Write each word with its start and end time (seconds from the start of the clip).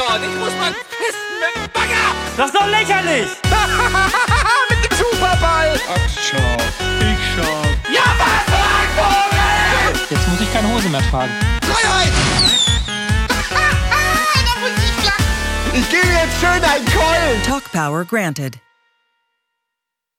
dort. 0.00 0.22
Ich 0.22 0.36
muss 0.38 0.54
mal 0.56 0.72
pissen 0.72 1.32
mit 1.42 1.52
dem 1.56 1.72
Bagger. 1.72 2.06
Das 2.36 2.46
ist 2.46 2.54
doch 2.54 2.66
lächerlich! 2.66 3.28
mit 4.70 4.80
dem 4.84 4.96
Superball. 4.96 5.78
Ach, 5.88 6.08
schau. 6.16 6.56
Ich 7.10 7.20
schau. 7.34 7.62
Ja, 7.92 8.06
was, 8.20 8.44
Vogel? 8.96 10.00
Jetzt 10.08 10.28
muss 10.28 10.40
ich 10.40 10.52
keine 10.52 10.68
Hose 10.72 10.88
mehr 10.88 11.02
tragen. 11.10 11.32
Freiheit. 11.62 12.12
da 14.46 14.60
muss 14.60 14.70
ich 14.78 15.04
lachen. 15.04 15.24
Ich 15.74 15.90
gebe 15.90 16.08
jetzt 16.08 16.40
schön 16.40 16.64
einen 16.64 16.86
Keulen. 16.86 17.42
Talk 17.44 17.70
Power 17.72 18.04
granted. 18.04 18.58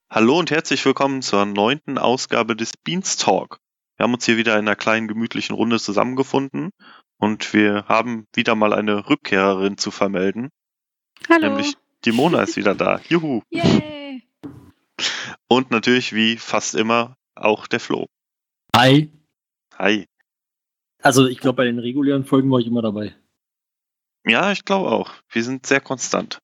Hallo 0.09 0.37
und 0.39 0.51
herzlich 0.51 0.85
willkommen 0.85 1.21
zur 1.21 1.45
neunten 1.45 1.97
Ausgabe 1.97 2.55
des 2.55 2.75
Beanstalk. 2.75 3.59
Wir 3.95 4.03
haben 4.03 4.13
uns 4.13 4.25
hier 4.25 4.37
wieder 4.37 4.53
in 4.53 4.67
einer 4.67 4.75
kleinen 4.75 5.07
gemütlichen 5.07 5.55
Runde 5.55 5.79
zusammengefunden 5.79 6.71
und 7.21 7.53
wir 7.53 7.85
haben 7.87 8.27
wieder 8.33 8.55
mal 8.55 8.73
eine 8.73 9.07
Rückkehrerin 9.07 9.77
zu 9.77 9.91
vermelden. 9.91 10.49
Hallo. 11.29 11.49
Nämlich 11.49 11.77
die 12.03 12.11
Mona 12.11 12.41
ist 12.41 12.57
wieder 12.57 12.73
da. 12.73 12.99
Juhu. 13.07 13.43
Yay. 13.51 14.23
Und 15.47 15.69
natürlich 15.69 16.13
wie 16.13 16.37
fast 16.37 16.73
immer 16.73 17.15
auch 17.35 17.67
der 17.67 17.79
Flo. 17.79 18.07
Hi. 18.75 19.11
Hi. 19.77 20.07
Also 21.01 21.27
ich 21.27 21.39
glaube, 21.39 21.57
bei 21.57 21.65
den 21.65 21.79
regulären 21.79 22.25
Folgen 22.25 22.51
war 22.51 22.59
ich 22.59 22.67
immer 22.67 22.81
dabei. 22.81 23.15
Ja, 24.25 24.51
ich 24.51 24.65
glaube 24.65 24.89
auch. 24.89 25.13
Wir 25.29 25.43
sind 25.43 25.65
sehr 25.67 25.79
konstant. 25.79 26.39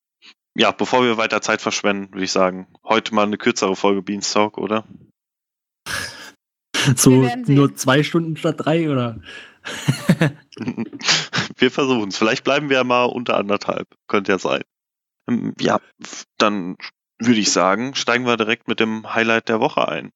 Ja, 0.55 0.71
bevor 0.71 1.03
wir 1.03 1.17
weiter 1.17 1.41
Zeit 1.41 1.61
verschwenden, 1.61 2.13
würde 2.13 2.25
ich 2.25 2.31
sagen, 2.31 2.67
heute 2.83 3.15
mal 3.15 3.25
eine 3.25 3.37
kürzere 3.37 3.75
Folge 3.75 4.03
Beanstalk, 4.03 4.57
oder? 4.57 4.87
So 6.95 7.27
nur 7.47 7.75
zwei 7.75 8.03
Stunden 8.03 8.37
statt 8.37 8.55
drei 8.57 8.89
oder? 8.89 9.19
wir 11.57 11.71
versuchen 11.71 12.09
es. 12.09 12.17
Vielleicht 12.17 12.43
bleiben 12.43 12.69
wir 12.69 12.77
ja 12.77 12.83
mal 12.83 13.05
unter 13.05 13.37
anderthalb. 13.37 13.87
Könnte 14.07 14.31
ja 14.31 14.39
sein. 14.39 14.61
Ähm, 15.27 15.53
Ja, 15.59 15.79
dann 16.37 16.77
würde 17.19 17.39
ich 17.39 17.51
sagen, 17.51 17.95
steigen 17.95 18.25
wir 18.25 18.37
direkt 18.37 18.67
mit 18.67 18.79
dem 18.79 19.13
Highlight 19.13 19.49
der 19.49 19.59
Woche 19.59 19.87
ein. 19.87 20.11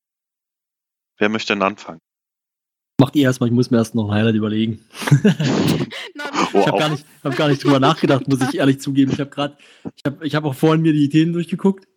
Wer 1.18 1.30
möchte 1.30 1.54
denn 1.54 1.64
anfangen? 1.64 2.00
Macht 3.00 3.16
ihr 3.16 3.24
erstmal, 3.24 3.50
ich 3.50 3.56
muss 3.56 3.72
mir 3.72 3.78
erst 3.78 3.96
noch 3.96 4.10
ein 4.10 4.14
Highlight 4.14 4.36
überlegen. 4.36 4.86
Ich 6.54 6.68
habe 6.68 6.78
gar 6.78 6.90
nicht, 6.90 7.06
hab 7.24 7.36
gar 7.38 7.48
nicht 7.48 7.64
drüber 7.64 7.80
nachgedacht, 7.80 8.28
muss 8.28 8.42
ich 8.42 8.58
ehrlich 8.58 8.82
zugeben. 8.82 9.14
Ich 9.14 9.20
habe 9.20 9.30
gerade, 9.30 9.58
ich 9.96 10.02
habe 10.06 10.26
ich 10.26 10.36
hab 10.36 10.44
auch 10.44 10.54
vorhin 10.54 10.82
mir 10.82 10.92
die 10.92 11.08
Themen 11.08 11.32
durchgeguckt 11.32 11.88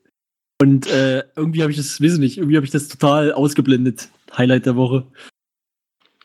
und 0.60 0.86
äh, 0.86 1.24
irgendwie 1.34 1.62
habe 1.62 1.72
ich 1.72 1.76
das, 1.76 1.98
ich 1.98 2.18
nicht, 2.18 2.38
irgendwie 2.38 2.56
habe 2.56 2.64
ich 2.64 2.70
das 2.70 2.88
total 2.88 3.32
ausgeblendet. 3.32 4.08
Highlight 4.38 4.66
der 4.66 4.76
Woche. 4.76 5.06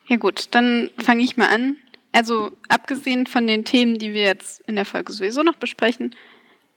Ja 0.07 0.17
gut, 0.17 0.47
dann 0.51 0.89
fange 0.97 1.23
ich 1.23 1.37
mal 1.37 1.49
an. 1.49 1.77
Also 2.11 2.51
abgesehen 2.67 3.27
von 3.27 3.45
den 3.45 3.65
Themen, 3.65 3.99
die 3.99 4.13
wir 4.13 4.23
jetzt 4.23 4.61
in 4.61 4.75
der 4.75 4.85
Folge 4.85 5.13
sowieso 5.13 5.43
noch 5.43 5.55
besprechen, 5.55 6.15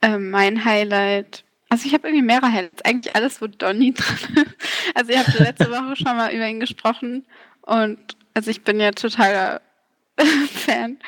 äh, 0.01 0.19
mein 0.19 0.63
Highlight. 0.63 1.43
Also 1.69 1.87
ich 1.87 1.93
habe 1.93 2.07
irgendwie 2.07 2.25
mehrere 2.25 2.51
Highlights. 2.51 2.83
Eigentlich 2.83 3.15
alles, 3.15 3.41
wo 3.41 3.47
Donny 3.47 3.93
drin 3.97 4.45
ist. 4.45 4.55
Also 4.93 5.11
ihr 5.11 5.19
habt 5.19 5.39
letzte 5.39 5.71
Woche 5.71 5.95
schon 5.95 6.15
mal 6.15 6.31
über 6.33 6.47
ihn 6.47 6.59
gesprochen 6.59 7.25
und 7.61 7.97
also 8.35 8.51
ich 8.51 8.63
bin 8.63 8.79
ja 8.79 8.91
totaler 8.91 9.61
Fan. 10.51 10.99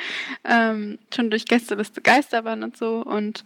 Ähm, 0.44 0.98
schon 1.14 1.30
durch 1.30 1.46
Gästeliste 1.46 2.02
Geisterbahn 2.02 2.64
und 2.64 2.78
so 2.78 3.04
und 3.04 3.44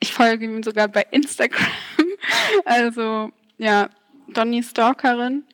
ich 0.00 0.14
folge 0.14 0.46
ihm 0.46 0.62
sogar 0.62 0.88
bei 0.88 1.06
Instagram. 1.10 1.66
Also 2.64 3.30
ja, 3.58 3.90
Donny 4.28 4.62
Stalkerin. 4.62 5.44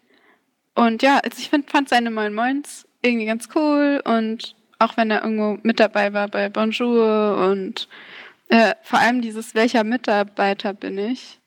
Und 0.76 1.02
ja, 1.02 1.18
also 1.18 1.38
ich 1.38 1.48
find, 1.48 1.70
fand 1.70 1.88
seine 1.88 2.10
Moin 2.10 2.34
Moins 2.34 2.86
irgendwie 3.02 3.24
ganz 3.24 3.48
cool 3.54 4.02
und 4.04 4.54
auch 4.78 4.96
wenn 4.98 5.10
er 5.10 5.24
irgendwo 5.24 5.58
mit 5.62 5.80
dabei 5.80 6.12
war 6.12 6.28
bei 6.28 6.50
Bonjour 6.50 7.38
und 7.50 7.88
äh, 8.48 8.74
vor 8.82 8.98
allem 8.98 9.22
dieses 9.22 9.54
welcher 9.54 9.84
Mitarbeiter 9.84 10.74
bin 10.74 10.98
ich, 10.98 11.40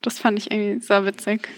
das 0.00 0.18
fand 0.18 0.38
ich 0.38 0.50
irgendwie 0.50 0.80
so 0.80 1.04
witzig. 1.04 1.48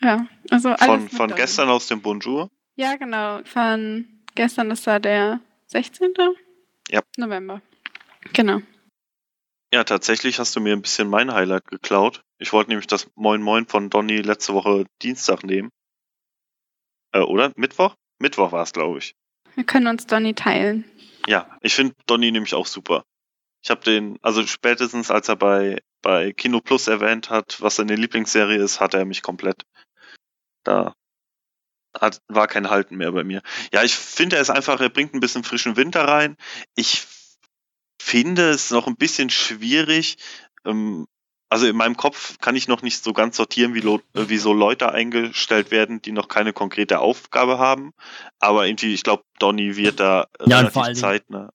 Ja, 0.00 0.26
also 0.50 0.70
alles 0.70 0.86
Von, 0.86 1.08
von 1.10 1.34
gestern 1.34 1.68
aus 1.68 1.86
dem 1.86 2.00
Bonjour? 2.00 2.50
Ja, 2.76 2.96
genau, 2.96 3.40
von 3.44 4.06
gestern 4.34 4.70
ist 4.70 4.86
da 4.86 4.98
der 4.98 5.40
16. 5.66 6.14
Ja. 6.88 7.02
November. 7.18 7.60
Genau. 8.32 8.60
Ja, 9.72 9.84
tatsächlich 9.84 10.38
hast 10.38 10.56
du 10.56 10.60
mir 10.60 10.72
ein 10.72 10.82
bisschen 10.82 11.10
mein 11.10 11.34
Highlight 11.34 11.66
geklaut. 11.66 12.22
Ich 12.38 12.54
wollte 12.54 12.70
nämlich 12.70 12.86
das 12.86 13.10
Moin 13.16 13.42
Moin 13.42 13.66
von 13.66 13.90
Donny 13.90 14.18
letzte 14.18 14.54
Woche 14.54 14.86
Dienstag 15.02 15.44
nehmen. 15.44 15.70
Äh, 17.14 17.20
oder? 17.20 17.52
Mittwoch? 17.56 17.94
Mittwoch 18.18 18.52
war 18.52 18.62
es, 18.62 18.72
glaube 18.72 18.98
ich. 18.98 19.14
Wir 19.54 19.64
können 19.64 19.86
uns 19.86 20.06
Donny 20.06 20.34
teilen. 20.34 20.84
Ja, 21.26 21.56
ich 21.62 21.74
finde 21.74 21.94
Donny 22.06 22.30
nämlich 22.30 22.54
auch 22.54 22.66
super. 22.66 23.04
Ich 23.62 23.70
habe 23.70 23.82
den, 23.82 24.18
also 24.20 24.46
spätestens 24.46 25.10
als 25.10 25.28
er 25.28 25.36
bei, 25.36 25.80
bei 26.02 26.32
Kino 26.32 26.60
Plus 26.60 26.86
erwähnt 26.86 27.30
hat, 27.30 27.60
was 27.62 27.76
seine 27.76 27.94
Lieblingsserie 27.94 28.58
ist, 28.62 28.80
hat 28.80 28.92
er 28.92 29.06
mich 29.06 29.22
komplett. 29.22 29.62
Da 30.64 30.94
hat, 31.98 32.20
war 32.28 32.48
kein 32.48 32.68
Halten 32.68 32.96
mehr 32.96 33.12
bei 33.12 33.24
mir. 33.24 33.42
Ja, 33.72 33.84
ich 33.84 33.94
finde, 33.94 34.36
er 34.36 34.42
ist 34.42 34.50
einfach, 34.50 34.80
er 34.80 34.90
bringt 34.90 35.14
ein 35.14 35.20
bisschen 35.20 35.44
frischen 35.44 35.76
Winter 35.76 36.02
rein. 36.06 36.36
Ich 36.74 37.06
finde 38.02 38.50
es 38.50 38.70
noch 38.70 38.86
ein 38.86 38.96
bisschen 38.96 39.30
schwierig. 39.30 40.16
Ähm, 40.64 41.06
also 41.48 41.66
in 41.66 41.76
meinem 41.76 41.96
Kopf 41.96 42.38
kann 42.38 42.56
ich 42.56 42.68
noch 42.68 42.82
nicht 42.82 43.02
so 43.04 43.12
ganz 43.12 43.36
sortieren, 43.36 43.74
wie, 43.74 43.80
äh, 43.80 44.28
wie 44.28 44.38
so 44.38 44.52
Leute 44.52 44.92
eingestellt 44.92 45.70
werden, 45.70 46.02
die 46.02 46.12
noch 46.12 46.28
keine 46.28 46.52
konkrete 46.52 46.98
Aufgabe 47.00 47.58
haben. 47.58 47.92
Aber 48.40 48.66
irgendwie, 48.66 48.94
ich 48.94 49.02
glaube, 49.04 49.22
Donny 49.38 49.76
wird 49.76 50.00
da 50.00 50.26
Ja, 50.46 50.58
und 50.60 50.66
relativ 50.66 51.00
zeitnah. 51.00 51.52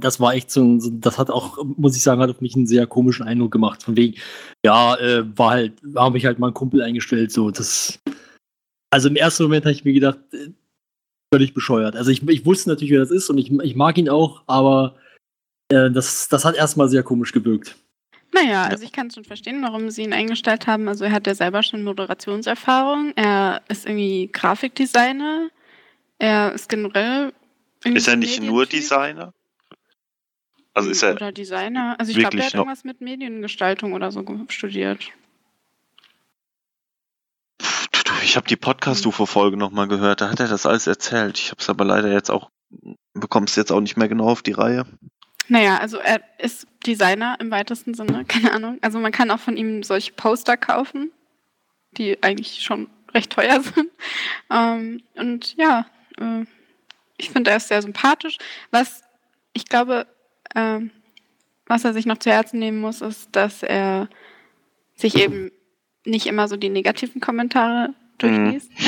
Das 0.00 0.18
war 0.18 0.34
echt 0.34 0.50
so, 0.50 0.64
ein- 0.64 0.80
so, 0.80 0.90
das 0.90 1.16
hat 1.16 1.30
auch, 1.30 1.62
muss 1.64 1.96
ich 1.96 2.02
sagen, 2.02 2.20
hat 2.20 2.30
auf 2.30 2.40
mich 2.40 2.56
einen 2.56 2.66
sehr 2.66 2.88
komischen 2.88 3.24
Eindruck 3.24 3.52
gemacht. 3.52 3.84
Von 3.84 3.96
wegen, 3.96 4.18
ja, 4.64 4.96
äh, 4.96 5.24
war 5.38 5.50
halt, 5.50 5.80
habe 5.94 6.18
ich 6.18 6.26
halt 6.26 6.40
mal 6.40 6.48
einen 6.48 6.54
Kumpel 6.54 6.82
eingestellt, 6.82 7.30
so, 7.30 7.50
das. 7.52 8.00
Also 8.92 9.08
im 9.08 9.16
ersten 9.16 9.44
Moment 9.44 9.64
habe 9.64 9.72
ich 9.72 9.84
mir 9.84 9.92
gedacht, 9.92 10.18
äh, 10.32 10.50
völlig 11.32 11.54
bescheuert. 11.54 11.94
Also 11.94 12.10
ich, 12.10 12.26
ich 12.28 12.44
wusste 12.46 12.68
natürlich, 12.70 12.90
wer 12.92 13.00
das 13.00 13.10
ist 13.12 13.30
und 13.30 13.38
ich, 13.38 13.52
ich 13.52 13.76
mag 13.76 13.96
ihn 13.98 14.08
auch, 14.08 14.42
aber 14.46 14.96
äh, 15.70 15.90
das, 15.90 16.28
das 16.28 16.44
hat 16.44 16.56
erstmal 16.56 16.88
sehr 16.88 17.02
komisch 17.04 17.32
gewirkt. 17.32 17.76
Naja, 18.32 18.64
also 18.64 18.84
ich 18.84 18.92
kann 18.92 19.10
schon 19.10 19.24
verstehen, 19.24 19.62
warum 19.62 19.90
sie 19.90 20.02
ihn 20.02 20.12
eingestellt 20.12 20.66
haben. 20.66 20.88
Also 20.88 21.04
er 21.04 21.12
hat 21.12 21.26
ja 21.26 21.34
selber 21.34 21.62
schon 21.62 21.82
Moderationserfahrung. 21.82 23.12
Er 23.16 23.62
ist 23.68 23.86
irgendwie 23.86 24.28
Grafikdesigner. 24.32 25.48
Er 26.18 26.52
ist 26.52 26.68
generell. 26.68 27.32
Ist 27.84 28.08
er 28.08 28.16
nicht 28.16 28.42
nur. 28.42 28.66
Designer? 28.66 29.32
Also 30.74 30.90
ist 30.90 31.02
er, 31.02 31.14
Oder 31.14 31.32
Designer. 31.32 31.96
Also 31.98 32.10
ich 32.10 32.18
glaube, 32.18 32.36
er 32.36 32.46
hat 32.46 32.54
irgendwas 32.54 32.84
mit 32.84 33.00
Mediengestaltung 33.00 33.94
oder 33.94 34.12
so 34.12 34.22
studiert. 34.48 35.10
ich 38.22 38.36
habe 38.36 38.48
die 38.48 38.56
Podcast-UFO-Folge 38.56 39.56
nochmal 39.56 39.88
gehört, 39.88 40.20
da 40.20 40.30
hat 40.30 40.40
er 40.40 40.48
das 40.48 40.66
alles 40.66 40.86
erzählt. 40.86 41.38
Ich 41.38 41.50
habe 41.50 41.60
es 41.60 41.70
aber 41.70 41.84
leider 41.84 42.12
jetzt 42.12 42.30
auch, 42.30 42.50
bekommst 43.14 43.56
jetzt 43.56 43.70
auch 43.70 43.80
nicht 43.80 43.96
mehr 43.96 44.08
genau 44.08 44.28
auf 44.28 44.42
die 44.42 44.52
Reihe. 44.52 44.84
Naja, 45.48 45.78
also 45.78 45.98
er 45.98 46.20
ist 46.38 46.66
Designer 46.86 47.36
im 47.40 47.50
weitesten 47.50 47.94
Sinne, 47.94 48.24
keine 48.28 48.52
Ahnung. 48.52 48.78
Also 48.82 48.98
man 48.98 49.12
kann 49.12 49.30
auch 49.30 49.40
von 49.40 49.56
ihm 49.56 49.82
solche 49.82 50.12
Poster 50.12 50.56
kaufen, 50.56 51.12
die 51.92 52.22
eigentlich 52.22 52.62
schon 52.62 52.88
recht 53.14 53.32
teuer 53.32 53.60
sind. 53.74 53.90
Ähm, 54.50 55.02
und 55.14 55.56
ja, 55.56 55.86
äh, 56.18 56.44
ich 57.16 57.30
finde, 57.30 57.50
er 57.50 57.56
ist 57.56 57.68
sehr 57.68 57.82
sympathisch. 57.82 58.38
Was 58.70 59.02
ich 59.52 59.64
glaube, 59.64 60.06
ähm, 60.54 60.90
was 61.66 61.84
er 61.84 61.92
sich 61.92 62.06
noch 62.06 62.18
zu 62.18 62.30
Herzen 62.30 62.58
nehmen 62.58 62.80
muss, 62.80 63.00
ist, 63.00 63.34
dass 63.34 63.62
er 63.62 64.08
sich 64.94 65.16
eben 65.16 65.50
nicht 66.04 66.26
immer 66.26 66.46
so 66.48 66.56
die 66.56 66.68
negativen 66.68 67.20
Kommentare 67.20 67.94
durchliest. 68.18 68.70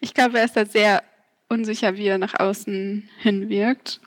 Ich 0.00 0.14
glaube, 0.14 0.38
er 0.38 0.44
ist 0.44 0.56
da 0.56 0.64
sehr 0.64 1.02
unsicher, 1.48 1.96
wie 1.96 2.06
er 2.06 2.18
nach 2.18 2.38
außen 2.38 3.08
hin 3.18 3.48
wirkt. 3.48 4.00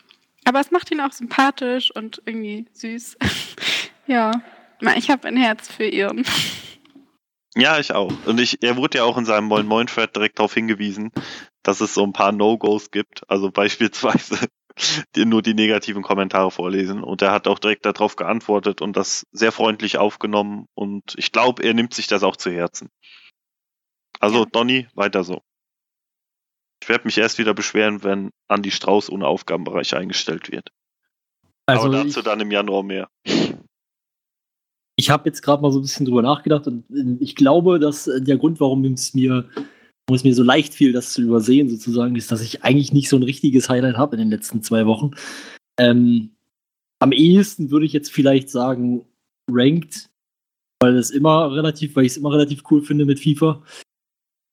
Aber 0.45 0.59
es 0.59 0.71
macht 0.71 0.91
ihn 0.91 1.01
auch 1.01 1.12
sympathisch 1.12 1.91
und 1.91 2.21
irgendwie 2.25 2.65
süß. 2.74 3.18
ja, 4.07 4.31
ich 4.95 5.09
habe 5.09 5.27
ein 5.27 5.38
Herz 5.38 5.71
für 5.71 5.86
ihn. 5.86 6.25
Ja, 7.56 7.80
ich 7.80 7.94
auch. 7.94 8.13
Und 8.25 8.39
ich, 8.39 8.62
er 8.63 8.77
wurde 8.77 9.00
ja 9.00 9.03
auch 9.03 9.18
in 9.18 9.25
seinem 9.25 9.47
Moin 9.47 9.65
Moin 9.65 9.88
Thread 9.88 10.15
direkt 10.15 10.39
darauf 10.39 10.53
hingewiesen, 10.53 11.12
dass 11.63 11.81
es 11.81 11.94
so 11.94 12.03
ein 12.03 12.13
paar 12.13 12.31
No-Gos 12.31 12.91
gibt. 12.91 13.24
Also 13.30 13.51
beispielsweise 13.51 14.47
die 15.15 15.25
nur 15.25 15.41
die 15.41 15.53
negativen 15.53 16.03
Kommentare 16.03 16.51
vorlesen. 16.51 17.03
Und 17.03 17.21
er 17.21 17.31
hat 17.31 17.47
auch 17.47 17.59
direkt 17.59 17.86
darauf 17.86 18.15
geantwortet 18.15 18.81
und 18.81 18.95
das 18.95 19.25
sehr 19.31 19.51
freundlich 19.51 19.97
aufgenommen. 19.97 20.68
Und 20.74 21.15
ich 21.18 21.31
glaube, 21.31 21.63
er 21.63 21.74
nimmt 21.74 21.94
sich 21.94 22.07
das 22.07 22.24
auch 22.24 22.36
zu 22.36 22.51
Herzen. 22.51 22.89
Also, 24.19 24.39
Ja. 24.39 24.45
Donny, 24.51 24.88
weiter 24.94 25.24
so. 25.24 25.41
Ich 26.81 26.89
werde 26.89 27.05
mich 27.05 27.17
erst 27.17 27.37
wieder 27.37 27.53
beschweren, 27.53 28.03
wenn 28.03 28.31
Andy 28.47 28.71
Strauß 28.71 29.11
ohne 29.11 29.27
Aufgabenbereich 29.27 29.95
eingestellt 29.95 30.51
wird. 30.51 30.69
Also 31.65 31.87
Aber 31.87 32.03
dazu 32.03 32.19
ich, 32.19 32.25
dann 32.25 32.39
im 32.39 32.51
Januar 32.51 32.83
mehr. 32.83 33.09
ich 34.95 35.09
habe 35.09 35.29
jetzt 35.29 35.41
gerade 35.41 35.61
mal 35.61 35.71
so 35.71 35.79
ein 35.79 35.83
bisschen 35.83 36.05
drüber 36.05 36.21
nachgedacht 36.21 36.67
und 36.67 36.83
äh, 36.89 37.23
ich 37.23 37.35
glaube, 37.35 37.79
dass 37.79 38.07
äh, 38.07 38.21
der 38.21 38.37
Grund, 38.37 38.59
warum 38.59 38.83
es 38.85 39.13
mir, 39.13 39.47
warum 39.55 40.15
es 40.15 40.23
mir 40.23 40.33
so 40.33 40.43
leicht 40.43 40.73
fiel, 40.73 40.91
das 40.91 41.13
zu 41.13 41.21
übersehen, 41.21 41.69
sozusagen, 41.69 42.15
ist, 42.15 42.31
dass 42.31 42.41
ich 42.41 42.63
eigentlich 42.63 42.91
nicht 42.91 43.09
so 43.09 43.17
ein 43.17 43.23
richtiges 43.23 43.69
Highlight 43.69 43.97
habe 43.97 44.15
in 44.15 44.21
den 44.21 44.31
letzten 44.31 44.63
zwei 44.63 44.85
Wochen. 44.85 45.11
Ähm, 45.79 46.31
am 46.99 47.11
ehesten 47.11 47.71
würde 47.71 47.85
ich 47.85 47.93
jetzt 47.93 48.11
vielleicht 48.11 48.49
sagen, 48.49 49.05
Ranked, 49.49 50.09
weil 50.81 50.97
es 50.97 51.11
immer 51.11 51.51
relativ, 51.51 51.95
weil 51.95 52.05
ich 52.05 52.13
es 52.13 52.17
immer 52.17 52.31
relativ 52.31 52.63
cool 52.71 52.81
finde 52.81 53.05
mit 53.05 53.19
FIFA. 53.19 53.61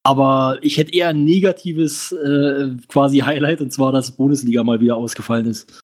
Aber 0.06 0.58
ich 0.62 0.76
hätte 0.76 0.92
eher 0.92 1.08
ein 1.08 1.24
negatives 1.24 2.12
äh, 2.12 2.68
quasi 2.86 3.18
Highlight, 3.18 3.60
und 3.60 3.72
zwar, 3.72 3.90
dass 3.90 4.12
Bundesliga 4.12 4.62
mal 4.62 4.80
wieder 4.80 4.96
ausgefallen 4.96 5.46
ist. 5.46 5.80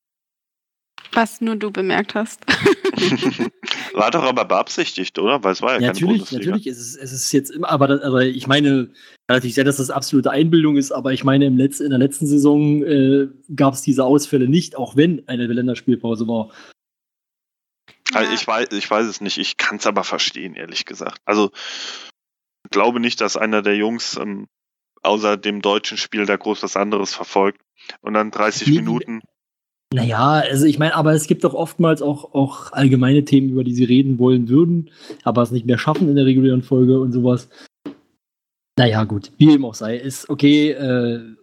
Was 1.13 1.41
nur 1.41 1.57
du 1.57 1.73
bemerkt 1.73 2.15
hast. 2.15 2.41
War 3.95 4.13
doch 4.13 4.23
aber 4.23 4.45
beabsichtigt, 4.45 5.19
oder? 5.19 5.43
Weil 5.43 5.53
es 5.53 5.61
war 5.61 5.75
ja, 5.75 5.81
Ja, 5.81 5.87
keine 5.89 5.93
natürlich, 5.95 6.09
Bundesliga. 6.21 6.39
natürlich 6.53 6.67
ist 6.69 6.79
es, 6.79 6.97
es 6.97 7.13
ist 7.13 7.33
jetzt 7.33 7.51
immer, 7.51 7.69
aber, 7.69 7.89
das, 7.89 8.01
aber 8.03 8.25
ich 8.25 8.47
meine, 8.47 8.91
natürlich 9.29 9.55
sehr, 9.55 9.65
dass 9.65 9.79
das 9.79 9.91
absolute 9.91 10.31
Einbildung 10.31 10.77
ist, 10.77 10.93
aber 10.93 11.13
ich 11.13 11.25
meine, 11.25 11.47
im 11.47 11.57
Letz-, 11.57 11.83
in 11.83 11.91
der 11.91 11.99
letzten 11.99 12.27
Saison 12.27 12.83
äh, 12.85 13.27
gab 13.57 13.75
es 13.75 13.83
diese 13.83 14.05
Ausfälle 14.05 14.49
nicht, 14.49 14.77
auch 14.77 14.95
wenn 14.95 15.27
eine 15.29 15.47
Länderspielpause 15.49 16.29
war. 16.29 16.51
Also 18.15 18.33
ich, 18.33 18.47
weiß, 18.47 18.69
ich 18.71 18.89
weiß 18.89 19.07
es 19.07 19.21
nicht, 19.21 19.37
ich 19.39 19.57
kann 19.57 19.79
es 19.79 19.87
aber 19.87 20.05
verstehen, 20.05 20.55
ehrlich 20.55 20.85
gesagt. 20.85 21.21
Also 21.25 21.51
glaube 22.73 22.99
nicht, 22.99 23.21
dass 23.21 23.37
einer 23.37 23.63
der 23.63 23.77
Jungs 23.77 24.17
ähm, 24.17 24.49
außer 25.03 25.37
dem 25.37 25.63
deutschen 25.63 25.97
Spiel 25.99 26.27
da 26.27 26.37
groß 26.37 26.63
was 26.65 26.77
anderes 26.77 27.15
verfolgt 27.15 27.61
und 28.01 28.15
dann 28.15 28.31
30 28.33 28.67
Nee, 28.69 28.75
Minuten. 28.81 29.21
Naja, 29.95 30.41
also 30.41 30.65
ich 30.65 30.79
meine, 30.79 30.95
aber 30.95 31.13
es 31.13 31.27
gibt 31.27 31.45
doch 31.45 31.53
oftmals 31.55 32.01
auch, 32.03 32.35
auch 32.35 32.73
allgemeine 32.73 33.25
Themen, 33.25 33.51
über 33.51 33.63
die 33.63 33.75
sie 33.75 33.85
reden 33.85 34.19
wollen 34.19 34.49
würden, 34.49 34.91
aber 35.23 35.43
es 35.43 35.51
nicht 35.51 35.67
mehr 35.67 35.77
schaffen 35.79 36.09
in 36.09 36.17
der 36.17 36.25
regulären 36.25 36.63
Folge 36.63 36.99
und 36.99 37.13
sowas. 37.13 37.49
Naja, 38.79 39.05
gut, 39.05 39.33
wie 39.37 39.47
dem 39.47 39.65
auch 39.67 39.75
sei, 39.75 39.97
ist 39.99 40.31
okay, 40.31 40.71
äh, 40.71 41.37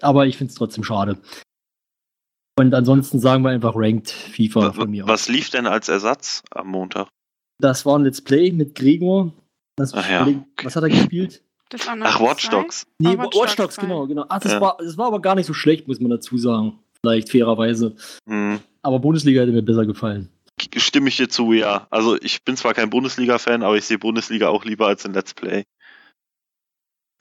aber 0.00 0.26
ich 0.26 0.38
finde 0.38 0.50
es 0.50 0.56
trotzdem 0.56 0.82
schade. 0.82 1.18
Und 2.58 2.74
ansonsten 2.74 3.20
sagen 3.20 3.42
wir 3.44 3.50
einfach 3.50 3.74
Ranked 3.76 4.10
FIFA 4.10 4.60
Wa- 4.60 4.72
von 4.72 4.90
mir 4.90 5.04
aus. 5.04 5.10
Was 5.10 5.28
lief 5.28 5.50
denn 5.50 5.66
als 5.66 5.88
Ersatz 5.88 6.42
am 6.50 6.68
Montag? 6.68 7.08
Das 7.60 7.84
war 7.84 7.98
ein 7.98 8.04
Let's 8.04 8.22
Play 8.22 8.50
mit 8.52 8.74
Gregor. 8.74 9.32
Das, 9.78 9.94
Ach 9.94 10.08
ja. 10.10 10.26
Was 10.62 10.76
hat 10.76 10.82
er 10.82 10.88
gespielt? 10.88 11.42
Ach. 12.02 12.20
Watch 12.20 12.48
Dogs. 12.48 12.86
Nee, 12.98 13.10
Ah, 13.10 13.12
Watch 13.18 13.36
Watch 13.36 13.36
Dogs 13.36 13.56
Dogs, 13.56 13.74
zwei. 13.76 13.82
genau, 13.82 14.06
genau. 14.06 14.24
Ach, 14.28 14.40
das, 14.40 14.52
Ja. 14.52 14.60
war, 14.60 14.76
das 14.78 14.96
war 14.98 15.06
aber 15.06 15.20
gar 15.20 15.34
nicht 15.34 15.46
so 15.46 15.54
schlecht, 15.54 15.86
muss 15.86 16.00
man 16.00 16.10
dazu 16.10 16.36
sagen. 16.38 16.78
Vielleicht 17.00 17.30
fairerweise. 17.30 17.94
Hm. 18.28 18.58
Aber 18.82 18.98
Bundesliga 18.98 19.42
hätte 19.42 19.52
mir 19.52 19.62
besser 19.62 19.86
gefallen. 19.86 20.30
Stimme 20.76 21.08
ich 21.08 21.16
dir 21.16 21.28
zu, 21.28 21.52
ja. 21.52 21.86
Also 21.90 22.20
ich 22.20 22.42
bin 22.42 22.56
zwar 22.56 22.74
kein 22.74 22.90
Bundesliga-Fan, 22.90 23.62
aber 23.62 23.76
ich 23.76 23.84
sehe 23.84 23.98
Bundesliga 23.98 24.48
auch 24.48 24.64
lieber 24.64 24.88
als 24.88 25.04
ein 25.06 25.12
Let's 25.14 25.34
Play. 25.34 25.64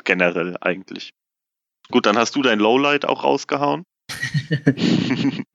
Generell 0.04 0.57
eigentlich. 0.62 1.12
Gut, 1.92 2.06
dann 2.06 2.18
hast 2.18 2.36
du 2.36 2.42
dein 2.42 2.59
Lowlight 2.59 3.06
auch 3.06 3.24
rausgehauen. 3.24 3.83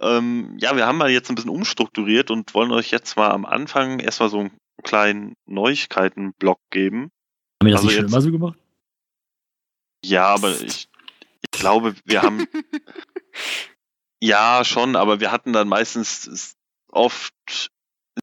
ähm, 0.00 0.56
ja, 0.60 0.76
wir 0.76 0.86
haben 0.86 0.98
mal 0.98 1.10
jetzt 1.10 1.30
ein 1.30 1.34
bisschen 1.34 1.50
umstrukturiert 1.50 2.30
und 2.30 2.54
wollen 2.54 2.70
euch 2.70 2.90
jetzt 2.90 3.16
mal 3.16 3.30
am 3.30 3.44
Anfang 3.44 3.98
erstmal 3.98 4.28
so 4.28 4.40
einen 4.40 4.50
kleinen 4.82 5.36
Neuigkeiten-Block 5.46 6.60
geben. 6.70 7.10
Haben 7.60 7.66
wir 7.66 7.72
das 7.72 7.80
Also 7.80 7.86
nicht 7.88 7.96
schon 7.96 8.06
immer 8.06 8.20
so 8.20 8.30
gemacht? 8.30 8.58
Ja, 10.04 10.26
aber 10.26 10.50
ich, 10.60 10.88
ich 11.42 11.50
glaube, 11.50 11.94
wir 12.04 12.22
haben. 12.22 12.46
ja, 14.20 14.64
schon, 14.64 14.96
aber 14.96 15.20
wir 15.20 15.32
hatten 15.32 15.52
dann 15.52 15.68
meistens 15.68 16.56
oft 16.90 17.34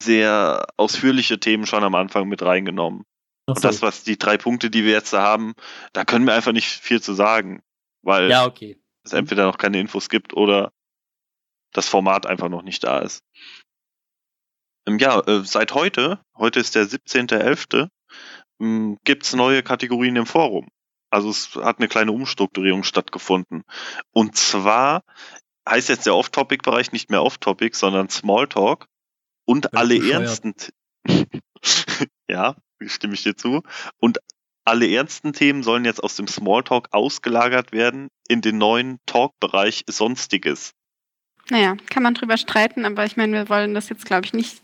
sehr 0.02 0.66
ausführliche 0.78 1.40
Themen 1.40 1.66
schon 1.66 1.84
am 1.84 1.96
Anfang 1.96 2.28
mit 2.28 2.42
reingenommen. 2.42 3.04
Und 3.48 3.64
das, 3.64 3.82
was 3.82 4.04
die 4.04 4.18
drei 4.18 4.38
Punkte, 4.38 4.70
die 4.70 4.84
wir 4.84 4.92
jetzt 4.92 5.14
da 5.14 5.22
haben, 5.22 5.54
da 5.94 6.04
können 6.04 6.26
wir 6.26 6.34
einfach 6.34 6.52
nicht 6.52 6.68
viel 6.68 7.02
zu 7.02 7.14
sagen, 7.14 7.62
weil 8.02 8.30
ja, 8.30 8.46
okay. 8.46 8.80
es 9.04 9.14
entweder 9.14 9.46
noch 9.46 9.58
keine 9.58 9.80
Infos 9.80 10.10
gibt 10.10 10.34
oder 10.34 10.72
das 11.72 11.88
Format 11.88 12.26
einfach 12.26 12.50
noch 12.50 12.64
nicht 12.64 12.84
da 12.84 13.00
ist. 13.00 13.24
Ähm, 14.88 15.00
Ja, 15.00 15.20
äh, 15.22 15.44
seit 15.44 15.74
heute, 15.74 16.20
heute 16.38 16.60
ist 16.60 16.76
der 16.76 16.86
17.11., 16.86 17.90
ähm, 18.60 18.98
gibt's 19.04 19.34
neue 19.34 19.64
Kategorien 19.64 20.16
im 20.16 20.26
Forum. 20.26 20.68
Also 21.10 21.30
es 21.30 21.56
hat 21.56 21.80
eine 21.80 21.88
kleine 21.88 22.12
Umstrukturierung 22.12 22.84
stattgefunden. 22.84 23.64
Und 24.12 24.36
zwar 24.36 25.04
heißt 25.68 25.90
jetzt 25.90 26.06
der 26.06 26.16
Off-Topic-Bereich 26.16 26.92
nicht 26.92 27.10
mehr 27.10 27.24
Off-Topic, 27.24 27.76
sondern 27.76 28.10
Smalltalk. 28.10 28.88
Und 29.46 29.68
Völlig 29.72 30.02
alle 30.02 30.12
ernsten, 30.12 30.56
ja, 32.30 32.56
stimme 32.86 33.14
ich 33.14 33.24
dir 33.24 33.36
zu. 33.36 33.62
Und 34.00 34.20
alle 34.66 34.90
ernsten 34.90 35.34
Themen 35.34 35.62
sollen 35.62 35.86
jetzt 35.86 36.04
aus 36.04 36.16
dem 36.16 36.28
Smalltalk 36.28 36.90
ausgelagert 36.92 37.72
werden 37.72 38.10
in 38.28 38.42
den 38.42 38.58
neuen 38.58 38.98
Talk-Bereich 39.06 39.84
Sonstiges. 39.88 40.72
Naja, 41.50 41.76
kann 41.90 42.04
man 42.04 42.14
drüber 42.16 42.38
streiten, 42.38 42.86
aber 42.86 43.06
ich 43.06 43.18
meine, 43.18 43.34
wir 43.34 43.50
wollen 43.50 43.74
das 43.74 43.90
jetzt, 43.90 44.06
glaube 44.06 44.26
ich, 44.26 44.34
nicht 44.34 44.62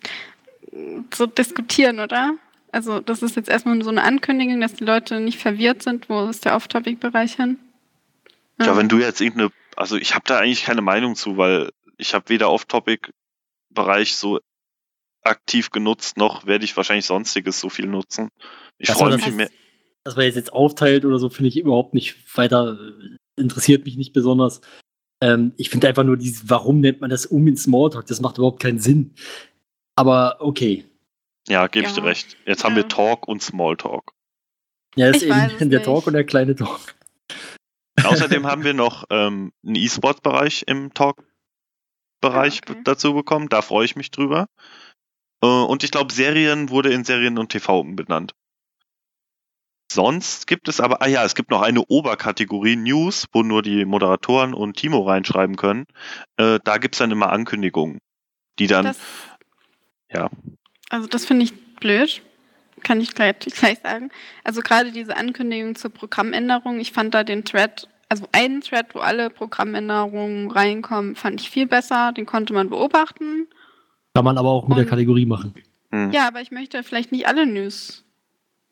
so 1.13 1.25
diskutieren, 1.25 1.99
oder? 1.99 2.35
Also, 2.71 2.99
das 3.01 3.21
ist 3.21 3.35
jetzt 3.35 3.49
erstmal 3.49 3.75
nur 3.75 3.83
so 3.83 3.89
eine 3.89 4.03
Ankündigung, 4.03 4.61
dass 4.61 4.73
die 4.73 4.85
Leute 4.85 5.19
nicht 5.19 5.37
verwirrt 5.37 5.83
sind, 5.83 6.09
wo 6.09 6.27
ist 6.29 6.45
der 6.45 6.55
Off-Topic-Bereich 6.55 7.35
hin? 7.35 7.59
Ja, 8.59 8.77
wenn 8.77 8.89
du 8.89 8.99
jetzt 8.99 9.19
irgendeine, 9.21 9.51
also 9.75 9.97
ich 9.97 10.13
habe 10.15 10.23
da 10.25 10.39
eigentlich 10.39 10.63
keine 10.63 10.81
Meinung 10.81 11.15
zu, 11.15 11.37
weil 11.37 11.71
ich 11.97 12.13
habe 12.13 12.29
weder 12.29 12.49
Off-Topic-Bereich 12.49 14.15
so 14.15 14.39
aktiv 15.23 15.69
genutzt, 15.69 16.17
noch 16.17 16.45
werde 16.45 16.65
ich 16.65 16.75
wahrscheinlich 16.77 17.05
sonstiges 17.05 17.59
so 17.59 17.69
viel 17.69 17.87
nutzen. 17.87 18.29
Ich 18.77 18.89
freue 18.89 19.15
mich 19.15 19.25
das- 19.25 19.33
mehr. 19.35 19.49
Dass 20.03 20.15
man 20.15 20.25
jetzt, 20.25 20.35
jetzt 20.35 20.51
aufteilt 20.51 21.05
oder 21.05 21.19
so, 21.19 21.29
finde 21.29 21.49
ich 21.49 21.59
überhaupt 21.59 21.93
nicht 21.93 22.15
weiter, 22.35 22.75
äh, 22.79 23.17
interessiert 23.39 23.85
mich 23.85 23.97
nicht 23.97 24.13
besonders. 24.13 24.61
Ähm, 25.21 25.53
ich 25.57 25.69
finde 25.69 25.87
einfach 25.87 26.03
nur 26.03 26.17
dieses, 26.17 26.49
warum 26.49 26.79
nennt 26.79 27.01
man 27.01 27.09
das 27.09 27.25
um 27.25 27.47
in 27.47 27.55
Smalltalk? 27.57 28.07
Das 28.07 28.21
macht 28.21 28.37
überhaupt 28.37 28.61
keinen 28.61 28.79
Sinn. 28.79 29.13
Aber 29.95 30.37
okay. 30.39 30.85
Ja, 31.47 31.67
gebe 31.67 31.87
ich 31.87 31.95
Ja. 31.95 32.01
dir 32.01 32.07
recht. 32.07 32.37
Jetzt 32.45 32.63
haben 32.63 32.71
Ja. 32.75 32.77
wir 32.83 32.87
Talk 32.87 33.27
und 33.27 33.41
Smalltalk. 33.41 34.13
Ja, 34.95 35.07
das 35.07 35.21
Ich 35.21 35.29
ist 35.29 35.35
eben 35.61 35.69
der 35.69 35.79
nicht. 35.79 35.85
Talk 35.85 36.07
und 36.07 36.13
der 36.13 36.23
kleine 36.25 36.55
Talk. 36.55 36.95
Außerdem 38.03 38.45
haben 38.47 38.63
wir 38.63 38.73
noch 38.73 39.05
ähm, 39.09 39.51
einen 39.65 39.75
E-Sport-Bereich 39.75 40.63
im 40.67 40.93
Talk-Bereich 40.93 42.61
Ah, 42.67 42.71
okay. 42.71 42.81
dazu 42.83 43.13
bekommen. 43.13 43.47
Da 43.49 43.61
freue 43.61 43.85
ich 43.85 43.95
mich 43.95 44.11
drüber. 44.11 44.47
Äh, 45.43 45.47
und 45.47 45.83
ich 45.83 45.91
glaube, 45.91 46.11
Serien 46.13 46.69
wurde 46.69 46.91
in 46.93 47.03
Serien 47.03 47.37
und 47.37 47.49
TV 47.49 47.79
umbenannt. 47.79 48.33
Sonst 49.93 50.47
gibt 50.47 50.67
es 50.69 50.79
aber, 50.79 51.01
ah 51.01 51.07
ja, 51.07 51.23
es 51.25 51.35
gibt 51.35 51.51
noch 51.51 51.61
eine 51.61 51.81
Oberkategorie 51.81 52.77
News, 52.77 53.25
wo 53.33 53.43
nur 53.43 53.61
die 53.61 53.83
Moderatoren 53.85 54.53
und 54.53 54.77
Timo 54.77 55.01
reinschreiben 55.01 55.57
können. 55.57 55.85
Äh, 56.37 56.59
da 56.63 56.77
gibt's 56.77 56.99
dann 56.99 57.11
immer 57.11 57.31
Ankündigungen, 57.31 57.99
die 58.57 58.67
dann, 58.67 58.85
Das, 58.85 58.99
ja. 60.11 60.29
Also, 60.89 61.07
das 61.07 61.25
finde 61.25 61.43
ich 61.45 61.53
blöd. 61.75 62.21
Kann 62.83 63.01
ich 63.01 63.13
gleich, 63.13 63.35
gleich 63.39 63.79
sagen. 63.83 64.09
Also, 64.45 64.61
gerade 64.61 64.91
diese 64.93 65.17
Ankündigung 65.17 65.75
zur 65.75 65.91
Programmänderung, 65.91 66.79
ich 66.79 66.93
fand 66.93 67.13
da 67.13 67.23
den 67.25 67.43
Thread, 67.43 67.89
also 68.07 68.27
einen 68.31 68.61
Thread, 68.61 68.95
wo 68.95 68.99
alle 68.99 69.29
Programmänderungen 69.29 70.51
reinkommen, 70.51 71.15
fand 71.15 71.41
ich 71.41 71.49
viel 71.49 71.67
besser. 71.67 72.13
Den 72.13 72.25
konnte 72.25 72.53
man 72.53 72.69
beobachten. 72.69 73.47
Kann 74.15 74.25
man 74.25 74.37
aber 74.37 74.49
auch 74.49 74.67
mit 74.67 74.77
der 74.77 74.85
Und- 74.85 74.89
Kategorie 74.89 75.25
machen. 75.25 75.53
hm, 75.91 76.11
Ja, 76.11 76.27
aber 76.27 76.41
ich 76.41 76.51
möchte 76.51 76.81
vielleicht 76.83 77.11
nicht 77.11 77.27
alle 77.27 77.45
News 77.45 78.03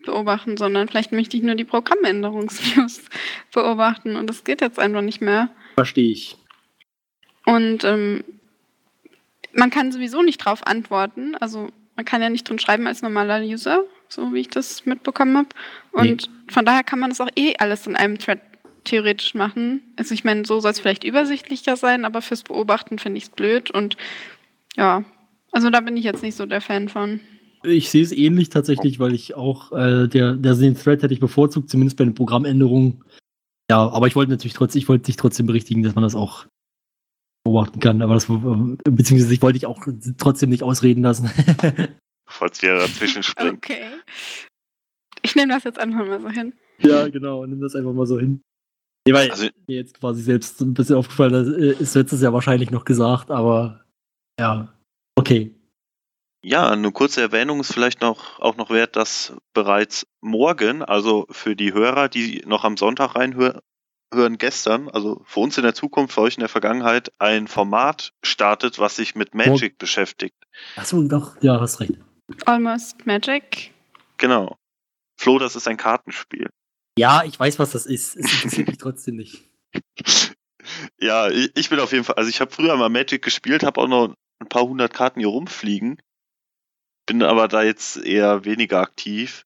beobachten, 0.05 0.57
sondern 0.57 0.87
vielleicht 0.87 1.11
möchte 1.11 1.37
ich 1.37 1.43
nur 1.43 1.55
die 1.55 1.65
Programmänderungsnews 1.65 3.01
beobachten. 3.53 4.15
Und 4.15 4.27
das 4.27 4.43
geht 4.43 4.61
jetzt 4.61 4.79
einfach 4.79 5.01
nicht 5.01 5.21
mehr. 5.21 5.49
Verstehe 5.75 6.11
ich. 6.11 6.37
Und 7.45 7.83
ähm, 7.83 8.23
man 9.53 9.69
kann 9.69 9.91
sowieso 9.91 10.21
nicht 10.21 10.37
drauf 10.37 10.65
antworten. 10.65 11.35
Also 11.35 11.69
man 11.95 12.05
kann 12.05 12.21
ja 12.21 12.29
nicht 12.29 12.47
drin 12.47 12.59
schreiben 12.59 12.87
als 12.87 13.01
normaler 13.01 13.41
User, 13.43 13.83
so 14.07 14.33
wie 14.33 14.41
ich 14.41 14.49
das 14.49 14.85
mitbekommen 14.85 15.37
habe. 15.37 15.49
Und 15.91 16.29
von 16.49 16.65
daher 16.65 16.83
kann 16.83 16.99
man 16.99 17.09
das 17.09 17.21
auch 17.21 17.29
eh 17.35 17.55
alles 17.57 17.87
in 17.87 17.95
einem 17.95 18.17
Thread 18.17 18.39
theoretisch 18.85 19.33
machen. 19.33 19.81
Also 19.97 20.13
ich 20.13 20.23
meine, 20.23 20.45
so 20.45 20.59
soll 20.59 20.71
es 20.71 20.79
vielleicht 20.79 21.03
übersichtlicher 21.03 21.75
sein, 21.75 22.05
aber 22.05 22.21
fürs 22.21 22.43
Beobachten 22.43 22.99
finde 22.99 23.17
ich 23.17 23.25
es 23.25 23.29
blöd. 23.29 23.71
Und 23.71 23.97
ja, 24.75 25.03
also 25.51 25.69
da 25.69 25.81
bin 25.81 25.97
ich 25.97 26.03
jetzt 26.03 26.23
nicht 26.23 26.35
so 26.35 26.45
der 26.45 26.61
Fan 26.61 26.89
von. 26.89 27.19
Ich 27.63 27.89
sehe 27.89 28.03
es 28.03 28.11
ähnlich 28.11 28.49
tatsächlich, 28.49 28.99
weil 28.99 29.13
ich 29.13 29.35
auch 29.35 29.71
äh, 29.71 30.07
der, 30.07 30.35
der 30.35 30.55
den 30.55 30.75
Thread 30.75 31.03
hätte 31.03 31.13
ich 31.13 31.19
bevorzugt, 31.19 31.69
zumindest 31.69 31.97
bei 31.97 32.05
den 32.05 32.15
Programmänderungen. 32.15 33.03
Ja, 33.69 33.89
aber 33.89 34.07
ich 34.07 34.15
wollte 34.15 34.31
natürlich 34.31 34.53
trotzdem, 34.53 34.79
ich 34.79 34.89
wollte 34.89 35.05
dich 35.05 35.17
trotzdem 35.17 35.45
berichtigen, 35.45 35.83
dass 35.83 35.95
man 35.95 36.03
das 36.03 36.15
auch 36.15 36.45
beobachten 37.43 37.79
kann. 37.79 38.01
Aber 38.01 38.13
das 38.13 38.29
äh, 38.29 38.91
beziehungsweise 38.91 39.33
ich 39.33 39.41
wollte 39.41 39.59
dich 39.59 39.65
auch 39.65 39.85
trotzdem 40.17 40.49
nicht 40.49 40.63
ausreden 40.63 41.03
lassen. 41.03 41.29
falls 42.29 42.61
wir 42.61 42.75
dazwischen 42.75 43.23
springen. 43.23 43.57
Okay. 43.57 43.83
Ich 45.21 45.35
nehme 45.35 45.53
das 45.53 45.63
jetzt 45.63 45.79
einfach 45.79 46.05
mal 46.05 46.21
so 46.21 46.29
hin. 46.29 46.53
ja, 46.79 47.07
genau, 47.09 47.45
nimm 47.45 47.59
das 47.59 47.75
einfach 47.75 47.93
mal 47.93 48.05
so 48.05 48.19
hin. 48.19 48.41
Nee, 49.07 49.13
weil 49.13 49.29
Also, 49.31 49.47
mir 49.67 49.75
jetzt 49.77 49.99
quasi 49.99 50.21
selbst 50.21 50.61
ein 50.61 50.73
bisschen 50.73 50.95
aufgefallen, 50.95 51.33
das 51.33 51.47
äh, 51.47 51.81
ist 51.81 51.95
letztes 51.95 52.21
Jahr 52.21 52.33
wahrscheinlich 52.33 52.71
noch 52.71 52.85
gesagt, 52.85 53.31
aber 53.31 53.83
ja, 54.39 54.73
okay. 55.15 55.55
Ja, 56.41 56.69
eine 56.69 56.91
kurze 56.91 57.21
Erwähnung 57.21 57.59
ist 57.59 57.73
vielleicht 57.73 58.01
noch 58.01 58.39
auch 58.39 58.55
noch 58.55 58.69
wert, 58.69 58.95
dass 58.95 59.33
bereits 59.53 60.07
morgen, 60.21 60.83
also 60.83 61.25
für 61.29 61.55
die 61.55 61.73
Hörer, 61.73 62.07
die 62.07 62.43
noch 62.45 62.63
am 62.63 62.77
Sonntag 62.77 63.15
reinhören, 63.15 63.59
hören 64.13 64.37
gestern, 64.37 64.89
also 64.89 65.21
für 65.25 65.41
uns 65.41 65.57
in 65.57 65.63
der 65.63 65.73
Zukunft, 65.73 66.13
für 66.13 66.21
euch 66.21 66.35
in 66.35 66.39
der 66.39 66.49
Vergangenheit, 66.49 67.11
ein 67.19 67.47
Format 67.47 68.13
startet, 68.23 68.79
was 68.79 68.95
sich 68.95 69.15
mit 69.15 69.35
Magic 69.35 69.77
beschäftigt. 69.77 70.35
Achso, 70.75 71.01
doch, 71.03 71.41
ja, 71.41 71.59
hast 71.59 71.79
recht. 71.79 71.93
Almost 72.45 73.05
Magic. 73.05 73.71
Genau. 74.17 74.57
Flo, 75.19 75.39
das 75.39 75.55
ist 75.55 75.67
ein 75.67 75.77
Kartenspiel. 75.77 76.49
Ja, 76.97 77.23
ich 77.23 77.39
weiß, 77.39 77.59
was 77.59 77.71
das 77.71 77.85
ist. 77.85 78.15
Es 78.15 78.33
interessiert 78.33 78.67
mich 78.67 78.77
trotzdem 78.77 79.17
nicht. 79.17 79.49
Ja, 80.99 81.29
ich, 81.29 81.49
ich 81.55 81.69
bin 81.69 81.79
auf 81.79 81.91
jeden 81.93 82.03
Fall, 82.03 82.15
also 82.15 82.29
ich 82.29 82.41
habe 82.41 82.51
früher 82.51 82.75
mal 82.75 82.89
Magic 82.89 83.23
gespielt, 83.23 83.63
habe 83.63 83.81
auch 83.81 83.87
noch 83.87 84.13
ein 84.39 84.49
paar 84.49 84.63
hundert 84.63 84.93
Karten 84.93 85.19
hier 85.19 85.29
rumfliegen, 85.29 85.99
bin 87.09 87.23
aber 87.23 87.47
da 87.47 87.63
jetzt 87.63 87.97
eher 87.97 88.45
weniger 88.45 88.79
aktiv. 88.79 89.43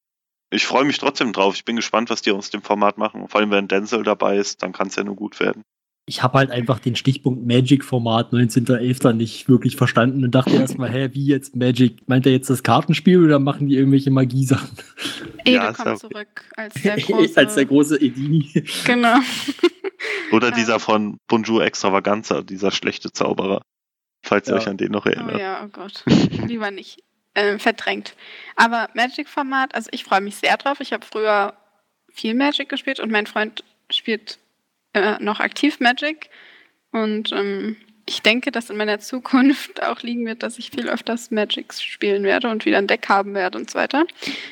Ich 0.51 0.65
freue 0.67 0.83
mich 0.85 0.97
trotzdem 0.99 1.33
drauf. 1.33 1.55
Ich 1.55 1.65
bin 1.65 1.75
gespannt, 1.75 2.09
was 2.09 2.21
die 2.21 2.31
aus 2.31 2.49
dem 2.51 2.61
Format 2.61 2.97
machen. 2.97 3.27
Vor 3.27 3.39
allem, 3.39 3.49
wenn 3.51 3.67
Denzel 3.67 4.03
dabei 4.03 4.37
ist, 4.37 4.61
dann 4.61 4.71
kann 4.73 4.87
es 4.87 4.95
ja 4.95 5.03
nur 5.03 5.15
gut 5.15 5.39
werden. 5.39 5.63
Ich 6.05 6.21
habe 6.21 6.37
halt 6.37 6.51
einfach 6.51 6.79
den 6.79 6.97
Stichpunkt 6.97 7.47
Magic-Format 7.47 8.33
19.11. 8.33 9.13
nicht 9.13 9.47
wirklich 9.47 9.77
verstanden 9.77 10.23
und 10.25 10.31
dachte 10.35 10.51
erstmal, 10.57 10.91
hä, 10.91 11.09
wie 11.13 11.25
jetzt 11.25 11.55
Magic? 11.55 12.07
Meint 12.07 12.25
er 12.25 12.33
jetzt 12.33 12.49
das 12.49 12.61
Kartenspiel 12.61 13.23
oder 13.23 13.39
machen 13.39 13.67
die 13.69 13.75
irgendwelche 13.77 14.11
Magiesachen? 14.11 14.77
Ede 15.45 15.55
Ja, 15.55 15.71
kommt 15.73 15.99
zurück 15.99 16.43
als 16.57 16.73
der 16.83 16.97
große. 16.97 17.37
Als 17.37 17.55
der 17.55 17.65
große 17.65 18.01
Edini. 18.01 18.49
genau. 18.85 19.17
Oder 20.33 20.49
Ja. 20.49 20.55
dieser 20.55 20.79
von 20.81 21.17
Bonjour 21.27 21.63
Extravaganza, 21.63 22.41
dieser 22.41 22.71
schlechte 22.71 23.11
Zauberer. 23.13 23.61
Falls 24.25 24.47
ihr 24.49 24.55
Ja. 24.55 24.59
euch 24.59 24.67
an 24.67 24.75
den 24.77 24.91
noch 24.91 25.05
Oh 25.05 25.09
erinnert. 25.09 25.39
ja, 25.39 25.63
oh 25.63 25.69
Gott. 25.69 26.03
Lieber 26.47 26.69
nicht. 26.71 26.99
Ähm, 27.35 27.59
verdrängt. 27.59 28.15
Aber 28.55 28.89
Magic-Format, 28.93 29.73
also 29.73 29.89
ich 29.91 30.03
freue 30.03 30.21
mich 30.21 30.35
sehr 30.35 30.55
drauf. 30.57 30.79
Ich 30.81 30.93
habe 30.93 31.05
früher 31.05 31.57
viel 32.11 32.35
Magic 32.35 32.69
gespielt 32.69 32.99
und 32.99 33.11
mein 33.11 33.25
Freund 33.25 33.63
spielt 33.89 34.37
äh, 34.93 35.17
noch 35.19 35.39
aktiv 35.39 35.79
Magic. 35.79 36.29
Und 36.91 37.31
ähm, 37.31 37.75
ich 38.05 38.21
denke, 38.21 38.51
dass 38.51 38.69
in 38.69 38.77
meiner 38.77 38.99
Zukunft 38.99 39.81
auch 39.81 40.01
liegen 40.01 40.25
wird, 40.27 40.43
dass 40.43 40.59
ich 40.59 40.69
viel 40.69 40.87
öfters 40.87 41.31
Magic 41.31 41.73
spielen 41.73 42.23
werde 42.23 42.49
und 42.49 42.65
wieder 42.65 42.77
ein 42.77 42.87
Deck 42.87 43.09
haben 43.09 43.33
werde 43.33 43.57
und 43.57 43.69
so 43.69 43.79
weiter. 43.79 44.05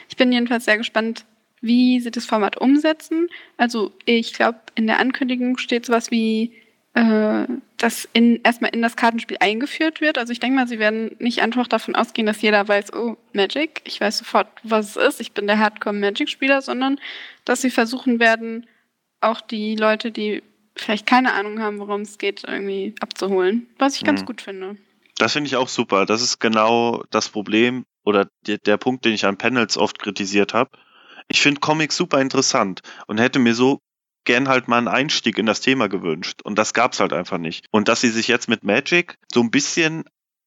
Ich 0.10 0.18
bin 0.18 0.32
jedenfalls 0.32 0.66
sehr 0.66 0.78
gespannt, 0.78 1.26
wie 1.62 2.00
sie 2.00 2.10
das 2.10 2.26
Format 2.26 2.58
umsetzen. 2.58 3.28
Also 3.58 3.92
ich 4.06 4.34
glaube, 4.34 4.60
in 4.74 4.88
der 4.88 5.00
Ankündigung 5.00 5.60
steht 5.60 5.86
sowas 5.86 6.10
wie 6.10 6.61
äh, 6.94 7.46
das 7.78 8.08
in, 8.14 8.42
erstmal 8.44 8.72
in 8.72 8.82
das 8.82 8.96
Kartenspiel 8.96 9.38
eingeführt 9.40 10.02
wird. 10.02 10.18
Also 10.18 10.34
ich 10.34 10.40
denke 10.40 10.56
mal, 10.56 10.68
sie 10.68 10.80
werden 10.80 11.16
nicht 11.20 11.42
einfach 11.42 11.68
davon 11.68 11.96
ausgehen, 11.96 12.26
dass 12.26 12.42
jeder 12.42 12.68
weiß, 12.68 12.94
oh, 12.94 13.18
Magic, 13.34 13.82
ich 13.86 14.00
weiß 14.02 14.20
sofort, 14.20 14.48
was 14.64 14.96
es 14.96 14.96
ist, 14.98 15.22
ich 15.22 15.32
bin 15.32 15.48
der 15.48 15.60
Hardcore-Magic-Spieler, 15.60 16.62
sondern 16.62 17.00
dass 17.46 17.62
sie 17.62 17.72
versuchen 17.72 18.20
werden, 18.20 18.68
auch 19.22 19.42
die 19.42 19.76
Leute, 19.76 20.12
die 20.12 20.44
vielleicht 20.76 21.06
keine 21.06 21.34
Ahnung 21.34 21.60
haben, 21.60 21.80
worum 21.80 22.02
es 22.02 22.18
geht, 22.18 22.44
irgendwie 22.48 22.96
abzuholen. 23.02 23.68
Was 23.78 23.96
ich 23.96 24.04
ganz 24.04 24.22
Mhm. 24.22 24.26
gut 24.26 24.42
finde. 24.42 24.78
Das 25.18 25.34
finde 25.34 25.48
ich 25.48 25.56
auch 25.56 25.68
super. 25.68 26.06
Das 26.06 26.22
ist 26.22 26.40
genau 26.40 27.04
das 27.12 27.30
Problem 27.30 27.86
oder 28.04 28.28
der, 28.48 28.58
der 28.58 28.78
Punkt, 28.78 29.06
den 29.06 29.14
ich 29.14 29.26
an 29.26 29.38
Panels 29.38 29.78
oft 29.78 30.00
kritisiert 30.00 30.54
habe. 30.54 30.72
Ich 31.28 31.42
finde 31.42 31.60
Comics 31.60 31.96
super 31.96 32.20
interessant 32.20 32.82
und 33.08 33.20
hätte 33.20 33.38
mir 33.38 33.54
so 33.54 33.80
gern 34.24 34.48
halt 34.48 34.68
mal 34.68 34.78
einen 34.78 34.88
Einstieg 34.88 35.38
in 35.38 35.46
das 35.46 35.62
Thema 35.62 35.88
gewünscht. 35.88 36.42
Und 36.44 36.58
das 36.58 36.74
gab's 36.74 37.00
halt 37.00 37.14
einfach 37.14 37.38
nicht. 37.38 37.66
Und 37.72 37.88
dass 37.88 38.02
sie 38.02 38.10
sich 38.10 38.28
jetzt 38.28 38.50
mit 38.50 38.64
Magic 38.64 39.18
so 39.32 39.42
ein 39.42 39.52
bisschen 39.52 40.04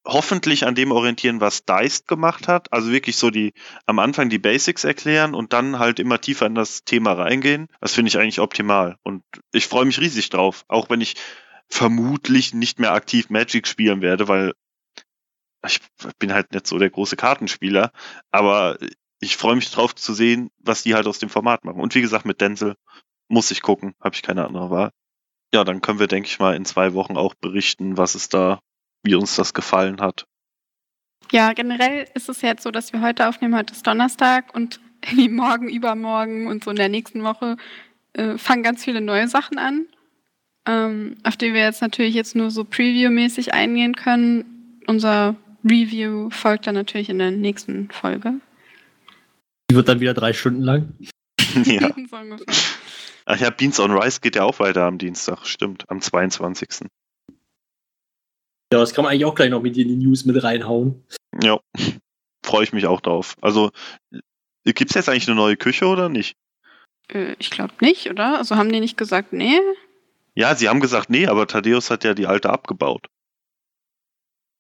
hoffentlich 0.07 0.67
an 0.67 0.75
dem 0.75 0.93
orientieren, 0.93 1.41
was 1.41 1.65
Deist 1.65 2.07
gemacht 2.07 2.47
hat. 2.47 2.73
Also 2.73 2.91
wirklich 2.91 3.17
so 3.17 3.31
die 3.31 3.53
am 3.87 3.99
Anfang 3.99 4.29
die 4.29 4.39
Basics 4.39 4.85
erklären 4.85 5.35
und 5.35 5.53
dann 5.53 5.79
halt 5.79 5.99
immer 5.99 6.21
tiefer 6.21 6.47
in 6.47 6.55
das 6.55 6.85
Thema 6.85 7.13
reingehen. 7.13 7.69
Das 7.81 7.95
finde 7.95 8.09
ich 8.09 8.19
eigentlich 8.19 8.41
optimal. 8.41 8.97
Und 9.03 9.23
ich 9.53 9.67
freue 9.67 9.87
mich 9.87 10.01
riesig 10.01 10.29
drauf. 10.31 10.65
Auch 10.69 10.91
wenn 10.91 11.01
ich 11.01 11.15
vermutlich 11.69 12.53
nicht 12.53 12.79
mehr 12.79 12.93
aktiv 12.93 13.31
Magic 13.31 13.67
spielen 13.67 14.03
werde, 14.03 14.29
weil 14.29 14.53
ich 15.67 15.81
bin 16.19 16.35
halt 16.35 16.53
nicht 16.53 16.67
so 16.67 16.79
der 16.79 16.91
große 16.91 17.17
Kartenspieler, 17.17 17.91
aber 18.31 18.77
ich 19.21 19.39
freue 19.39 19.57
mich 19.57 19.71
drauf 19.71 19.95
zu 19.95 20.13
sehen, 20.13 20.51
was 20.59 20.83
die 20.83 20.95
halt 20.95 21.07
aus 21.07 21.19
dem 21.19 21.31
Format 21.31 21.65
machen. 21.65 21.81
Und 21.81 21.95
wie 21.95 22.03
gesagt, 22.03 22.27
mit 22.27 22.43
Denzel 22.43 22.75
muss 23.29 23.51
ich 23.51 23.63
gucken, 23.63 23.95
habe 24.01 24.15
ich 24.15 24.23
keine 24.23 24.47
andere 24.47 24.71
Wahl. 24.71 24.91
Ja, 25.55 25.65
dann 25.65 25.81
können 25.81 26.01
wir, 26.01 26.09
denke 26.09 26.29
ich 26.29 26.39
mal, 26.39 26.57
in 26.57 26.65
zwei 26.65 26.95
Wochen 26.95 27.17
auch 27.17 27.35
berichten, 27.35 27.97
was 27.97 28.15
es 28.15 28.29
da, 28.29 28.61
wie 29.03 29.15
uns 29.15 29.37
das 29.37 29.55
gefallen 29.55 30.01
hat. 30.01 30.27
Ja, 31.33 31.53
generell 31.53 32.07
ist 32.15 32.29
es 32.29 32.43
jetzt 32.43 32.63
so, 32.63 32.71
dass 32.71 32.93
wir 32.93 33.01
heute 33.01 33.29
aufnehmen, 33.29 33.57
heute 33.57 33.73
ist 33.73 33.87
Donnerstag 33.87 34.55
und 34.55 34.81
irgendwie 35.05 35.29
morgen, 35.29 35.69
übermorgen 35.69 36.47
und 36.49 36.65
so 36.65 36.71
in 36.71 36.77
der 36.77 36.89
nächsten 36.89 37.23
Woche 37.23 37.57
äh, 38.15 38.39
fangen 38.39 38.63
ganz 38.63 38.85
viele 38.85 39.01
neue 39.01 39.29
Sachen 39.29 39.59
an, 39.59 39.87
ähm, 40.67 41.17
auf 41.23 41.37
die 41.37 41.53
wir 41.53 41.63
jetzt 41.63 41.83
natürlich 41.83 42.15
jetzt 42.15 42.35
nur 42.35 42.51
so 42.51 42.65
Preview-mäßig 42.65 43.53
eingehen 43.53 43.95
können. 43.95 44.81
Unser 44.87 45.37
Review 45.65 46.31
folgt 46.31 46.67
dann 46.67 46.75
natürlich 46.75 47.11
in 47.11 47.19
der 47.19 47.31
nächsten 47.31 47.91
Folge. 47.91 48.41
Die 49.71 49.77
wird 49.77 49.89
dann 49.89 50.01
wieder 50.01 50.15
drei 50.15 50.33
Stunden 50.33 50.63
lang. 50.63 50.95
ja. 51.65 51.81
so 52.09 52.17
ungefähr. 52.17 52.74
Ach 53.27 53.39
ja, 53.39 53.51
Beans 53.51 53.81
on 53.81 53.91
Rice 53.91 54.21
geht 54.21 54.37
ja 54.37 54.45
auch 54.45 54.59
weiter 54.59 54.85
am 54.85 54.99
Dienstag, 54.99 55.47
stimmt, 55.47 55.89
am 55.89 56.01
22. 56.01 56.89
Ja, 58.73 58.81
das 58.81 58.93
kann 58.93 59.05
man 59.05 59.13
eigentlich 59.13 59.25
auch 59.25 59.35
gleich 59.35 59.51
noch 59.51 59.63
mit 59.63 59.77
in 59.77 59.89
die 59.89 59.97
News 59.97 60.25
mit 60.25 60.43
reinhauen. 60.43 61.05
Ja, 61.43 61.61
freue 62.45 62.65
ich 62.65 62.73
mich 62.73 62.87
auch 62.87 63.01
drauf. 63.01 63.37
Also, 63.41 63.71
gibt's 64.65 64.95
jetzt 64.95 65.09
eigentlich 65.09 65.29
eine 65.29 65.37
neue 65.37 65.57
Küche 65.57 65.87
oder 65.87 66.09
nicht? 66.09 66.37
Äh, 67.09 67.35
ich 67.39 67.51
glaube 67.51 67.75
nicht, 67.81 68.11
oder? 68.11 68.39
Also 68.39 68.57
haben 68.57 68.73
die 68.73 68.81
nicht 68.81 68.97
gesagt, 68.97 69.33
nee? 69.33 69.59
Ja, 70.35 70.55
sie 70.55 70.69
haben 70.69 70.81
gesagt, 70.81 71.11
nee, 71.11 71.27
aber 71.27 71.47
Thaddeus 71.47 71.91
hat 71.91 72.05
ja 72.05 72.15
die 72.15 72.27
alte 72.27 72.51
abgebaut. 72.51 73.07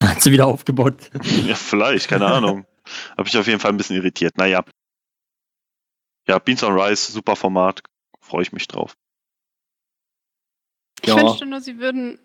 Hat 0.02 0.22
sie 0.22 0.32
wieder 0.32 0.46
aufgebaut. 0.46 1.10
Ja, 1.46 1.54
vielleicht, 1.54 2.08
keine 2.08 2.26
Ahnung. 2.26 2.66
Habe 3.16 3.28
ich 3.28 3.36
auf 3.36 3.46
jeden 3.46 3.60
Fall 3.60 3.72
ein 3.72 3.76
bisschen 3.76 3.96
irritiert. 3.96 4.36
Naja. 4.36 4.64
Ja, 6.28 6.38
Beans 6.38 6.62
on 6.62 6.78
Rice, 6.78 7.08
super 7.08 7.36
Format. 7.36 7.82
Freue 8.24 8.42
ich 8.42 8.52
mich 8.52 8.66
drauf. 8.66 8.96
Ich 11.02 11.08
Ja. 11.10 11.16
wünschte 11.16 11.44
nur, 11.44 11.60
sie 11.60 11.78
würden 11.78 12.18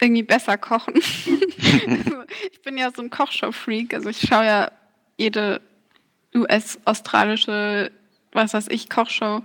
irgendwie 0.00 0.24
besser 0.24 0.58
kochen. 0.58 0.94
also, 0.94 2.24
ich 2.52 2.60
bin 2.62 2.76
ja 2.76 2.90
so 2.90 3.02
ein 3.02 3.10
Kochshow-Freak. 3.10 3.94
Also 3.94 4.08
ich 4.08 4.20
schaue 4.20 4.44
ja 4.44 4.72
jede 5.16 5.60
US-australische, 6.34 7.92
was 8.32 8.52
weiß 8.52 8.66
ich, 8.68 8.90
Kochshow, 8.90 9.42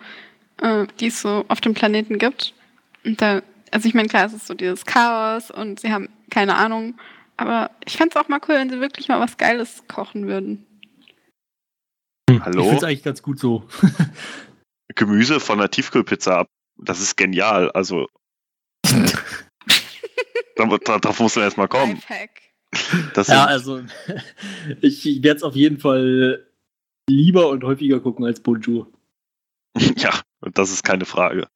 äh, 0.61 0.87
die 0.99 1.07
es 1.07 1.21
so 1.21 1.45
auf 1.47 1.61
dem 1.61 1.75
Planeten 1.75 2.17
gibt. 2.17 2.55
Und 3.05 3.21
da, 3.21 3.43
also 3.69 3.87
ich 3.87 3.93
meine, 3.93 4.07
klar, 4.07 4.25
es 4.25 4.33
ist 4.33 4.47
so 4.47 4.55
dieses 4.55 4.85
Chaos 4.85 5.51
und 5.51 5.79
sie 5.79 5.93
haben 5.93 6.09
keine 6.31 6.55
Ahnung. 6.55 6.99
Aber 7.37 7.69
ich 7.85 7.97
fände 7.97 8.15
es 8.15 8.23
auch 8.23 8.29
mal 8.29 8.41
cool, 8.47 8.55
wenn 8.55 8.71
sie 8.71 8.79
wirklich 8.79 9.09
mal 9.09 9.19
was 9.19 9.37
Geiles 9.37 9.83
kochen 9.87 10.25
würden. 10.25 10.65
Hallo? 12.31 12.61
Ich 12.61 12.67
finde 12.67 12.77
es 12.77 12.83
eigentlich 12.83 13.03
ganz 13.03 13.21
gut 13.21 13.37
so. 13.37 13.67
Gemüse 14.95 15.39
von 15.39 15.59
der 15.59 15.71
Tiefkühlpizza 15.71 16.39
ab. 16.39 16.49
Das 16.77 16.99
ist 17.01 17.15
genial. 17.17 17.71
Also, 17.71 18.07
da- 18.83 20.65
da- 20.65 20.99
darauf 20.99 21.19
muss 21.19 21.35
man 21.35 21.45
erstmal 21.45 21.67
kommen. 21.67 22.01
Das 23.13 23.27
Ja, 23.27 23.45
also 23.45 23.81
ich, 24.81 25.05
ich 25.05 25.23
werde 25.23 25.37
es 25.37 25.43
auf 25.43 25.55
jeden 25.55 25.79
Fall 25.79 26.47
lieber 27.09 27.49
und 27.49 27.63
häufiger 27.63 27.99
gucken 27.99 28.25
als 28.25 28.39
Bonjour. 28.39 28.91
ja, 29.97 30.21
das 30.53 30.71
ist 30.71 30.83
keine 30.83 31.05
Frage. 31.05 31.47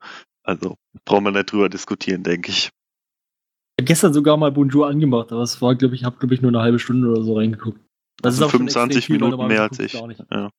Also, 0.44 0.76
brauchen 1.06 1.26
wir 1.26 1.32
nicht 1.32 1.52
drüber 1.52 1.70
diskutieren, 1.70 2.24
denke 2.24 2.52
ich. 2.52 2.70
Ich 3.80 3.82
habe 3.84 3.86
gestern 3.88 4.14
sogar 4.14 4.38
mal 4.38 4.52
Bonjour 4.52 4.88
angemacht, 4.88 5.32
aber 5.32 5.42
es 5.42 5.62
war, 5.62 5.76
glaube 5.76 5.96
ich, 5.96 6.04
habe, 6.04 6.18
glaube 6.18 6.34
ich, 6.34 6.42
nur 6.42 6.50
eine 6.50 6.62
halbe 6.62 6.80
Stunde 6.80 7.10
oder 7.10 7.22
so 7.24 7.36
reingeguckt. 7.38 7.80
Also 8.24 8.46
auch 8.46 8.50
schon 8.50 8.60
25 8.70 8.98
extrem 8.98 9.16
viel, 9.16 9.22
weil 9.22 9.30
Minuten 9.32 9.48
mehr 9.48 9.62
als 9.64 9.78
nicht. 9.78 9.94
Ja. 10.32 10.50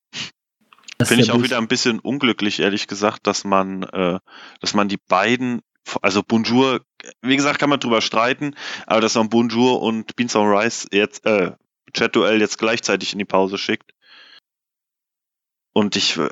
Finde 1.05 1.23
ich 1.23 1.31
auch 1.31 1.43
wieder 1.43 1.59
ein 1.59 1.69
bisschen 1.69 2.01
unglücklich, 2.01 2.59
ehrlich 2.59 2.89
gesagt, 2.89 3.27
dass 3.27 3.45
man, 3.45 3.85
äh, 3.85 4.19
dass 4.61 4.75
man 4.75 4.89
die 4.89 4.97
beiden, 4.97 5.63
also 6.03 6.23
Bonjour, 6.23 6.81
wie 7.23 7.37
gesagt, 7.37 7.61
kann 7.61 7.71
man 7.71 7.79
drüber 7.79 8.01
streiten, 8.01 8.55
aber 8.87 9.01
dass 9.01 9.15
man 9.15 9.29
Bonjour 9.29 9.81
und 9.81 10.17
Beans 10.17 10.35
on 10.35 10.49
Rice 10.49 10.89
jetzt, 10.91 11.25
äh, 11.25 11.53
Chat-Duell 11.93 12.41
jetzt 12.41 12.59
gleichzeitig 12.59 13.13
in 13.13 13.19
die 13.21 13.25
Pause 13.25 13.59
schickt. 13.59 13.93
Und 15.73 15.95
ich 15.95 16.17
äh, 16.17 16.29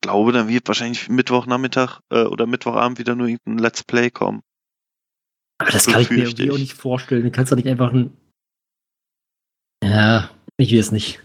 glaube, 0.00 0.30
dann 0.30 0.48
wird 0.48 0.68
wahrscheinlich 0.68 1.08
Mittwochnachmittag 1.08 2.00
äh, 2.10 2.22
oder 2.22 2.46
Mittwochabend 2.46 3.00
wieder 3.00 3.16
nur 3.16 3.26
irgendein 3.26 3.58
Let's 3.58 3.82
Play 3.82 4.10
kommen. 4.10 4.42
Aber 5.58 5.72
das 5.72 5.84
so 5.84 5.90
kann 5.90 6.02
ich 6.02 6.10
mir 6.10 6.18
irgendwie 6.18 6.50
auch 6.50 6.54
ich. 6.54 6.60
nicht 6.60 6.74
vorstellen. 6.74 7.24
Du 7.24 7.30
kannst 7.32 7.50
doch 7.50 7.56
nicht 7.56 7.66
einfach 7.66 7.92
ein. 7.92 8.16
Ja, 9.82 10.30
ich 10.56 10.70
will 10.70 10.78
es 10.78 10.92
nicht. 10.92 11.24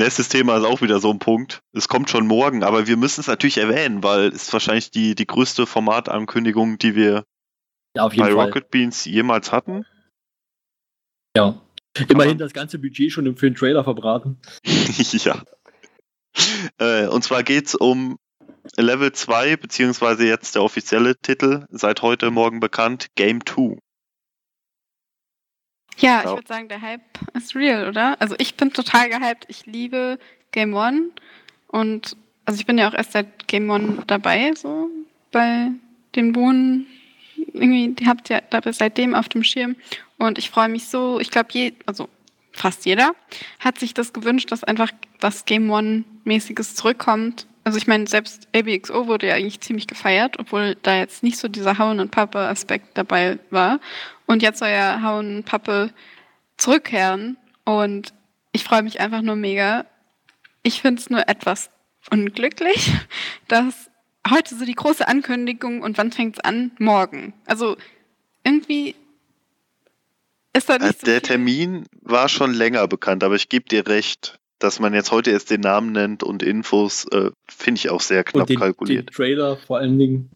Nächstes 0.00 0.30
Thema 0.30 0.56
ist 0.56 0.64
auch 0.64 0.80
wieder 0.80 0.98
so 0.98 1.10
ein 1.10 1.18
Punkt. 1.18 1.60
Es 1.74 1.86
kommt 1.86 2.08
schon 2.08 2.26
morgen, 2.26 2.62
aber 2.62 2.86
wir 2.86 2.96
müssen 2.96 3.20
es 3.20 3.26
natürlich 3.26 3.58
erwähnen, 3.58 4.02
weil 4.02 4.28
es 4.28 4.44
ist 4.44 4.52
wahrscheinlich 4.54 4.90
die, 4.90 5.14
die 5.14 5.26
größte 5.26 5.66
Formatankündigung, 5.66 6.78
die 6.78 6.94
wir 6.94 7.24
Ja, 7.94 8.08
bei 8.08 8.14
Fall. 8.14 8.32
Rocket 8.32 8.70
Beans 8.70 9.04
jemals 9.04 9.52
hatten. 9.52 9.84
Ja. 11.36 11.60
Immerhin 12.08 12.38
das 12.38 12.54
ganze 12.54 12.78
Budget 12.78 13.12
schon 13.12 13.36
für 13.36 13.50
den 13.50 13.54
Trailer 13.54 13.84
verbraten. 13.84 14.38
ja. 14.64 15.42
Äh, 16.78 17.06
und 17.08 17.22
zwar 17.22 17.42
geht's 17.42 17.74
um 17.74 18.16
Level 18.76 19.12
2, 19.12 19.58
beziehungsweise 19.58 20.26
jetzt 20.26 20.54
der 20.54 20.62
offizielle 20.62 21.14
Titel, 21.18 21.66
seit 21.68 22.00
heute 22.00 22.30
Morgen 22.30 22.60
bekannt, 22.60 23.08
Game 23.16 23.44
2. 23.44 23.76
Ja, 26.00 26.20
ich 26.20 26.26
würde 26.26 26.46
sagen, 26.46 26.68
der 26.68 26.80
Hype 26.80 27.00
ist 27.34 27.54
real, 27.54 27.88
oder? 27.88 28.20
Also 28.20 28.34
ich 28.38 28.54
bin 28.54 28.72
total 28.72 29.08
gehypt. 29.08 29.44
Ich 29.48 29.66
liebe 29.66 30.18
Game 30.52 30.74
One. 30.74 31.10
Und 31.68 32.16
also 32.44 32.58
ich 32.58 32.66
bin 32.66 32.78
ja 32.78 32.88
auch 32.88 32.94
erst 32.94 33.12
seit 33.12 33.46
Game 33.48 33.68
One 33.70 34.02
dabei, 34.06 34.52
so 34.54 34.88
bei 35.30 35.70
den 36.14 36.32
Bohnen. 36.32 36.86
Irgendwie, 37.52 37.88
die 37.94 38.06
habt 38.06 38.30
ihr 38.30 38.42
da 38.50 38.60
seitdem 38.72 39.14
auf 39.14 39.28
dem 39.28 39.44
Schirm. 39.44 39.76
Und 40.18 40.38
ich 40.38 40.50
freue 40.50 40.68
mich 40.68 40.88
so, 40.88 41.20
ich 41.20 41.30
glaube, 41.30 41.48
je, 41.52 41.72
also 41.86 42.08
fast 42.52 42.84
jeder 42.86 43.12
hat 43.58 43.78
sich 43.78 43.94
das 43.94 44.12
gewünscht, 44.12 44.50
dass 44.52 44.64
einfach 44.64 44.90
was 45.20 45.44
Game 45.44 45.70
One-mäßiges 45.70 46.74
zurückkommt. 46.74 47.46
Also 47.70 47.78
ich 47.78 47.86
meine, 47.86 48.08
selbst 48.08 48.48
ABXO 48.52 49.06
wurde 49.06 49.28
ja 49.28 49.34
eigentlich 49.36 49.60
ziemlich 49.60 49.86
gefeiert, 49.86 50.40
obwohl 50.40 50.74
da 50.82 50.96
jetzt 50.98 51.22
nicht 51.22 51.38
so 51.38 51.46
dieser 51.46 51.78
Hauen- 51.78 52.00
und 52.00 52.10
Pappe-Aspekt 52.10 52.98
dabei 52.98 53.38
war. 53.50 53.78
Und 54.26 54.42
jetzt 54.42 54.58
soll 54.58 54.70
ja 54.70 55.02
Hauen 55.04 55.36
und 55.36 55.44
Pappe 55.44 55.92
zurückkehren. 56.56 57.36
Und 57.64 58.12
ich 58.50 58.64
freue 58.64 58.82
mich 58.82 58.98
einfach 58.98 59.22
nur 59.22 59.36
mega. 59.36 59.86
Ich 60.64 60.80
finde 60.82 61.00
es 61.00 61.10
nur 61.10 61.28
etwas 61.28 61.70
unglücklich, 62.10 62.90
dass 63.46 63.88
heute 64.28 64.56
so 64.56 64.64
die 64.64 64.74
große 64.74 65.06
Ankündigung 65.06 65.80
und 65.82 65.96
wann 65.96 66.10
fängt 66.10 66.38
es 66.38 66.40
an? 66.44 66.72
Morgen. 66.80 67.34
Also 67.46 67.76
irgendwie 68.42 68.96
ist 70.54 70.68
da 70.68 70.74
Äh, 70.74 70.86
nicht 70.88 71.00
so 71.02 71.04
Der 71.06 71.20
viel- 71.20 71.28
Termin 71.28 71.84
war 72.02 72.28
schon 72.28 72.52
länger 72.52 72.88
bekannt, 72.88 73.22
aber 73.22 73.36
ich 73.36 73.48
gebe 73.48 73.66
dir 73.68 73.86
recht, 73.86 74.39
dass 74.60 74.78
man 74.80 74.94
jetzt 74.94 75.10
heute 75.10 75.30
erst 75.30 75.50
den 75.50 75.60
Namen 75.60 75.92
nennt 75.92 76.22
und 76.22 76.42
Infos, 76.42 77.06
äh, 77.12 77.30
finde 77.48 77.78
ich 77.78 77.90
auch 77.90 78.00
sehr 78.00 78.22
knapp 78.24 78.42
Und 78.42 78.48
den, 78.50 78.54
den 78.54 78.60
kalkuliert. 78.60 79.10
Trailer 79.12 79.56
vor 79.56 79.78
allen 79.78 79.98
Dingen. 79.98 80.30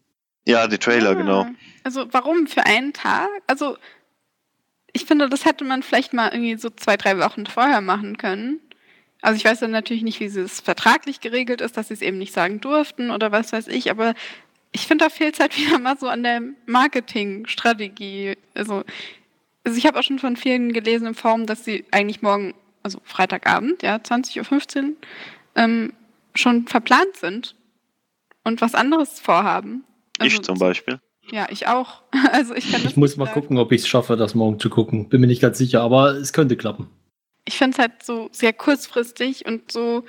Ja, 0.47 0.67
die 0.67 0.77
Trailer, 0.77 1.11
Ja. 1.11 1.17
genau. 1.17 1.45
Also 1.83 2.05
warum 2.11 2.47
für 2.47 2.65
einen 2.65 2.93
Tag? 2.93 3.29
Also 3.47 3.77
ich 4.93 5.05
finde, 5.05 5.27
das 5.29 5.45
hätte 5.45 5.63
man 5.63 5.83
vielleicht 5.83 6.13
mal 6.13 6.29
irgendwie 6.31 6.57
so 6.57 6.69
zwei, 6.69 6.97
drei 6.97 7.17
Wochen 7.19 7.45
vorher 7.45 7.81
machen 7.81 8.17
können. 8.17 8.59
Also 9.21 9.37
ich 9.37 9.45
weiß 9.45 9.59
dann 9.61 9.71
natürlich 9.71 10.03
nicht, 10.03 10.19
wie 10.19 10.25
es 10.25 10.59
vertraglich 10.59 11.19
geregelt 11.19 11.61
ist, 11.61 11.77
dass 11.77 11.87
sie 11.87 11.95
es 11.95 12.01
eben 12.01 12.17
nicht 12.19 12.33
sagen 12.33 12.61
durften 12.61 13.09
oder 13.11 13.31
was 13.31 13.51
weiß 13.53 13.67
ich, 13.69 13.89
aber 13.89 14.13
ich 14.71 14.87
finde, 14.87 15.05
da 15.05 15.09
fehlt 15.09 15.33
es 15.35 15.39
halt 15.39 15.57
wieder 15.57 15.79
mal 15.79 15.97
so 15.97 16.07
an 16.07 16.21
der 16.23 16.41
Marketingstrategie. 16.65 18.37
Also, 18.53 18.83
also 19.63 19.77
ich 19.77 19.85
habe 19.85 19.99
auch 19.99 20.03
schon 20.03 20.19
von 20.19 20.35
vielen 20.37 20.73
gelesen 20.73 21.07
im 21.07 21.15
Forum, 21.15 21.45
dass 21.45 21.65
sie 21.65 21.85
eigentlich 21.91 22.21
morgen, 22.21 22.53
also 22.85 23.01
Freitagabend, 23.03 23.81
ja, 23.81 23.95
20.15 23.95 24.77
Uhr, 24.83 24.93
ähm, 25.55 25.91
schon 26.35 26.67
verplant 26.67 27.15
sind 27.15 27.55
und 28.43 28.61
was 28.61 28.75
anderes 28.75 29.19
vorhaben. 29.19 29.83
Also 30.19 30.37
ich 30.37 30.43
zum 30.43 30.59
Beispiel. 30.59 30.99
ja, 31.31 31.47
ich 31.49 31.67
auch. 31.67 32.03
Also 32.31 32.53
ich 32.53 32.71
kann 32.71 32.85
Ich 32.85 32.95
muss 32.95 33.17
mal 33.17 33.25
sagen. 33.25 33.41
gucken, 33.41 33.57
ob 33.57 33.71
ich 33.71 33.81
es 33.81 33.87
schaffe, 33.87 34.15
das 34.15 34.35
morgen 34.35 34.59
zu 34.59 34.69
gucken. 34.69 35.09
Bin 35.09 35.19
mir 35.19 35.27
nicht 35.27 35.41
ganz 35.41 35.57
sicher, 35.57 35.81
aber 35.81 36.11
es 36.11 36.31
könnte 36.31 36.55
klappen. 36.55 36.87
Ich 37.45 37.57
finde 37.57 37.73
es 37.73 37.79
halt 37.79 38.03
so 38.03 38.29
sehr 38.31 38.53
kurzfristig 38.53 39.45
und 39.47 39.71
so. 39.71 40.05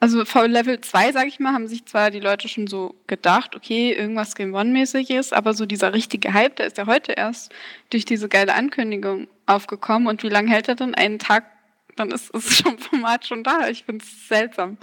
Also 0.00 0.24
vor 0.24 0.46
Level 0.46 0.80
2, 0.80 1.12
sag 1.12 1.26
ich 1.26 1.40
mal, 1.40 1.52
haben 1.52 1.66
sich 1.66 1.84
zwar 1.84 2.10
die 2.12 2.20
Leute 2.20 2.48
schon 2.48 2.68
so 2.68 2.94
gedacht, 3.08 3.56
okay, 3.56 3.92
irgendwas 3.92 4.36
Game 4.36 4.54
One-mäßiges, 4.54 5.32
aber 5.32 5.54
so 5.54 5.66
dieser 5.66 5.92
richtige 5.92 6.32
Hype, 6.32 6.54
der 6.56 6.68
ist 6.68 6.78
ja 6.78 6.86
heute 6.86 7.12
erst 7.12 7.52
durch 7.90 8.04
diese 8.04 8.28
geile 8.28 8.54
Ankündigung 8.54 9.26
aufgekommen. 9.46 10.06
Und 10.06 10.22
wie 10.22 10.28
lange 10.28 10.50
hält 10.50 10.68
er 10.68 10.76
denn? 10.76 10.94
Einen 10.94 11.18
Tag, 11.18 11.50
dann 11.96 12.12
ist 12.12 12.30
ist 12.30 12.58
schon 12.62 12.78
Format 12.78 13.26
schon 13.26 13.42
da. 13.42 13.68
Ich 13.68 13.84
finde 13.84 14.04
es 14.04 14.28
seltsam. 14.28 14.78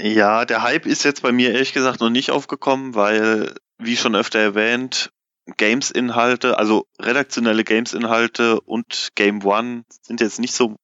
Ja, 0.00 0.46
der 0.46 0.62
Hype 0.62 0.86
ist 0.86 1.04
jetzt 1.04 1.22
bei 1.22 1.32
mir 1.32 1.52
ehrlich 1.52 1.74
gesagt 1.74 2.00
noch 2.00 2.10
nicht 2.10 2.30
aufgekommen, 2.30 2.94
weil, 2.94 3.54
wie 3.78 3.96
schon 3.96 4.14
öfter 4.14 4.38
erwähnt, 4.38 5.10
Games-Inhalte, 5.56 6.58
also 6.58 6.86
redaktionelle 6.98 7.62
Games-Inhalte 7.62 8.60
und 8.60 9.10
Game 9.14 9.44
One 9.44 9.84
sind 10.02 10.20
jetzt 10.20 10.38
nicht 10.38 10.54
so 10.54 10.76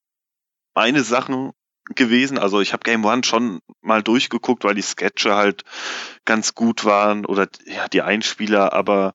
meine 0.73 1.03
Sachen 1.03 1.51
gewesen. 1.85 2.37
Also 2.37 2.61
ich 2.61 2.73
habe 2.73 2.83
Game 2.83 3.05
One 3.05 3.23
schon 3.23 3.59
mal 3.81 4.01
durchgeguckt, 4.03 4.63
weil 4.63 4.75
die 4.75 4.81
Sketche 4.81 5.35
halt 5.35 5.63
ganz 6.25 6.55
gut 6.55 6.85
waren 6.85 7.25
oder 7.25 7.47
ja, 7.65 7.87
die 7.87 8.01
Einspieler, 8.01 8.73
aber 8.73 9.13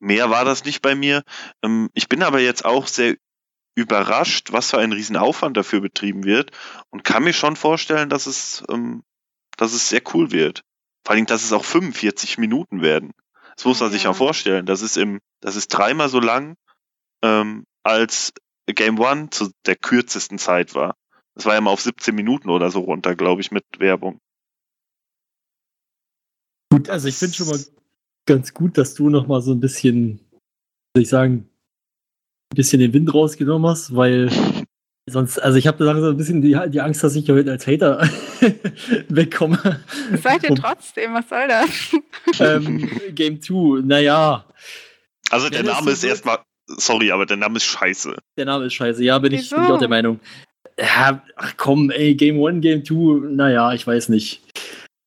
mehr 0.00 0.30
war 0.30 0.44
das 0.44 0.64
nicht 0.64 0.82
bei 0.82 0.94
mir. 0.94 1.22
Ähm, 1.62 1.90
ich 1.94 2.08
bin 2.08 2.22
aber 2.22 2.40
jetzt 2.40 2.64
auch 2.64 2.86
sehr 2.86 3.16
überrascht, 3.76 4.52
was 4.52 4.70
für 4.70 4.78
ein 4.78 4.92
Riesenaufwand 4.92 5.56
dafür 5.56 5.80
betrieben 5.80 6.24
wird 6.24 6.50
und 6.90 7.04
kann 7.04 7.22
mir 7.22 7.32
schon 7.32 7.54
vorstellen, 7.54 8.08
dass 8.08 8.26
es 8.26 8.64
ähm, 8.68 9.02
dass 9.56 9.72
es 9.72 9.88
sehr 9.88 10.02
cool 10.14 10.30
wird. 10.32 10.62
Vor 11.04 11.14
allem, 11.14 11.26
dass 11.26 11.44
es 11.44 11.52
auch 11.52 11.64
45 11.64 12.38
Minuten 12.38 12.82
werden. 12.82 13.12
Das 13.56 13.64
muss 13.64 13.80
man 13.80 13.90
sich 13.90 14.04
Ja. 14.04 14.10
auch 14.10 14.16
vorstellen. 14.16 14.66
Das 14.66 14.82
ist 14.82 14.96
im, 14.96 15.20
das 15.40 15.56
ist 15.56 15.68
dreimal 15.68 16.08
so 16.08 16.20
lang, 16.20 16.56
ähm, 17.22 17.64
als 17.82 18.32
Game 18.66 18.98
One 19.00 19.30
zu 19.30 19.50
der 19.66 19.76
kürzesten 19.76 20.38
Zeit 20.38 20.74
war. 20.74 20.94
Das 21.38 21.46
war 21.46 21.54
ja 21.54 21.60
mal 21.60 21.70
auf 21.70 21.80
17 21.80 22.16
Minuten 22.16 22.50
oder 22.50 22.68
so 22.68 22.80
runter, 22.80 23.14
glaube 23.14 23.40
ich, 23.40 23.52
mit 23.52 23.64
Werbung. 23.78 24.18
Gut, 26.72 26.90
also 26.90 27.06
ich 27.06 27.14
finde 27.14 27.36
schon 27.36 27.46
mal 27.46 27.60
ganz 28.26 28.52
gut, 28.52 28.76
dass 28.76 28.94
du 28.94 29.08
noch 29.08 29.28
mal 29.28 29.40
so 29.40 29.52
ein 29.52 29.60
bisschen, 29.60 30.18
soll 30.96 31.02
ich 31.04 31.08
sagen, 31.08 31.48
ein 32.52 32.56
bisschen 32.56 32.80
den 32.80 32.92
Wind 32.92 33.14
rausgenommen 33.14 33.70
hast, 33.70 33.94
weil 33.94 34.28
sonst, 35.08 35.38
also 35.38 35.58
ich 35.58 35.68
habe 35.68 35.84
langsam 35.84 36.10
ein 36.10 36.16
bisschen 36.16 36.42
die, 36.42 36.58
die 36.70 36.80
Angst, 36.80 37.04
dass 37.04 37.14
ich 37.14 37.30
heute 37.30 37.52
als 37.52 37.68
Hater 37.68 38.00
wegkomme. 39.08 39.80
Seid 40.20 40.42
ihr 40.42 40.56
trotzdem, 40.56 41.14
was 41.14 41.28
soll 41.28 41.46
das? 41.46 42.40
ähm, 42.40 42.90
Game 43.14 43.40
2, 43.40 43.82
naja, 43.82 44.44
Also 45.30 45.50
der 45.50 45.62
Name 45.62 45.84
so 45.84 45.90
ist 45.90 46.02
erstmal, 46.02 46.40
sorry, 46.66 47.12
aber 47.12 47.26
der 47.26 47.36
Name 47.36 47.58
ist 47.58 47.64
scheiße. 47.64 48.16
der 48.36 48.44
Name 48.44 48.64
ist 48.64 48.74
scheiße. 48.74 49.04
Ja, 49.04 49.20
bin 49.20 49.32
ich, 49.32 49.48
bin 49.50 49.62
ich 49.62 49.70
auch 49.70 49.78
der 49.78 49.86
Meinung. 49.88 50.18
Ja, 50.78 51.22
ach 51.36 51.54
komm, 51.56 51.90
ey, 51.90 52.14
Game 52.14 52.42
1, 52.44 52.60
Game 52.62 52.84
2, 52.84 53.30
naja, 53.34 53.72
ich 53.72 53.86
weiß 53.86 54.10
nicht. 54.10 54.40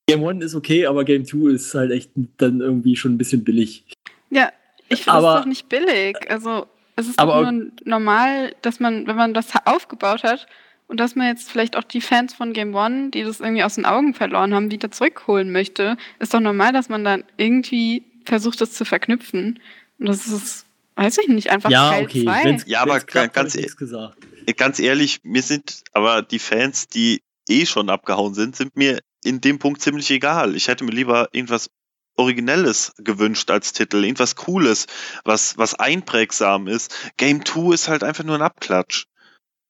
Game 0.07 0.25
1 0.25 0.43
ist 0.43 0.55
okay, 0.55 0.85
aber 0.85 1.05
Game 1.05 1.25
2 1.25 1.51
ist 1.53 1.73
halt 1.73 1.91
echt 1.91 2.11
dann 2.37 2.59
irgendwie 2.59 2.95
schon 2.95 3.13
ein 3.13 3.17
bisschen 3.17 3.43
billig. 3.43 3.85
Ja, 4.29 4.51
ich 4.89 5.03
finde 5.03 5.21
das 5.21 5.39
doch 5.41 5.45
nicht 5.45 5.69
billig. 5.69 6.17
Also 6.29 6.67
es 6.97 7.07
ist 7.07 7.17
Aber- 7.19 7.43
doch 7.43 7.51
nur 7.51 7.71
normal, 7.85 8.53
dass 8.61 8.79
man, 8.81 9.07
wenn 9.07 9.15
man 9.15 9.33
das 9.33 9.47
aufgebaut 9.65 10.23
hat 10.23 10.47
und 10.87 10.99
dass 10.99 11.15
man 11.15 11.27
jetzt 11.27 11.49
vielleicht 11.49 11.77
auch 11.77 11.83
die 11.83 12.01
Fans 12.01 12.33
von 12.33 12.51
Game 12.51 12.75
One, 12.75 13.09
die 13.11 13.23
das 13.23 13.39
irgendwie 13.39 13.63
aus 13.63 13.75
den 13.75 13.85
Augen 13.85 14.13
verloren 14.13 14.53
haben, 14.53 14.71
wieder 14.71 14.91
zurückholen 14.91 15.53
möchte, 15.53 15.95
ist 16.19 16.33
doch 16.33 16.41
normal, 16.41 16.73
dass 16.73 16.89
man 16.89 17.05
dann 17.05 17.23
irgendwie 17.37 18.03
versucht, 18.25 18.59
das 18.59 18.73
zu 18.73 18.83
verknüpfen. 18.83 19.59
Und 19.99 20.05
das 20.09 20.27
ist, 20.27 20.65
weiß 20.95 21.19
ich 21.19 21.29
nicht, 21.29 21.49
einfach 21.49 21.69
ja, 21.69 21.91
Teil 21.91 22.03
okay. 22.03 22.25
wenn's- 22.43 22.65
Ja, 22.67 22.81
aber 22.81 22.99
ganz 22.99 23.33
hab 23.37 23.47
ich 23.47 23.55
e- 23.71 23.75
gesagt. 23.77 24.17
Ganz 24.57 24.79
ehrlich, 24.79 25.19
mir 25.23 25.41
sind 25.41 25.83
aber 25.93 26.21
die 26.21 26.39
Fans, 26.39 26.87
die 26.87 27.21
eh 27.49 27.65
schon 27.65 27.89
abgehauen 27.89 28.33
sind, 28.33 28.55
sind 28.55 28.75
mir 28.75 28.99
in 29.23 29.41
dem 29.41 29.59
Punkt 29.59 29.81
ziemlich 29.81 30.09
egal. 30.11 30.55
Ich 30.55 30.67
hätte 30.67 30.83
mir 30.83 30.91
lieber 30.91 31.29
irgendwas 31.31 31.69
Originelles 32.17 32.93
gewünscht 32.97 33.49
als 33.51 33.73
Titel, 33.73 34.03
irgendwas 34.03 34.35
Cooles, 34.35 34.85
was, 35.23 35.57
was 35.57 35.75
einprägsam 35.75 36.67
ist. 36.67 36.93
Game 37.17 37.45
2 37.45 37.73
ist 37.73 37.87
halt 37.87 38.03
einfach 38.03 38.23
nur 38.23 38.35
ein 38.35 38.41
Abklatsch. 38.41 39.05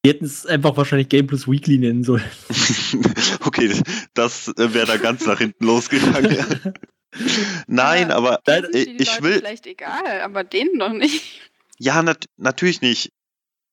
Die 0.04 0.10
hätten 0.10 0.26
es 0.26 0.48
einfach 0.48 0.76
wahrscheinlich 0.78 1.10
Game 1.10 1.28
Plus 1.28 1.48
Weekly 1.48 1.78
nennen 1.78 2.04
sollen. 2.04 2.24
okay, 3.46 3.72
das 4.16 4.52
wäre 4.58 4.88
da 4.88 4.98
ganz 4.98 5.26
nach 5.28 5.38
hinten 5.38 5.66
losgegangen. 5.66 6.74
Nein, 7.68 8.10
Ja. 8.10 8.16
aber 8.16 8.40
äh, 8.48 8.64
die 8.72 9.02
ich 9.02 9.10
Leute 9.10 9.24
will, 9.24 9.38
vielleicht 9.40 9.68
egal, 9.68 10.22
aber 10.22 10.44
denen 10.44 10.80
doch 10.80 10.94
nicht. 10.94 11.42
ja, 11.78 12.02
nat 12.02 12.26
natürlich 12.38 12.82
nicht. 12.82 13.12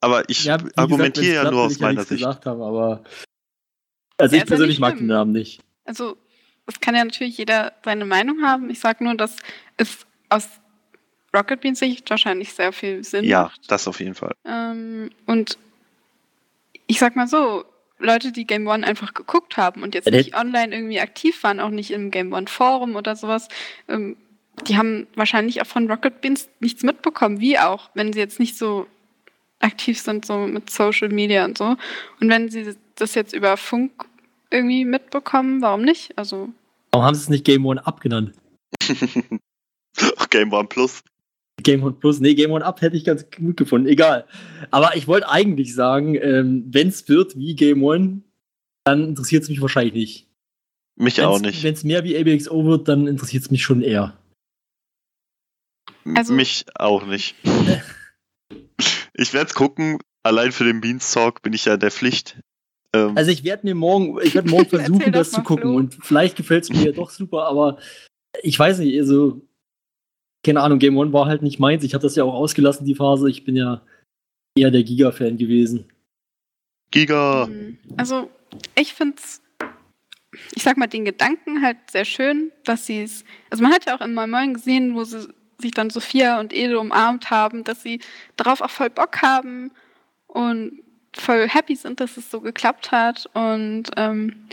Aber 0.00 0.28
ich 0.28 0.44
Ja, 0.44 0.56
gesagt, 0.56 0.78
argumentiere 0.78 1.34
ja 1.44 1.50
nur 1.50 1.62
aus 1.62 1.72
ich 1.72 1.78
ja 1.78 1.86
meiner 1.86 1.96
nichts 2.00 2.08
Sicht. 2.10 2.20
gesagt 2.20 2.46
haben, 2.46 2.62
aber 2.62 3.02
also 4.18 4.34
Ja, 4.36 4.42
ich 4.42 4.48
ja 4.48 4.48
persönlich 4.48 4.78
mag 4.78 4.96
den 4.96 5.06
Namen 5.06 5.32
nicht. 5.32 5.60
Also, 5.84 6.16
es 6.66 6.80
kann 6.80 6.94
ja 6.94 7.04
natürlich 7.04 7.38
jeder 7.38 7.72
seine 7.84 8.04
Meinung 8.04 8.42
haben. 8.42 8.68
Ich 8.70 8.78
sage 8.80 9.02
nur, 9.02 9.14
dass 9.14 9.36
es 9.76 10.06
aus 10.28 10.48
Rocket 11.34 11.60
Beans 11.60 11.78
Sicht 11.78 12.08
wahrscheinlich 12.10 12.52
sehr 12.52 12.72
viel 12.72 13.02
Sinn 13.04 13.24
Ja, 13.24 13.44
macht. 13.44 13.60
das 13.70 13.88
auf 13.88 14.00
jeden 14.00 14.14
Fall. 14.14 14.32
Ähm, 14.44 15.10
und 15.26 15.58
ich 16.86 16.98
sag 16.98 17.16
mal 17.16 17.26
so, 17.26 17.64
Leute, 17.98 18.30
die 18.32 18.46
Game 18.46 18.66
One 18.66 18.86
einfach 18.86 19.14
geguckt 19.14 19.56
haben 19.56 19.82
und 19.82 19.94
jetzt 19.94 20.04
Ja, 20.06 20.12
der- 20.12 20.20
nicht 20.20 20.36
online 20.36 20.74
irgendwie 20.74 21.00
aktiv 21.00 21.42
waren, 21.42 21.58
auch 21.60 21.70
nicht 21.70 21.90
im 21.90 22.10
Game 22.10 22.32
One 22.32 22.46
Forum 22.46 22.96
oder 22.96 23.16
sowas, 23.16 23.48
ähm, 23.88 24.16
die 24.66 24.76
haben 24.76 25.06
wahrscheinlich 25.14 25.60
auch 25.62 25.66
von 25.66 25.90
Rocket 25.90 26.20
Beans 26.20 26.48
nichts 26.60 26.82
mitbekommen, 26.82 27.40
wie 27.40 27.58
auch, 27.58 27.90
wenn 27.94 28.12
sie 28.12 28.18
jetzt 28.20 28.38
nicht 28.40 28.56
so 28.58 28.86
aktiv 29.60 30.00
sind, 30.00 30.24
so 30.24 30.38
mit 30.46 30.70
Social 30.70 31.08
Media 31.08 31.44
und 31.44 31.58
so. 31.58 31.76
Und 32.20 32.28
wenn 32.28 32.48
sie 32.48 32.76
das 32.94 33.14
jetzt 33.14 33.32
über 33.34 33.56
Funk 33.56 34.04
irgendwie 34.50 34.84
mitbekommen, 34.84 35.60
warum 35.62 35.82
nicht? 35.82 36.16
Also, 36.16 36.48
Warum 36.92 37.04
haben 37.06 37.14
sie 37.14 37.22
es 37.22 37.28
nicht 37.28 37.44
Game 37.44 37.66
One 37.66 37.84
Up 37.86 38.00
genannt? 38.00 38.32
Game 40.30 40.52
One 40.52 40.68
Plus. 40.68 41.02
Game 41.62 41.82
One 41.82 41.94
Plus, 41.94 42.20
nee, 42.20 42.34
Game 42.34 42.52
One 42.52 42.64
Up 42.64 42.80
hätte 42.80 42.96
ich 42.96 43.04
ganz 43.04 43.26
gut 43.30 43.56
gefunden, 43.56 43.88
egal. 43.88 44.26
Aber 44.70 44.96
ich 44.96 45.06
wollte 45.08 45.28
eigentlich 45.28 45.74
sagen, 45.74 46.14
ähm, 46.14 46.64
wenn 46.70 46.88
es 46.88 47.08
wird 47.08 47.36
wie 47.36 47.54
Game 47.56 47.82
One, 47.82 48.22
dann 48.84 49.08
interessiert 49.08 49.42
es 49.42 49.48
mich 49.48 49.60
wahrscheinlich 49.60 49.94
nicht. 49.94 50.26
Mich 50.96 51.20
auch 51.22 51.40
nicht. 51.40 51.62
Wenn 51.62 51.74
es 51.74 51.84
mehr 51.84 52.04
wie 52.04 52.16
ABXO 52.16 52.64
wird, 52.64 52.88
dann 52.88 53.06
interessiert 53.06 53.42
es 53.44 53.50
mich 53.50 53.62
schon 53.62 53.82
eher. 53.82 54.16
Also- 56.14 56.32
mich 56.32 56.64
auch 56.74 57.04
nicht. 57.06 57.34
ich 59.14 59.32
werde 59.32 59.48
es 59.48 59.54
gucken. 59.54 59.98
Allein 60.22 60.52
für 60.52 60.64
den 60.64 60.80
Beanstalk 60.80 61.42
bin 61.42 61.52
ich 61.52 61.64
ja 61.64 61.74
in 61.74 61.80
der 61.80 61.90
Pflicht. 61.90 62.40
Ähm, 62.92 63.16
Also 63.16 63.30
ich 63.30 63.44
werde 63.44 63.66
mir 63.66 63.74
morgen, 63.74 64.18
ich 64.22 64.34
werde 64.34 64.50
morgen 64.50 64.68
versuchen, 64.68 65.12
das 65.12 65.30
zu 65.30 65.42
gucken. 65.42 65.62
Flo. 65.62 65.76
Und 65.76 65.98
vielleicht 66.02 66.36
gefällt 66.36 66.64
es 66.64 66.70
mir 66.70 66.86
ja 66.86 66.92
doch 66.92 67.10
super, 67.10 67.46
aber 67.46 67.78
ich 68.42 68.58
weiß 68.58 68.78
nicht, 68.78 68.98
also 68.98 69.40
keine 70.44 70.60
Ahnung, 70.60 70.78
Game 70.78 70.96
One 70.96 71.12
war 71.12 71.26
halt 71.26 71.42
nicht 71.42 71.58
meins. 71.58 71.84
Ich 71.84 71.94
habe 71.94 72.02
das 72.02 72.16
ja 72.16 72.24
auch 72.24 72.34
ausgelassen, 72.34 72.86
die 72.86 72.94
Phase. 72.94 73.28
Ich 73.28 73.44
bin 73.44 73.56
ja 73.56 73.82
eher 74.56 74.70
der 74.70 74.82
Giga-Fan 74.82 75.36
gewesen. 75.36 75.90
Giga. 76.90 77.46
Mhm. 77.46 77.78
Also, 77.96 78.30
ich 78.74 78.94
finde 78.94 79.16
es, 79.18 79.42
ich 80.54 80.62
sag 80.62 80.76
mal, 80.76 80.86
den 80.86 81.04
Gedanken 81.04 81.62
halt 81.62 81.78
sehr 81.90 82.04
schön, 82.04 82.52
dass 82.64 82.86
sie 82.86 83.02
es, 83.02 83.24
also 83.50 83.62
man 83.62 83.72
hat 83.72 83.86
ja 83.86 83.96
auch 83.96 84.00
in 84.00 84.14
Moin 84.14 84.30
Moin 84.30 84.54
gesehen, 84.54 84.94
wo 84.94 85.04
sie 85.04 85.28
sich 85.60 85.72
dann 85.72 85.90
Sophia 85.90 86.38
und 86.40 86.52
Ede 86.52 86.78
umarmt 86.78 87.30
haben, 87.30 87.64
dass 87.64 87.82
sie 87.82 88.00
darauf 88.36 88.60
auch 88.60 88.70
voll 88.70 88.90
Bock 88.90 89.22
haben 89.22 89.70
und 90.28 90.82
voll 91.16 91.48
happy 91.48 91.74
sind, 91.74 92.00
dass 92.00 92.16
es 92.16 92.30
so 92.30 92.40
geklappt 92.40 92.92
hat. 92.92 93.28
Und 93.34 93.84
ähm, 93.96 94.48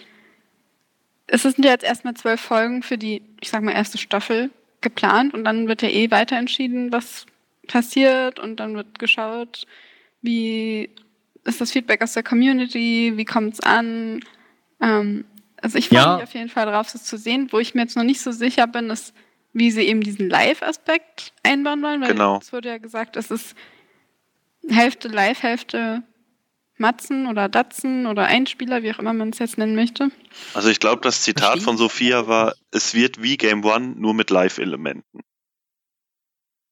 es 1.28 1.44
sind 1.44 1.64
ja 1.64 1.72
jetzt 1.72 1.84
erstmal 1.84 2.16
zwölf 2.16 2.42
Folgen 2.42 2.82
für 2.84 2.98
die, 2.98 3.22
ich 3.42 3.50
sag 3.50 3.62
mal, 3.62 3.72
erste 3.74 3.98
Staffel 3.98 4.50
geplant 4.82 5.34
und 5.34 5.44
dann 5.44 5.68
wird 5.68 5.82
ja 5.82 5.90
eh 5.90 6.12
weiter 6.12 6.38
entschieden, 6.38 6.92
was 6.92 7.26
passiert 7.68 8.40
und 8.40 8.60
dann 8.60 8.76
wird 8.76 9.00
geschaut, 9.00 9.66
wie 10.22 10.90
ist 11.44 11.62
das 11.62 11.72
Feedback 11.72 12.02
aus 12.02 12.14
der 12.14 12.24
Community, 12.24 13.14
wie 13.16 13.26
kommt 13.26 13.56
es 13.56 13.60
an. 13.60 14.24
Ähm, 14.82 15.26
also 15.62 15.78
ich 15.78 15.90
freue 15.90 16.00
Ja. 16.00 16.14
mich 16.16 16.24
auf 16.24 16.34
jeden 16.34 16.50
Fall 16.50 16.66
drauf, 16.66 16.92
das 16.92 17.04
zu 17.04 17.18
sehen. 17.18 17.48
Wo 17.52 17.60
ich 17.60 17.74
mir 17.76 17.82
jetzt 17.82 17.96
noch 17.96 18.04
nicht 18.04 18.22
so 18.22 18.32
sicher 18.32 18.68
bin, 18.68 18.90
ist, 18.90 19.14
wie 19.56 19.72
sie 19.72 19.84
eben 19.84 20.02
diesen 20.02 20.30
Live-Aspekt 20.30 21.32
einbauen 21.42 21.82
wollen, 21.82 22.02
weil 22.02 22.10
Genau. 22.12 22.40
es 22.42 22.52
wurde 22.52 22.68
ja 22.70 22.78
gesagt, 22.78 23.16
es 23.16 23.32
ist 23.32 23.56
Hälfte 24.68 25.08
Live, 25.08 25.42
Hälfte 25.44 26.04
Matzen 26.78 27.28
oder 27.28 27.48
Datzen 27.48 28.06
oder 28.06 28.26
Einspieler, 28.26 28.84
wie 28.84 28.92
auch 28.94 29.00
immer 29.00 29.14
man 29.14 29.30
es 29.30 29.40
jetzt 29.40 29.58
nennen 29.58 29.76
möchte. 29.76 30.10
Also 30.54 30.68
ich 30.70 30.82
glaube, 30.82 31.02
das 31.02 31.22
Zitat 31.22 31.44
Verstehe. 31.46 31.64
von 31.64 31.78
Sophia 31.78 32.28
war, 32.28 32.54
es 32.72 32.94
wird 32.94 33.24
wie 33.24 33.38
Game 33.38 33.64
One, 33.64 33.94
nur 33.98 34.14
mit 34.14 34.30
Live-Elementen. 34.30 35.22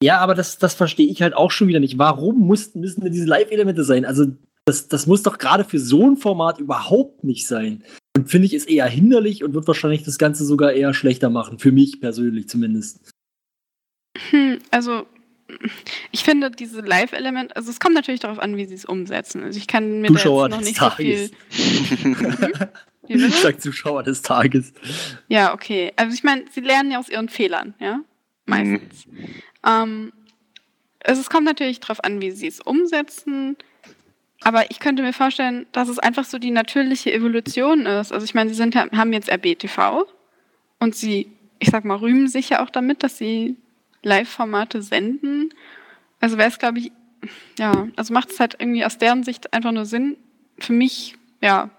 Ja, 0.02 0.17
aber 0.19 0.36
das, 0.36 0.58
das 0.58 0.74
verstehe 0.74 1.08
ich 1.10 1.22
halt 1.22 1.34
auch 1.34 1.52
schon 1.52 1.69
wieder 1.69 1.80
nicht. 1.80 1.98
Warum 1.98 2.39
mussten, 2.39 2.82
müssen 2.82 3.02
denn 3.02 3.13
diese 3.13 3.28
Live-Elemente 3.28 3.86
sein? 3.86 4.04
Also, 4.04 4.26
das, 4.65 4.88
das 4.88 5.08
muss 5.08 5.23
doch 5.23 5.38
gerade 5.38 5.63
für 5.63 5.80
so 5.80 6.10
ein 6.10 6.17
Format 6.17 6.60
überhaupt 6.60 7.23
nicht 7.23 7.47
sein. 7.47 7.84
Und 8.15 8.30
finde 8.30 8.45
ich, 8.45 8.54
ist 8.54 8.69
eher 8.69 8.88
hinderlich 8.88 9.43
und 9.43 9.54
wird 9.54 9.67
wahrscheinlich 9.67 10.04
das 10.04 10.17
Ganze 10.17 10.45
sogar 10.45 10.73
eher 10.73 10.93
schlechter 10.93 11.30
machen. 11.30 11.60
Für 11.60 11.71
mich 11.71 11.99
persönlich 11.99 12.47
zumindest. 12.47 13.12
Hm, 14.30 14.60
also 14.71 15.06
ich 16.12 16.23
finde 16.23 16.52
diese 16.52 16.82
Live-Element, 16.82 17.56
also 17.56 17.69
es 17.69 17.80
kommt 17.80 17.95
natürlich 17.95 18.21
darauf 18.21 18.39
an, 18.39 18.56
wie 18.56 18.65
sie 18.65 18.76
es 18.76 18.86
umsetzen. 18.86 19.43
Also 19.43 19.58
ich 19.58 19.67
kann 19.67 20.02
mir 20.02 20.08
Zuschauer 20.08 20.49
da 20.49 20.58
jetzt 20.58 20.80
noch 20.80 20.95
des 20.95 21.08
nicht 21.08 21.30
so 21.30 21.30
viel. 21.30 21.30
Tages. 21.30 22.69
Wie 23.08 23.15
bitte? 23.15 23.28
Ich 23.28 23.36
sag 23.36 23.62
Zuschauer 23.62 24.04
des 24.04 24.21
Tages. 24.21 24.71
Ja, 25.28 25.54
okay. 25.54 25.91
Also 25.97 26.13
ich 26.13 26.23
meine, 26.23 26.45
sie 26.52 26.62
lernen 26.62 26.89
ja 26.89 26.99
aus 26.99 27.10
ihren 27.10 27.28
Fehlern, 27.28 27.73
ja? 27.80 27.99
Meistens. 28.45 29.06
Ähm, 29.65 30.13
also 31.04 31.19
es 31.19 31.30
kommt 31.30 31.45
natürlich 31.45 31.82
darauf 31.82 32.02
an, 32.04 32.21
wie 32.21 32.32
sie 32.32 32.47
es 32.47 32.62
umsetzen. 32.62 33.58
Aber 34.43 34.69
ich 34.71 34.79
könnte 34.79 35.03
mir 35.03 35.13
vorstellen, 35.13 35.65
dass 35.71 35.88
es 35.88 35.99
einfach 35.99 36.25
so 36.25 36.38
die 36.38 36.51
natürliche 36.51 37.13
Evolution 37.13 37.86
ist. 37.86 38.12
Also 38.12 38.25
ich 38.25 38.34
meine, 38.34 38.49
sie 38.49 38.56
sind, 38.56 38.75
haben 38.75 39.13
jetzt 39.13 39.29
RBTV 39.29 40.06
und 40.79 40.95
sie, 40.95 41.32
ich 41.60 41.69
sag 41.69 41.86
mal, 41.86 41.97
rühmen 41.97 42.27
sich 42.27 42.49
ja 42.49 42.63
auch 42.63 42.69
damit, 42.69 43.03
dass 43.03 43.17
sie 43.17 43.56
Live-Formate 44.01 44.82
senden. 44.82 45.53
Also 46.19 46.38
wäre 46.38 46.49
es, 46.49 46.60
glaube 46.60 46.79
ich, 46.79 46.91
ja, 47.58 47.88
also 47.95 48.13
macht 48.13 48.32
es 48.32 48.39
halt 48.39 48.58
irgendwie 48.60 48.84
aus 48.84 48.97
deren 48.97 49.23
Sicht 49.23 49.53
einfach 49.53 49.71
nur 49.71 49.86
Sinn. 49.86 50.17
Für 50.60 50.73
mich, 50.73 51.15
ja, 51.41 51.69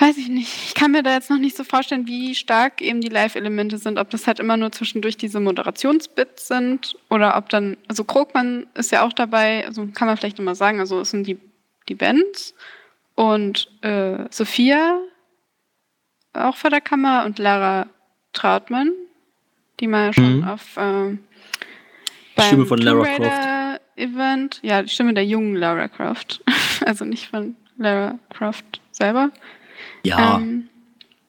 weiß 0.00 0.16
ich 0.16 0.28
nicht. 0.28 0.48
Ich 0.66 0.74
kann 0.74 0.92
mir 0.92 1.02
da 1.02 1.12
jetzt 1.12 1.30
noch 1.30 1.38
nicht 1.38 1.56
so 1.56 1.64
vorstellen, 1.64 2.06
wie 2.06 2.34
stark 2.34 2.80
eben 2.80 3.00
die 3.00 3.08
Live-Elemente 3.08 3.78
sind. 3.78 3.98
Ob 3.98 4.10
das 4.10 4.26
halt 4.26 4.40
immer 4.40 4.56
nur 4.56 4.72
zwischendurch 4.72 5.16
diese 5.16 5.40
Moderationsbits 5.40 6.48
sind 6.48 6.96
oder 7.10 7.36
ob 7.36 7.48
dann, 7.50 7.76
also 7.88 8.04
Krogmann 8.04 8.66
ist 8.74 8.92
ja 8.92 9.04
auch 9.04 9.12
dabei, 9.12 9.66
also 9.66 9.86
kann 9.88 10.08
man 10.08 10.16
vielleicht 10.16 10.38
immer 10.38 10.54
sagen, 10.54 10.80
also 10.80 11.00
es 11.00 11.10
sind 11.10 11.26
die, 11.26 11.38
die 11.88 11.94
Bands 11.94 12.54
und 13.14 13.68
äh, 13.82 14.24
Sophia 14.30 14.98
auch 16.32 16.56
vor 16.56 16.70
der 16.70 16.80
Kamera 16.80 17.24
und 17.24 17.38
Lara 17.38 17.86
Trautmann, 18.32 18.92
die 19.80 19.86
man 19.86 20.06
ja 20.06 20.12
schon 20.12 20.38
Mhm. 20.38 20.44
auf 20.48 20.78
Die 22.38 22.42
Stimme 22.42 22.66
von 22.66 22.78
Lara 22.78 23.02
Raider 23.02 23.80
Event, 23.96 24.60
ja, 24.62 24.82
die 24.82 24.88
Stimme 24.88 25.12
der 25.12 25.26
jungen 25.26 25.56
Lara 25.56 25.88
Croft, 25.88 26.42
also 26.86 27.04
nicht 27.04 27.28
von 27.28 27.56
Lara 27.76 28.18
Croft 28.30 28.80
selber. 28.92 29.30
Ja, 30.02 30.36
Ähm, 30.38 30.68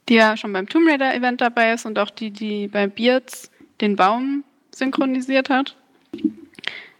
die 0.09 0.15
ja 0.15 0.35
schon 0.37 0.53
beim 0.53 0.67
Tomb 0.67 0.87
Raider 0.89 1.13
Event 1.13 1.41
dabei 1.41 1.73
ist 1.73 1.85
und 1.85 1.97
auch 1.99 2.09
die, 2.09 2.31
die 2.31 2.67
bei 2.67 2.87
Beards 2.87 3.51
den 3.81 3.95
Baum 3.95 4.43
synchronisiert 4.73 5.49
hat. 5.49 5.75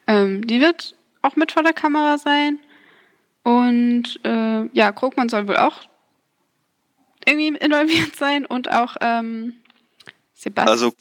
Ähm, 0.07 0.45
die 0.47 0.59
wird 0.61 0.95
auch 1.21 1.35
mit 1.35 1.51
vor 1.51 1.63
der 1.63 1.73
Kamera 1.73 2.17
sein. 2.17 2.59
Und 3.43 4.19
äh, 4.23 4.65
ja, 4.73 4.91
Krogmann 4.91 5.29
soll 5.29 5.47
wohl 5.47 5.57
auch 5.57 5.81
irgendwie 7.25 7.47
involviert 7.57 8.15
sein 8.15 8.45
und 8.45 8.71
auch 8.71 8.97
ähm, 9.01 9.55
Sebastian. 10.33 10.69
Also- 10.69 10.93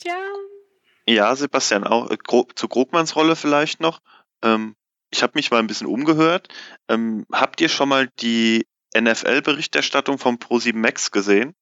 Ja, 1.07 1.35
Sebastian, 1.35 1.85
auch 1.85 2.11
äh, 2.11 2.17
zu 2.55 2.69
Krogmanns 2.69 3.17
Rolle 3.17 3.37
vielleicht 3.37 3.81
noch. 3.81 4.01
Ähm, 4.43 4.75
ich 5.11 5.23
habe 5.23 5.33
mich 5.35 5.51
mal 5.51 5.59
ein 5.59 5.67
bisschen 5.67 5.87
umgehört. 5.89 6.49
Ähm, 6.89 7.27
habt 7.33 7.61
ihr 7.61 7.69
schon 7.69 7.89
mal 7.89 8.09
die 8.21 8.67
NFL-Berichterstattung 8.97 10.19
vom 10.19 10.37
Pro7 10.37 10.77
Max 10.77 11.11
gesehen? 11.11 11.55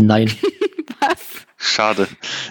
nein. 0.00 0.30
Was? 1.00 1.46
Schade. 1.56 2.08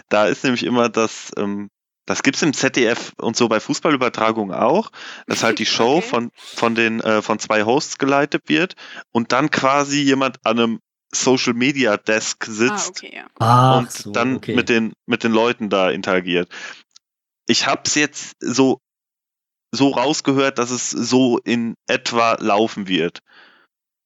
Da 0.09 0.25
ist 0.27 0.43
nämlich 0.43 0.63
immer 0.63 0.89
das, 0.89 1.31
ähm, 1.37 1.69
das 2.05 2.23
gibt's 2.23 2.41
im 2.41 2.53
ZDF 2.53 3.13
und 3.17 3.37
so 3.37 3.47
bei 3.47 3.59
Fußballübertragungen 3.59 4.55
auch, 4.55 4.91
dass 5.27 5.43
halt 5.43 5.59
die 5.59 5.65
Show 5.67 5.97
Okay. 5.97 6.07
von, 6.07 6.31
von 6.35 6.75
den, 6.75 6.99
äh, 7.01 7.21
von 7.21 7.39
zwei 7.39 7.63
Hosts 7.63 7.97
geleitet 7.97 8.43
wird 8.47 8.75
und 9.11 9.31
dann 9.31 9.51
quasi 9.51 10.01
jemand 10.01 10.37
an 10.45 10.59
einem 10.59 10.79
Social 11.13 11.53
Media 11.53 11.97
Desk 11.97 12.45
Ah, 12.47 12.51
sitzt 12.51 12.89
okay, 12.89 13.15
ja. 13.15 13.27
Ach 13.39 13.79
und 13.79 13.91
so, 13.91 14.11
dann 14.11 14.37
okay. 14.37 14.55
mit 14.55 14.69
den 14.69 14.93
mit 15.05 15.23
den 15.23 15.33
Leuten 15.33 15.69
da 15.69 15.89
interagiert. 15.91 16.49
Ich 17.47 17.67
hab's 17.67 17.95
jetzt 17.95 18.35
so 18.39 18.79
so 19.73 19.89
rausgehört, 19.89 20.57
dass 20.57 20.71
es 20.71 20.89
so 20.89 21.37
in 21.39 21.75
etwa 21.87 22.35
laufen 22.39 22.87
wird. 22.87 23.19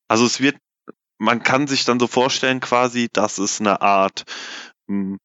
Also 0.08 0.26
es 0.26 0.40
wird, 0.40 0.58
man 1.18 1.44
kann 1.44 1.68
sich 1.68 1.86
dann 1.86 2.00
so 2.00 2.08
vorstellen 2.08 2.60
quasi, 2.60 3.10
dass 3.12 3.38
es 3.38 3.60
eine 3.60 3.82
Art 3.82 4.24
hm, 4.88 5.18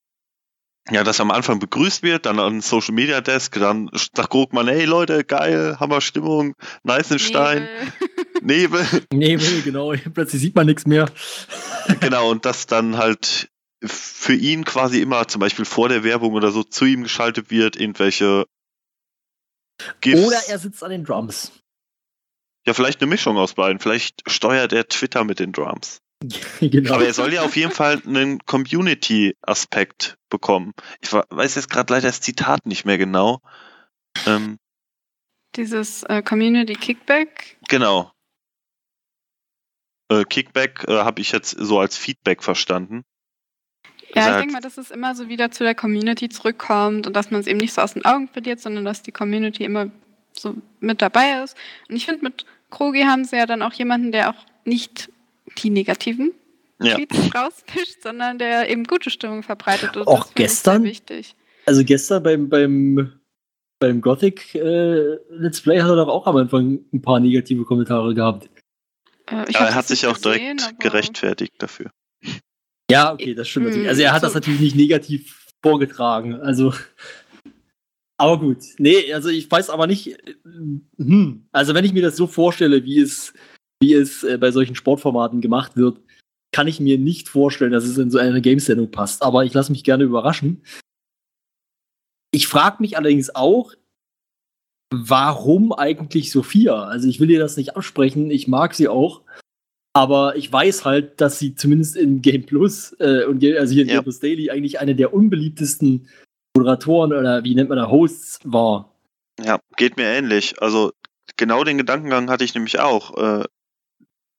ja, 0.91 1.05
dass 1.05 1.21
am 1.21 1.31
Anfang 1.31 1.59
begrüßt 1.59 2.03
wird, 2.03 2.27
dann 2.27 2.39
an 2.39 2.61
Social 2.61 2.95
Media 2.95 3.21
Desk, 3.21 3.55
dann 3.59 3.91
sagt 3.93 4.31
Krugmann, 4.31 4.67
hey 4.67 4.85
Leute, 4.85 5.25
geil, 5.25 5.77
Hammer 5.79 6.01
Stimmung, 6.01 6.55
Neißenstein, 6.83 7.69
Nebel. 8.41 8.81
Nebel, 8.83 9.03
Nebel, 9.13 9.63
genau. 9.63 9.93
Plötzlich 10.15 10.43
sieht 10.43 10.55
man 10.55 10.67
nichts 10.67 10.87
mehr. 10.87 11.07
Genau, 12.01 12.31
und 12.31 12.45
das 12.45 12.67
dann 12.67 12.99
halt 12.99 13.51
für 13.85 14.35
ihn 14.35 14.65
quasi 14.65 15.01
immer 15.01 15.27
zum 15.27 15.41
Beispiel 15.41 15.65
vor 15.65 15.89
der 15.89 16.05
Werbung 16.05 16.35
oder 16.35 16.53
so 16.53 16.63
zu 16.63 16.85
ihm 16.85 17.03
geschaltet 17.03 17.51
wird, 17.51 17.77
irgendwelche 17.77 18.47
GIFs. 20.01 20.27
Oder 20.27 20.39
er 20.49 20.59
sitzt 20.59 20.85
an 20.85 20.91
den 20.91 21.05
Drums. 21.05 21.51
Ja, 22.71 22.75
vielleicht 22.75 23.01
eine 23.01 23.09
Mischung 23.09 23.37
aus 23.37 23.55
beiden. 23.55 23.81
Vielleicht 23.81 24.23
steuert 24.31 24.73
er 24.73 24.87
Twitter 24.87 25.25
mit 25.25 25.41
den 25.41 25.53
Drums. 25.53 26.01
genau. 26.61 26.95
Aber 26.95 27.05
er 27.05 27.15
soll 27.15 27.33
ja 27.33 27.43
auf 27.43 27.57
jeden 27.57 27.73
Fall 27.73 28.01
einen 28.07 28.39
Community-Aspekt 28.47 30.19
bekommen. 30.29 30.73
Ich 31.01 31.13
weiß 31.13 31.57
jetzt 31.57 31.69
gerade 31.69 31.93
leider 31.93 32.07
das 32.07 32.21
Zitat 32.21 32.67
nicht 32.67 32.85
mehr 32.85 32.99
genau. 32.99 33.41
Ähm, 34.27 34.59
Dieses 35.57 36.05
äh, 36.05 36.23
Community 36.23 36.75
Kickback. 36.75 37.59
genau. 37.69 38.13
Äh, 40.09 40.25
Kickback 40.25 40.85
äh, 40.87 40.99
habe 40.99 41.21
ich 41.21 41.33
jetzt 41.33 41.51
so 41.51 41.81
als 41.81 41.97
Feedback 41.97 42.43
verstanden. 42.43 43.05
Ja, 44.15 44.31
ich 44.31 44.37
denke 44.39 44.53
mal, 44.53 44.61
dass 44.61 44.77
es 44.77 44.91
immer 44.91 45.15
so 45.15 45.29
wieder 45.29 45.51
zu 45.51 45.63
der 45.65 45.75
Community 45.75 46.29
zurückkommt 46.29 47.07
und 47.07 47.15
dass 47.15 47.31
man 47.31 47.41
es 47.41 47.47
eben 47.47 47.59
nicht 47.59 47.73
so 47.73 47.81
aus 47.81 47.95
den 47.95 48.05
Augen 48.05 48.29
verliert, 48.29 48.61
sondern 48.61 48.85
dass 48.85 49.03
die 49.03 49.13
Community 49.13 49.65
immer 49.65 49.91
so 50.33 50.57
mit 50.81 51.01
dabei 51.01 51.43
ist. 51.43 51.57
Und 51.89 51.97
ich 51.97 52.07
finde, 52.07 52.25
mit 52.25 52.45
Krogi 52.71 53.03
haben 53.03 53.25
sie 53.25 53.37
ja 53.37 53.47
dann 53.47 53.63
auch 53.63 53.73
jemanden, 53.73 54.13
der 54.13 54.31
auch 54.31 54.47
nicht 54.65 55.11
die 55.59 55.71
negativen 55.71 56.33
Ja. 56.81 56.95
Tweets 56.97 57.35
rauspischt, 57.35 58.03
sondern 58.03 58.39
der 58.39 58.71
eben 58.71 58.85
gute 58.85 59.11
Stimmung 59.11 59.43
verbreitet. 59.43 59.97
Und 59.97 60.07
Auch 60.07 60.25
das 60.27 60.35
gestern? 60.35 60.85
Wichtig. 60.85 61.35
Also 61.67 61.85
gestern 61.85 62.23
beim, 62.23 62.49
beim, 62.49 63.13
beim 63.81 64.01
Gothic 64.01 64.55
äh, 64.55 65.17
Let's 65.31 65.61
Play 65.61 65.81
hat 65.81 65.91
er 65.91 65.97
doch 65.97 66.09
auch 66.09 66.27
am 66.27 66.37
Anfang 66.37 66.81
ein 66.93 67.03
paar 67.03 67.21
negative 67.21 67.65
Kommentare 67.65 68.15
gehabt. 68.15 68.49
Äh, 69.27 69.37
hab 69.37 69.49
er 69.55 69.75
hat 69.75 69.79
das 69.79 69.89
sich 69.89 70.07
auch 70.07 70.17
direkt 70.19 70.41
gesehen, 70.43 70.61
aber- 70.63 70.79
gerechtfertigt 70.79 71.53
dafür. 71.59 71.91
Ja, 72.91 73.13
okay, 73.13 73.35
das 73.35 73.47
stimmt 73.49 73.67
natürlich. 73.67 73.85
Hm, 73.87 73.91
Also 73.91 74.03
er 74.03 74.13
hat 74.13 74.23
das 74.23 74.33
so- 74.33 74.39
natürlich 74.39 74.61
nicht 74.61 74.77
negativ 74.77 75.47
vorgetragen. 75.63 76.35
Also. 76.41 76.73
Aber 78.21 78.39
gut. 78.39 78.59
Nee, 78.77 79.15
also 79.15 79.31
ich 79.31 79.51
weiß 79.51 79.71
aber 79.71 79.87
nicht. 79.87 80.09
äh, 80.09 80.35
Hm, 80.99 81.47
also 81.53 81.73
wenn 81.73 81.87
ich 81.87 81.95
mir 81.95 82.03
das 82.03 82.17
so 82.17 82.27
vorstelle, 82.27 82.85
wie 82.85 83.01
es, 83.01 83.33
wie 83.83 83.95
es 83.95 84.23
äh, 84.25 84.37
bei 84.37 84.51
solchen 84.51 84.75
Sportformaten 84.75 85.41
gemacht 85.41 85.75
wird, 85.77 86.01
kann 86.53 86.69
ich 86.69 86.81
mir 86.81 86.99
nicht 86.99 87.31
vorstellen, 87.31 87.73
dass 87.73 87.85
es 87.85 87.97
in 87.97 88.11
so 88.11 88.19
eine 88.19 88.43
Games-Sendung 88.43 88.91
passt. 88.91 89.23
Aber 89.23 89.45
ich 89.47 89.55
lasse 89.55 89.73
mich 89.73 89.85
gerne 89.85 90.05
überraschen. 90.05 90.63
Ich 92.31 92.47
frage 92.47 92.77
mich 92.81 92.99
allerdings 92.99 93.35
auch, 93.35 93.73
warum 94.93 95.73
eigentlich 95.73 96.31
Sophia? 96.31 96.85
Also 96.85 97.09
ich 97.09 97.21
will 97.21 97.31
ihr 97.31 97.39
das 97.39 97.57
nicht 97.57 97.75
absprechen, 97.75 98.31
ich 98.31 98.49
mag 98.49 98.75
sie 98.75 98.89
auch. 98.89 99.23
Aber 99.95 100.37
ich 100.37 100.53
weiß 100.53 100.85
halt, 100.85 101.23
dass 101.23 101.39
sie 101.39 101.55
zumindest 101.55 101.97
in 101.97 102.21
Game 102.21 102.45
Plus 102.45 102.93
äh, 103.01 103.25
und 103.25 103.43
also 103.43 103.73
hier 103.73 103.83
in 103.85 103.89
Ja. 103.89 103.95
Game 103.95 104.05
Plus 104.05 104.21
Daily 104.21 104.51
eigentlich 104.51 104.79
eine 104.79 104.95
der 104.95 105.15
unbeliebtesten 105.15 106.07
Moderatoren 106.57 107.13
oder 107.13 107.45
wie 107.45 107.55
nennt 107.55 107.69
man 107.69 107.79
da 107.79 107.89
Hosts 107.89 108.41
war. 108.45 108.93
Ja, 109.41 109.61
geht 109.77 109.97
mir 109.97 110.07
ähnlich. 110.07 110.61
Also 110.61 110.93
genau 111.37 111.65
den 111.65 111.79
Gedankengang 111.79 112.31
hatte 112.31 112.45
ich 112.45 112.55
nämlich 112.55 112.81
auch. 112.81 113.17
Äh, 113.17 113.45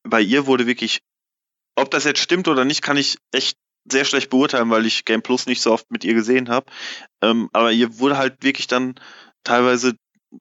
bei 0.04 0.22
ihr 0.22 0.46
wurde 0.46 0.68
wirklich, 0.68 1.02
ob 1.76 1.92
das 1.92 2.04
jetzt 2.04 2.20
stimmt 2.20 2.48
oder 2.48 2.66
nicht, 2.66 2.82
kann 2.82 2.98
ich 2.98 3.18
echt 3.32 3.58
sehr 3.90 4.06
schlecht 4.06 4.30
beurteilen, 4.30 4.70
weil 4.70 4.86
ich 4.86 5.06
Game 5.06 5.22
Plus 5.22 5.48
nicht 5.48 5.62
so 5.62 5.72
oft 5.72 5.90
mit 5.90 6.04
ihr 6.04 6.14
gesehen 6.14 6.50
habe. 6.50 6.68
Ähm, 7.22 7.50
aber 7.54 7.72
ihr 7.72 8.00
wurde 8.00 8.18
halt 8.18 8.44
wirklich 8.44 8.68
dann 8.68 8.96
teilweise 9.44 9.94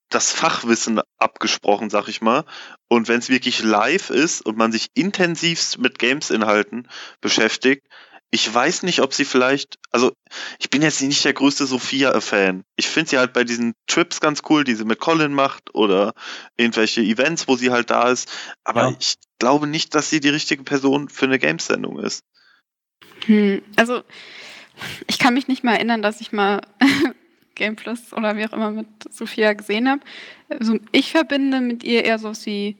das 0.08 0.32
Fachwissen 0.32 1.00
abgesprochen, 1.18 1.90
sag 1.90 2.08
ich 2.08 2.20
mal. 2.20 2.44
Und 2.88 3.08
wenn 3.08 3.18
es 3.18 3.28
wirklich 3.28 3.62
live 3.62 4.10
ist 4.10 4.44
und 4.44 4.56
man 4.56 4.72
sich 4.72 4.88
intensivst 4.94 5.78
mit 5.78 5.98
Games-Inhalten 5.98 6.88
beschäftigt, 7.20 7.86
ich 8.32 8.52
weiß 8.52 8.84
nicht, 8.84 9.00
ob 9.00 9.12
sie 9.12 9.24
vielleicht, 9.24 9.76
also 9.90 10.12
ich 10.60 10.70
bin 10.70 10.82
jetzt 10.82 11.02
nicht 11.02 11.24
der 11.24 11.32
größte 11.32 11.66
Sophia-Fan. 11.66 12.62
Ich 12.76 12.86
finde 12.88 13.10
sie 13.10 13.18
halt 13.18 13.32
bei 13.32 13.42
diesen 13.44 13.74
Trips 13.88 14.20
ganz 14.20 14.42
cool, 14.48 14.62
die 14.62 14.74
sie 14.76 14.84
mit 14.84 15.00
Colin 15.00 15.34
macht 15.34 15.74
oder 15.74 16.14
irgendwelche 16.56 17.00
Events, 17.00 17.48
wo 17.48 17.56
sie 17.56 17.70
halt 17.70 17.90
da 17.90 18.08
ist. 18.08 18.30
Aber 18.64 18.82
Ja. 18.90 18.96
ich 19.00 19.14
glaube 19.40 19.66
nicht, 19.66 19.94
dass 19.94 20.10
sie 20.10 20.20
die 20.20 20.28
richtige 20.28 20.62
Person 20.62 21.08
für 21.08 21.26
eine 21.26 21.38
Games-Sendung 21.40 21.98
ist. 21.98 22.22
Hm, 23.26 23.62
also, 23.76 24.02
ich 25.08 25.18
kann 25.18 25.34
mich 25.34 25.48
nicht 25.48 25.64
mal 25.64 25.74
erinnern, 25.74 26.00
dass 26.02 26.20
ich 26.20 26.30
mal 26.32 26.60
Game 27.56 27.76
Plus 27.76 28.12
oder 28.12 28.36
wie 28.36 28.46
auch 28.46 28.52
immer 28.52 28.70
mit 28.70 28.86
Sophia 29.12 29.52
gesehen 29.54 29.88
habe. 29.88 30.02
Also, 30.48 30.78
ich 30.92 31.10
verbinde 31.10 31.60
mit 31.60 31.82
ihr 31.82 32.04
eher 32.04 32.18
so 32.18 32.32
wie 32.46 32.76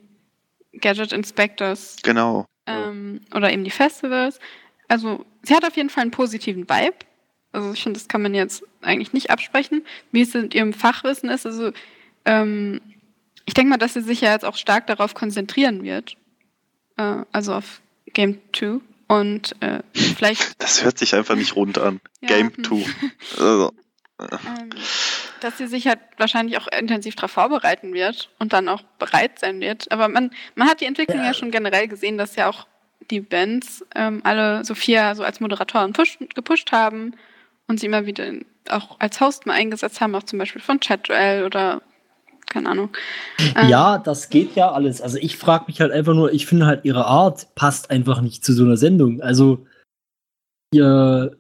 Gadget 0.81 1.13
Inspectors 1.13 1.97
Genau. 2.05 2.47
ähm, 2.67 3.21
oder 3.35 3.53
eben 3.53 3.65
die 3.65 3.71
Festivals. 3.71 4.39
Also, 4.91 5.25
sie 5.43 5.55
hat 5.55 5.65
auf 5.65 5.77
jeden 5.77 5.89
Fall 5.89 6.03
einen 6.03 6.11
positiven 6.11 6.69
Vibe. 6.69 6.97
Also, 7.53 7.73
ich 7.73 7.83
finde, 7.83 7.99
das 7.99 8.09
kann 8.09 8.23
man 8.23 8.35
jetzt 8.35 8.63
eigentlich 8.83 9.13
nicht 9.13 9.31
absprechen, 9.31 9.85
wie 10.13 10.23
es 10.23 10.35
in 10.35 10.51
ihrem 10.51 10.73
Fachwissen 10.73 11.31
ist. 11.31 11.47
Also, 11.47 11.73
ähm, 12.25 12.81
ich 13.47 13.55
denke 13.55 13.71
mal, 13.71 13.79
dass 13.79 13.95
sie 13.95 14.03
sich 14.03 14.21
ja 14.21 14.33
jetzt 14.33 14.45
auch 14.45 14.57
stark 14.57 14.87
darauf 14.87 15.15
konzentrieren 15.15 15.83
wird. 15.83 16.17
Äh, 16.97 17.25
also 17.33 17.55
auf 17.55 17.81
Game 18.13 18.41
2. 18.53 18.81
Und 19.09 19.57
äh, 19.61 19.81
vielleicht 19.93 20.55
Das 20.63 20.85
hört 20.85 20.99
sich 20.99 21.15
einfach 21.15 21.35
nicht 21.35 21.57
rund 21.57 21.79
an. 21.79 22.01
Ja, 22.21 22.29
Game 22.29 22.53
hm. 22.55 22.65
2. 22.65 22.85
Also, 23.39 23.73
ähm, 24.21 24.71
dass 25.41 25.57
sie 25.57 25.67
sich 25.67 25.87
halt 25.87 25.99
wahrscheinlich 26.19 26.59
auch 26.59 26.67
intensiv 26.69 27.17
darauf 27.17 27.31
vorbereiten 27.31 27.95
wird 27.95 28.31
und 28.39 28.53
dann 28.53 28.69
auch 28.69 28.83
bereit 28.99 29.39
sein 29.39 29.61
wird. 29.61 29.91
Aber 29.91 30.09
man, 30.09 30.31
man 30.55 30.69
hat 30.69 30.81
die 30.81 30.85
Entwicklung 30.85 31.19
ja. 31.19 31.27
Ja. 31.27 31.35
schon 31.35 31.51
generell 31.51 31.89
gesehen, 31.89 32.19
dass 32.19 32.37
ja 32.37 32.49
auch 32.49 32.67
die 33.11 33.21
Bands 33.21 33.85
ähm, 33.95 34.21
alle 34.25 34.65
Sophia 34.65 35.15
so 35.15 35.23
als 35.23 35.41
Moderatorin 35.41 35.93
push, 35.93 36.19
gepusht 36.35 36.73
haben 36.73 37.15
und 37.67 37.81
sie 37.81 37.87
immer 37.87 38.07
wieder 38.07 38.33
auch 38.69 38.99
als 39.01 39.21
Host 39.21 39.47
mal 39.47 39.55
eingesetzt 39.55 40.01
haben, 40.01 40.15
auch 40.15 40.23
zum 40.23 40.39
Beispiel 40.39 40.63
von 40.63 40.81
Chatduel 40.81 41.45
oder 41.45 41.83
keine 42.47 42.69
Ahnung. 42.69 42.91
Ähm, 43.57 43.69
Ja, 43.69 43.99
das 43.99 44.29
geht 44.29 44.57
ja 44.57 44.73
alles. 44.73 45.01
Also 45.01 45.19
ich 45.19 45.37
frage 45.37 45.65
mich 45.69 45.81
halt 45.81 45.93
einfach 45.93 46.15
nur, 46.15 46.33
ich 46.33 46.47
finde 46.47 46.67
halt 46.67 46.85
ihre 46.85 47.07
Art 47.07 47.55
passt 47.55 47.91
einfach 47.91 48.21
nicht 48.21 48.45
zu 48.45 48.53
so 48.53 48.65
einer 48.65 48.77
Sendung. 48.77 49.21
Also 49.23 49.67
ihr, 50.75 51.37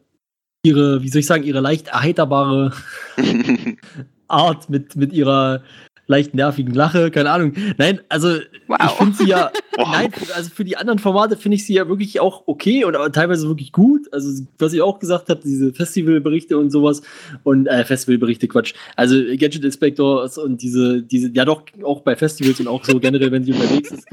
ihre, 0.64 1.02
wie 1.02 1.08
soll 1.08 1.20
ich 1.20 1.26
sagen, 1.26 1.42
ihre 1.42 1.60
leicht 1.60 1.88
erheiterbare 1.88 2.72
Art 4.30 4.70
mit, 4.70 4.96
mit 4.96 5.12
ihrer 5.12 5.62
leicht 6.06 6.34
nervigen 6.34 6.74
Lache, 6.74 7.10
keine 7.12 7.30
Ahnung. 7.30 7.54
Nein, 7.78 8.00
also 8.08 8.36
ich 8.36 8.46
Wow. 8.66 8.98
finde 8.98 9.16
sie 9.16 9.28
ja, 9.28 9.52
Wow. 9.76 9.88
nein, 9.92 10.12
also 10.34 10.50
für 10.50 10.64
die 10.64 10.76
anderen 10.76 10.98
Formate 10.98 11.36
finde 11.36 11.54
ich 11.54 11.64
sie 11.64 11.74
ja 11.74 11.88
wirklich 11.88 12.18
auch 12.20 12.42
okay 12.46 12.84
und 12.84 12.96
aber 12.96 13.12
teilweise 13.12 13.46
wirklich 13.48 13.70
gut. 13.70 14.12
Also 14.12 14.44
was 14.58 14.72
ich 14.72 14.82
auch 14.82 14.98
gesagt 14.98 15.28
habe, 15.28 15.40
diese 15.42 15.72
Festivalberichte 15.72 16.58
und 16.58 16.70
sowas 16.70 17.02
und 17.44 17.66
äh, 17.68 17.84
Festivalberichte, 17.84 18.48
Quatsch. 18.48 18.74
Also 18.96 19.14
Gadget 19.16 19.64
Inspectors 19.64 20.36
und 20.36 20.60
diese, 20.62 21.02
diese, 21.02 21.30
ja 21.32 21.44
doch 21.44 21.62
auch 21.84 22.00
bei 22.02 22.16
Festivals 22.16 22.58
und 22.58 22.66
auch 22.66 22.84
so 22.84 22.98
generell, 22.98 23.30
wenn 23.30 23.44
sie 23.44 23.52
unterwegs 23.52 23.92
ist. 23.92 24.04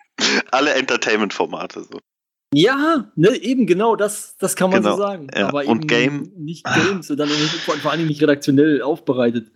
Alle 0.50 0.74
Entertainment-Formate. 0.74 1.84
So. 1.84 1.98
Ja, 2.54 3.10
ne, 3.16 3.30
eben 3.36 3.66
genau, 3.66 3.96
das, 3.96 4.36
das 4.38 4.54
kann 4.56 4.70
man 4.70 4.82
Genau, 4.82 4.96
so 4.96 5.02
sagen. 5.02 5.28
ja. 5.34 5.48
Aber 5.48 5.66
Und 5.66 5.84
eben 5.84 5.86
Game- 5.86 6.32
nicht 6.36 6.64
Games 6.64 7.10
und 7.10 7.16
dann 7.18 7.28
vor, 7.28 7.90
allem 7.90 8.06
nicht 8.06 8.22
redaktionell 8.22 8.82
aufbereitet. 8.82 9.50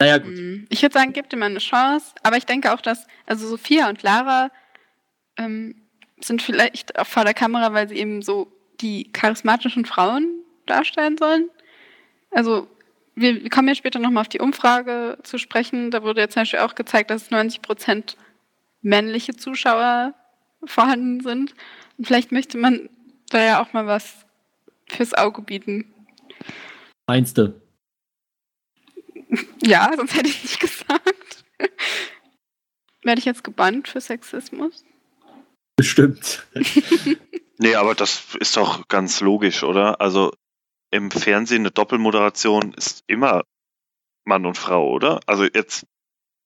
Naja, 0.00 0.18
gut. 0.18 0.34
Mm, 0.36 0.66
Ich 0.68 0.82
würde 0.82 0.92
sagen, 0.92 1.12
gebt 1.12 1.32
ihm 1.32 1.42
eine 1.42 1.58
Chance, 1.58 2.12
aber 2.22 2.36
ich 2.36 2.44
denke 2.44 2.72
auch, 2.74 2.80
dass, 2.80 3.06
also 3.24 3.46
Sophia 3.46 3.88
und 3.88 4.02
Lara 4.02 4.50
ähm, 5.38 5.86
sind 6.20 6.42
vielleicht 6.42 6.98
auch 6.98 7.06
vor 7.06 7.24
der 7.24 7.34
Kamera, 7.34 7.72
weil 7.72 7.88
sie 7.88 7.96
eben 7.96 8.20
so 8.20 8.52
die 8.80 9.10
charismatischen 9.12 9.84
Frauen 9.86 10.42
darstellen 10.66 11.16
sollen. 11.16 11.48
Also, 12.30 12.68
wir, 13.14 13.42
wir 13.42 13.48
kommen 13.48 13.68
ja 13.68 13.74
später 13.74 13.98
nochmal 14.00 14.22
auf 14.22 14.28
die 14.28 14.40
Umfrage 14.40 15.16
zu 15.22 15.38
sprechen. 15.38 15.90
Da 15.90 16.02
wurde 16.02 16.20
ja 16.20 16.28
zum 16.28 16.42
Beispiel 16.42 16.60
auch 16.60 16.74
gezeigt, 16.74 17.10
dass 17.10 17.30
90 17.30 17.62
Prozent 17.62 18.16
männliche 18.82 19.34
Zuschauer 19.36 20.14
vorhanden 20.70 21.20
sind. 21.20 21.54
Und 21.98 22.06
vielleicht 22.06 22.32
möchte 22.32 22.58
man 22.58 22.88
da 23.30 23.42
ja 23.42 23.62
auch 23.62 23.72
mal 23.72 23.86
was 23.86 24.26
fürs 24.88 25.14
Auge 25.14 25.42
bieten. 25.42 25.92
Meinst 27.06 27.38
du? 27.38 27.60
Ja, 29.62 29.90
sonst 29.96 30.14
hätte 30.14 30.28
ich 30.28 30.42
nicht 30.42 30.60
gesagt. 30.60 31.44
Werde 33.02 33.18
ich 33.18 33.24
jetzt 33.24 33.44
gebannt 33.44 33.88
für 33.88 34.00
Sexismus? 34.00 34.84
Bestimmt. 35.76 36.46
Nee, 37.58 37.74
aber 37.74 37.94
das 37.94 38.34
ist 38.38 38.56
doch 38.56 38.86
ganz 38.88 39.20
logisch, 39.20 39.62
oder? 39.62 40.00
Also 40.00 40.32
im 40.90 41.10
Fernsehen 41.10 41.62
eine 41.62 41.70
Doppelmoderation 41.70 42.74
ist 42.74 43.02
immer 43.06 43.44
Mann 44.24 44.44
und 44.44 44.58
Frau, 44.58 44.90
oder? 44.90 45.20
Also 45.26 45.44
jetzt, 45.44 45.86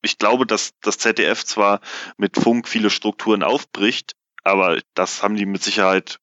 ich 0.03 0.19
glaube, 0.19 0.47
dass 0.47 0.73
das 0.81 0.99
ZDF 0.99 1.45
zwar 1.45 1.81
mit 2.17 2.37
Funk 2.37 2.69
viele 2.69 2.91
Strukturen 2.91 3.43
aufbricht, 3.43 4.15
aber 4.43 4.81
das 4.95 5.23
haben 5.23 5.37
die 5.37 5.47
mit 5.47 5.63
Sicherheit 5.63 6.21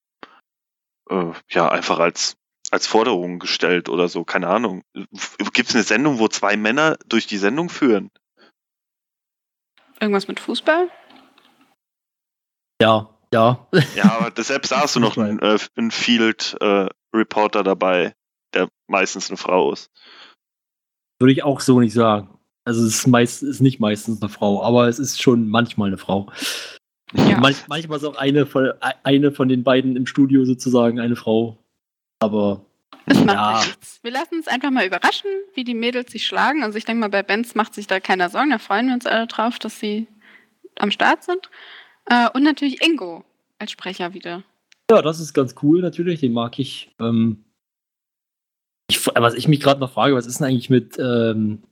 äh, 1.09 1.31
ja 1.49 1.69
einfach 1.69 1.99
als 1.99 2.37
als 2.69 2.85
Forderung 2.85 3.39
gestellt 3.39 3.87
oder 3.87 4.09
so, 4.09 4.25
keine 4.25 4.49
Ahnung. 4.49 4.83
Gibt 5.53 5.69
es 5.69 5.75
eine 5.75 5.83
Sendung, 5.83 6.19
wo 6.19 6.27
zwei 6.27 6.57
Männer 6.57 6.97
durch 7.05 7.25
die 7.25 7.37
Sendung 7.37 7.69
führen? 7.69 8.11
Irgendwas 9.99 10.27
mit 10.27 10.39
Fußball? 10.39 10.89
Ja, 12.81 13.09
ja. 13.33 13.67
Ja, 13.95 14.17
aber 14.17 14.31
deshalb 14.31 14.63
da 14.63 14.81
hast 14.81 14.95
du 14.95 14.99
noch 14.99 15.17
einen, 15.17 15.39
äh, 15.39 15.57
einen 15.75 15.91
Field-Reporter 15.91 17.63
dabei, 17.63 18.15
der 18.53 18.69
meistens 18.87 19.29
eine 19.29 19.37
Frau 19.37 19.71
ist. 19.71 19.89
Würde 21.19 21.31
ich 21.31 21.43
auch 21.43 21.61
so 21.61 21.79
nicht 21.79 21.93
sagen. 21.93 22.36
Also 22.67 22.85
es 22.85 22.95
ist, 22.95 23.07
meist, 23.07 23.43
ist 23.43 23.61
nicht 23.61 23.79
meistens 23.79 24.21
eine 24.21 24.27
Frau, 24.27 24.61
aber 24.61 24.89
es 24.89 24.99
ist 24.99 25.21
schon 25.21 25.47
manchmal 25.47 25.87
eine 25.87 25.97
Frau. 25.97 26.29
Ja. 27.13 27.39
Manch, 27.39 27.55
manchmal 27.69 27.97
ist 27.97 28.03
auch 28.03 28.17
eine 28.17 28.45
von, 28.45 28.73
eine 29.03 29.31
von 29.31 29.47
den 29.47 29.63
beiden 29.63 29.95
im 29.95 30.05
Studio 30.05 30.43
sozusagen 30.43 30.99
eine 30.99 31.15
Frau. 31.15 31.57
Aber 32.19 32.65
Das 33.05 33.23
macht 33.23 33.35
ja, 33.37 33.59
ja 33.59 33.65
nichts. 33.65 33.99
Wir 34.03 34.11
lassen 34.11 34.35
uns 34.35 34.49
einfach 34.49 34.69
mal 34.69 34.85
überraschen, 34.85 35.29
wie 35.53 35.63
die 35.63 35.75
Mädels 35.75 36.11
sich 36.11 36.27
schlagen. 36.27 36.61
Also 36.61 36.77
ich 36.77 36.83
denke 36.83 36.99
mal, 36.99 37.09
bei 37.09 37.23
Benz 37.23 37.55
macht 37.55 37.73
sich 37.73 37.87
da 37.87 38.01
keiner 38.01 38.29
Sorgen. 38.29 38.49
Da 38.49 38.57
freuen 38.57 38.87
wir 38.87 38.95
uns 38.95 39.05
alle 39.05 39.27
drauf, 39.27 39.59
dass 39.59 39.79
sie 39.79 40.07
am 40.77 40.91
Start 40.91 41.23
sind. 41.23 41.49
Äh, 42.09 42.29
und 42.33 42.43
natürlich 42.43 42.83
Ingo 42.85 43.23
als 43.59 43.71
Sprecher 43.71 44.13
wieder. 44.13 44.43
ja, 44.91 45.01
das 45.01 45.21
ist 45.21 45.33
ganz 45.33 45.55
cool 45.63 45.81
natürlich, 45.81 46.19
den 46.19 46.33
mag 46.33 46.59
ich. 46.59 46.93
Ähm, 46.99 47.45
ich 48.89 49.07
was 49.07 49.35
ich 49.35 49.47
mich 49.47 49.61
gerade 49.61 49.79
noch 49.79 49.93
frage, 49.93 50.15
was 50.15 50.27
ist 50.27 50.39
denn 50.39 50.47
eigentlich 50.47 50.69
mit, 50.69 50.97
ähm, 50.99 51.63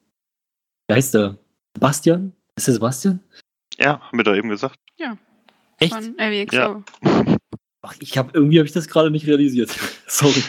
wie 0.88 0.94
heißt 0.94 1.14
der? 1.14 1.38
Sebastian? 1.76 2.34
Ist 2.56 2.68
der 2.68 2.74
Sebastian? 2.76 3.20
Ja, 3.78 4.00
haben 4.00 4.18
wir 4.18 4.24
da 4.24 4.36
eben 4.36 4.50
gesagt. 4.50 4.80
Echt? 5.78 5.94
Von 5.94 6.18
LWXO. 6.18 6.56
Ja. 6.56 6.84
Ach, 7.82 7.96
ich 8.00 8.18
habe 8.18 8.32
irgendwie 8.34 8.58
habe 8.58 8.66
ich 8.66 8.74
das 8.74 8.88
gerade 8.88 9.12
nicht 9.12 9.28
realisiert. 9.28 9.70
Sorry. 10.08 10.42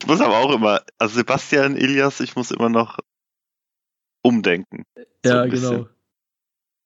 Ich 0.00 0.06
muss 0.06 0.20
aber 0.20 0.38
auch 0.38 0.52
immer, 0.52 0.82
also 0.98 1.14
Sebastian, 1.14 1.76
Ilias, 1.76 2.20
ich 2.20 2.34
muss 2.36 2.50
immer 2.50 2.68
noch 2.68 2.98
umdenken. 4.22 4.84
So 5.24 5.32
ja, 5.32 5.46
genau. 5.46 5.88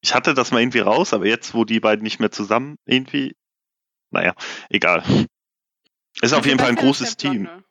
Ich 0.02 0.14
hatte 0.14 0.34
das 0.34 0.50
mal 0.50 0.60
irgendwie 0.60 0.80
raus, 0.80 1.14
aber 1.14 1.26
jetzt, 1.26 1.54
wo 1.54 1.64
die 1.64 1.80
beiden 1.80 2.02
nicht 2.02 2.20
mehr 2.20 2.30
zusammen 2.30 2.76
irgendwie, 2.84 3.36
naja, 4.10 4.34
egal. 4.68 5.02
Ist 6.20 6.34
auf 6.34 6.44
jeden 6.44 6.58
Fall 6.58 6.68
ein 6.68 6.76
großes 6.76 7.16
Team. 7.16 7.44
Blonde. 7.44 7.64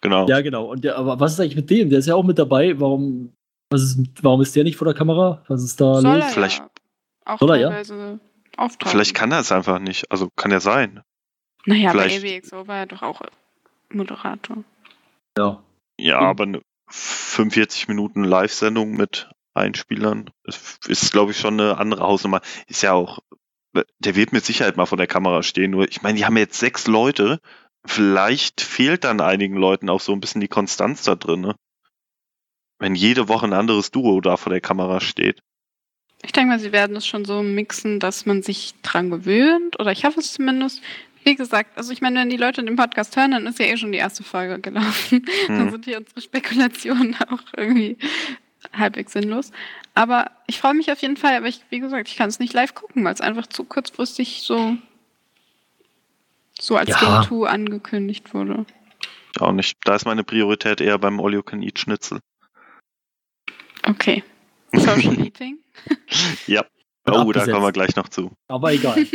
Genau. 0.00 0.28
Ja, 0.28 0.40
genau. 0.40 0.70
Und 0.70 0.84
der, 0.84 0.96
aber 0.96 1.20
was 1.20 1.32
ist 1.32 1.40
eigentlich 1.40 1.56
mit 1.56 1.68
dem? 1.68 1.90
Der 1.90 1.98
ist 1.98 2.06
ja 2.06 2.14
auch 2.14 2.24
mit 2.24 2.38
dabei. 2.38 2.78
Warum, 2.80 3.34
ist, 3.82 3.98
warum 4.22 4.40
ist 4.42 4.54
der 4.56 4.64
nicht 4.64 4.76
vor 4.76 4.84
der 4.86 4.94
Kamera? 4.94 5.42
Was 5.48 5.62
ist 5.62 5.80
da 5.80 6.00
Soll 6.00 6.16
los? 6.16 6.24
er 6.24 6.30
Vielleicht- 6.30 6.58
ja 6.58 6.70
auch 7.24 7.38
Soll 7.40 7.50
er, 7.50 7.56
ja? 7.56 7.68
teilweise 7.70 8.20
auftauchen. 8.56 8.90
Vielleicht 8.92 9.14
kann 9.14 9.32
er 9.32 9.40
es 9.40 9.50
einfach 9.52 9.78
nicht. 9.80 10.10
Also 10.10 10.28
kann 10.36 10.50
ja 10.52 10.60
sein. 10.60 11.02
Naja, 11.64 11.92
bei 11.92 12.08
vielleicht- 12.08 12.24
AWXO 12.24 12.68
war 12.68 12.78
er 12.78 12.86
doch 12.86 13.02
auch 13.02 13.20
Moderator. 13.92 14.58
Ja. 15.36 15.62
Ja, 15.98 16.20
Mhm. 16.20 16.26
aber 16.26 16.44
eine 16.44 16.62
45 16.88 17.88
Minuten 17.88 18.22
Live-Sendung 18.24 18.92
mit 18.92 19.28
Einspielern 19.54 20.30
ist, 20.44 20.86
ist 20.86 21.12
glaube 21.12 21.32
ich, 21.32 21.38
schon 21.40 21.58
eine 21.60 21.78
andere 21.78 22.02
Hausnummer. 22.04 22.40
Ist 22.68 22.82
ja 22.82 22.92
auch, 22.92 23.18
der 23.98 24.14
wird 24.14 24.32
mit 24.32 24.44
Sicherheit 24.44 24.76
mal 24.76 24.86
vor 24.86 24.98
der 24.98 25.06
Kamera 25.06 25.42
stehen. 25.42 25.70
Nur, 25.72 25.88
ich 25.88 26.02
meine, 26.02 26.16
die 26.18 26.24
haben 26.24 26.36
jetzt 26.36 26.58
sechs 26.60 26.86
Leute. 26.86 27.40
Vielleicht 27.84 28.60
fehlt 28.60 29.04
dann 29.04 29.20
einigen 29.20 29.56
Leuten 29.56 29.88
auch 29.90 30.00
so 30.00 30.12
ein 30.12 30.20
bisschen 30.20 30.40
die 30.40 30.48
Konstanz 30.48 31.02
da 31.04 31.14
drin, 31.16 31.40
ne? 31.40 31.56
Wenn 32.78 32.94
jede 32.94 33.28
Woche 33.28 33.46
ein 33.46 33.52
anderes 33.52 33.90
Duo 33.90 34.20
da 34.20 34.36
vor 34.36 34.50
der 34.50 34.60
Kamera 34.60 35.00
steht. 35.00 35.40
Ich 36.24 36.32
denke 36.32 36.50
mal, 36.50 36.58
sie 36.58 36.72
werden 36.72 36.96
es 36.96 37.06
schon 37.06 37.24
so 37.24 37.42
mixen, 37.42 38.00
dass 38.00 38.26
man 38.26 38.42
sich 38.42 38.74
dran 38.82 39.10
gewöhnt. 39.10 39.78
Oder 39.78 39.92
ich 39.92 40.04
hoffe 40.04 40.20
es 40.20 40.32
zumindest. 40.34 40.82
Wie 41.24 41.34
gesagt, 41.34 41.76
also 41.76 41.92
ich 41.92 42.00
meine, 42.00 42.20
wenn 42.20 42.30
die 42.30 42.36
Leute 42.36 42.62
den 42.62 42.76
Podcast 42.76 43.16
hören, 43.16 43.32
dann 43.32 43.46
ist 43.46 43.58
ja 43.58 43.66
eh 43.66 43.76
schon 43.76 43.92
die 43.92 43.98
erste 43.98 44.22
Folge 44.22 44.60
gelaufen. 44.60 45.24
Dann 45.48 45.58
Hm. 45.64 45.70
sind 45.70 45.84
hier 45.84 45.98
unsere 45.98 46.20
Spekulationen 46.20 47.16
auch 47.28 47.40
irgendwie 47.56 47.96
halbwegs 48.72 49.12
sinnlos. 49.12 49.50
Aber 49.94 50.30
ich 50.46 50.58
freue 50.58 50.74
mich 50.74 50.90
auf 50.92 51.00
jeden 51.02 51.16
Fall. 51.16 51.34
Aber 51.36 51.46
ich, 51.48 51.60
wie 51.70 51.80
gesagt, 51.80 52.08
ich 52.08 52.16
kann 52.16 52.28
es 52.28 52.38
nicht 52.38 52.52
live 52.52 52.74
gucken, 52.74 53.04
weil 53.04 53.14
es 53.14 53.20
einfach 53.20 53.46
zu 53.46 53.64
kurzfristig 53.64 54.42
so, 54.42 54.76
so 56.58 56.76
als 56.76 56.90
Ja. 56.90 56.98
Game 57.00 57.22
2 57.40 57.48
angekündigt 57.48 58.32
wurde. 58.34 58.64
Auch 59.40 59.52
nicht. 59.52 59.76
Da 59.84 59.96
ist 59.96 60.06
meine 60.06 60.24
Priorität 60.24 60.80
eher 60.80 60.98
beim 60.98 61.20
All 61.20 61.34
You 61.34 61.42
Can 61.42 61.62
Eat 61.62 61.78
Schnitzel. 61.78 62.20
Okay. 63.86 64.22
Social 64.74 65.18
Eating. 65.20 65.58
ja. 66.46 66.64
Oh, 67.08 67.32
da 67.32 67.44
kommen 67.44 67.62
wir 67.62 67.72
gleich 67.72 67.94
noch 67.94 68.08
zu. 68.08 68.32
Aber 68.48 68.72
egal. 68.72 68.96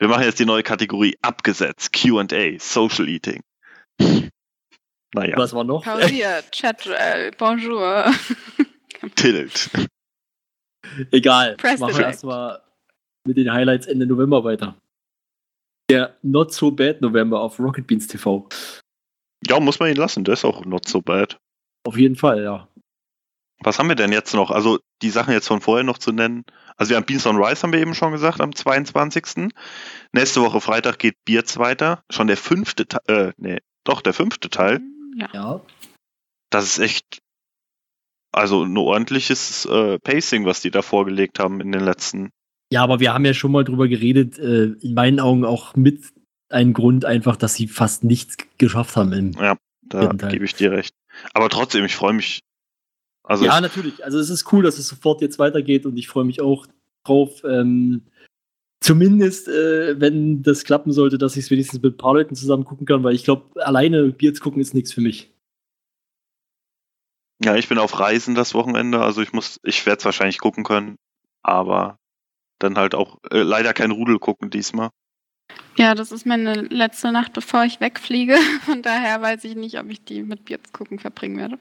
Wir 0.00 0.06
machen 0.06 0.22
jetzt 0.22 0.38
die 0.38 0.44
neue 0.44 0.62
Kategorie 0.62 1.16
abgesetzt. 1.22 1.92
Q&A, 1.92 2.58
Social 2.60 3.08
Eating. 3.08 3.40
Naja, 5.12 5.36
Was 5.36 5.52
war 5.52 5.64
noch? 5.64 5.82
Pausiert, 5.82 6.52
Chat, 6.52 6.88
Bonjour. 7.36 8.12
Tilt. 9.16 9.70
Egal. 11.10 11.56
Press 11.56 11.80
Machen 11.80 11.96
wir 11.96 12.04
erstmal 12.04 12.60
mit 13.26 13.36
den 13.36 13.52
Highlights 13.52 13.88
Ende 13.88 14.06
November 14.06 14.44
weiter. 14.44 14.76
Der 15.90 16.16
Not 16.22 16.52
So 16.52 16.70
Bad 16.70 17.00
November 17.00 17.40
auf 17.40 17.58
Rocket 17.58 17.86
Beans 17.86 18.06
TV. 18.06 18.48
Ja, 19.46 19.58
muss 19.58 19.80
man 19.80 19.90
ihn 19.90 19.96
lassen. 19.96 20.22
Der 20.22 20.34
ist 20.34 20.44
auch 20.44 20.64
not 20.64 20.86
so 20.86 21.00
bad. 21.00 21.38
Auf 21.84 21.96
jeden 21.96 22.16
Fall, 22.16 22.42
ja. 22.42 22.68
Was 23.60 23.78
haben 23.78 23.88
wir 23.88 23.96
denn 23.96 24.12
jetzt 24.12 24.34
noch? 24.34 24.50
Also 24.50 24.78
die 25.02 25.10
Sachen 25.10 25.32
jetzt 25.32 25.48
von 25.48 25.60
vorher 25.60 25.84
noch 25.84 25.98
zu 25.98 26.12
nennen. 26.12 26.44
Also 26.76 26.90
wir 26.90 26.96
haben 26.96 27.06
Beans 27.06 27.26
on 27.26 27.36
Rice, 27.42 27.62
haben 27.62 27.72
wir 27.72 27.80
eben 27.80 27.94
schon 27.94 28.12
gesagt, 28.12 28.40
am 28.40 28.54
22. 28.54 29.48
Nächste 30.12 30.42
Woche 30.42 30.60
Freitag 30.60 30.98
geht 30.98 31.16
Beards 31.24 31.58
weiter. 31.58 32.02
Schon 32.10 32.28
der 32.28 32.36
fünfte 32.36 32.86
Teil, 32.86 33.02
äh, 33.08 33.32
nee, 33.36 33.58
doch, 33.84 34.00
der 34.00 34.12
fünfte 34.14 34.48
Teil. 34.48 34.80
Ja. 35.16 35.28
Ja. 35.32 35.60
Das 36.50 36.64
ist 36.64 36.78
echt, 36.78 37.18
also 38.32 38.62
ein 38.62 38.76
ordentliches 38.76 39.66
äh, 39.66 39.98
Pacing, 39.98 40.44
was 40.44 40.60
die 40.60 40.70
da 40.70 40.82
vorgelegt 40.82 41.40
haben 41.40 41.60
in 41.60 41.72
den 41.72 41.82
letzten. 41.82 42.30
Ja, 42.72 42.82
aber 42.84 43.00
wir 43.00 43.12
haben 43.12 43.24
ja 43.24 43.34
schon 43.34 43.50
mal 43.52 43.64
drüber 43.64 43.88
geredet, 43.88 44.38
äh, 44.38 44.66
in 44.80 44.94
meinen 44.94 45.20
Augen 45.20 45.44
auch 45.44 45.74
mit 45.74 46.04
ein 46.50 46.74
Grund 46.74 47.04
einfach, 47.04 47.36
dass 47.36 47.54
sie 47.54 47.66
fast 47.66 48.04
nichts 48.04 48.36
geschafft 48.58 48.96
haben. 48.96 49.12
Im, 49.12 49.32
Da 49.82 50.00
Vierten 50.00 50.18
Teil. 50.18 50.30
gebe 50.30 50.44
ich 50.44 50.54
dir 50.54 50.70
recht. 50.72 50.94
Aber 51.32 51.48
trotzdem, 51.48 51.84
ich 51.84 51.96
freue 51.96 52.12
mich. 52.12 52.40
Also 53.28 53.44
ja, 53.44 53.60
natürlich. 53.60 54.02
Also 54.02 54.18
es 54.18 54.30
ist 54.30 54.50
cool, 54.52 54.62
dass 54.62 54.78
es 54.78 54.88
sofort 54.88 55.20
jetzt 55.20 55.38
weitergeht 55.38 55.84
und 55.84 55.98
ich 55.98 56.08
freue 56.08 56.24
mich 56.24 56.40
auch 56.40 56.66
drauf. 57.04 57.42
Ähm, 57.44 58.06
zumindest, 58.80 59.48
äh, 59.48 60.00
wenn 60.00 60.42
das 60.42 60.64
klappen 60.64 60.92
sollte, 60.92 61.18
dass 61.18 61.36
ich 61.36 61.44
es 61.44 61.50
wenigstens 61.50 61.82
mit 61.82 61.94
ein 61.94 61.98
paar 61.98 62.14
Leuten 62.14 62.34
zusammen 62.34 62.64
gucken 62.64 62.86
kann, 62.86 63.04
weil 63.04 63.14
ich 63.14 63.24
glaube, 63.24 63.62
alleine 63.62 64.12
Beards 64.12 64.40
gucken 64.40 64.62
ist 64.62 64.72
nichts 64.72 64.94
für 64.94 65.02
mich. 65.02 65.30
Ja, 67.44 67.54
ich 67.54 67.68
bin 67.68 67.76
auf 67.76 68.00
Reisen 68.00 68.34
das 68.34 68.54
Wochenende, 68.54 69.00
also 69.00 69.20
ich 69.20 69.34
muss, 69.34 69.60
ich 69.62 69.84
werde 69.84 69.98
es 69.98 70.04
wahrscheinlich 70.06 70.38
gucken 70.38 70.64
können, 70.64 70.96
aber 71.42 71.98
dann 72.58 72.78
halt 72.78 72.94
auch 72.94 73.18
äh, 73.30 73.42
leider 73.42 73.74
kein 73.74 73.90
Rudel 73.90 74.18
gucken 74.18 74.48
diesmal. 74.48 74.88
ja, 75.76 75.94
das 75.94 76.12
ist 76.12 76.24
meine 76.24 76.54
letzte 76.54 77.12
Nacht, 77.12 77.34
bevor 77.34 77.64
ich 77.64 77.78
wegfliege. 77.78 78.38
Von 78.64 78.80
daher 78.80 79.20
weiß 79.20 79.44
ich 79.44 79.54
nicht, 79.54 79.78
ob 79.78 79.90
ich 79.90 80.02
die 80.02 80.22
mit 80.22 80.46
Bierz 80.46 80.72
gucken 80.72 80.98
verbringen 80.98 81.36
werde. 81.36 81.58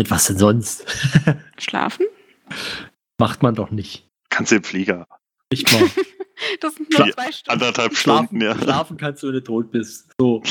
Mit 0.00 0.10
was 0.10 0.28
denn 0.28 0.38
sonst? 0.38 0.86
Schlafen? 1.58 2.06
Macht 3.18 3.42
man 3.42 3.54
doch 3.54 3.70
nicht. 3.70 4.08
Kannst 4.30 4.50
du 4.50 4.56
im 4.56 4.64
Flieger. 4.64 5.06
Nicht 5.52 5.70
mal. 5.72 5.90
Das 6.60 6.74
sind 6.74 6.90
nur 6.98 7.12
zwei 7.12 7.30
Stunden. 7.32 7.50
Anderthalb 7.50 7.94
Schlafen, 7.94 8.26
Stunden, 8.28 8.42
ja. 8.42 8.56
schlafen 8.58 8.96
kannst 8.96 9.22
du, 9.22 9.26
wenn 9.26 9.34
du 9.34 9.42
tot 9.42 9.70
bist. 9.70 10.08
So. 10.18 10.42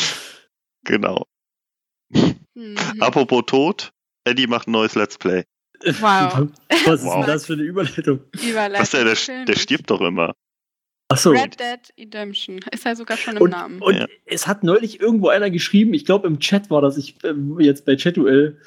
Genau. 0.86 1.26
Mhm. 2.14 2.78
Apropos 3.00 3.42
Tod, 3.48 3.92
Eddie 4.24 4.46
macht 4.46 4.68
ein 4.68 4.72
neues 4.74 4.94
Let's 4.94 5.18
Play. 5.18 5.46
Wow. 5.84 6.50
Was 6.86 7.00
ist 7.02 7.06
Wow. 7.08 7.16
denn 7.26 7.34
das 7.34 7.48
für 7.48 7.54
eine 7.54 7.64
Überleitung? 7.64 8.20
Überleitung. 8.34 8.82
Was 8.82 8.92
der, 8.92 9.04
der, 9.04 9.46
der 9.46 9.56
stirbt 9.60 9.90
doch 9.90 10.02
immer. 10.02 10.36
Achso. 11.12 11.32
Red 11.32 11.60
Dead 11.60 11.80
Redemption. 12.00 12.60
Ist 12.72 12.86
ja 12.86 12.96
sogar 12.96 13.18
schon 13.18 13.38
im 13.38 13.42
Und, 13.42 13.50
Namen. 13.50 13.82
und 13.82 13.96
Ja. 13.96 14.06
es 14.26 14.46
hat 14.46 14.64
neulich 14.64 15.00
irgendwo 15.02 15.30
einer 15.30 15.50
geschrieben, 15.50 15.96
ich 15.96 16.06
glaube 16.06 16.28
im 16.28 16.40
Chat 16.40 16.70
war 16.70 16.84
das, 16.84 16.98
ich 16.98 17.16
ähm, 17.24 17.60
jetzt 17.60 17.84
bei 17.86 17.98
Chatuel. 17.98 18.62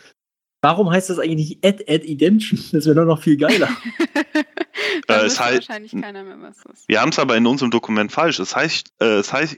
Warum 0.63 0.91
heißt 0.91 1.11
das 1.11 1.19
eigentlich 1.19 1.49
nicht 1.51 1.65
Ad 1.67 1.85
Ad 1.89 2.07
Redemption? 2.07 2.59
Das 2.73 2.87
wäre 2.87 2.95
doch 2.95 3.05
noch 3.05 3.21
viel 3.23 3.37
geiler. 3.37 3.69
da 5.09 5.23
Äh, 5.23 5.27
es 5.27 5.41
halt- 5.41 5.57
wahrscheinlich 5.69 5.93
keiner 5.93 6.23
mehr, 6.23 6.41
was 6.41 6.59
das 6.65 6.81
ist. 6.81 6.89
Wir 6.89 7.01
haben 7.01 7.11
es 7.11 7.19
aber 7.19 7.37
in 7.37 7.47
unserem 7.47 7.71
Dokument 7.71 8.13
falsch. 8.13 8.39
Es 8.39 8.55
heißt, 8.55 8.93
äh, 9.01 9.19
es 9.19 9.33
heißt, 9.33 9.57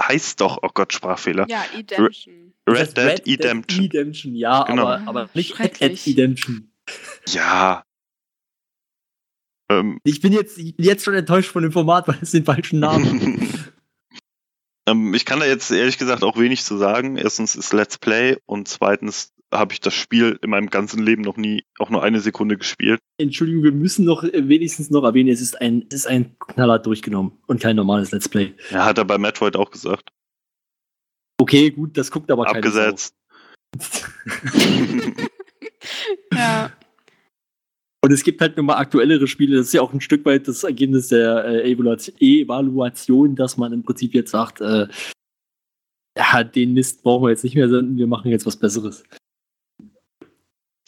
heißt 0.00 0.40
doch, 0.40 0.58
oh 0.62 0.70
Gott, 0.72 0.92
Sprachfehler. 0.92 1.46
Ja, 1.48 1.62
Redemption. 1.74 2.54
Das 2.64 2.74
Red 2.74 2.98
heißt 2.98 3.26
Dead 3.26 3.38
Redemption. 3.38 3.84
Redemption, 3.84 4.34
ja, 4.34 4.64
Genau. 4.64 4.86
aber, 4.88 5.06
aber 5.08 5.30
nicht 5.34 5.60
Ad 5.60 5.84
Ad. 5.84 5.98
Redemption. 6.06 6.70
Ja. 7.28 7.84
Ähm, 9.70 9.98
Ich 10.04 10.20
bin 10.20 10.32
jetzt, 10.32 10.58
jetzt 10.58 11.04
schon 11.04 11.14
enttäuscht 11.14 11.50
von 11.50 11.62
dem 11.62 11.72
Format, 11.72 12.08
weil 12.08 12.18
es 12.20 12.30
den 12.32 12.44
falschen 12.44 12.80
Namen 12.80 13.04
hat. 13.40 13.72
ähm, 14.88 15.12
ich 15.14 15.24
kann 15.24 15.40
da 15.40 15.46
jetzt 15.46 15.70
ehrlich 15.70 15.98
gesagt 15.98 16.22
auch 16.24 16.38
wenig 16.38 16.64
zu 16.64 16.76
sagen. 16.76 17.16
Erstens 17.16 17.56
ist 17.56 17.72
Let's 17.72 17.98
Play 17.98 18.36
und 18.46 18.68
zweitens 18.68 19.32
habe 19.52 19.72
ich 19.72 19.80
das 19.80 19.94
Spiel 19.94 20.38
in 20.42 20.50
meinem 20.50 20.68
ganzen 20.68 21.02
Leben 21.02 21.22
noch 21.22 21.36
nie 21.36 21.64
auch 21.78 21.90
nur 21.90 22.02
eine 22.02 22.20
Sekunde 22.20 22.56
gespielt. 22.56 23.00
Entschuldigung, 23.18 23.62
wir 23.62 23.72
müssen 23.72 24.04
noch 24.04 24.24
äh, 24.24 24.48
wenigstens 24.48 24.90
noch 24.90 25.04
erwähnen, 25.04 25.28
es 25.30 25.40
ist 25.40 25.60
ein, 25.60 25.84
es 25.88 26.00
ist 26.00 26.06
ein 26.06 26.36
Knaller 26.38 26.78
durchgenommen 26.78 27.32
und 27.46 27.60
kein 27.60 27.76
normales 27.76 28.10
Let's 28.10 28.28
Play. 28.28 28.54
Ja, 28.70 28.84
hat 28.84 28.98
er 28.98 29.04
bei 29.04 29.18
Metroid 29.18 29.56
auch 29.56 29.70
gesagt. 29.70 30.10
Okay, 31.38 31.70
gut, 31.70 31.96
das 31.96 32.10
guckt 32.10 32.30
aber 32.30 32.44
keine 32.44 32.58
Abgesetzt. 32.58 33.14
Ja. 36.32 36.72
Und 38.02 38.12
es 38.12 38.22
gibt 38.22 38.40
halt 38.40 38.56
nochmal 38.56 38.76
aktuellere 38.76 39.26
Spiele. 39.26 39.56
Das 39.56 39.66
ist 39.66 39.72
ja 39.72 39.82
auch 39.82 39.92
ein 39.92 40.00
Stück 40.00 40.24
weit 40.24 40.46
das 40.46 40.62
Ergebnis 40.64 41.08
der 41.08 41.44
äh, 41.44 41.72
Evaluation, 41.72 43.34
dass 43.34 43.56
man 43.56 43.72
im 43.72 43.82
Prinzip 43.82 44.14
jetzt 44.14 44.30
sagt, 44.30 44.60
äh, 44.60 44.86
ja, 46.16 46.44
den 46.44 46.72
Mist 46.72 47.02
brauchen 47.02 47.24
wir 47.24 47.30
jetzt 47.30 47.44
nicht 47.44 47.56
mehr 47.56 47.68
senden, 47.68 47.98
wir 47.98 48.06
machen 48.06 48.30
jetzt 48.30 48.46
was 48.46 48.56
Besseres. 48.56 49.02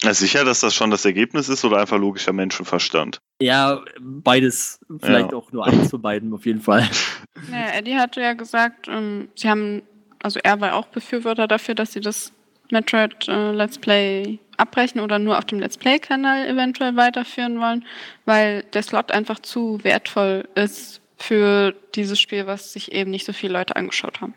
Sicher, 0.01 0.45
dass 0.45 0.61
das 0.61 0.73
schon 0.73 0.91
das 0.91 1.03
Ergebnis 1.05 1.49
ist 1.49 1.65
oder 1.65 1.77
einfach 1.77 1.97
logischer 1.97 2.33
Menschenverstand? 2.33 3.19
Ja, 3.41 3.81
beides, 3.99 4.79
vielleicht 4.99 5.31
Ja. 5.31 5.37
auch 5.37 5.51
nur 5.51 5.65
eins 5.65 5.89
von 5.89 6.01
beiden 6.01 6.33
auf 6.33 6.45
jeden 6.45 6.61
Fall. 6.61 6.87
Ja, 7.51 7.77
Eddie 7.77 7.95
hatte 7.95 8.19
ja 8.21 8.33
gesagt, 8.33 8.87
ähm, 8.89 9.29
sie 9.35 9.49
haben, 9.49 9.81
also 10.21 10.39
er 10.43 10.59
war 10.59 10.73
auch 10.75 10.87
Befürworter 10.87 11.47
dafür, 11.47 11.73
dass 11.73 11.93
sie 11.93 12.01
das 12.01 12.33
Metroid 12.69 13.27
äh, 13.29 13.51
Let's 13.53 13.77
Play 13.77 14.39
abbrechen 14.57 14.99
oder 14.99 15.19
nur 15.19 15.37
auf 15.37 15.45
dem 15.45 15.59
Let's 15.59 15.77
Play-Kanal 15.77 16.47
eventuell 16.47 16.95
weiterführen 16.97 17.59
wollen, 17.61 17.85
weil 18.25 18.63
der 18.73 18.83
Slot 18.83 19.11
einfach 19.13 19.39
zu 19.39 19.81
wertvoll 19.83 20.47
ist 20.55 20.99
für 21.17 21.73
dieses 21.95 22.19
Spiel, 22.19 22.45
was 22.45 22.73
sich 22.73 22.91
eben 22.91 23.09
nicht 23.09 23.25
so 23.25 23.31
viele 23.33 23.53
Leute 23.53 23.75
angeschaut 23.77 24.19
haben. 24.21 24.33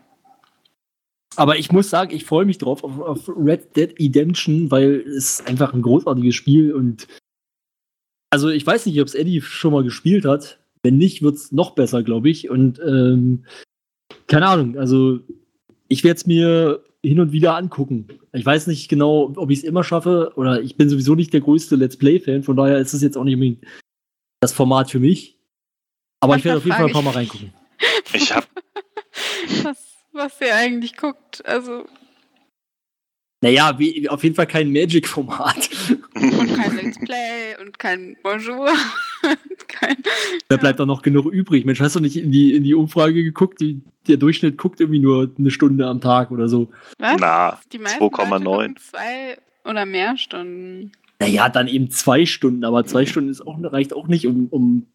Aber 1.37 1.59
ich 1.59 1.73
muss 1.73 1.91
sagen, 1.91 2.15
ich 2.15 2.25
freue 2.25 2.45
mich 2.45 2.59
drauf 2.59 2.85
auf, 2.85 2.99
auf 3.01 3.29
Red 3.29 3.77
Dead 3.77 3.95
Redemption, 3.99 4.71
weil 4.71 5.01
es 5.01 5.45
einfach 5.47 5.73
ein 5.73 5.83
großartiges 5.83 6.35
Spiel 6.35 6.73
und 6.73 7.07
also 8.31 8.49
ich 8.49 8.67
weiß 8.67 8.87
nicht, 8.87 8.99
ob 9.01 9.09
es 9.09 9.15
Eddie 9.15 9.43
schon 9.43 9.73
mal 9.73 9.85
gespielt 9.85 10.25
hat. 10.25 10.59
Wenn 10.83 10.97
nicht, 10.97 11.23
wird 11.23 11.37
es 11.37 11.53
noch 11.53 11.73
besser, 11.73 12.03
glaube 12.03 12.31
ich. 12.31 12.49
Und 12.49 12.81
ähm, 12.81 13.45
keine 14.27 14.49
Ahnung, 14.49 14.79
also 14.79 15.21
ich 15.89 16.03
werde 16.03 16.17
es 16.17 16.27
mir 16.27 16.83
hin 17.03 17.21
und 17.21 17.33
wieder 17.33 17.57
angucken. 17.57 18.09
Ich 18.33 18.47
weiß 18.47 18.69
nicht 18.69 18.89
genau, 18.89 19.33
ob 19.37 19.51
ich 19.51 19.59
es 19.59 19.65
immer 19.65 19.85
schaffe 19.85 20.33
oder 20.37 20.63
ich 20.63 20.77
bin 20.77 20.89
sowieso 20.89 21.15
nicht 21.15 21.33
der 21.35 21.43
größte 21.43 21.77
Let's 21.77 21.99
Play-Fan, 21.99 22.43
von 22.43 22.57
daher 22.57 22.79
ist 22.79 22.95
es 22.95 23.03
jetzt 23.03 23.19
auch 23.19 23.25
nicht 23.25 23.35
unbedingt 23.35 23.67
das 24.41 24.53
Format 24.53 24.91
für 24.91 25.01
mich. 25.01 25.39
Aber 26.21 26.37
ich 26.37 26.45
werde 26.45 26.59
auf 26.59 26.65
jeden 26.65 26.77
Fall 26.77 26.87
ein 26.87 26.93
paar 26.93 27.03
Mal 27.03 27.11
reingucken. 27.11 27.53
Ich 28.15 28.33
hab, 28.35 28.49
was, 30.13 30.41
ihr 30.41 30.55
eigentlich 30.55 30.97
guckt. 30.97 31.45
Also, 31.47 31.85
Naja, 33.43 33.79
wie, 33.79 34.09
auf 34.09 34.23
jeden 34.23 34.35
Fall 34.37 34.47
kein 34.47 34.73
Magic-Format. 34.73 35.69
und 36.15 36.55
kein 36.57 36.77
Let's 36.77 36.99
Play 37.01 37.57
und 37.61 37.79
kein 37.79 38.17
Bonjour. 38.23 38.71
und 39.23 39.69
kein, 39.69 39.97
Da 40.49 40.57
bleibt 40.57 40.81
auch 40.81 40.87
noch 40.87 41.03
genug 41.03 41.27
übrig. 41.33 41.65
Mensch, 41.65 41.81
hast 41.81 41.97
du 41.97 42.01
nicht 42.01 42.17
in 42.17 42.31
die, 42.31 42.55
in 42.55 42.63
die 42.65 42.75
Umfrage 42.75 43.23
geguckt? 43.25 43.61
Die, 43.61 43.81
der 44.09 44.17
Durchschnitt 44.17 44.59
guckt 44.59 44.81
irgendwie 44.81 45.01
nur 45.01 45.31
eine 45.39 45.51
Stunde 45.51 45.87
am 45.87 46.01
Tag 46.01 46.31
oder 46.31 46.49
so. 46.49 46.71
was? 46.99 47.17
Na, 47.21 47.61
Die 47.73 47.79
meisten 47.79 48.01
Leute 48.03 48.17
2,9. 48.17 48.41
gucken 48.43 48.77
Zwei 48.79 49.39
oder 49.65 49.87
mehr 49.87 50.17
Stunden. 50.17 50.93
Naja, 51.21 51.49
dann 51.49 51.69
eben 51.69 51.89
zwei 51.91 52.27
Stunden, 52.27 52.65
aber 52.65 52.85
zwei 52.85 53.07
Stunden 53.07 53.31
ist 53.31 53.47
auch, 53.47 53.57
reicht 53.63 53.93
auch 53.93 54.09
nicht, 54.09 54.27
um, 54.27 54.49
um 54.51 54.87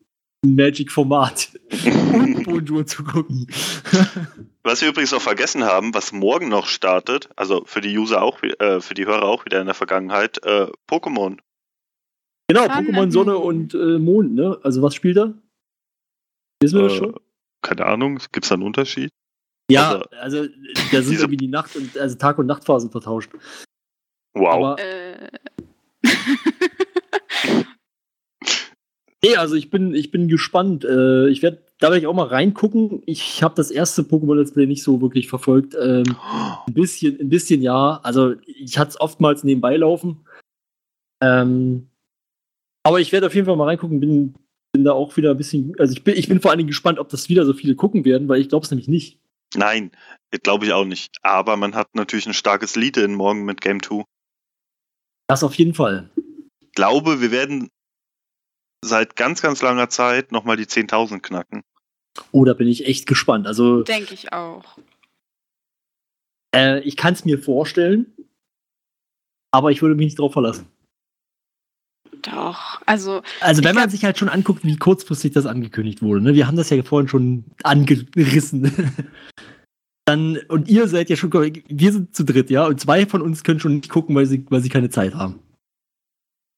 Magic-Format 0.46 1.50
und 2.14 2.44
Bonjour 2.44 2.86
zu 2.86 3.04
gucken. 3.04 3.48
Was 4.64 4.82
wir 4.82 4.90
übrigens 4.90 5.12
noch 5.12 5.22
vergessen 5.22 5.64
haben, 5.64 5.94
was 5.94 6.12
morgen 6.12 6.50
noch 6.50 6.66
startet, 6.68 7.30
also 7.38 7.64
für 7.64 7.80
die 7.80 7.98
User 7.98 8.22
auch, 8.22 8.44
äh, 8.44 8.82
für 8.82 8.94
die 8.96 9.06
Hörer 9.06 9.24
auch 9.24 9.46
wieder 9.46 9.62
in 9.62 9.66
der 9.66 9.74
Vergangenheit, 9.76 10.44
äh, 10.44 10.68
Pokémon. 10.92 11.38
Genau, 12.50 12.66
Pokémon 12.66 13.10
Sonne 13.10 13.38
und 13.38 13.74
äh, 13.74 13.98
Mond, 13.98 14.34
ne? 14.36 14.60
Also 14.64 14.82
was 14.82 14.94
spielt 14.94 15.16
er? 15.18 15.34
Wissen 16.62 16.80
wir 16.80 16.84
das 16.90 16.94
Äh, 16.94 16.98
schon? 16.98 17.16
Keine 17.62 17.86
Ahnung, 17.86 18.20
gibt 18.34 18.44
es 18.46 18.50
da 18.50 18.56
einen 18.56 18.64
Unterschied? 18.64 19.10
Ja, 19.72 20.02
also- 20.02 20.40
also 20.42 20.48
da 20.92 21.02
sind 21.02 21.12
Diese- 21.12 21.24
irgendwie 21.24 21.38
die 21.38 21.48
Nacht- 21.48 21.76
und 21.78 21.98
also 21.98 22.18
Tag- 22.18 22.38
und 22.38 22.48
Nachtphasen 22.48 22.92
vertauscht. 22.92 23.32
Wow. 24.34 24.54
Aber 24.54 24.80
Äh, 24.80 25.30
nee, 29.24 29.36
also 29.36 29.55
ich 29.55 29.70
bin, 29.70 29.93
ich 29.93 30.11
bin 30.11 30.28
gespannt. 30.28 30.86
Äh, 30.86 31.30
ich 31.30 31.41
werde 31.41 31.61
da 31.80 31.88
werde 31.88 31.99
ich 31.99 32.07
auch 32.07 32.13
mal 32.13 32.28
reingucken. 32.28 33.03
Ich 33.05 33.43
habe 33.43 33.55
das 33.55 33.70
erste 33.70 34.01
Pokémon 34.01 34.36
Let's 34.36 34.53
Play 34.53 34.65
nicht 34.65 34.84
so 34.84 34.99
wirklich 34.99 35.28
verfolgt. 35.28 35.76
Ähm, 35.80 36.15
ein 36.65 36.74
bisschen, 36.74 37.20
ein 37.20 37.30
bisschen 37.30 37.61
ja. 37.61 37.99
Also 38.03 38.34
ich 38.45 38.78
hatte 38.78 38.91
es 38.91 38.99
oftmals 38.99 39.43
nebenbei 39.43 39.78
laufen. 39.78 40.26
Ähm, 41.22 41.88
aber 42.84 42.99
ich 42.99 43.11
werde 43.11 43.28
auf 43.28 43.36
jeden 43.36 43.45
Fall 43.45 43.55
mal 43.55 43.65
reingucken. 43.65 43.99
Bin, 43.99 44.34
bin 44.74 44.84
da 44.84 44.93
auch 44.93 45.15
wieder 45.18 45.32
ein 45.32 45.38
bisschen. 45.38 45.76
Also 45.78 45.93
ich 45.93 46.03
bin, 46.03 46.15
ich 46.15 46.28
bin 46.28 46.41
vor 46.41 46.49
allen 46.49 46.57
Dingen 46.57 46.68
gespannt, 46.68 46.97
ob 46.97 47.09
das 47.09 47.30
wieder 47.30 47.45
so 47.45 47.53
viele 47.53 47.76
gucken 47.76 48.05
werden, 48.05 48.28
weil 48.28 48.41
ich 48.41 48.49
glaube 48.49 48.65
es 48.65 48.72
nämlich 48.72 48.88
nicht. 48.88 49.20
Nein, 49.55 49.91
glaube 50.43 50.65
ich 50.65 50.74
auch 50.74 50.86
nicht. 50.86 51.15
Aber 51.22 51.57
man 51.57 51.76
hat 51.76 51.93
natürlich 51.93 52.26
ein 52.26 52.34
starkes 52.34 52.76
Lead 52.76 52.97
in 52.97 53.13
morgen 53.13 53.45
mit 53.45 53.61
Game 53.61 53.84
2. 53.84 54.03
Das 55.28 55.43
auf 55.43 55.55
jeden 55.55 55.74
Fall. 55.74 56.09
Ich 56.61 56.72
glaube, 56.72 57.22
wir 57.22 57.32
werden 57.32 57.70
seit 58.84 59.15
ganz, 59.15 59.41
ganz 59.41 59.61
langer 59.61 59.89
Zeit 59.89 60.32
nochmal 60.32 60.57
die 60.57 60.65
10.000 60.65 61.19
knacken. 61.19 61.63
Oh, 62.32 62.45
da 62.45 62.53
bin 62.53 62.67
ich 62.67 62.86
echt 62.86 63.07
gespannt. 63.07 63.47
Also 63.47 63.84
Denke 63.84 64.13
ich 64.13 64.34
auch. 64.34 64.78
äh, 66.55 66.80
ich 66.82 66.97
kann 66.97 67.13
es 67.13 67.25
mir 67.25 67.39
vorstellen, 67.39 68.07
aber 69.51 69.71
ich 69.71 69.82
würde 69.82 69.95
mich 69.95 70.05
nicht 70.05 70.19
drauf 70.19 70.34
verlassen. 70.34 70.67
Doch. 72.23 72.82
Also, 72.86 73.21
Also 73.41 73.63
wenn 73.63 73.75
man 73.75 73.89
sich 73.89 74.03
halt 74.03 74.17
schon 74.17 74.30
anguckt, 74.30 74.63
wie 74.65 74.78
kurzfristig 74.78 75.34
das 75.34 75.45
angekündigt 75.45 76.01
wurde, 76.01 76.21
ne? 76.21 76.34
wir 76.34 76.47
haben 76.47 76.57
das 76.57 76.69
ja 76.69 76.82
vorhin 76.84 77.07
schon 77.07 77.45
angerissen. 77.63 78.71
Dann, 80.05 80.38
und 80.47 80.69
ihr 80.69 80.88
seid 80.88 81.09
ja 81.09 81.17
schon, 81.17 81.32
wir 81.34 81.91
sind 81.91 82.15
zu 82.15 82.23
dritt, 82.23 82.49
ja, 82.49 82.65
und 82.65 82.80
zwei 82.80 83.05
von 83.05 83.21
uns 83.21 83.43
können 83.43 83.59
schon 83.59 83.75
nicht 83.75 83.89
gucken, 83.89 84.15
weil 84.15 84.25
sie, 84.25 84.45
weil 84.49 84.61
sie 84.61 84.69
keine 84.69 84.89
Zeit 84.89 85.13
haben. 85.15 85.39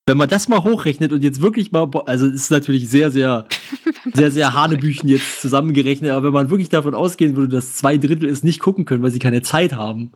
Wenn 0.09 0.17
man 0.17 0.27
das 0.27 0.47
mal 0.47 0.63
hochrechnet 0.63 1.13
und 1.13 1.21
jetzt 1.21 1.39
wirklich 1.39 1.71
mal, 1.71 1.87
also 2.07 2.25
es 2.25 2.33
ist 2.33 2.49
natürlich 2.49 2.89
sehr, 2.89 3.11
sehr, 3.11 3.45
sehr, 4.13 4.31
sehr 4.31 4.55
Hanebüchen 4.55 5.07
jetzt 5.07 5.39
zusammengerechnet, 5.39 6.09
aber 6.09 6.25
wenn 6.25 6.33
man 6.33 6.49
wirklich 6.49 6.69
davon 6.69 6.95
ausgehen 6.95 7.35
würde, 7.35 7.55
dass 7.55 7.75
zwei 7.75 7.99
Drittel 7.99 8.27
es 8.27 8.41
nicht 8.41 8.59
gucken 8.59 8.85
können, 8.85 9.03
weil 9.03 9.11
sie 9.11 9.19
keine 9.19 9.43
Zeit 9.43 9.73
haben, 9.73 10.11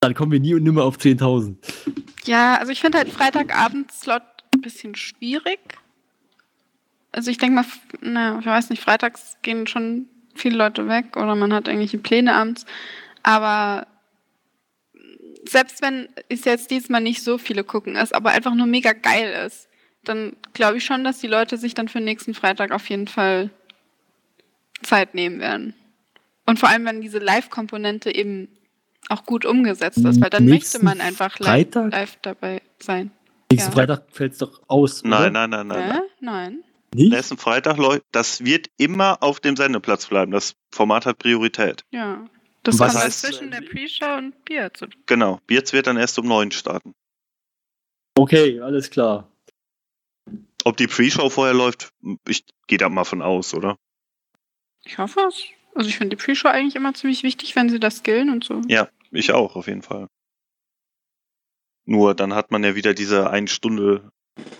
dann 0.00 0.12
kommen 0.12 0.30
wir 0.30 0.40
nie 0.40 0.52
und 0.52 0.62
nimmer 0.62 0.84
auf 0.84 0.98
10.000. 0.98 1.56
ja, 2.24 2.58
also 2.58 2.70
ich 2.70 2.82
finde 2.82 2.98
halt 2.98 3.08
Freitagabend-Slot 3.08 4.24
ein 4.54 4.60
bisschen 4.60 4.94
schwierig. 4.94 5.60
Also 7.12 7.30
ich 7.30 7.38
denke 7.38 7.54
mal, 7.54 7.64
na, 8.02 8.40
ich 8.40 8.46
weiß 8.46 8.68
nicht, 8.68 8.82
freitags 8.82 9.38
gehen 9.40 9.66
schon 9.68 10.04
viele 10.34 10.58
Leute 10.58 10.86
weg 10.86 11.16
oder 11.16 11.34
man 11.34 11.54
hat 11.54 11.66
irgendwelche 11.66 11.96
Pläne 11.96 12.34
abends. 12.34 12.66
Aber 13.22 13.86
selbst 15.50 15.82
wenn 15.82 16.08
es 16.28 16.44
jetzt 16.44 16.70
diesmal 16.70 17.00
nicht 17.00 17.22
so 17.22 17.38
viele 17.38 17.64
gucken, 17.64 17.96
es 17.96 18.12
aber 18.12 18.30
einfach 18.30 18.54
nur 18.54 18.66
mega 18.66 18.92
geil 18.92 19.46
ist, 19.46 19.68
dann 20.04 20.36
glaube 20.54 20.78
ich 20.78 20.84
schon, 20.84 21.04
dass 21.04 21.18
die 21.18 21.26
Leute 21.26 21.56
sich 21.56 21.74
dann 21.74 21.88
für 21.88 22.00
nächsten 22.00 22.34
Freitag 22.34 22.70
auf 22.72 22.88
jeden 22.88 23.08
Fall 23.08 23.50
Zeit 24.82 25.14
nehmen 25.14 25.40
werden. 25.40 25.74
Und 26.46 26.58
vor 26.58 26.68
allem, 26.68 26.84
wenn 26.84 27.00
diese 27.00 27.18
Live-Komponente 27.18 28.14
eben 28.14 28.48
auch 29.08 29.24
gut 29.24 29.44
umgesetzt 29.44 29.98
ist, 29.98 30.20
weil 30.20 30.30
dann 30.30 30.44
Nächsten 30.44 30.84
möchte 30.84 30.98
man 30.98 31.06
einfach 31.06 31.38
live, 31.38 31.74
live 31.74 32.16
dabei 32.22 32.62
sein. 32.78 33.10
Nächsten 33.50 33.70
Ja. 33.70 33.76
Freitag 33.76 34.04
fällt 34.10 34.32
es 34.32 34.38
doch 34.38 34.62
aus. 34.68 35.02
Nein, 35.02 35.30
oder? 35.30 35.30
nein, 35.30 35.50
nein, 35.50 35.66
nein. 35.66 35.88
nein. 35.88 36.02
Nein. 36.20 36.64
Nicht? 36.94 37.12
Nächsten 37.12 37.36
Freitag, 37.36 37.76
Leute, 37.76 38.04
das 38.12 38.44
wird 38.44 38.68
immer 38.76 39.22
auf 39.22 39.40
dem 39.40 39.56
Sendeplatz 39.56 40.06
bleiben. 40.06 40.32
Das 40.32 40.54
Format 40.72 41.06
hat 41.06 41.18
Priorität. 41.18 41.84
Ja. 41.90 42.24
Das 42.62 42.78
Was 42.78 42.92
kommt 42.92 43.04
heißt, 43.04 43.20
zwischen 43.20 43.50
der 43.50 43.62
Pre-Show 43.62 44.16
und 44.18 44.44
Bier 44.44 44.72
zu 44.74 44.86
Genau. 45.06 45.40
Jetzt 45.48 45.72
wird 45.72 45.86
dann 45.86 45.96
erst 45.96 46.18
um 46.18 46.26
neun 46.26 46.50
starten. 46.50 46.94
Okay, 48.16 48.60
alles 48.60 48.90
klar. 48.90 49.30
Ob 50.64 50.76
die 50.76 50.86
Pre-Show 50.86 51.30
vorher 51.30 51.54
läuft, 51.54 51.92
ich 52.28 52.44
gehe 52.66 52.78
da 52.78 52.88
mal 52.88 53.04
von 53.04 53.22
aus, 53.22 53.54
oder? 53.54 53.78
Ich 54.84 54.98
hoffe 54.98 55.20
es. 55.28 55.44
Also 55.74 55.88
ich 55.88 55.96
finde 55.96 56.16
die 56.16 56.22
Pre-Show 56.22 56.48
eigentlich 56.48 56.76
immer 56.76 56.92
ziemlich 56.92 57.22
wichtig, 57.22 57.56
wenn 57.56 57.70
sie 57.70 57.80
das 57.80 57.98
skillen 57.98 58.30
und 58.30 58.44
so. 58.44 58.60
Ja, 58.68 58.88
ich 59.10 59.32
auch, 59.32 59.56
auf 59.56 59.66
jeden 59.66 59.82
Fall. 59.82 60.08
Nur 61.84 62.14
dann 62.14 62.34
hat 62.34 62.50
man 62.50 62.62
ja 62.62 62.74
wieder 62.74 62.92
diese 62.92 63.30
ein 63.30 63.48
Stunde 63.48 64.12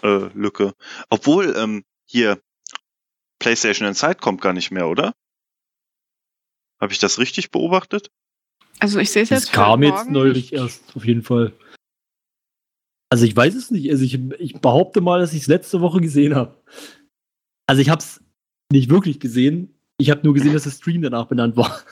äh, 0.02 0.28
Lücke. 0.34 0.74
Obwohl, 1.10 1.54
ähm, 1.56 1.84
hier, 2.06 2.40
PlayStation 3.38 3.86
Inside 3.86 4.16
kommt 4.16 4.40
gar 4.40 4.52
nicht 4.52 4.70
mehr, 4.70 4.88
oder? 4.88 5.14
Habe 6.80 6.92
ich 6.92 6.98
das 6.98 7.18
richtig 7.18 7.50
beobachtet? 7.50 8.10
Also 8.78 8.98
ich 8.98 9.10
sehe 9.10 9.22
es 9.22 9.28
jetzt 9.28 9.52
kam 9.52 9.80
für 9.80 9.88
jetzt 9.88 10.10
neulich 10.10 10.52
erst, 10.52 10.96
auf 10.96 11.04
jeden 11.04 11.22
Fall. 11.22 11.52
Also 13.10 13.26
ich 13.26 13.36
weiß 13.36 13.54
es 13.54 13.70
nicht. 13.70 13.90
Also 13.90 14.04
ich, 14.04 14.14
ich 14.38 14.60
behaupte 14.60 15.00
mal, 15.00 15.20
dass 15.20 15.34
ich 15.34 15.42
es 15.42 15.48
letzte 15.48 15.80
Woche 15.80 16.00
gesehen 16.00 16.34
habe. 16.34 16.56
Also 17.66 17.82
ich 17.82 17.90
habe 17.90 18.00
es 18.00 18.22
nicht 18.72 18.88
wirklich 18.88 19.20
gesehen. 19.20 19.74
Ich 19.98 20.10
habe 20.10 20.22
nur 20.24 20.32
gesehen, 20.32 20.54
dass 20.54 20.62
der 20.62 20.70
Stream 20.70 21.02
danach 21.02 21.26
benannt 21.26 21.56
war. 21.56 21.82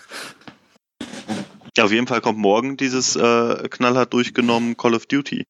Ja, 1.77 1.85
auf 1.85 1.93
jeden 1.93 2.07
Fall 2.07 2.21
kommt 2.21 2.39
morgen 2.39 2.77
dieses 2.77 3.15
äh, 3.17 3.69
knallhart 3.69 4.13
durchgenommen 4.13 4.77
Call 4.77 4.95
of 4.95 5.07
Duty. 5.07 5.45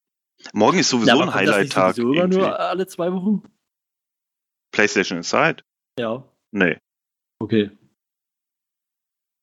Morgen 0.52 0.78
ist 0.78 0.90
sowieso 0.90 1.12
aber 1.12 1.22
ein 1.22 1.34
Highlight-Tag. 1.34 1.96
irgendwie. 1.96 2.36
nur 2.36 2.58
alle 2.58 2.86
zwei 2.86 3.12
Wochen? 3.12 3.42
PlayStation 4.72 5.18
Inside? 5.18 5.62
Ja. 5.98 6.24
Nee. 6.50 6.78
Okay. 7.38 7.70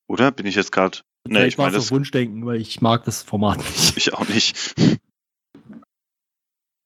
Oder? 0.08 0.32
Bin 0.32 0.46
ich 0.46 0.56
jetzt 0.56 0.72
gerade. 0.72 1.00
Nee, 1.28 1.46
ich 1.46 1.58
meine 1.58 1.76
es 1.76 1.86
das 1.86 1.92
Wunschdenken, 1.92 2.46
weil 2.46 2.62
ich 2.62 2.82
mag 2.82 3.04
das 3.06 3.24
Format 3.24 3.58
nicht. 3.58 3.98
ich 3.98 4.14
auch 4.14 4.28
nicht. 4.28 4.76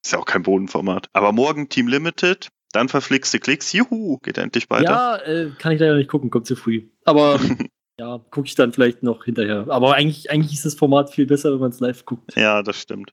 Ist 0.04 0.14
ja 0.14 0.20
auch 0.20 0.26
kein 0.26 0.44
Bodenformat. 0.44 1.10
Aber 1.12 1.34
morgen 1.34 1.68
Team 1.68 1.88
Limited, 1.88 2.50
dann 2.72 2.88
verflixte 2.88 3.40
Klicks. 3.40 3.74
Juhu, 3.74 4.18
geht 4.20 4.38
endlich 4.38 4.70
weiter. 4.70 4.84
Ja, 4.84 5.18
äh, 5.18 5.52
kann 5.58 5.74
ich 5.74 5.80
leider 5.80 5.98
nicht 5.98 6.10
gucken, 6.10 6.30
kommt 6.30 6.48
zu 6.48 6.56
früh. 6.56 6.90
Aber 7.04 7.40
ja, 8.00 8.20
gucke 8.30 8.48
ich 8.48 8.56
dann 8.56 8.72
vielleicht 8.72 9.04
noch 9.04 9.26
hinterher. 9.26 9.66
Aber 9.70 9.96
eigentlich, 9.96 10.32
eigentlich 10.32 10.54
ist 10.54 10.66
das 10.66 10.76
Format 10.76 11.14
viel 11.14 11.26
besser, 11.26 11.52
wenn 11.52 11.60
man 11.60 11.72
es 11.72 11.82
live 11.82 12.06
guckt. 12.06 12.36
Ja, 12.36 12.64
das 12.64 12.80
stimmt. 12.80 13.12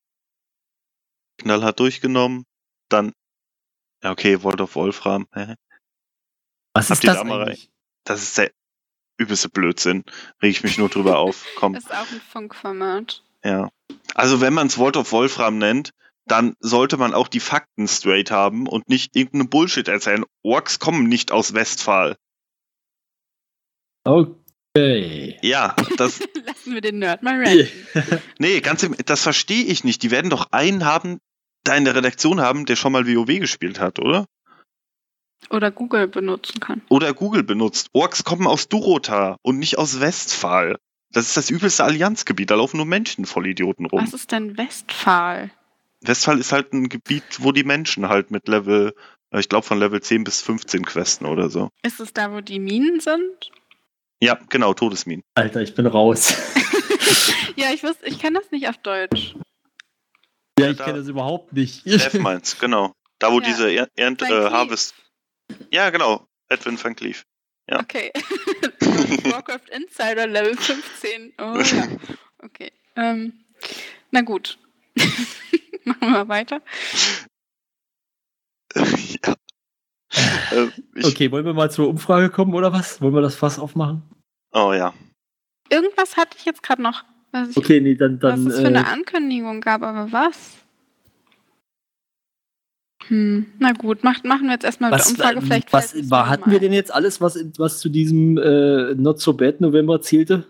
Knallhart 1.38 1.80
durchgenommen. 1.80 2.44
Dann, 2.88 3.12
ja, 4.04 4.12
okay, 4.12 4.44
World 4.44 4.61
of 4.61 4.76
Wolfram. 4.76 5.26
Was 5.32 6.90
Habt 6.90 7.02
ist 7.02 7.04
das 7.04 7.16
da 7.16 7.22
eigentlich? 7.22 7.68
Das 8.04 8.22
ist 8.22 8.38
der 8.38 8.52
übelste 9.18 9.48
Blödsinn. 9.48 10.04
Reg 10.42 10.50
ich 10.50 10.62
mich 10.62 10.78
nur 10.78 10.88
drüber 10.88 11.18
auf. 11.18 11.44
Komm, 11.56 11.74
Das 11.74 11.84
ist 11.84 11.92
auch 11.92 12.10
ein 12.10 12.20
Funkformat. 12.32 13.22
ja. 13.44 13.68
Also, 14.14 14.40
wenn 14.40 14.54
man 14.54 14.66
es 14.68 14.78
World 14.78 14.96
of 14.96 15.12
Wolfram 15.12 15.58
nennt, 15.58 15.90
dann 16.26 16.54
sollte 16.60 16.96
man 16.96 17.14
auch 17.14 17.28
die 17.28 17.38
Fakten 17.40 17.86
straight 17.86 18.30
haben 18.30 18.66
und 18.66 18.88
nicht 18.88 19.14
irgendeinen 19.14 19.48
Bullshit 19.48 19.86
erzählen. 19.88 20.24
Orks 20.42 20.78
kommen 20.78 21.08
nicht 21.08 21.30
aus 21.32 21.54
Westphal. 21.54 22.16
Okay. 24.04 25.38
Ja, 25.42 25.74
das, 25.96 26.20
Lassen 26.46 26.74
wir 26.74 26.80
den 26.80 26.98
Nerd 26.98 27.22
mal 27.22 27.42
ranten. 27.42 27.68
nee, 28.38 28.60
ganz 28.60 28.82
im, 28.82 28.96
das 29.04 29.22
verstehe 29.22 29.64
ich 29.64 29.84
nicht. 29.84 30.02
Die 30.02 30.10
werden 30.10 30.30
doch 30.30 30.48
einen 30.52 30.84
haben, 30.84 31.18
da 31.64 31.74
in 31.76 31.84
der 31.84 31.94
Redaktion 31.94 32.40
haben, 32.40 32.66
der 32.66 32.76
schon 32.76 32.92
mal 32.92 33.06
WoW 33.06 33.38
gespielt 33.40 33.80
hat, 33.80 33.98
oder? 33.98 34.26
Oder 35.51 35.70
Google 35.70 36.09
benutzen 36.09 36.59
kann. 36.61 36.82
oder 36.89 37.14
Google 37.14 37.43
benutzt. 37.45 37.89
Orks 37.93 38.24
kommen 38.24 38.47
aus 38.47 38.68
Durotar 38.68 39.39
und 39.43 39.59
nicht 39.59 39.78
aus 39.78 40.01
Westphal. 40.01 40.78
Das 41.12 41.26
ist 41.28 41.37
das 41.37 41.51
übelste 41.51 41.84
Allianzgebiet. 41.84 42.51
Da 42.51 42.57
laufen 42.57 42.78
nur 42.78 42.87
Menschen 42.87 43.26
voll 43.26 43.47
Idioten 43.47 43.87
rum. 43.87 44.03
Was 44.03 44.12
ist 44.12 44.32
denn 44.32 44.57
Westphal? 44.59 45.51
Westphal 46.01 46.39
ist 46.41 46.53
halt 46.53 46.72
ein 46.72 46.89
Gebiet, 46.89 47.22
wo 47.39 47.53
die 47.53 47.64
Menschen 47.64 48.09
halt 48.09 48.30
mit 48.30 48.49
Level, 48.49 48.95
äh, 49.30 49.39
ich 49.41 49.49
glaube 49.49 49.66
von 49.66 49.78
Level 49.78 50.01
10 50.03 50.24
bis 50.24 50.43
15 50.43 50.84
questen 50.84 51.26
oder 51.26 51.49
so. 51.49 51.70
Ist 51.82 52.01
es 52.01 52.12
da, 52.12 52.32
wo 52.32 52.41
die 52.41 52.59
Minen 52.59 53.01
sind? 53.01 53.51
Ja, 54.20 54.39
genau, 54.49 54.74
Todesminen. 54.74 55.22
Alter, 55.34 55.61
ich 55.62 55.74
bin 55.74 55.87
raus. 55.87 56.34
Ja, 57.57 57.72
ich 57.72 57.82
wusste, 57.82 58.05
ich 58.07 58.18
kann 58.20 58.34
das 58.34 58.51
nicht 58.51 58.68
auf 58.68 58.76
Deutsch. 58.78 59.34
ja, 60.59 60.70
ich 60.70 60.76
da- 60.76 60.84
kenne 60.84 60.99
das 60.99 61.09
überhaupt 61.09 61.53
nicht. 61.55 61.87
Deathmines, 61.87 62.59
genau. 62.59 62.93
Da, 63.18 63.32
wo 63.32 63.41
Ja, 63.41 63.47
diese 63.47 63.70
Er- 63.70 63.89
äh. 63.97 64.51
Harvest. 64.51 64.95
Ja, 65.70 65.90
genau. 65.90 66.26
Edwin 66.49 66.78
van 66.82 66.94
Cleef. 66.94 67.24
Ja. 67.68 67.80
Okay. 67.80 68.12
Warcraft 69.32 69.68
Insider 69.70 70.26
Level 70.26 70.57
15. 70.57 71.32
Oh 71.38 71.59
ja. 71.59 71.88
Okay. 72.38 72.70
Ähm, 72.97 73.32
na 74.11 74.20
gut. 74.20 74.59
Machen 75.84 76.01
wir 76.01 76.11
mal 76.11 76.28
weiter. 76.28 76.61
ja. 78.74 79.34
äh, 80.53 80.68
ich, 80.94 81.07
Okay, 81.07 81.30
wollen 81.32 81.44
wir 81.44 81.55
mal 81.55 81.70
zur 81.70 81.88
Umfrage 81.88 82.30
kommen 82.30 82.55
oder 82.55 82.72
was? 82.72 83.01
Wollen 83.01 83.14
wir 83.14 83.22
das 83.22 83.34
Fass 83.34 83.59
aufmachen? 83.59 84.03
Oh 84.53 84.72
ja. 84.72 84.94
Irgendwas 85.70 86.16
hatte 86.16 86.36
ich 86.38 86.44
jetzt 86.44 86.62
gerade 86.62 86.82
noch, 86.82 87.05
was, 87.32 87.49
ich, 87.51 87.57
Okay, 87.57 87.80
nee, 87.80 87.97
dann, 87.97 88.22
was 88.22 88.34
dann 88.34 88.47
es 88.47 88.57
für 88.57 88.62
äh, 88.64 88.66
eine 88.66 88.86
Ankündigung 88.86 89.61
gab, 89.61 89.82
aber 89.82 90.12
was? 90.12 90.59
Hm, 93.09 93.46
na 93.59 93.72
gut, 93.72 94.02
macht, 94.04 94.24
machen 94.24 94.46
wir 94.46 94.52
jetzt 94.54 94.64
erstmal 94.64 94.90
mit 94.90 95.00
was, 95.00 95.07
der 95.14 95.16
Umfrage. 95.26 95.42
Vielleicht 95.42 95.72
was 95.72 96.11
war, 96.11 96.28
hatten 96.28 96.50
wir 96.50 96.59
denn 96.61 96.72
jetzt 96.72 96.92
alles, 96.92 97.20
was, 97.20 97.38
was 97.59 97.78
zu 97.80 97.88
diesem 97.88 98.36
äh, 98.38 98.94
Not 98.94 99.20
So 99.20 99.32
Bad 99.34 99.61
November 99.61 100.00
zählte? 100.00 100.46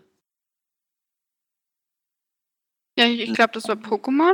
Ja, 2.98 3.06
ich, 3.06 3.20
ich 3.20 3.34
glaube, 3.34 3.50
das 3.52 3.68
war 3.68 3.76
Pokémon, 3.76 4.32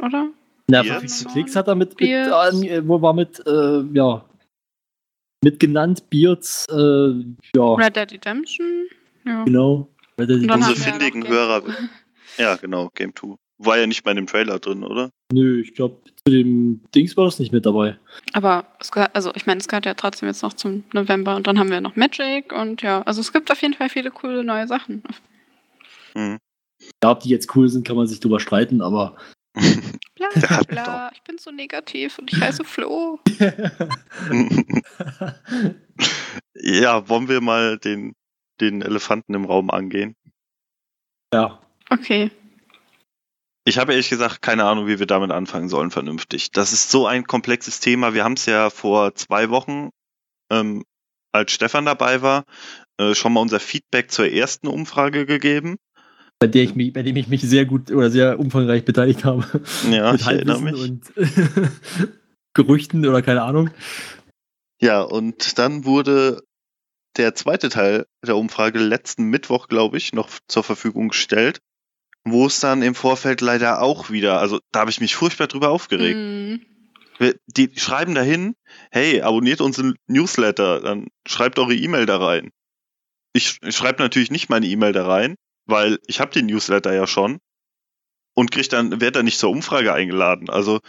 oder? 0.00 0.30
Na, 0.68 0.82
verfickte 0.84 1.24
Klicks 1.32 1.56
hat 1.56 1.68
er 1.68 1.74
mit, 1.74 1.90
mit 1.90 1.98
Beards. 1.98 2.54
an, 2.56 2.62
äh, 2.62 2.86
wo 2.86 3.02
war 3.02 3.12
mit, 3.12 3.44
äh, 3.46 3.82
ja, 3.92 4.24
mit 5.42 5.58
genannt, 5.60 6.08
Beards, 6.08 6.66
äh, 6.70 7.12
ja, 7.56 7.74
Red 7.74 7.96
Dead 7.96 8.12
Redemption. 8.12 8.86
Ja. 9.24 9.44
genau. 9.44 9.88
Der- 10.18 10.28
Und 10.28 10.48
dann 10.48 10.60
Unsere 10.60 10.76
ja 10.78 10.82
findigen 10.92 11.26
Hörer-. 11.26 11.62
Ja, 12.38 12.56
genau, 12.56 12.90
Game 12.94 13.14
2. 13.14 13.36
War 13.58 13.78
ja 13.78 13.86
nicht 13.86 14.04
mal 14.04 14.12
in 14.12 14.16
dem 14.18 14.26
Trailer 14.26 14.58
drin, 14.58 14.82
oder? 14.84 15.10
Nö, 15.32 15.60
ich 15.60 15.74
glaube, 15.74 16.00
zu 16.24 16.32
dem 16.32 16.82
Dings 16.94 17.16
war 17.16 17.24
das 17.24 17.38
nicht 17.38 17.52
mit 17.52 17.64
dabei. 17.66 17.98
Aber 18.32 18.66
es 18.78 18.90
gehört, 18.92 19.14
also 19.14 19.32
ich 19.34 19.46
meine, 19.46 19.60
es 19.60 19.68
gehört 19.68 19.86
ja 19.86 19.94
trotzdem 19.94 20.28
jetzt 20.28 20.42
noch 20.42 20.52
zum 20.52 20.84
November 20.92 21.36
und 21.36 21.46
dann 21.46 21.58
haben 21.58 21.70
wir 21.70 21.80
noch 21.80 21.96
Magic 21.96 22.52
und 22.52 22.82
ja, 22.82 23.02
also 23.02 23.20
es 23.20 23.32
gibt 23.32 23.50
auf 23.50 23.62
jeden 23.62 23.74
Fall 23.74 23.88
viele 23.88 24.10
coole 24.10 24.44
neue 24.44 24.66
Sachen. 24.66 25.02
Hm. 26.14 26.38
Ja, 27.02 27.10
ob 27.10 27.20
die 27.20 27.28
jetzt 27.28 27.54
cool 27.56 27.68
sind, 27.68 27.86
kann 27.86 27.96
man 27.96 28.06
sich 28.06 28.20
drüber 28.20 28.40
streiten, 28.40 28.82
aber 28.82 29.16
Bla, 30.14 30.28
hat 30.48 30.68
bla, 30.68 31.10
ich 31.12 31.22
bin 31.22 31.38
so 31.38 31.50
negativ 31.50 32.18
und 32.18 32.32
ich 32.32 32.40
heiße 32.40 32.62
Flo. 32.64 33.18
ja, 36.54 37.08
wollen 37.08 37.28
wir 37.28 37.40
mal 37.40 37.78
den, 37.78 38.14
den 38.60 38.82
Elefanten 38.82 39.34
im 39.34 39.44
Raum 39.44 39.70
angehen? 39.70 40.14
ja. 41.32 41.60
Okay. 41.88 42.30
Ich 43.64 43.78
habe 43.78 43.92
ehrlich 43.92 44.08
gesagt 44.08 44.42
keine 44.42 44.64
Ahnung, 44.64 44.86
wie 44.86 44.98
wir 44.98 45.06
damit 45.06 45.30
anfangen 45.30 45.68
sollen, 45.68 45.90
vernünftig. 45.90 46.50
Das 46.52 46.72
ist 46.72 46.90
so 46.90 47.06
ein 47.06 47.26
komplexes 47.26 47.80
Thema. 47.80 48.14
Wir 48.14 48.24
haben 48.24 48.34
es 48.34 48.46
ja 48.46 48.70
vor 48.70 49.14
zwei 49.14 49.50
Wochen, 49.50 49.90
ähm, 50.50 50.84
als 51.32 51.52
Stefan 51.52 51.84
dabei 51.84 52.22
war, 52.22 52.44
äh, 52.98 53.14
schon 53.14 53.32
mal 53.32 53.40
unser 53.40 53.60
Feedback 53.60 54.10
zur 54.10 54.30
ersten 54.30 54.66
Umfrage 54.66 55.26
gegeben. 55.26 55.76
Bei 56.38 56.46
der 56.46 56.64
ich 56.64 56.74
mich, 56.74 56.92
bei 56.92 57.02
dem 57.02 57.16
ich 57.16 57.28
mich 57.28 57.42
sehr 57.42 57.66
gut 57.66 57.90
oder 57.90 58.10
sehr 58.10 58.40
umfangreich 58.40 58.84
beteiligt 58.84 59.24
habe. 59.24 59.44
Ja, 59.90 60.12
Mit 60.12 60.20
ich 60.22 60.26
erinnere 60.26 60.60
Halbwissen 60.62 61.00
mich. 61.14 61.26
und 61.26 61.72
Gerüchten 62.54 63.06
oder 63.06 63.22
keine 63.22 63.42
Ahnung. 63.42 63.70
Ja, 64.80 65.02
und 65.02 65.58
dann 65.58 65.84
wurde 65.84 66.42
der 67.18 67.34
zweite 67.34 67.68
Teil 67.68 68.06
der 68.26 68.36
Umfrage 68.36 68.78
letzten 68.78 69.24
Mittwoch, 69.24 69.68
glaube 69.68 69.98
ich, 69.98 70.12
noch 70.14 70.30
zur 70.48 70.64
Verfügung 70.64 71.08
gestellt, 71.08 71.60
wo 72.24 72.46
es 72.46 72.60
dann 72.60 72.82
im 72.82 72.94
Vorfeld 72.94 73.40
leider 73.40 73.80
auch 73.82 74.10
wieder, 74.10 74.40
also 74.40 74.60
da 74.72 74.80
habe 74.80 74.90
ich 74.90 75.00
mich 75.00 75.14
furchtbar 75.14 75.46
drüber 75.46 75.70
aufgeregt. 75.70 76.16
Hm, 76.16 76.60
Wir- 77.18 77.36
Die 77.46 77.70
schreiben 77.78 78.14
dahin, 78.14 78.54
hey, 78.90 79.20
abonniert 79.22 79.60
unseren 79.60 79.94
Newsletter, 80.06 80.80
dann 80.80 81.08
schreibt 81.26 81.58
eure 81.58 81.74
E-Mail 81.74 82.06
da 82.06 82.16
rein. 82.18 82.50
Ich, 83.32 83.58
ich 83.62 83.76
schreibe 83.76 84.02
natürlich 84.02 84.30
nicht 84.30 84.48
meine 84.48 84.66
E-Mail 84.66 84.92
da 84.92 85.06
rein, 85.06 85.36
weil 85.66 85.98
ich 86.06 86.20
habe 86.20 86.32
den 86.32 86.46
Newsletter 86.46 86.92
ja 86.94 87.06
schon 87.06 87.38
und 88.34 88.50
krieg 88.50 88.68
dann, 88.70 88.92
werde 89.00 89.12
dann 89.12 89.24
nicht 89.26 89.38
zur 89.38 89.50
Umfrage 89.50 89.92
eingeladen. 89.92 90.48
Also 90.50 90.80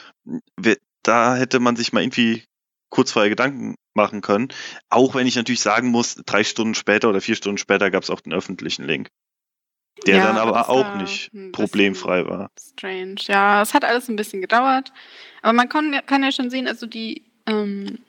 wer- 0.55 0.77
da 1.03 1.35
hätte 1.35 1.59
man 1.59 1.75
sich 1.75 1.91
mal 1.93 2.01
irgendwie 2.01 2.43
kurz 2.89 3.11
vorher 3.11 3.29
Gedanken 3.29 3.75
machen 3.93 4.21
können. 4.21 4.49
Auch 4.89 5.15
wenn 5.15 5.27
ich 5.27 5.35
natürlich 5.35 5.61
sagen 5.61 5.89
muss, 5.89 6.15
drei 6.25 6.43
Stunden 6.43 6.75
später 6.75 7.09
oder 7.09 7.21
vier 7.21 7.35
Stunden 7.35 7.57
später 7.57 7.89
gab 7.91 8.03
es 8.03 8.09
auch 8.09 8.21
den 8.21 8.33
öffentlichen 8.33 8.83
Link. 8.85 9.09
Der 10.07 10.17
Ja, 10.17 10.27
dann 10.27 10.37
aber 10.37 10.69
auch 10.69 10.95
nicht 10.95 11.31
problemfrei 11.51 12.25
war. 12.25 12.49
strange. 12.59 13.15
Ja, 13.27 13.61
es 13.61 13.73
hat 13.73 13.85
alles 13.85 14.09
ein 14.09 14.15
bisschen 14.15 14.41
gedauert. 14.41 14.91
Aber 15.41 15.53
man 15.53 15.69
kann, 15.69 15.99
kann 16.05 16.23
ja 16.23 16.31
schon 16.31 16.49
sehen, 16.49 16.67
also 16.67 16.87
die 16.87 17.23
ähm, 17.45 17.99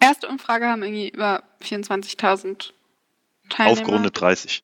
erste 0.00 0.28
Umfrage 0.28 0.66
haben 0.66 0.82
irgendwie 0.82 1.08
über 1.10 1.42
24.000 1.62 2.70
Teilnehmer. 3.50 3.78
Aufgerundet 3.80 4.20
30. 4.20 4.62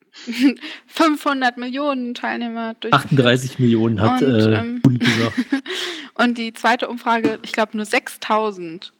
500 0.87 1.57
Millionen 1.59 2.15
Teilnehmer 2.15 2.75
durch. 2.81 2.93
38 2.95 3.59
Millionen 3.59 4.01
hat 4.01 4.23
Und, 4.23 4.29
äh, 4.29 4.55
ähm, 4.55 4.83
gesagt. 4.83 5.35
Und 6.15 6.39
die 6.39 6.53
zweite 6.53 6.89
Umfrage, 6.89 7.39
ich 7.43 7.53
glaube 7.53 7.77
nur 7.77 7.87
6000. 7.87 8.93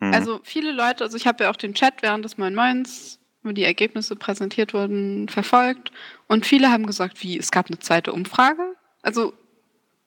Hm. 0.00 0.14
Also 0.14 0.40
viele 0.44 0.72
Leute, 0.72 1.04
also 1.04 1.16
ich 1.16 1.26
habe 1.26 1.44
ja 1.44 1.50
auch 1.50 1.56
den 1.56 1.74
Chat 1.74 1.94
während 2.02 2.24
des 2.24 2.38
Moin 2.38 2.54
Moins, 2.54 3.17
wo 3.42 3.52
die 3.52 3.64
Ergebnisse 3.64 4.16
präsentiert 4.16 4.74
wurden, 4.74 5.28
verfolgt. 5.28 5.92
Und 6.26 6.46
viele 6.46 6.70
haben 6.70 6.86
gesagt, 6.86 7.22
wie, 7.22 7.38
es 7.38 7.50
gab 7.50 7.66
eine 7.66 7.78
zweite 7.78 8.12
Umfrage. 8.12 8.74
Also 9.02 9.32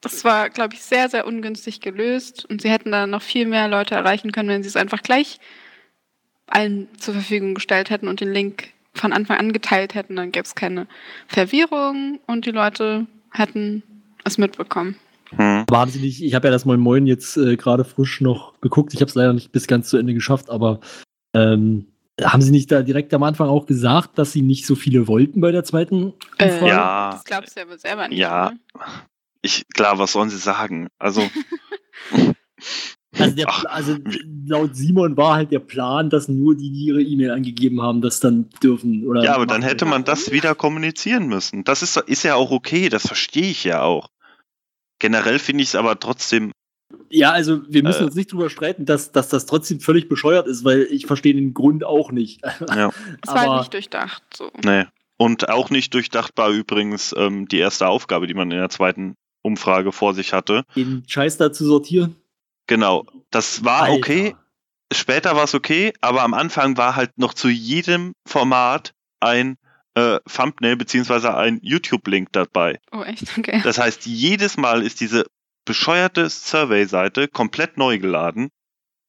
das 0.01 0.23
war, 0.25 0.49
glaube 0.49 0.73
ich, 0.73 0.81
sehr, 0.81 1.09
sehr 1.09 1.25
ungünstig 1.27 1.79
gelöst. 1.79 2.45
Und 2.45 2.61
sie 2.61 2.69
hätten 2.69 2.91
da 2.91 3.07
noch 3.07 3.21
viel 3.21 3.45
mehr 3.45 3.67
Leute 3.67 3.95
erreichen 3.95 4.31
können, 4.31 4.49
wenn 4.49 4.63
sie 4.63 4.69
es 4.69 4.75
einfach 4.75 5.01
gleich 5.01 5.39
allen 6.47 6.87
zur 6.97 7.13
Verfügung 7.13 7.53
gestellt 7.53 7.89
hätten 7.89 8.07
und 8.07 8.19
den 8.19 8.33
Link 8.33 8.73
von 8.93 9.13
Anfang 9.13 9.37
an 9.37 9.53
geteilt 9.53 9.95
hätten. 9.95 10.15
Dann 10.15 10.31
gäbe 10.31 10.43
es 10.43 10.55
keine 10.55 10.87
Verwirrung 11.27 12.19
und 12.27 12.45
die 12.45 12.51
Leute 12.51 13.07
hätten 13.31 13.83
es 14.25 14.37
mitbekommen. 14.37 14.95
Hm. 15.29 15.65
Wahnsinnig. 15.69 16.23
Ich 16.23 16.33
habe 16.33 16.47
ja 16.47 16.51
das 16.51 16.65
Moin 16.65 16.79
Moin 16.79 17.07
jetzt 17.07 17.37
äh, 17.37 17.55
gerade 17.55 17.85
frisch 17.85 18.19
noch 18.19 18.59
geguckt. 18.59 18.93
Ich 18.93 18.99
habe 18.99 19.09
es 19.09 19.15
leider 19.15 19.33
nicht 19.33 19.51
bis 19.51 19.67
ganz 19.67 19.89
zu 19.89 19.97
Ende 19.97 20.13
geschafft, 20.13 20.49
aber 20.49 20.81
ähm, 21.33 21.85
haben 22.21 22.41
Sie 22.41 22.51
nicht 22.51 22.71
da 22.71 22.81
direkt 22.81 23.13
am 23.13 23.23
Anfang 23.23 23.47
auch 23.47 23.65
gesagt, 23.65 24.17
dass 24.17 24.31
Sie 24.31 24.41
nicht 24.41 24.65
so 24.65 24.75
viele 24.75 25.07
wollten 25.07 25.41
bei 25.41 25.51
der 25.51 25.63
zweiten 25.63 26.13
Äh, 26.37 26.51
Umfrage? 26.51 26.67
Ja. 26.67 27.09
Das 27.11 27.23
glaubst 27.23 27.55
du 27.55 27.61
ja 27.61 27.69
wohl 27.69 27.79
selber 27.79 28.07
nicht. 28.07 28.17
Ja. 28.19 28.51
Ne? 28.51 28.59
Ich, 29.41 29.65
klar, 29.73 29.97
was 29.97 30.11
sollen 30.11 30.29
sie 30.29 30.37
sagen? 30.37 30.87
Also, 30.99 31.27
Also, 33.19 33.35
der, 33.35 33.45
Ach, 33.49 33.65
also 33.65 33.97
laut 34.45 34.75
Simon 34.75 35.17
war 35.17 35.35
halt 35.35 35.51
der 35.51 35.59
Plan, 35.59 36.09
dass 36.09 36.29
nur 36.29 36.55
die, 36.55 36.71
die 36.71 36.85
ihre 36.85 37.01
E-Mail 37.01 37.31
angegeben 37.31 37.81
haben, 37.81 38.01
das 38.01 38.21
dann 38.21 38.49
dürfen. 38.63 39.05
Oder 39.05 39.23
ja, 39.23 39.35
aber 39.35 39.45
dann 39.45 39.61
hätte 39.61 39.85
man 39.85 40.05
das 40.05 40.31
wieder 40.31 40.55
kommunizieren 40.55 41.27
müssen. 41.27 41.65
Das 41.65 41.81
ist, 41.81 41.97
ist 41.97 42.23
ja 42.23 42.35
auch 42.35 42.51
okay, 42.51 42.87
das 42.87 43.05
verstehe 43.05 43.51
ich 43.51 43.65
ja 43.65 43.81
auch. 43.81 44.09
Generell 44.99 45.39
finde 45.39 45.63
ich 45.63 45.69
es 45.69 45.75
aber 45.75 45.99
trotzdem, 45.99 46.53
Ja, 47.09 47.31
also 47.31 47.61
wir 47.67 47.83
müssen 47.83 48.03
Äh. 48.03 48.05
uns 48.05 48.15
nicht 48.15 48.31
drüber 48.31 48.49
streiten, 48.49 48.85
dass, 48.85 49.11
dass 49.11 49.29
das 49.29 49.45
trotzdem 49.45 49.79
völlig 49.79 50.07
bescheuert 50.09 50.47
ist, 50.47 50.63
weil 50.63 50.83
ich 50.89 51.05
verstehe 51.05 51.33
den 51.33 51.53
Grund 51.53 51.83
auch 51.83 52.11
nicht. 52.11 52.41
ja, 52.43 52.89
Es 53.21 53.27
war 53.27 53.35
Aber- 53.37 53.49
halt 53.51 53.59
nicht 53.61 53.73
durchdacht. 53.73 54.23
So. 54.35 54.51
nee. 54.63 54.85
Und 55.17 55.49
auch 55.49 55.69
nicht 55.69 55.93
durchdachtbar 55.93 56.49
übrigens 56.49 57.13
ähm, 57.15 57.47
die 57.47 57.59
erste 57.59 57.87
Aufgabe, 57.87 58.25
die 58.27 58.33
man 58.33 58.49
in 58.49 58.57
der 58.57 58.69
zweiten 58.69 59.13
Umfrage 59.43 59.91
vor 59.91 60.13
sich 60.15 60.33
hatte. 60.33 60.63
Den 60.75 61.03
Scheiß 61.07 61.37
da 61.37 61.51
zu 61.53 61.65
sortieren. 61.65 62.15
Genau, 62.67 63.05
das 63.29 63.63
war 63.63 63.83
Alter. 63.83 63.95
okay. 63.97 64.35
Später 64.93 65.35
war 65.35 65.43
es 65.45 65.53
okay, 65.55 65.93
aber 66.01 66.23
am 66.23 66.33
Anfang 66.33 66.75
war 66.77 66.95
halt 66.95 67.17
noch 67.17 67.33
zu 67.33 67.49
jedem 67.49 68.13
Format 68.27 68.93
ein 69.19 69.57
äh, 69.93 70.19
Thumbnail 70.33 70.75
beziehungsweise 70.75 71.35
ein 71.35 71.59
YouTube-Link 71.61 72.29
dabei. 72.31 72.79
Oh, 72.91 73.01
echt? 73.03 73.37
Okay. 73.37 73.61
Das 73.63 73.77
heißt, 73.77 74.05
jedes 74.05 74.57
Mal 74.57 74.81
ist 74.83 75.01
diese 75.01 75.25
bescheuerte 75.65 76.29
Survey-Seite 76.29 77.27
komplett 77.27 77.77
neu 77.77 77.99
geladen, 77.99 78.49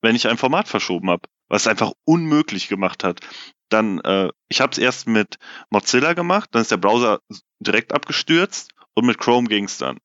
wenn 0.02 0.16
ich 0.16 0.28
ein 0.28 0.38
Format 0.38 0.68
verschoben 0.68 1.10
habe, 1.10 1.28
was 1.48 1.62
es 1.62 1.68
einfach 1.68 1.92
unmöglich 2.04 2.68
gemacht 2.68 3.04
hat. 3.04 3.20
Dann, 3.68 4.00
äh, 4.00 4.28
ich 4.48 4.60
habe 4.60 4.72
es 4.72 4.78
erst 4.78 5.06
mit 5.06 5.36
Mozilla 5.70 6.12
gemacht, 6.12 6.50
dann 6.52 6.62
ist 6.62 6.70
der 6.70 6.76
Browser 6.76 7.20
direkt 7.60 7.92
abgestürzt 7.94 8.70
und 8.94 9.06
mit 9.06 9.18
Chrome 9.18 9.48
ging 9.48 9.64
es 9.64 9.78
dann. 9.78 9.98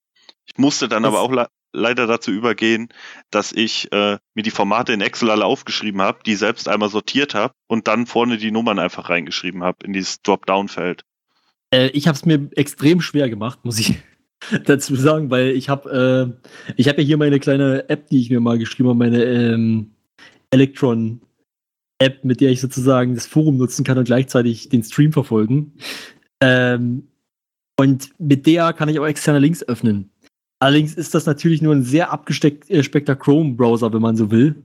Ich 0.45 0.57
musste 0.57 0.87
dann 0.87 1.03
Das- 1.03 1.13
aber 1.13 1.21
auch 1.21 1.31
le 1.31 1.47
leider 1.73 2.07
dazu 2.07 2.31
übergehen, 2.31 2.87
dass 3.29 3.51
ich 3.51 3.91
äh, 3.91 4.17
mir 4.33 4.41
die 4.41 4.51
Formate 4.51 4.93
in 4.93 5.01
Excel 5.01 5.29
alle 5.29 5.45
aufgeschrieben 5.45 6.01
habe, 6.01 6.19
die 6.25 6.35
selbst 6.35 6.67
einmal 6.69 6.89
sortiert 6.89 7.35
habe 7.35 7.53
und 7.67 7.87
dann 7.87 8.07
vorne 8.07 8.37
die 8.37 8.51
Nummern 8.51 8.79
einfach 8.79 9.09
reingeschrieben 9.09 9.63
habe 9.63 9.85
in 9.85 9.91
dieses 9.93 10.21
Dropdown-Feld. 10.21 11.03
Äh, 11.71 11.89
ich 11.89 12.07
habe 12.07 12.15
es 12.15 12.25
mir 12.25 12.49
extrem 12.55 13.01
schwer 13.01 13.29
gemacht, 13.29 13.59
muss 13.63 13.77
ich 13.79 13.95
dazu 14.65 14.95
sagen, 14.95 15.29
weil 15.29 15.49
ich 15.49 15.69
habe 15.69 16.35
äh, 16.37 16.73
ich 16.75 16.87
habe 16.87 17.01
ja 17.01 17.07
hier 17.07 17.17
meine 17.17 17.39
kleine 17.39 17.89
App, 17.89 18.07
die 18.09 18.21
ich 18.21 18.29
mir 18.29 18.39
mal 18.39 18.57
geschrieben 18.57 18.89
habe, 18.89 18.99
meine 18.99 19.23
ähm, 19.23 19.91
Electron 20.51 21.21
App, 21.99 22.23
mit 22.23 22.41
der 22.41 22.51
ich 22.51 22.61
sozusagen 22.61 23.15
das 23.15 23.25
Forum 23.25 23.57
nutzen 23.57 23.83
kann 23.83 23.97
und 23.97 24.05
gleichzeitig 24.05 24.69
den 24.69 24.83
Stream 24.83 25.11
verfolgen. 25.11 25.73
Ähm, 26.41 27.07
und 27.79 28.09
mit 28.19 28.45
der 28.45 28.73
kann 28.73 28.89
ich 28.89 28.99
auch 28.99 29.05
externe 29.05 29.39
Links 29.39 29.63
öffnen. 29.63 30.09
Allerdings 30.59 30.95
ist 30.95 31.13
das 31.13 31.25
natürlich 31.25 31.61
nur 31.61 31.75
ein 31.75 31.83
sehr 31.83 32.11
abgespeckter 32.11 33.15
Chrome-Browser, 33.15 33.93
wenn 33.93 34.01
man 34.01 34.17
so 34.17 34.31
will. 34.31 34.55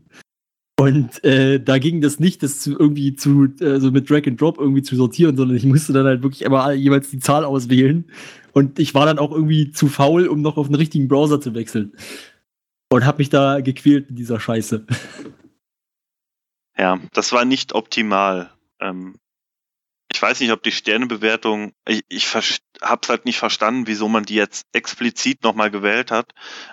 Und 0.79 1.23
äh, 1.23 1.61
da 1.61 1.79
ging 1.79 2.01
das 2.01 2.19
nicht, 2.19 2.43
das 2.43 2.61
zu, 2.61 2.79
irgendwie 2.79 3.15
zu, 3.15 3.45
äh, 3.61 3.79
so 3.79 3.91
mit 3.91 4.09
Drag 4.09 4.27
and 4.27 4.41
Drop 4.41 4.59
irgendwie 4.59 4.83
zu 4.83 4.97
sortieren, 4.97 5.37
sondern 5.37 5.57
ich 5.57 5.65
musste 5.65 5.93
dann 5.93 6.07
halt 6.07 6.23
wirklich 6.23 6.43
immer 6.43 6.73
jeweils 6.73 7.11
die 7.11 7.21
Zahl 7.21 7.45
auswählen. 7.45 8.11
Und 8.53 8.79
ich 8.79 8.95
war 8.95 9.07
dann 9.07 9.19
auch 9.19 9.33
irgendwie 9.33 9.71
zu 9.71 9.89
faul, 9.89 10.27
um 10.27 10.41
noch 10.41 10.57
auf 10.57 10.67
einen 10.67 10.75
richtigen 10.75 11.09
Browser 11.09 11.41
zu 11.41 11.55
wechseln. 11.55 11.93
Und 12.91 13.07
habe 13.07 13.19
mich 13.19 13.31
da 13.31 13.61
gequält 13.61 14.11
in 14.11 14.17
dieser 14.17 14.41
Scheiße. 14.41 14.87
Ja, 16.77 16.99
das 17.13 17.33
war 17.33 17.45
nicht 17.45 17.75
optimal. 17.75 18.51
Ähm, 18.81 19.17
ich 20.13 20.21
weiß 20.21 20.41
nicht, 20.41 20.53
ob 20.53 20.63
die 20.63 20.73
Sternebewertung, 20.73 21.73
ich, 21.87 22.03
ich 22.09 22.35
habe 22.35 23.01
es 23.03 23.09
halt 23.09 23.25
nicht 23.25 23.39
verstanden, 23.39 23.87
wieso 23.87 24.09
man 24.09 24.25
die 24.25 24.35
jetzt 24.35 24.67
explizit 24.73 25.43
nochmal 25.43 25.71
gewählt 25.71 26.11
hat, 26.11 26.33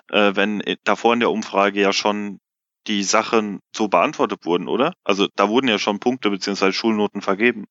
äh, 0.10 0.36
wenn 0.36 0.64
davor 0.84 1.14
in 1.14 1.20
der 1.20 1.32
Umfrage 1.32 1.80
ja 1.80 1.94
schon 1.94 2.40
die 2.88 3.04
Sachen 3.04 3.60
so 3.76 3.88
beantwortet 3.88 4.46
wurden, 4.46 4.68
oder? 4.68 4.94
Also 5.04 5.28
da 5.36 5.50
wurden 5.50 5.68
ja 5.68 5.78
schon 5.80 6.00
Punkte 6.00 6.30
bzw. 6.30 6.72
Schulnoten 6.72 7.22
vergeben. 7.22 7.66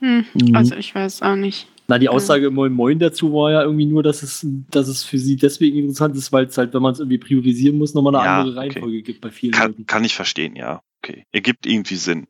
Hm, 0.00 0.24
Mhm. 0.34 0.54
also 0.54 0.74
ich 0.76 0.94
weiß 0.94 1.22
auch 1.22 1.36
nicht. 1.36 1.66
Na, 1.88 1.98
die. 1.98 2.08
Aussage 2.08 2.50
Moin 2.50 2.72
Moin 2.72 2.98
dazu 2.98 3.32
war 3.32 3.50
ja 3.50 3.62
irgendwie 3.62 3.86
nur, 3.86 4.02
dass 4.02 4.22
es, 4.22 4.46
dass 4.70 4.88
es 4.88 5.04
für 5.04 5.18
sie 5.18 5.36
deswegen 5.36 5.78
interessant 5.78 6.14
ist, 6.16 6.30
weil 6.32 6.44
es 6.46 6.58
halt, 6.58 6.74
wenn 6.74 6.82
man 6.82 6.92
es 6.92 7.00
irgendwie 7.00 7.18
priorisieren 7.18 7.78
muss, 7.78 7.94
nochmal 7.94 8.14
eine 8.14 8.24
Ja, 8.24 8.38
andere 8.40 8.50
okay. 8.58 8.68
Reihenfolge 8.74 9.02
gibt 9.02 9.20
bei 9.22 9.30
vielen 9.30 9.52
Kann, 9.52 9.68
Leuten. 9.72 9.86
kann 9.86 10.04
ich 10.04 10.14
verstehen, 10.14 10.54
ja. 10.54 10.82
Okay. 11.02 11.24
Ergibt 11.32 11.66
irgendwie 11.66 11.94
Sinn. 11.96 12.26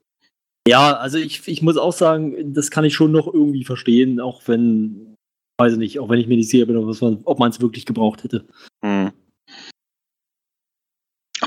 Ja, 0.68 0.92
also 0.96 1.18
ich, 1.18 1.46
ich 1.48 1.62
muss 1.62 1.76
auch 1.76 1.92
sagen, 1.92 2.52
das 2.54 2.70
kann 2.70 2.84
ich 2.84 2.94
schon 2.94 3.10
noch 3.10 3.26
irgendwie 3.26 3.64
verstehen, 3.64 4.20
auch 4.20 4.42
wenn, 4.46 5.14
weiß 5.58 5.72
ich 5.72 5.78
nicht, 5.78 5.98
auch 5.98 6.08
wenn 6.08 6.20
ich 6.20 6.26
mir 6.28 6.36
nicht 6.36 6.50
sicher 6.50 6.66
bin, 6.66 6.76
ob 6.76 7.38
man 7.38 7.50
es 7.50 7.60
wirklich 7.60 7.84
gebraucht 7.86 8.22
hätte. 8.22 8.46
Hm. 8.84 9.10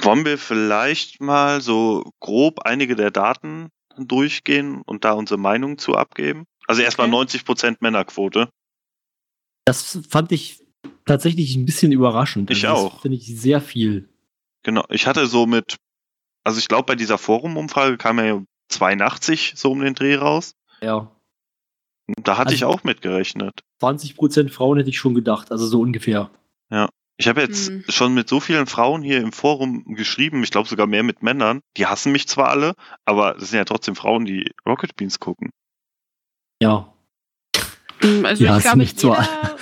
Wollen 0.01 0.25
wir 0.25 0.37
vielleicht 0.37 1.21
mal 1.21 1.61
so 1.61 2.03
grob 2.19 2.61
einige 2.61 2.95
der 2.95 3.11
Daten 3.11 3.69
durchgehen 3.97 4.81
und 4.81 5.03
da 5.05 5.13
unsere 5.13 5.39
Meinung 5.39 5.77
zu 5.77 5.95
abgeben? 5.95 6.45
Also 6.67 6.81
erstmal 6.81 7.07
Okay. 7.13 7.37
90% 7.37 7.77
Männerquote. 7.81 8.49
Das 9.65 9.99
fand 10.09 10.31
ich 10.31 10.63
tatsächlich 11.05 11.55
ein 11.55 11.65
bisschen 11.65 11.91
überraschend. 11.91 12.49
Ich 12.49 12.67
Also 12.67 12.87
auch. 12.87 12.93
Das 12.93 13.01
finde 13.01 13.17
ich 13.17 13.39
sehr 13.39 13.61
viel. 13.61 14.09
Genau. 14.63 14.83
Ich 14.89 15.07
hatte 15.07 15.27
so 15.27 15.45
mit, 15.45 15.75
also 16.43 16.59
ich 16.59 16.67
glaube 16.67 16.85
bei 16.85 16.95
dieser 16.95 17.17
Forum-Umfrage 17.17 17.97
kam 17.97 18.19
ja 18.19 18.41
82 18.69 19.53
so 19.55 19.71
um 19.71 19.81
den 19.81 19.93
Dreh 19.93 20.15
raus. 20.15 20.55
Ja. 20.81 21.11
Da 22.23 22.37
hatte 22.37 22.53
ich 22.53 22.63
Also- 22.63 22.75
auch 22.79 22.83
mitgerechnet. 22.83 23.61
20% 23.81 24.49
Frauen 24.49 24.77
hätte 24.77 24.89
ich 24.89 24.97
schon 24.99 25.15
gedacht, 25.15 25.51
also 25.51 25.65
so 25.67 25.81
ungefähr. 25.81 26.29
Ich 27.21 27.27
habe 27.27 27.41
jetzt 27.41 27.67
Hm. 27.69 27.83
schon 27.87 28.15
mit 28.15 28.27
so 28.27 28.39
vielen 28.39 28.65
Frauen 28.65 29.03
hier 29.03 29.19
im 29.21 29.31
Forum 29.31 29.83
geschrieben, 29.95 30.43
ich 30.43 30.49
glaube 30.49 30.67
sogar 30.67 30.87
mehr 30.87 31.03
mit 31.03 31.21
Männern. 31.21 31.61
Die 31.77 31.85
hassen 31.85 32.11
mich 32.11 32.27
zwar 32.27 32.49
alle, 32.49 32.73
aber 33.05 33.35
das 33.35 33.51
sind 33.51 33.57
ja 33.59 33.63
trotzdem 33.65 33.95
Frauen, 33.95 34.25
die 34.25 34.51
Rocket 34.67 34.95
Beans 34.95 35.19
gucken. 35.19 35.51
Ja. 36.63 36.91
Hm, 37.99 38.25
Also 38.25 38.43
Ja, 38.43 38.57
ich 38.57 38.63
glaube, 38.63 38.79
nicht 38.79 38.99
so- 38.99 39.11
jeder, 39.13 39.55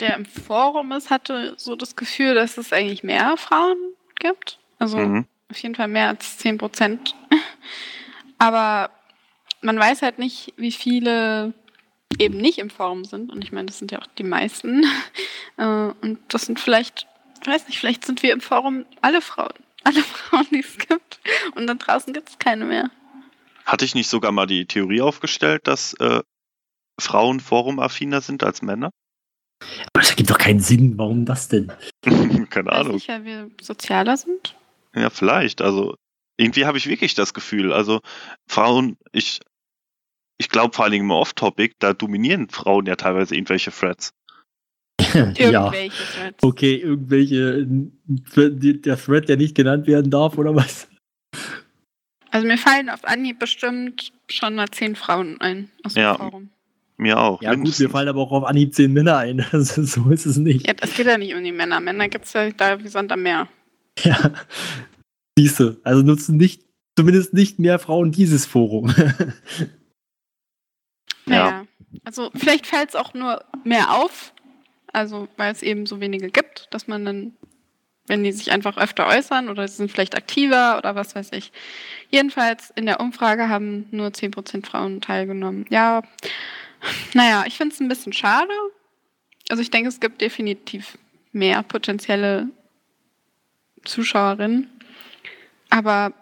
der 0.00 0.16
im 0.16 0.26
Forum 0.26 0.90
ist, 0.90 1.08
hatte 1.08 1.54
so 1.56 1.76
das 1.76 1.94
Gefühl, 1.94 2.34
dass 2.34 2.58
es 2.58 2.72
eigentlich 2.72 3.04
mehr 3.04 3.36
Frauen 3.36 3.76
gibt. 4.18 4.58
Also 4.80 4.98
Mhm. 4.98 5.26
auf 5.52 5.58
jeden 5.58 5.76
Fall 5.76 5.86
mehr 5.86 6.08
als 6.08 6.38
10 6.38 6.58
Prozent. 6.58 7.14
Aber 8.38 8.90
man 9.60 9.78
weiß 9.78 10.02
halt 10.02 10.18
nicht, 10.18 10.52
wie 10.56 10.72
viele 10.72 11.52
eben 12.18 12.38
nicht 12.38 12.58
im 12.58 12.70
Forum 12.70 13.04
sind. 13.04 13.30
Und 13.30 13.44
ich 13.44 13.52
meine, 13.52 13.66
das 13.66 13.78
sind 13.78 13.90
ja 13.92 14.00
auch 14.00 14.06
die 14.18 14.24
meisten. 14.24 14.84
Äh, 15.56 15.92
Und 16.02 16.20
das 16.28 16.42
sind 16.46 16.60
vielleicht, 16.60 17.08
ich 17.42 17.48
weiß 17.48 17.66
nicht, 17.66 17.80
vielleicht 17.80 18.04
sind 18.06 18.22
wir 18.22 18.32
im 18.32 18.40
Forum 18.40 18.86
alle 19.00 19.20
Frauen. 19.20 19.52
Alle 19.82 20.02
Frauen, 20.04 20.46
die 20.52 20.60
es 20.60 20.78
gibt. 20.78 21.18
Und 21.56 21.66
da 21.66 21.74
draußen 21.74 22.12
gibt 22.12 22.28
es 22.28 22.38
keine 22.38 22.64
mehr. 22.64 22.92
Hatte 23.66 23.84
ich 23.84 23.96
nicht 23.96 24.08
sogar 24.08 24.30
mal 24.30 24.46
die 24.46 24.66
Theorie 24.66 25.00
aufgestellt, 25.00 25.62
dass 25.66 25.94
äh, 25.94 26.20
Frauen 27.00 27.40
forumaffiner 27.40 28.20
sind 28.20 28.44
als 28.44 28.62
Männer? 28.62 28.90
Aber 29.60 30.00
das 30.00 30.10
ergibt 30.10 30.30
doch 30.30 30.38
keinen 30.38 30.60
Sinn. 30.60 30.96
Warum 30.96 31.24
das 31.24 31.48
denn? 31.48 31.72
Keine 32.50 32.68
Weiß 32.70 32.78
Ahnung. 32.82 32.94
nicht, 32.94 33.08
weil 33.08 33.24
wir 33.24 33.50
sozialer 33.60 34.16
sind. 34.16 34.54
Ja, 34.94 35.10
vielleicht. 35.10 35.60
Also 35.60 35.96
irgendwie 36.36 36.66
habe 36.66 36.78
ich 36.78 36.86
wirklich 36.86 37.14
das 37.16 37.34
Gefühl. 37.34 37.72
Also 37.72 37.98
Frauen, 38.48 38.96
ich, 39.10 39.40
ich 40.38 40.48
glaube 40.48 40.74
vor 40.74 40.84
allen 40.84 40.92
Dingen 40.92 41.04
im 41.04 41.10
Off-Topic, 41.10 41.74
da 41.78 41.92
dominieren 41.92 42.48
Frauen 42.48 42.86
ja 42.86 42.96
teilweise 42.96 43.34
irgendwelche 43.34 43.70
Threads. 43.70 44.14
ja. 45.12 45.32
Irgendwelche 45.36 46.02
Threads. 46.04 46.42
Okay, 46.42 46.76
irgendwelche, 46.76 47.66
der 47.66 48.96
Thread, 48.96 49.28
der 49.28 49.36
nicht 49.36 49.54
genannt 49.54 49.86
werden 49.86 50.10
darf, 50.10 50.38
oder 50.38 50.54
was? 50.54 50.88
Also 52.30 52.46
mir 52.46 52.58
fallen 52.58 52.88
auf 52.88 53.04
Anhieb 53.04 53.38
bestimmt 53.38 54.12
schon 54.30 54.54
mal 54.54 54.68
zehn 54.68 54.96
Frauen 54.96 55.40
ein 55.40 55.70
aus 55.82 55.94
dem 55.94 56.02
Ja. 56.02 56.14
Forum. 56.14 56.50
Mir 57.00 57.18
auch. 57.18 57.40
Ja, 57.42 57.50
gut, 57.50 57.58
mindestens. 57.58 57.86
mir 57.86 57.90
fallen 57.90 58.08
aber 58.08 58.20
auch 58.20 58.32
auf 58.32 58.44
Anhieb 58.44 58.74
zehn 58.74 58.92
Männer 58.92 59.18
ein. 59.18 59.44
Also, 59.52 59.84
so 59.84 60.10
ist 60.10 60.26
es 60.26 60.36
nicht. 60.36 60.66
Ja, 60.66 60.74
es 60.80 60.94
geht 60.94 61.06
ja 61.06 61.16
nicht 61.16 61.34
um 61.34 61.42
die 61.42 61.52
Männer. 61.52 61.80
Männer 61.80 62.08
gibt 62.08 62.24
es 62.24 62.32
ja 62.32 62.50
da 62.50 62.82
wie 62.82 62.88
Sand 62.88 63.12
am 63.12 63.22
Meer. 63.22 63.48
Ja. 64.02 64.32
Siehste, 65.38 65.80
also 65.84 66.02
nutzen 66.02 66.36
nicht, 66.36 66.62
zumindest 66.96 67.32
nicht 67.32 67.60
mehr 67.60 67.78
Frauen 67.78 68.10
dieses 68.10 68.46
Forum. 68.46 68.92
Naja. 71.28 71.66
Also 72.04 72.30
vielleicht 72.34 72.66
fällt 72.66 72.90
es 72.90 72.94
auch 72.94 73.14
nur 73.14 73.44
mehr 73.64 73.94
auf, 73.94 74.32
also 74.92 75.28
weil 75.36 75.52
es 75.52 75.62
eben 75.62 75.86
so 75.86 76.00
wenige 76.00 76.30
gibt, 76.30 76.68
dass 76.70 76.86
man 76.86 77.04
dann, 77.04 77.32
wenn 78.06 78.24
die 78.24 78.32
sich 78.32 78.50
einfach 78.50 78.76
öfter 78.76 79.06
äußern 79.06 79.48
oder 79.48 79.66
sie 79.66 79.76
sind 79.76 79.90
vielleicht 79.90 80.16
aktiver 80.16 80.78
oder 80.78 80.94
was 80.94 81.14
weiß 81.14 81.32
ich. 81.32 81.52
Jedenfalls 82.10 82.72
in 82.76 82.86
der 82.86 83.00
Umfrage 83.00 83.48
haben 83.48 83.86
nur 83.90 84.08
10% 84.08 84.66
Frauen 84.66 85.00
teilgenommen. 85.00 85.66
Ja, 85.70 86.02
naja, 87.14 87.44
ich 87.46 87.56
finde 87.56 87.74
es 87.74 87.80
ein 87.80 87.88
bisschen 87.88 88.12
schade. 88.12 88.52
Also 89.48 89.62
ich 89.62 89.70
denke, 89.70 89.88
es 89.88 90.00
gibt 90.00 90.20
definitiv 90.20 90.98
mehr 91.32 91.62
potenzielle 91.62 92.48
Zuschauerinnen. 93.84 94.70
Aber 95.70 96.12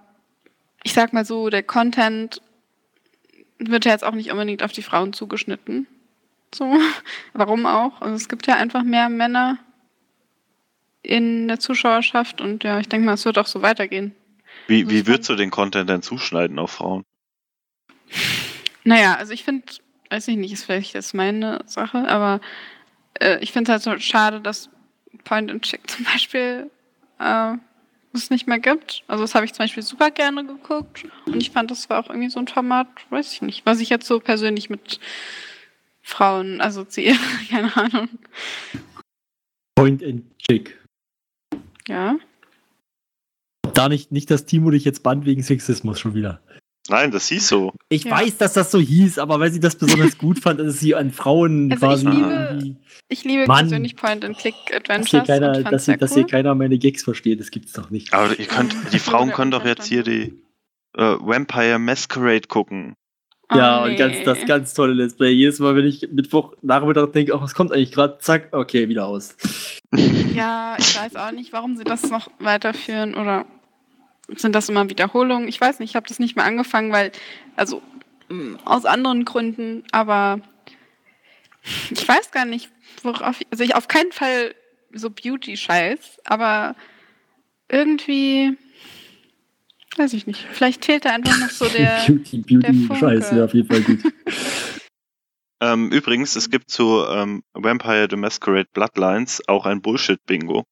ich 0.83 0.93
sag 0.93 1.13
mal 1.13 1.25
so, 1.25 1.51
der 1.51 1.63
Content 1.63 2.41
wird 3.59 3.85
ja 3.85 3.93
jetzt 3.93 4.05
auch 4.05 4.15
nicht 4.15 4.31
unbedingt 4.31 4.63
auf 4.63 4.73
die 4.73 4.83
Frauen 4.83 5.13
zugeschnitten. 5.13 5.87
So, 6.55 6.77
warum 7.33 7.67
auch? 7.67 8.01
Also 8.01 8.15
es 8.15 8.29
gibt 8.29 8.47
ja 8.47 8.57
einfach 8.57 8.83
mehr 8.83 9.09
Männer 9.09 9.59
in 11.03 11.47
der 11.49 11.61
Zuschauerschaft 11.61 12.41
und 12.41 12.65
ja, 12.65 12.81
ich 12.81 12.89
denke 12.89 13.07
mal, 13.07 13.15
es 13.15 13.25
wird 13.25 13.39
auch 13.39 13.47
so 13.47 13.63
weitergehen. 13.63 14.15
Wie, 14.67 14.83
Also 14.83 14.91
wie 14.91 15.07
würdest 15.07 15.29
du 15.29 15.37
den 15.37 15.51
Content 15.51 15.89
denn 15.89 16.03
zuschneiden 16.03 16.59
auf 16.59 16.73
Frauen? 16.73 17.05
Naja, 18.85 19.15
also 19.15 19.33
ich 19.33 19.45
finde, 19.45 19.65
weiß 20.11 20.29
ich 20.29 20.37
nicht, 20.37 20.53
ist 20.53 20.65
vielleicht 20.65 20.95
jetzt 20.95 21.15
meine 21.15 21.63
Sache, 21.67 22.09
aber 22.09 22.41
äh, 23.21 23.39
ich 23.41 23.53
finde 23.53 23.73
es 23.73 23.87
halt 23.87 24.01
so 24.01 24.05
schade, 24.05 24.41
dass 24.41 24.69
Point 25.25 25.51
and 25.51 25.63
Chick 25.63 25.89
zum 25.91 26.05
Beispiel 26.05 26.71
äh, 27.19 27.55
es 28.17 28.31
nicht 28.31 28.47
mehr 28.47 28.59
gibt. 28.59 29.05
Also 29.07 29.25
das 29.25 29.35
habe 29.35 29.45
ich 29.45 29.53
zum 29.53 29.65
Beispiel 29.65 29.83
super 29.83 30.11
gerne 30.11 30.45
geguckt 30.45 31.07
und 31.27 31.37
ich 31.37 31.51
fand, 31.51 31.71
das 31.71 31.89
war 31.89 32.05
auch 32.05 32.11
irgendwie 32.11 32.31
so 32.31 32.39
ein 32.39 32.49
Format, 32.49 32.89
weiß 33.11 33.33
ich 33.33 33.43
nicht, 33.43 33.65
was 33.67 33.81
ich 33.81 33.89
jetzt 33.89 34.07
so 34.07 34.21
persönlich 34.21 34.71
mit 34.71 35.01
Frauen 36.03 36.61
assoziiere, 36.61 37.19
keine 37.51 37.77
Ahnung. 37.77 38.09
Point 39.77 40.03
and 40.03 40.25
Chick. 40.39 40.79
Ja. 41.89 42.17
Da 43.75 43.89
nicht, 43.89 44.11
nicht 44.11 44.31
das 44.31 44.47
Timo 44.47 44.71
dich 44.71 44.85
jetzt 44.85 45.03
band 45.03 45.27
wegen 45.27 45.43
Sexismus 45.43 46.01
schon 46.01 46.15
wieder. 46.15 46.41
Nein, 46.91 47.11
das 47.11 47.29
hieß 47.29 47.49
so. 47.49 47.73
Ich 47.89 48.05
Ja. 48.05 48.13
weiß, 48.13 48.37
dass 48.39 48.53
das 48.55 48.71
so 48.71 48.79
hieß, 48.79 49.19
aber 49.19 49.41
weil 49.41 49.51
sie 49.53 49.61
das 49.61 49.77
besonders 49.77 50.17
gut 50.19 50.39
fand, 50.39 50.61
dass 50.61 50.81
sie 50.81 50.95
an 50.95 51.11
Frauen 51.13 51.73
Also 51.73 51.75
ich 51.75 51.81
quasi 51.81 52.07
liebe- 52.07 52.49
irgendwie- 52.51 52.77
Ich 53.09 53.25
liebe 53.25 53.47
Mann. 53.47 53.59
persönlich 53.61 53.97
Point 53.97 54.25
and 54.25 54.37
Click 54.39 54.55
dass 54.87 55.07
hier, 55.09 55.21
keiner, 55.23 55.57
und 55.59 55.65
dass, 55.65 55.85
hier, 55.87 55.93
sehr 55.93 55.97
dass 55.99 56.11
cool. 56.13 56.17
hier 56.19 56.27
keiner 56.27 56.55
meine 56.55 56.79
Gags 56.79 57.03
versteht, 57.05 57.41
das 57.41 57.51
gibt's 57.51 57.73
doch 57.73 57.91
nicht. 57.91 58.13
Aber 58.13 58.39
ihr 58.39 58.47
könnt, 58.47 58.75
die 58.93 58.99
Frauen 58.99 59.31
können 59.33 59.51
doch 59.51 59.65
jetzt 59.65 59.87
hier 59.87 60.03
die 60.03 60.43
äh, 60.97 61.17
Vampire 61.21 61.79
Masquerade 61.79 62.49
gucken. 62.49 62.95
ja, 63.53 63.83
Oh, 63.83 63.87
und 63.87 63.97
ganz, 63.97 64.17
das 64.25 64.39
nee. 64.41 64.45
ganz 64.47 64.75
tolle 64.75 64.93
Let's 64.95 65.15
Play. 65.17 65.31
Jedes 65.31 65.59
Mal, 65.61 65.77
wenn 65.77 65.85
ich 65.87 66.09
Mittwoch 66.13 66.55
Nachmittag 66.63 67.13
denke, 67.13 67.35
ach, 67.35 67.43
was 67.43 67.55
kommt 67.55 67.71
eigentlich 67.73 67.93
gerade, 67.93 68.19
zack, 68.21 68.49
okay, 68.53 68.89
wieder 68.89 69.07
aus. 69.07 69.37
Ja, 70.35 70.77
ich 70.79 70.99
weiß 71.01 71.17
auch 71.17 71.31
nicht, 71.33 71.53
warum 71.55 71.77
sie 71.77 71.85
das 71.85 72.11
noch 72.11 72.29
weiterführen 72.41 73.15
oder 73.15 73.47
sind 74.37 74.55
das 74.55 74.69
immer 74.69 74.89
Wiederholungen? 74.89 75.49
Ich 75.49 75.61
weiß 75.61 75.79
nicht, 75.79 75.91
ich 75.91 75.97
habe 75.97 76.09
das 76.09 76.19
nicht 76.19 76.37
mehr 76.37 76.45
angefangen, 76.45 76.93
weil, 76.93 77.13
also 77.55 77.83
mm, 78.29 78.57
aus 78.65 78.85
anderen 78.85 79.25
Gründen, 79.25 79.85
aber 79.93 80.41
ich 81.91 82.07
weiß 82.07 82.31
gar 82.31 82.45
nicht, 82.45 82.71
worauf, 83.03 83.41
ich, 83.41 83.47
also 83.51 83.65
ich 83.65 83.75
auf 83.75 83.89
keinen 83.89 84.13
Fall 84.13 84.55
so 84.93 85.11
Beauty-Scheiß, 85.11 86.21
aber 86.25 86.75
irgendwie, 87.69 88.57
Weiß 89.97 90.13
ich 90.13 90.27
nicht. 90.27 90.47
Vielleicht 90.53 90.85
fehlt 90.85 91.07
da 91.07 91.11
einfach 91.15 91.39
noch 91.39 91.49
so 91.49 91.67
der. 91.67 92.03
Beauty, 92.07 92.39
Beauty, 92.39 92.87
der 92.89 92.97
Scheiß, 92.97 93.29
Funke. 93.29 93.37
ja, 93.39 93.45
auf 93.45 93.55
jeden 93.55 93.69
Fall 93.69 93.81
gut. 93.81 94.01
Ähm, 95.59 95.91
übrigens, 95.91 96.37
es 96.37 96.51
gibt 96.51 96.71
zu 96.71 97.03
ähm, 97.09 97.43
Vampire 97.55 98.09
the 98.11 98.17
Masquerade 98.17 98.69
Bloodlines 98.75 99.43
auch 99.49 99.65
ein 99.65 99.81
Bullshit-Bingo. 99.81 100.65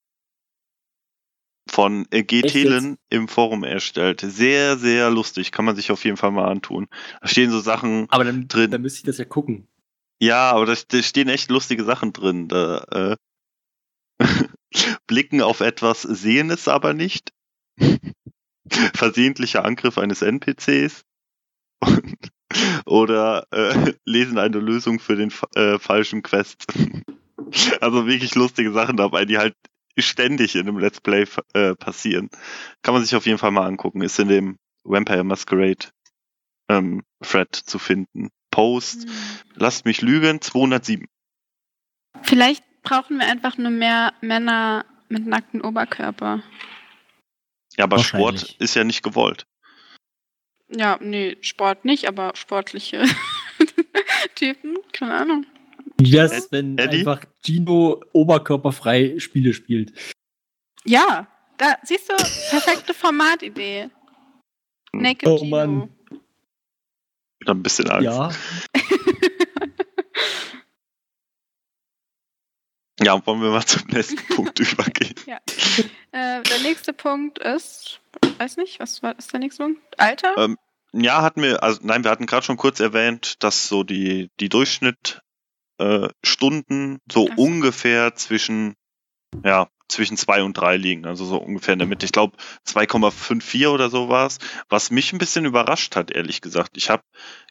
Von 1.75 2.07
äh, 2.13 2.23
G. 2.23 2.43
Echt 2.43 2.53
Thelen 2.53 2.99
im 3.11 3.27
Forum 3.27 3.65
erstellt. 3.65 4.21
Sehr, 4.21 4.79
sehr 4.79 5.11
lustig. 5.11 5.51
Kann 5.51 5.65
man 5.65 5.75
sich 5.75 5.91
auf 5.91 6.05
jeden 6.05 6.17
Fall 6.17 6.31
mal 6.31 6.49
antun. 6.49 6.87
Da 7.21 7.27
stehen 7.27 7.51
so 7.51 7.59
Sachen, 7.59 8.07
Aber 8.11 8.23
dann, 8.23 8.47
Drin. 8.47 8.71
dann 8.71 8.81
müsste 8.81 8.99
ich 9.01 9.05
das 9.05 9.19
ja 9.19 9.25
gucken. 9.25 9.67
ja, 10.21 10.53
aber 10.53 10.67
da, 10.67 10.75
da 10.87 11.03
stehen 11.03 11.29
echt 11.29 11.51
lustige 11.51 11.83
Sachen 11.83 12.13
drin. 12.13 12.47
Da, 12.47 13.17
äh, 14.21 14.21
blicken 15.09 15.43
auf 15.43 15.59
etwas, 15.59 16.03
sehen 16.03 16.51
es 16.51 16.69
aber 16.69 16.95
nicht. 16.95 17.33
Versehentlicher 18.95 19.65
Angriff 19.65 19.99
eines 19.99 20.23
NPCs. 20.23 21.03
Oder 22.87 23.49
äh, 23.51 23.95
lesen 24.05 24.39
eine 24.39 24.61
Lösung 24.61 25.01
für 25.01 25.17
den 25.17 25.33
äh, 25.57 25.81
falschen 25.81 26.23
Quest. 26.23 26.67
also 27.81 28.07
wirklich 28.07 28.37
lustige 28.37 28.71
Sachen 28.71 28.97
dabei, 28.97 29.25
die 29.25 29.39
halt 29.39 29.57
ständig 29.99 30.55
in 30.57 30.63
einem 30.69 30.79
Let's 30.79 31.01
Play 31.01 31.27
äh, 31.53 31.75
passieren. 31.75 32.31
Kann 32.83 32.95
man 32.95 33.05
sich 33.05 33.15
auf 33.15 33.27
jeden 33.27 33.39
Fall 33.39 33.51
mal 33.51 33.67
angucken. 33.67 34.03
Ist 34.03 34.19
in 34.19 34.29
dem 34.29 34.59
Vampire 34.85 35.25
Masquerade 35.25 35.87
ähm, 36.69 37.03
Thread 37.23 37.55
zu 37.55 37.79
finden. 37.79 38.31
Post, 38.51 39.05
Hm. 39.05 39.11
lasst 39.57 39.85
mich 39.85 40.01
lügen, 40.03 40.41
207. 40.41 41.07
Vielleicht 42.23 42.63
brauchen 42.83 43.19
wir 43.19 43.27
einfach 43.27 43.59
nur 43.59 43.71
mehr 43.71 44.13
Männer 44.21 44.85
mit 45.09 45.27
nackten 45.27 45.61
Oberkörper. 45.61 46.43
Ja, 47.77 47.85
aber. 47.85 47.99
Sport 47.99 48.57
ist 48.61 48.75
ja 48.77 48.85
nicht 48.85 49.03
gewollt. 49.03 49.47
Ja, 50.69 50.99
nee, 51.01 51.37
Sport 51.41 51.85
nicht, 51.85 52.07
aber 52.09 52.33
sportliche 52.37 53.05
Typen, 54.35 54.77
keine 54.93 55.15
Ahnung. 55.15 55.47
Wie 55.99 56.13
wär's, 56.13 56.33
es, 56.33 56.53
wenn 56.53 56.77
Eddie? 56.79 56.99
einfach 56.99 57.25
Gino 57.45 58.03
oberkörperfrei 58.13 59.19
Spiele 59.19 59.53
spielt? 59.55 59.93
Ja, 60.85 61.29
da 61.57 61.77
siehst 61.85 62.09
du, 62.11 62.17
perfekte 62.51 62.95
Formatidee. 62.95 63.91
Naked 64.93 65.29
Oh 65.29 65.39
Gino. 65.39 65.57
Mann. 65.57 65.89
Ich 67.41 67.49
ein 67.49 67.63
bisschen 67.63 67.91
Angst. 67.91 68.05
Ja, 68.05 68.31
Ja, 73.01 73.27
wollen 73.27 73.43
wir 73.43 73.51
mal 73.51 73.67
zum 73.67 73.83
nächsten 73.89 74.17
Punkt 74.35 74.59
übergehen. 74.61 75.15
Äh, 75.27 76.43
der 76.43 76.59
nächste 76.63 76.93
Punkt 76.93 77.39
ist, 77.41 78.01
weiß 78.39 78.57
nicht, 78.57 78.79
was 78.79 79.03
war 79.03 79.19
ist 79.19 79.33
der 79.33 79.41
nächste 79.41 79.65
Punkt? 79.65 79.81
Alter? 79.99 80.35
Ähm, 80.39 80.57
Ja, 80.93 81.23
hatten 81.23 81.43
wir, 81.43 81.63
also 81.63 81.81
nein, 81.83 82.05
wir 82.05 82.11
hatten 82.13 82.27
gerade 82.27 82.47
schon 82.47 82.57
kurz 82.57 82.79
erwähnt, 82.79 83.43
dass 83.43 83.69
so 83.69 83.83
die, 83.83 84.31
die 84.39 84.49
Durchschnitt 84.49 85.23
äh, 85.79 86.09
Stunden 86.25 86.99
so 87.11 87.29
Ach 87.31 87.37
ungefähr 87.37 88.15
zwischen, 88.15 88.75
ja, 89.45 89.69
zwischen 89.89 90.17
zwei 90.17 90.43
und 90.43 90.57
drei 90.57 90.77
liegen, 90.77 91.07
also 91.07 91.25
so 91.25 91.37
ungefähr 91.37 91.75
in 91.75 91.79
der 91.79 91.89
Mitte. 91.89 92.07
Ich 92.07 92.13
glaube 92.13 92.37
2,54 92.67 93.69
oder 93.69 93.91
so 93.91 94.09
war 94.09 94.27
es, 94.27 94.39
was 94.69 94.91
mich 94.91 95.13
ein 95.13 95.19
bisschen 95.19 95.45
überrascht 95.45 95.97
hat, 95.97 96.11
ehrlich 96.11 96.41
gesagt. 96.41 96.77
Ich 96.77 96.91
habe 96.91 97.03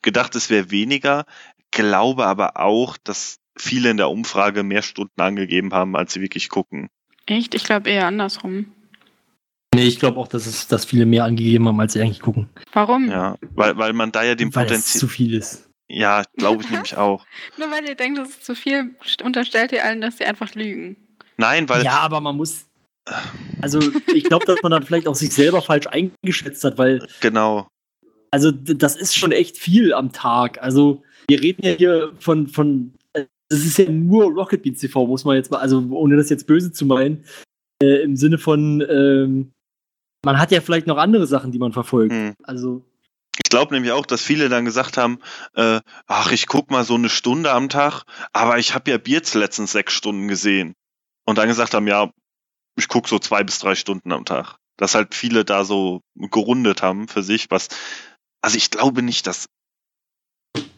gedacht, 0.01 0.35
es 0.35 0.49
wäre 0.49 0.71
weniger, 0.71 1.25
glaube 1.71 2.25
aber 2.25 2.57
auch, 2.57 2.97
dass 2.97 3.37
viele 3.57 3.91
in 3.91 3.97
der 3.97 4.09
Umfrage 4.09 4.63
mehr 4.63 4.81
Stunden 4.81 5.21
angegeben 5.21 5.73
haben, 5.73 5.95
als 5.95 6.13
sie 6.13 6.21
wirklich 6.21 6.49
gucken. 6.49 6.89
Echt? 7.25 7.53
Ich 7.55 7.63
glaube 7.63 7.89
eher 7.89 8.07
andersrum. 8.07 8.73
nee, 9.73 9.83
ich 9.83 9.99
glaube 9.99 10.19
auch, 10.19 10.27
dass 10.27 10.45
es 10.45 10.67
dass 10.67 10.85
viele 10.85 11.05
mehr 11.05 11.25
angegeben 11.25 11.67
haben, 11.67 11.79
als 11.79 11.93
sie 11.93 12.01
eigentlich 12.01 12.21
gucken. 12.21 12.49
Warum? 12.73 13.09
Ja, 13.09 13.37
weil, 13.51 13.77
weil 13.77 13.93
man 13.93 14.11
da 14.11 14.23
ja 14.23 14.35
es 14.35 14.51
Potenzial. 14.51 14.99
zu 14.99 15.07
viel 15.07 15.33
ist. 15.33 15.69
Ja, 15.89 16.23
glaube 16.37 16.63
ich 16.63 16.69
nämlich 16.69 16.95
auch. 16.97 17.25
Nur 17.57 17.69
weil 17.71 17.87
ihr 17.87 17.95
denkt, 17.95 18.19
das 18.19 18.29
ist 18.29 18.45
zu 18.45 18.55
viel, 18.55 18.95
unterstellt 19.23 19.71
ihr 19.71 19.83
allen, 19.83 20.01
dass 20.01 20.17
sie 20.17 20.25
einfach 20.25 20.53
lügen. 20.55 20.97
Nein, 21.37 21.67
weil 21.69 21.83
ja, 21.83 21.99
aber 21.99 22.21
man 22.21 22.37
muss. 22.37 22.67
Also, 23.61 23.81
ich 24.13 24.23
glaube, 24.23 24.45
dass 24.45 24.61
man 24.63 24.71
dann 24.71 24.83
vielleicht 24.83 25.07
auch 25.07 25.15
sich 25.15 25.33
selber 25.33 25.61
falsch 25.61 25.87
eingeschätzt 25.87 26.63
hat, 26.63 26.77
weil, 26.77 27.05
genau. 27.19 27.67
also, 28.31 28.49
das 28.51 28.95
ist 28.95 29.15
schon 29.15 29.33
echt 29.33 29.57
viel 29.57 29.93
am 29.93 30.13
Tag. 30.13 30.61
Also, 30.61 31.03
wir 31.27 31.41
reden 31.41 31.65
ja 31.65 31.73
hier 31.73 32.13
von, 32.19 32.47
von, 32.47 32.93
das 33.11 33.59
ist 33.59 33.77
ja 33.77 33.89
nur 33.89 34.31
Rocket 34.31 34.63
Beans 34.63 34.79
TV, 34.79 35.05
muss 35.05 35.25
man 35.25 35.35
jetzt 35.35 35.51
mal, 35.51 35.57
also, 35.57 35.85
ohne 35.91 36.15
das 36.15 36.29
jetzt 36.29 36.47
böse 36.47 36.71
zu 36.71 36.85
meinen, 36.85 37.25
äh, 37.81 38.03
im 38.03 38.15
Sinne 38.15 38.37
von, 38.37 38.81
ähm, 38.89 39.51
man 40.23 40.39
hat 40.39 40.51
ja 40.51 40.61
vielleicht 40.61 40.87
noch 40.87 40.97
andere 40.97 41.27
Sachen, 41.27 41.51
die 41.51 41.59
man 41.59 41.73
verfolgt. 41.73 42.13
Hm. 42.13 42.35
Also, 42.43 42.85
Ich 43.37 43.49
glaube 43.49 43.73
nämlich 43.73 43.91
auch, 43.91 44.05
dass 44.05 44.21
viele 44.21 44.49
dann 44.49 44.65
gesagt 44.65 44.97
haben, 44.97 45.19
äh, 45.55 45.81
ach, 46.05 46.31
ich 46.31 46.47
guck 46.47 46.69
mal 46.69 46.83
so 46.83 46.95
eine 46.95 47.09
Stunde 47.09 47.51
am 47.51 47.69
Tag, 47.69 48.03
aber 48.31 48.59
ich 48.59 48.75
habe 48.75 48.91
ja 48.91 48.97
Beards 48.97 49.33
letztens 49.33 49.71
sechs 49.71 49.93
Stunden 49.93 50.27
gesehen. 50.27 50.75
Und 51.25 51.37
dann 51.37 51.47
gesagt 51.47 51.73
haben, 51.73 51.87
ja, 51.87 52.11
ich 52.75 52.87
guck 52.87 53.07
so 53.07 53.17
zwei 53.19 53.43
bis 53.43 53.59
drei 53.59 53.75
Stunden 53.75 54.11
am 54.11 54.25
Tag. 54.25 54.57
Dass 54.77 54.95
halt 54.95 55.15
viele 55.15 55.45
da 55.45 55.63
so 55.63 56.01
gerundet 56.15 56.81
haben 56.81 57.07
für 57.07 57.23
sich, 57.23 57.49
was, 57.49 57.69
also 58.41 58.57
ich 58.57 58.69
glaube 58.69 59.01
nicht, 59.01 59.25
dass 59.25 59.47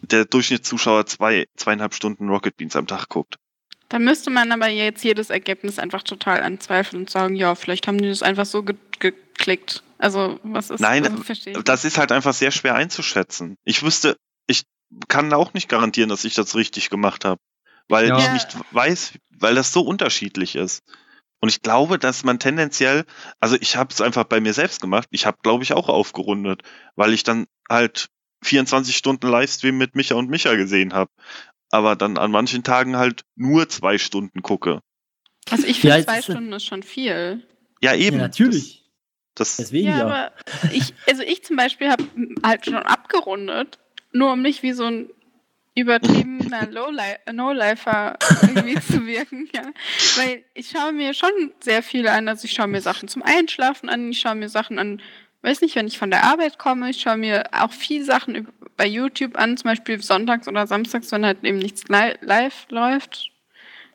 der 0.02 0.24
Durchschnittszuschauer 0.24 1.06
zwei, 1.06 1.46
zweieinhalb 1.56 1.94
Stunden 1.94 2.28
Rocket 2.28 2.56
Beans 2.56 2.76
am 2.76 2.86
Tag 2.86 3.08
guckt. 3.08 3.36
Da 3.88 3.98
müsste 3.98 4.30
man 4.30 4.50
aber 4.50 4.68
jetzt 4.68 5.04
jedes 5.04 5.30
Ergebnis 5.30 5.78
einfach 5.78 6.02
total 6.02 6.42
anzweifeln 6.42 7.02
und 7.02 7.10
sagen, 7.10 7.36
ja, 7.36 7.54
vielleicht 7.54 7.86
haben 7.86 7.98
die 7.98 8.08
das 8.08 8.22
einfach 8.22 8.46
so 8.46 8.64
geklickt. 9.00 9.82
Also, 9.98 10.38
was 10.42 10.70
ist 10.70 10.80
Nein, 10.80 11.04
also, 11.06 11.22
verstehe 11.22 11.56
ich 11.56 11.64
Das 11.64 11.84
ist 11.84 11.98
halt 11.98 12.12
einfach 12.12 12.34
sehr 12.34 12.50
schwer 12.50 12.74
einzuschätzen. 12.74 13.56
Ich 13.64 13.82
wüsste, 13.82 14.16
ich 14.46 14.64
kann 15.08 15.32
auch 15.32 15.54
nicht 15.54 15.68
garantieren, 15.68 16.08
dass 16.10 16.24
ich 16.24 16.34
das 16.34 16.54
richtig 16.54 16.90
gemacht 16.90 17.24
habe, 17.24 17.40
weil 17.88 18.08
Ja. 18.08 18.18
ich 18.18 18.30
nicht 18.32 18.48
weiß, 18.72 19.14
weil 19.38 19.54
das 19.54 19.72
so 19.72 19.80
unterschiedlich 19.82 20.54
ist. 20.56 20.82
Und 21.40 21.48
ich 21.50 21.60
glaube, 21.62 21.98
dass 21.98 22.24
man 22.24 22.38
tendenziell, 22.38 23.04
also 23.40 23.56
ich 23.60 23.76
habe 23.76 23.92
es 23.92 24.00
einfach 24.00 24.24
bei 24.24 24.40
mir 24.40 24.54
selbst 24.54 24.80
gemacht. 24.80 25.06
Ich 25.10 25.26
habe, 25.26 25.38
glaube 25.42 25.64
ich, 25.64 25.72
auch 25.74 25.88
aufgerundet, 25.88 26.62
weil 26.94 27.12
ich 27.12 27.24
dann 27.24 27.46
halt 27.68 28.08
24 28.42 28.96
Stunden 28.96 29.28
Livestream 29.28 29.76
mit 29.76 29.94
Micha 29.94 30.14
und 30.14 30.30
Micha 30.30 30.54
gesehen 30.54 30.92
habe. 30.94 31.10
Aber 31.70 31.96
dann 31.96 32.16
an 32.16 32.30
manchen 32.30 32.62
Tagen 32.62 32.96
halt 32.96 33.22
nur 33.34 33.68
zwei 33.68 33.98
Stunden 33.98 34.42
gucke. 34.42 34.80
Also, 35.50 35.66
ich 35.66 35.82
Ja, 35.82 35.94
finde, 35.94 35.96
es 35.98 36.04
zwei 36.06 36.18
ist- 36.18 36.24
Stunden 36.24 36.52
ist 36.52 36.64
schon 36.64 36.82
viel. 36.82 37.46
Ja, 37.82 37.94
eben. 37.94 38.16
ja, 38.16 38.22
natürlich. 38.22 38.84
Das, 39.36 39.56
Deswegen 39.56 39.86
Ja, 39.88 39.98
ja. 39.98 40.04
aber 40.06 40.32
ich, 40.72 40.92
also 41.08 41.22
ich 41.22 41.44
zum 41.44 41.56
Beispiel 41.56 41.88
habe 41.90 42.02
halt 42.42 42.64
schon 42.64 42.74
abgerundet, 42.76 43.78
nur 44.12 44.32
um 44.32 44.42
nicht 44.42 44.62
wie 44.64 44.72
so 44.72 44.84
ein 44.84 45.10
übertriebener 45.74 46.66
Lowli- 46.70 47.32
No-Lifer 47.32 48.16
irgendwie 48.42 48.80
zu 48.80 49.06
wirken, 49.06 49.48
ja. 49.54 49.62
Weil 50.16 50.42
ich 50.54 50.70
schaue 50.70 50.92
mir 50.92 51.14
schon 51.14 51.52
sehr 51.60 51.82
viele 51.82 52.10
an. 52.12 52.28
Also 52.28 52.46
ich 52.46 52.52
schaue 52.52 52.66
mir 52.66 52.80
Sachen 52.80 53.08
zum 53.08 53.22
Einschlafen 53.22 53.88
an, 53.88 54.10
ich 54.10 54.18
schaue 54.20 54.34
mir 54.34 54.48
Sachen 54.48 54.78
an, 54.78 55.02
weiß 55.42 55.60
nicht, 55.60 55.76
wenn 55.76 55.86
ich 55.86 55.98
von 55.98 56.10
der 56.10 56.24
Arbeit 56.24 56.58
komme, 56.58 56.90
ich 56.90 57.00
schaue 57.02 57.18
mir 57.18 57.44
auch 57.52 57.72
viel 57.72 58.04
Sachen 58.04 58.48
bei 58.76 58.86
YouTube 58.86 59.36
an, 59.36 59.56
zum 59.56 59.68
Beispiel 59.70 60.02
sonntags 60.02 60.48
oder 60.48 60.66
samstags, 60.66 61.12
wenn 61.12 61.24
halt 61.26 61.44
eben 61.44 61.58
nichts 61.58 61.84
li 61.88 62.14
live 62.22 62.66
läuft. 62.70 63.30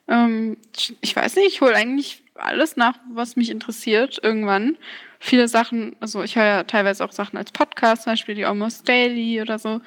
Ähm, 0.08 0.58
ich 1.02 1.16
weiß 1.16 1.36
nicht, 1.36 1.48
ich 1.48 1.62
hole 1.62 1.76
eigentlich 1.76 2.24
alles 2.36 2.78
nach, 2.78 2.98
was 3.12 3.36
mich 3.36 3.50
interessiert, 3.50 4.20
irgendwann. 4.24 4.78
Viele 5.24 5.48
Sachen, 5.48 5.96
also 6.00 6.24
ich 6.24 6.36
höre 6.36 6.46
ja 6.46 6.64
teilweise 6.64 7.06
auch 7.06 7.12
Sachen 7.12 7.38
als 7.38 7.52
Podcast, 7.52 8.04
zum 8.04 8.14
Beispiel 8.14 8.34
die 8.34 8.46
Almost 8.46 8.90
Daily 8.90 9.40
oder 9.40 9.60
so. 9.60 9.80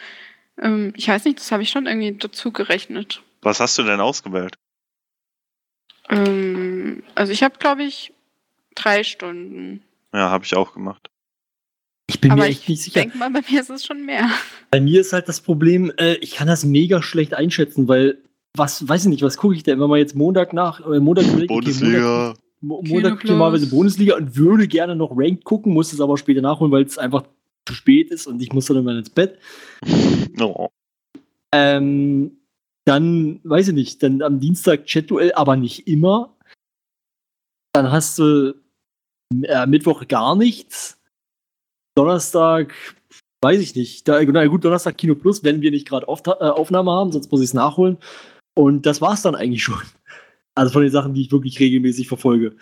Ähm, 0.63 0.93
ich 0.97 1.09
weiß 1.09 1.25
nicht, 1.25 1.41
das 1.41 1.51
habe 1.51 1.65
ich 1.65 1.71
schon 1.71 1.87
irgendwie 1.87 2.13
dazu 2.13 2.53
gerechnet. 2.53 3.21
was 3.43 3.59
hast 3.59 3.77
du 3.77 3.83
denn 3.83 4.01
ausgewählt? 4.01 4.55
Ähm, 6.09 7.03
also 7.17 7.33
ich 7.33 7.43
habe, 7.43 7.59
glaube 7.59 7.83
ich, 7.83 8.13
drei 8.77 9.03
Stunden. 9.03 9.83
Ja, 10.13 10.31
habe 10.31 10.45
ich 10.45 10.55
auch 10.55 10.73
gemacht. 10.73 11.11
Ich 12.07 12.21
bin 12.21 12.31
Aber 12.31 12.43
mir 12.43 12.49
echt 12.51 12.63
ich 12.63 12.69
nicht 12.69 12.83
sicher. 12.85 13.01
denke 13.01 13.19
mal, 13.19 13.31
bei 13.31 13.41
mir 13.51 13.61
ist 13.61 13.71
es 13.71 13.85
schon 13.85 14.05
mehr. 14.07 14.31
Bei 14.71 14.81
mir 14.81 15.01
ist 15.01 15.13
halt 15.13 15.29
das 15.29 15.41
Problem, 15.41 15.93
äh, 15.97 16.15
ich 16.17 16.33
kann 16.37 16.47
das 16.47 16.65
mega 16.65 17.03
schlecht 17.03 17.35
einschätzen, 17.35 17.89
weil, 17.89 18.19
was, 18.57 18.87
weiß 18.87 19.03
ich 19.05 19.09
nicht, 19.09 19.23
was 19.23 19.37
gucke 19.37 19.57
ich 19.57 19.65
denn, 19.65 19.81
wenn 19.81 19.89
man 19.89 19.99
jetzt 19.99 20.15
Montag 20.15 20.53
nach, 20.53 20.81
äh, 20.81 21.01
Montag, 21.01 21.25
Bundesliga. 21.49 22.29
Montag 22.29 22.44
Plus. 22.67 23.31
normalerweise 23.31 23.69
Bundesliga 23.69 24.17
und 24.17 24.37
würde 24.37 24.69
gerne 24.69 24.97
noch 24.97 25.13
Ranked 25.15 25.45
gucken, 25.45 25.73
muss 25.73 25.93
es 25.93 26.01
aber 26.01 26.19
später 26.19 26.41
nachholen, 26.41 26.73
weil 26.73 26.85
es 26.85 26.99
einfach 26.99 27.25
zu 27.67 27.75
spät 27.75 28.11
ist 28.11 28.27
und 28.27 28.41
ich 28.43 28.53
muss 28.53 28.67
dann 28.67 28.79
immer 28.79 28.97
ins 28.97 29.11
Bett. 29.11 29.39
Oh. 30.41 30.69
Ähm, 31.55 32.39
dann, 32.85 33.41
weiß 33.45 33.69
ich 33.69 33.75
nicht, 33.75 34.03
dann 34.03 34.21
am 34.23 34.41
Dienstag 34.41 34.87
Chat-Duell, 34.87 35.33
aber 35.35 35.57
nicht 35.57 35.87
immer. 35.87 36.37
Dann 37.73 37.91
hast 37.91 38.19
du 38.19 38.55
äh, 39.43 39.67
Mittwoch 39.67 40.07
gar 40.07 40.37
nichts. 40.37 41.01
Donnerstag, 41.97 42.75
weiß 43.43 43.61
ich 43.61 43.75
nicht. 43.75 44.07
Da, 44.09 44.23
na 44.23 44.47
gut, 44.47 44.65
Donnerstag 44.65 44.99
Kino 44.99 45.15
Plus, 45.15 45.45
wenn 45.45 45.63
wir 45.63 45.71
nicht 45.71 45.89
gerade 45.89 46.07
äh, 46.07 46.51
Aufnahme 46.51 46.91
haben, 46.91 47.13
sonst 47.13 47.31
muss 47.31 47.41
ich 47.41 47.47
es 47.47 47.55
nachholen. 47.55 47.99
Und 48.55 48.87
das 48.87 49.01
war's 49.01 49.23
dann 49.23 49.35
eigentlich 49.35 49.63
schon. 49.63 49.83
Also 50.55 50.73
von 50.73 50.83
den 50.83 50.91
Sachen, 50.91 51.15
die 51.15 51.23
ich 51.23 51.33
wirklich 51.33 51.59
regelmäßig 51.59 52.09
verfolge. 52.09 52.57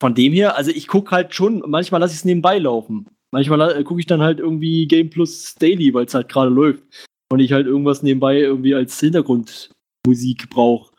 Von 0.00 0.14
dem 0.14 0.32
her, 0.32 0.56
also 0.56 0.70
ich 0.70 0.88
gucke 0.88 1.10
halt 1.10 1.34
schon, 1.34 1.62
manchmal 1.66 2.00
lasse 2.00 2.12
ich 2.12 2.18
es 2.18 2.24
nebenbei 2.24 2.58
laufen. 2.58 3.06
Manchmal 3.32 3.76
äh, 3.76 3.82
gucke 3.82 4.00
ich 4.00 4.06
dann 4.06 4.20
halt 4.22 4.38
irgendwie 4.38 4.86
Game 4.86 5.10
Plus 5.10 5.54
Daily, 5.54 5.92
weil 5.94 6.04
es 6.04 6.14
halt 6.14 6.28
gerade 6.28 6.50
läuft. 6.50 6.82
Und 7.30 7.40
ich 7.40 7.52
halt 7.52 7.66
irgendwas 7.66 8.02
nebenbei 8.02 8.38
irgendwie 8.38 8.74
als 8.74 9.00
Hintergrundmusik 9.00 10.48
brauche. 10.50 10.92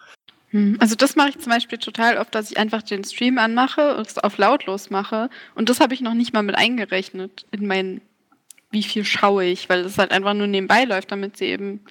Hm, 0.49 0.77
Also 0.79 0.95
das 0.95 1.15
mache 1.15 1.29
ich 1.29 1.39
zum 1.39 1.51
Beispiel 1.51 1.77
total 1.77 2.17
oft, 2.17 2.33
dass 2.33 2.51
ich 2.51 2.57
einfach 2.57 2.81
den 2.81 3.03
Stream 3.03 3.37
anmache 3.37 3.95
und 3.95 4.07
es 4.07 4.17
auf 4.17 4.37
lautlos 4.37 4.89
mache. 4.89 5.29
Und 5.55 5.69
das 5.69 5.79
habe 5.79 5.93
ich 5.93 6.01
noch 6.01 6.13
nicht 6.13 6.33
mal 6.33 6.43
mit 6.43 6.55
eingerechnet 6.55 7.45
in 7.51 7.67
mein, 7.67 8.01
wie 8.71 8.83
viel 8.83 9.05
schaue 9.05 9.45
ich, 9.45 9.69
weil 9.69 9.81
es 9.81 9.97
halt 9.97 10.11
einfach 10.11 10.33
nur 10.33 10.47
nebenbei 10.47 10.83
läuft, 10.83 11.11
damit 11.11 11.37
sie 11.37 11.45
eben 11.45 11.81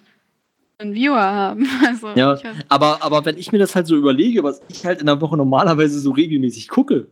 einen 0.78 0.94
Viewer 0.94 1.22
haben. 1.22 1.68
Also 1.86 2.08
Ja, 2.14 2.38
Aber, 2.68 3.02
aber 3.02 3.24
wenn 3.24 3.38
ich 3.38 3.52
mir 3.52 3.58
das 3.58 3.74
halt 3.74 3.86
so 3.86 3.96
überlege, 3.96 4.42
was 4.42 4.60
ich 4.68 4.84
halt 4.84 5.00
in 5.00 5.06
der 5.06 5.20
Woche 5.20 5.36
normalerweise 5.36 5.98
so 5.98 6.10
regelmäßig 6.10 6.68
gucke 6.68 7.08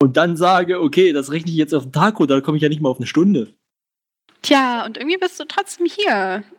und 0.00 0.16
dann 0.16 0.36
sage, 0.36 0.80
okay, 0.80 1.12
das 1.12 1.30
rechne 1.30 1.50
ich 1.50 1.56
jetzt 1.56 1.74
auf 1.74 1.84
den 1.84 1.92
Tag 1.92 2.18
runter, 2.18 2.34
dann 2.34 2.42
komme 2.42 2.56
ich 2.56 2.62
ja 2.62 2.68
nicht 2.68 2.80
mal 2.80 2.90
auf 2.90 2.98
eine 2.98 3.06
Stunde. 3.06 3.54
Tja, 4.42 4.84
und 4.84 4.96
irgendwie 4.96 5.18
bist 5.18 5.40
du 5.40 5.44
trotzdem 5.44 5.86
hier. 5.86 6.44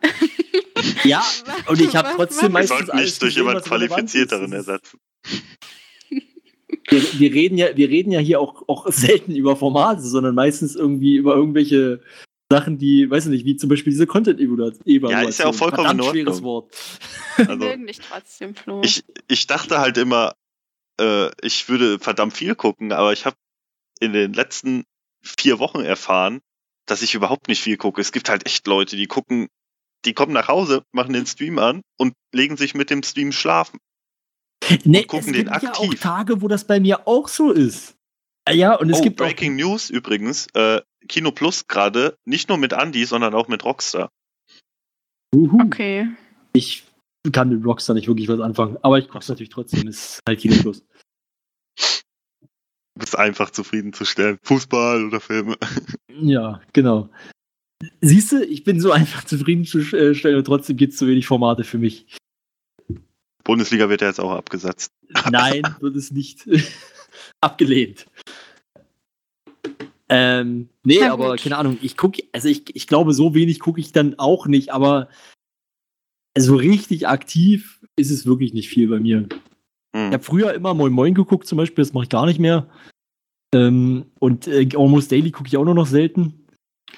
Ja, 1.04 1.24
und 1.66 1.80
ich 1.80 1.96
habe 1.96 2.10
trotzdem 2.14 2.52
machen 2.52 2.68
Wir 2.68 2.76
meistens 2.76 2.78
sollten 2.86 2.96
nicht 2.98 3.22
durch 3.22 3.34
gesehen, 3.34 3.48
jemand 3.48 3.64
was 3.64 3.72
relevant 3.72 3.90
Qualifizierteren 3.90 4.52
ersetzen. 4.52 5.00
Wir, 6.90 7.02
wir, 7.18 7.34
reden 7.34 7.58
ja, 7.58 7.76
wir 7.76 7.88
reden 7.88 8.12
ja 8.12 8.20
hier 8.20 8.40
auch, 8.40 8.62
auch 8.68 8.86
selten 8.88 9.34
über 9.34 9.56
Formate, 9.56 10.02
sondern 10.02 10.34
meistens 10.34 10.76
irgendwie 10.76 11.16
über 11.16 11.34
irgendwelche 11.34 12.00
Sachen, 12.50 12.78
die, 12.78 13.10
weiß 13.10 13.26
ich 13.26 13.30
nicht, 13.30 13.44
wie 13.44 13.56
zum 13.56 13.68
Beispiel 13.68 13.90
diese 13.92 14.06
Content-Evaluation. 14.06 15.10
Ja, 15.10 15.22
ist 15.22 15.38
ja 15.38 15.46
auch 15.46 15.54
vollkommen 15.54 15.86
Verdammt 15.86 16.16
in 16.16 16.24
schweres 16.24 16.36
Ordnung. 16.36 16.44
Wort. 16.44 16.74
Wir 17.36 17.50
Also, 17.50 17.76
dich 17.76 17.98
trotzdem, 17.98 18.54
Flo. 18.54 18.80
ich, 18.82 19.04
ich 19.28 19.46
dachte 19.46 19.78
halt 19.78 19.98
immer, 19.98 20.34
äh, 20.98 21.30
ich 21.42 21.68
würde 21.68 21.98
verdammt 21.98 22.32
viel 22.32 22.54
gucken, 22.54 22.92
aber 22.92 23.12
ich 23.12 23.26
habe 23.26 23.36
in 24.00 24.14
den 24.14 24.32
letzten 24.32 24.84
vier 25.22 25.58
Wochen 25.58 25.80
erfahren, 25.80 26.40
dass 26.86 27.02
ich 27.02 27.14
überhaupt 27.14 27.48
nicht 27.48 27.60
viel 27.60 27.76
gucke. 27.76 28.00
Es 28.00 28.12
gibt 28.12 28.30
halt 28.30 28.46
echt 28.46 28.66
Leute, 28.66 28.96
die 28.96 29.06
gucken, 29.06 29.48
die 30.06 30.14
kommen 30.14 30.32
nach 30.32 30.48
Hause, 30.48 30.84
machen 30.92 31.12
den 31.12 31.26
Stream 31.26 31.58
an 31.58 31.82
und 31.98 32.14
legen 32.32 32.56
sich 32.56 32.74
mit 32.74 32.88
dem 32.88 33.02
Stream 33.02 33.32
schlafen. 33.32 33.78
Nee, 34.84 35.04
gucken 35.04 35.28
es 35.28 35.32
den 35.36 35.50
gibt 35.50 35.62
ja 35.62 35.72
auch 35.74 35.84
aktiv. 35.84 36.00
Tage, 36.00 36.40
wo 36.40 36.48
das 36.48 36.66
bei 36.66 36.80
mir 36.80 37.06
auch 37.06 37.28
so 37.28 37.52
ist. 37.52 37.97
Ja, 38.52 38.74
und 38.74 38.90
es 38.90 39.00
oh, 39.00 39.02
gibt 39.02 39.16
Breaking 39.16 39.56
News 39.56 39.90
übrigens, 39.90 40.46
äh, 40.54 40.80
Kino 41.08 41.32
Plus 41.32 41.66
gerade, 41.66 42.16
nicht 42.24 42.48
nur 42.48 42.58
mit 42.58 42.72
Andy, 42.72 43.04
sondern 43.04 43.34
auch 43.34 43.48
mit 43.48 43.64
Rockstar. 43.64 44.04
auch. 44.04 45.38
Uhu. 45.38 45.60
okay. 45.62 46.08
Ich 46.52 46.84
kann 47.32 47.50
mit 47.50 47.64
Rockstar 47.64 47.94
nicht 47.94 48.08
wirklich 48.08 48.28
was 48.28 48.40
anfangen, 48.40 48.78
aber 48.82 48.98
ich 48.98 49.06
gucke 49.08 49.20
es 49.20 49.28
natürlich 49.28 49.50
trotzdem. 49.50 49.88
Es 49.88 50.18
ist 50.18 50.22
halt 50.26 50.40
Kino 50.40 50.56
Plus. 50.60 50.84
Du 52.98 53.00
bist 53.00 53.16
einfach 53.16 53.50
zufriedenzustellen. 53.50 54.38
Fußball 54.42 55.06
oder 55.06 55.20
Filme. 55.20 55.56
Ja, 56.20 56.60
genau. 56.72 57.10
Siehst 58.00 58.32
du, 58.32 58.44
ich 58.44 58.64
bin 58.64 58.80
so 58.80 58.90
einfach 58.90 59.22
zufriedenzustellen 59.22 60.36
und 60.36 60.44
trotzdem 60.44 60.76
gibt 60.76 60.94
es 60.94 60.98
zu 60.98 61.06
wenig 61.06 61.28
Formate 61.28 61.62
für 61.62 61.78
mich. 61.78 62.06
Bundesliga 63.44 63.88
wird 63.88 64.00
ja 64.00 64.08
jetzt 64.08 64.18
auch 64.18 64.32
abgesetzt. 64.32 64.90
Nein, 65.30 65.62
wird 65.80 65.94
es 65.94 66.10
nicht. 66.10 66.48
Abgelehnt. 67.40 68.06
Ähm, 70.10 70.68
nee, 70.84 70.98
Na 71.00 71.12
aber 71.12 71.30
gut. 71.32 71.40
keine 71.42 71.58
Ahnung, 71.58 71.78
ich 71.82 71.96
gucke, 71.96 72.22
also 72.32 72.48
ich, 72.48 72.74
ich 72.74 72.86
glaube, 72.86 73.12
so 73.12 73.34
wenig 73.34 73.60
gucke 73.60 73.80
ich 73.80 73.92
dann 73.92 74.18
auch 74.18 74.46
nicht, 74.46 74.70
aber 74.72 75.08
so 76.36 76.56
richtig 76.56 77.06
aktiv 77.08 77.80
ist 77.96 78.10
es 78.10 78.24
wirklich 78.24 78.54
nicht 78.54 78.68
viel 78.68 78.88
bei 78.88 79.00
mir. 79.00 79.28
Ich 79.30 80.00
Hm. 80.00 80.12
habe 80.12 80.22
früher 80.22 80.52
immer 80.54 80.74
Moin 80.74 80.92
Moin 80.92 81.14
geguckt, 81.14 81.46
zum 81.46 81.56
Beispiel, 81.58 81.82
das 81.82 81.92
mache 81.92 82.04
ich 82.04 82.10
gar 82.10 82.26
nicht 82.26 82.38
mehr. 82.38 82.66
Ähm, 83.54 84.06
und 84.18 84.46
äh, 84.46 84.68
Almost 84.74 85.10
Daily 85.10 85.30
gucke 85.30 85.48
ich 85.48 85.56
auch 85.56 85.64
nur 85.64 85.74
noch 85.74 85.86
selten. 85.86 86.46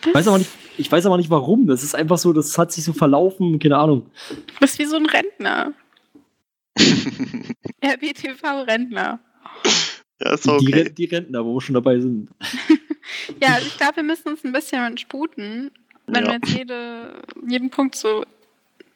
Ich 0.06 0.14
weiß, 0.14 0.26
aber 0.28 0.38
nicht, 0.38 0.50
ich 0.78 0.90
weiß 0.90 1.06
aber 1.06 1.16
nicht 1.16 1.30
warum. 1.30 1.66
Das 1.66 1.82
ist 1.82 1.94
einfach 1.94 2.18
so, 2.18 2.32
das 2.32 2.56
hat 2.58 2.72
sich 2.72 2.84
so 2.84 2.92
verlaufen, 2.92 3.58
keine 3.58 3.76
Ahnung. 3.78 4.10
Du 4.28 4.54
bist 4.60 4.78
wie 4.78 4.84
so 4.86 4.96
ein 4.96 5.06
Rentner. 5.06 5.72
RBTV-Rentner. 7.84 9.20
Ja, 10.22 10.32
ist 10.34 10.44
Die, 10.44 10.50
okay. 10.50 10.72
Ren- 10.82 10.94
die 10.94 11.04
Rentner, 11.06 11.44
wo 11.44 11.54
wir 11.54 11.60
schon 11.60 11.74
dabei 11.74 12.00
sind. 12.00 12.30
Ja, 13.42 13.54
also 13.54 13.66
ich 13.66 13.76
glaube, 13.76 13.96
wir 13.96 14.02
müssen 14.04 14.28
uns 14.28 14.44
ein 14.44 14.52
bisschen 14.52 14.96
sputen, 14.98 15.70
wenn 16.06 16.24
Ja. 16.24 16.30
wir 16.30 16.34
jetzt 16.38 16.48
jede, 16.50 17.20
jeden 17.48 17.70
Punkt 17.70 17.96
so 17.96 18.24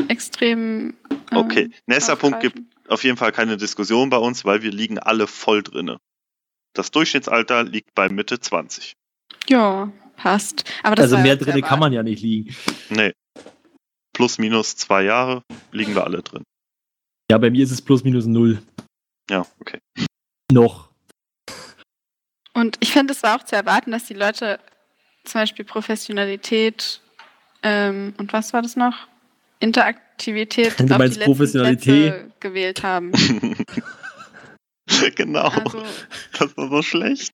extrem. 0.08 0.94
ähm, 1.10 1.36
Okay, 1.36 1.70
nächster 1.86 2.14
Punkt 2.14 2.40
gibt 2.40 2.60
auf 2.88 3.02
jeden 3.02 3.16
Fall 3.16 3.32
keine 3.32 3.56
Diskussion 3.56 4.10
bei 4.10 4.18
uns, 4.18 4.44
weil 4.44 4.62
wir 4.62 4.70
liegen 4.70 4.98
alle 4.98 5.26
voll 5.26 5.62
drinne. 5.62 5.98
Das 6.74 6.90
Durchschnittsalter 6.90 7.64
liegt 7.64 7.94
bei 7.94 8.08
Mitte 8.08 8.38
20. 8.38 8.92
Ja, 9.48 9.90
passt. 10.16 10.64
Aber 10.82 10.94
das 10.94 11.04
Also 11.12 11.18
mehr 11.18 11.36
drinne 11.36 11.62
kann 11.62 11.80
man 11.80 11.92
ja 11.92 12.02
nicht 12.02 12.22
liegen. 12.22 12.54
Nee. 12.90 13.12
Plus 14.12 14.38
minus 14.38 14.76
zwei 14.76 15.02
Jahre 15.04 15.42
liegen 15.72 15.94
wir 15.94 16.04
alle 16.04 16.22
drin. 16.22 16.44
Ja, 17.30 17.38
bei 17.38 17.50
mir 17.50 17.64
ist 17.64 17.72
es 17.72 17.82
plus 17.82 18.04
minus 18.04 18.26
null. 18.26 18.62
Ja, 19.30 19.44
okay. 19.60 19.78
Noch. 20.52 20.90
Und 22.54 22.76
ich 22.80 22.92
finde, 22.92 23.12
es 23.12 23.22
war 23.22 23.36
auch 23.36 23.44
zu 23.44 23.56
erwarten, 23.56 23.90
dass 23.90 24.04
die 24.04 24.14
Leute 24.14 24.60
zum 25.24 25.40
Beispiel 25.40 25.64
Professionalität 25.64 27.00
ähm, 27.62 28.14
und 28.18 28.32
was 28.32 28.52
war 28.52 28.62
das 28.62 28.76
noch? 28.76 29.08
Interaktivität 29.58 30.74
Du 30.78 30.84
auf 30.84 30.98
meinst 30.98 31.16
die 31.16 31.20
letzten 31.20 31.32
Professionalität? 31.32 32.12
Plätze 32.12 32.32
gewählt 32.40 32.82
haben. 32.82 33.12
genau. 35.16 35.48
Also, 35.48 35.82
Das 36.38 36.56
war 36.56 36.68
so 36.68 36.82
schlecht. 36.82 37.30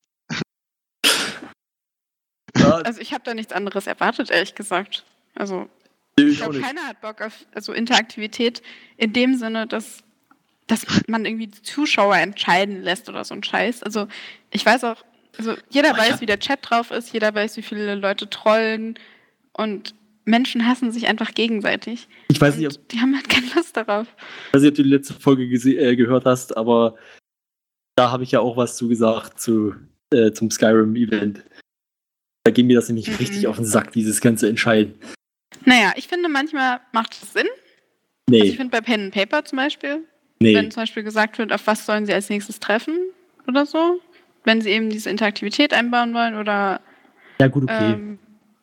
Also 2.54 3.00
ich 3.00 3.12
habe 3.12 3.24
da 3.24 3.34
nichts 3.34 3.52
anderes 3.52 3.86
erwartet, 3.86 4.30
ehrlich 4.30 4.54
gesagt. 4.54 5.04
Also 5.34 5.68
ich 6.16 6.26
Ich 6.26 6.38
glaube, 6.38 6.60
keiner 6.60 6.86
hat 6.86 7.00
Bock 7.00 7.20
auf 7.22 7.46
also 7.54 7.72
Interaktivität 7.72 8.62
in 8.96 9.12
dem 9.12 9.36
Sinne, 9.36 9.66
dass, 9.66 10.02
dass 10.66 10.86
man 11.08 11.24
irgendwie 11.24 11.48
die 11.48 11.62
Zuschauer 11.62 12.16
entscheiden 12.16 12.82
lässt 12.82 13.08
oder 13.08 13.24
so 13.24 13.34
ein 13.34 13.42
Scheiß. 13.42 13.82
Also 13.82 14.06
ich 14.50 14.64
weiß 14.64 14.84
auch, 14.84 15.02
also 15.38 15.54
jeder 15.70 15.92
Oh, 15.94 15.98
weiß, 15.98 16.08
ja. 16.10 16.20
wie 16.20 16.26
der 16.26 16.38
Chat 16.40 16.58
drauf 16.62 16.90
ist, 16.90 17.12
jeder 17.12 17.34
weiß, 17.34 17.56
wie 17.56 17.62
viele 17.62 17.94
Leute 17.94 18.28
trollen 18.28 18.98
und 19.52 19.94
Menschen 20.24 20.66
hassen 20.66 20.92
sich 20.92 21.06
einfach 21.06 21.32
gegenseitig. 21.34 22.08
Ich 22.28 22.40
weiß 22.40 22.56
nicht, 22.56 22.66
ob, 22.76 22.88
die 22.88 23.00
haben 23.00 23.14
halt 23.14 23.28
keine 23.28 23.46
Lust 23.54 23.76
darauf. 23.76 24.06
ich 24.48 24.54
weiß 24.54 24.62
nicht, 24.62 24.70
ob 24.70 24.76
du 24.76 24.82
die 24.82 24.88
letzte 24.90 25.14
Folge 25.14 25.44
äh, 25.44 25.96
gehört 25.96 26.24
hast, 26.24 26.56
aber 26.56 26.96
da 27.96 28.10
habe 28.10 28.22
ich 28.22 28.30
ja 28.32 28.40
auch 28.40 28.56
was 28.56 28.76
zu 28.76 28.88
gesagt 28.88 29.40
zu, 29.40 29.74
äh, 30.12 30.32
zum 30.32 30.50
Skyrim-Event. 30.50 31.44
Da 32.44 32.50
ging 32.52 32.66
mir 32.66 32.76
das 32.76 32.88
nämlich 32.88 33.08
Mhm. 33.08 33.14
richtig 33.16 33.46
auf 33.46 33.56
den 33.56 33.64
Sack, 33.64 33.92
dieses 33.92 34.20
ganze 34.20 34.48
Entscheiden. 34.48 34.94
Naja, 35.64 35.92
ich 35.96 36.08
finde, 36.08 36.28
manchmal 36.28 36.80
macht 36.92 37.12
es 37.14 37.32
Sinn. 37.32 37.46
Also 38.30 38.44
ich 38.44 38.50
Nee, 38.52 38.56
finde 38.56 38.70
bei 38.70 38.80
Pen 38.80 39.00
and 39.06 39.14
Paper 39.14 39.44
zum 39.44 39.56
Beispiel, 39.56 40.04
nee. 40.38 40.54
wenn 40.54 40.70
zum 40.70 40.82
Beispiel 40.82 41.02
gesagt 41.02 41.38
wird, 41.38 41.52
auf 41.52 41.66
was 41.66 41.84
sollen 41.84 42.06
sie 42.06 42.14
als 42.14 42.28
nächstes 42.30 42.60
treffen 42.60 42.96
oder 43.48 43.66
so, 43.66 44.00
wenn 44.44 44.60
sie 44.60 44.70
eben 44.70 44.90
diese 44.90 45.10
Interaktivität 45.10 45.72
einbauen 45.74 46.14
wollen 46.14 46.36
oder 46.36 46.80
Ja, 47.40 47.48
gut, 47.48 47.64
okay. 47.64 47.92
ähm, 47.92 48.18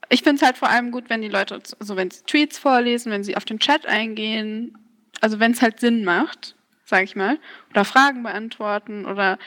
ich 0.09 0.23
finde 0.23 0.37
es 0.37 0.41
halt 0.41 0.57
vor 0.57 0.69
allem 0.69 0.91
gut, 0.91 1.09
wenn 1.09 1.21
die 1.21 1.27
Leute, 1.27 1.59
also 1.79 1.95
wenn 1.95 2.11
sie 2.11 2.23
Tweets 2.25 2.57
vorlesen, 2.57 3.11
wenn 3.11 3.23
sie 3.23 3.35
auf 3.35 3.45
den 3.45 3.59
Chat 3.59 3.85
eingehen, 3.85 4.77
also 5.21 5.39
wenn 5.39 5.51
es 5.51 5.61
halt 5.61 5.79
Sinn 5.79 6.03
macht, 6.03 6.55
sage 6.85 7.03
ich 7.03 7.15
mal, 7.15 7.37
oder 7.71 7.85
Fragen 7.85 8.23
beantworten 8.23 9.05
oder 9.05 9.37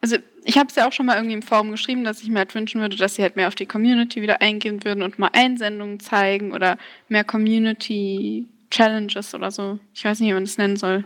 also 0.00 0.16
ich 0.44 0.58
habe 0.58 0.68
es 0.68 0.76
ja 0.76 0.86
auch 0.86 0.92
schon 0.92 1.06
mal 1.06 1.16
irgendwie 1.16 1.34
im 1.34 1.42
Forum 1.42 1.70
geschrieben, 1.70 2.04
dass 2.04 2.22
ich 2.22 2.28
mir 2.28 2.40
halt 2.40 2.54
wünschen 2.54 2.80
würde, 2.82 2.96
dass 2.96 3.14
sie 3.14 3.22
halt 3.22 3.36
mehr 3.36 3.48
auf 3.48 3.54
die 3.54 3.64
Community 3.64 4.20
wieder 4.20 4.42
eingehen 4.42 4.84
würden 4.84 5.02
und 5.02 5.18
mal 5.18 5.30
Einsendungen 5.32 5.98
zeigen 5.98 6.52
oder 6.52 6.76
mehr 7.08 7.24
Community 7.24 8.46
Challenges 8.70 9.34
oder 9.34 9.50
so. 9.50 9.78
Ich 9.94 10.04
weiß 10.04 10.20
nicht, 10.20 10.28
wie 10.28 10.34
man 10.34 10.44
das 10.44 10.58
nennen 10.58 10.76
soll. 10.76 11.04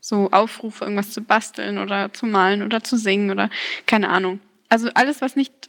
So 0.00 0.30
Aufrufe, 0.30 0.84
irgendwas 0.84 1.10
zu 1.10 1.20
basteln 1.20 1.78
oder 1.78 2.12
zu 2.12 2.26
malen 2.26 2.62
oder 2.62 2.82
zu 2.82 2.96
singen 2.96 3.30
oder 3.30 3.50
keine 3.86 4.08
Ahnung. 4.08 4.40
Also 4.68 4.88
alles, 4.94 5.20
was 5.20 5.36
nicht 5.36 5.68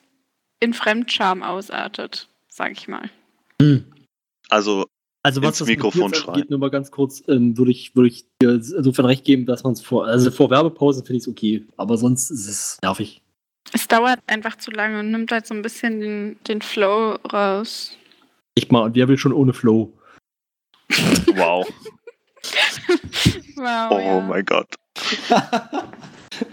in 0.59 0.73
Fremdscham 0.73 1.43
ausartet, 1.43 2.29
sag 2.47 2.71
ich 2.71 2.87
mal. 2.87 3.09
Hm. 3.61 3.83
Also, 4.49 4.85
Also 5.23 5.41
was 5.41 5.49
ins 5.49 5.57
das 5.59 5.67
Mikrofon 5.67 6.13
schreien. 6.13 6.45
nur 6.49 6.59
mal 6.59 6.69
ganz 6.69 6.91
kurz, 6.91 7.23
ähm, 7.27 7.57
würde 7.57 7.71
ich, 7.71 7.95
würde 7.95 8.09
ich 8.09 8.25
dir 8.41 8.51
insofern 8.51 9.05
recht 9.05 9.25
geben, 9.25 9.45
dass 9.45 9.63
man 9.63 9.73
es 9.73 9.81
vor, 9.81 10.05
also 10.05 10.31
vor 10.31 10.49
Werbepausen 10.49 11.05
finde 11.05 11.17
ich 11.17 11.23
es 11.23 11.27
okay, 11.27 11.65
aber 11.77 11.97
sonst 11.97 12.29
ist 12.29 12.47
es 12.47 12.77
nervig. 12.81 13.21
Es 13.73 13.87
dauert 13.87 14.19
einfach 14.27 14.57
zu 14.57 14.71
lange 14.71 14.99
und 14.99 15.11
nimmt 15.11 15.31
halt 15.31 15.45
so 15.47 15.53
ein 15.53 15.61
bisschen 15.61 15.99
den, 15.99 16.39
den 16.47 16.61
Flow 16.61 17.17
raus. 17.31 17.97
Echt 18.55 18.71
mal, 18.71 18.83
und 18.83 18.95
wer 18.95 19.07
will 19.07 19.17
schon 19.17 19.33
ohne 19.33 19.53
Flow? 19.53 19.93
wow. 21.35 21.67
Wow, 23.55 23.91
Oh 23.91 23.99
ja. 23.99 24.19
mein 24.21 24.45
Gott. 24.45 24.75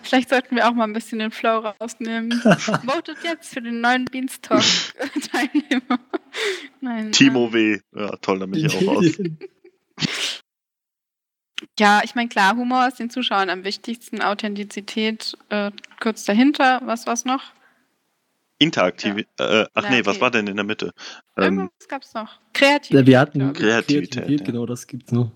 Vielleicht 0.02 0.28
sollten 0.28 0.56
wir 0.56 0.68
auch 0.68 0.72
mal 0.74 0.84
ein 0.84 0.92
bisschen 0.92 1.18
den 1.18 1.30
Flow 1.30 1.58
rausnehmen. 1.80 2.32
Votet 2.84 3.18
jetzt 3.24 3.52
für 3.54 3.62
den 3.62 3.80
neuen 3.80 4.04
Beanstalk-Teilnehmer. 4.06 5.98
Nein. 6.80 7.12
Timo 7.12 7.52
W. 7.52 7.78
Ja, 7.94 8.16
toll, 8.16 8.38
da 8.40 8.46
bin 8.46 8.64
ich 8.66 8.74
auch 8.76 8.86
raus. 8.96 9.06
Ja, 11.78 12.02
ich 12.04 12.14
meine, 12.14 12.28
klar, 12.28 12.54
Humor 12.56 12.86
ist 12.88 12.98
den 12.98 13.10
Zuschauern 13.10 13.50
am 13.50 13.64
wichtigsten, 13.64 14.20
Authentizität 14.20 15.36
äh, 15.48 15.70
kurz 16.00 16.24
dahinter. 16.24 16.80
Was 16.84 17.06
war's 17.06 17.24
noch? 17.24 17.42
Interaktive. 18.58 19.20
Äh, 19.38 19.66
ach 19.74 19.84
Ja, 19.84 19.90
nee, 19.90 20.00
was 20.04 20.16
okay. 20.16 20.20
war 20.20 20.30
denn 20.30 20.46
in 20.48 20.56
der 20.56 20.64
Mitte? 20.64 20.92
Ähm, 21.36 21.44
Irgendwas 21.58 21.88
gab's 21.88 22.14
noch. 22.14 22.38
Kreativ. 22.52 22.94
Ja, 22.96 23.06
wir 23.06 23.20
hatten 23.20 23.40
ich. 23.50 23.56
Kreativität, 23.58 24.40
ja. 24.40 24.46
genau, 24.46 24.66
das 24.66 24.86
gibt's 24.86 25.12
noch. 25.12 25.30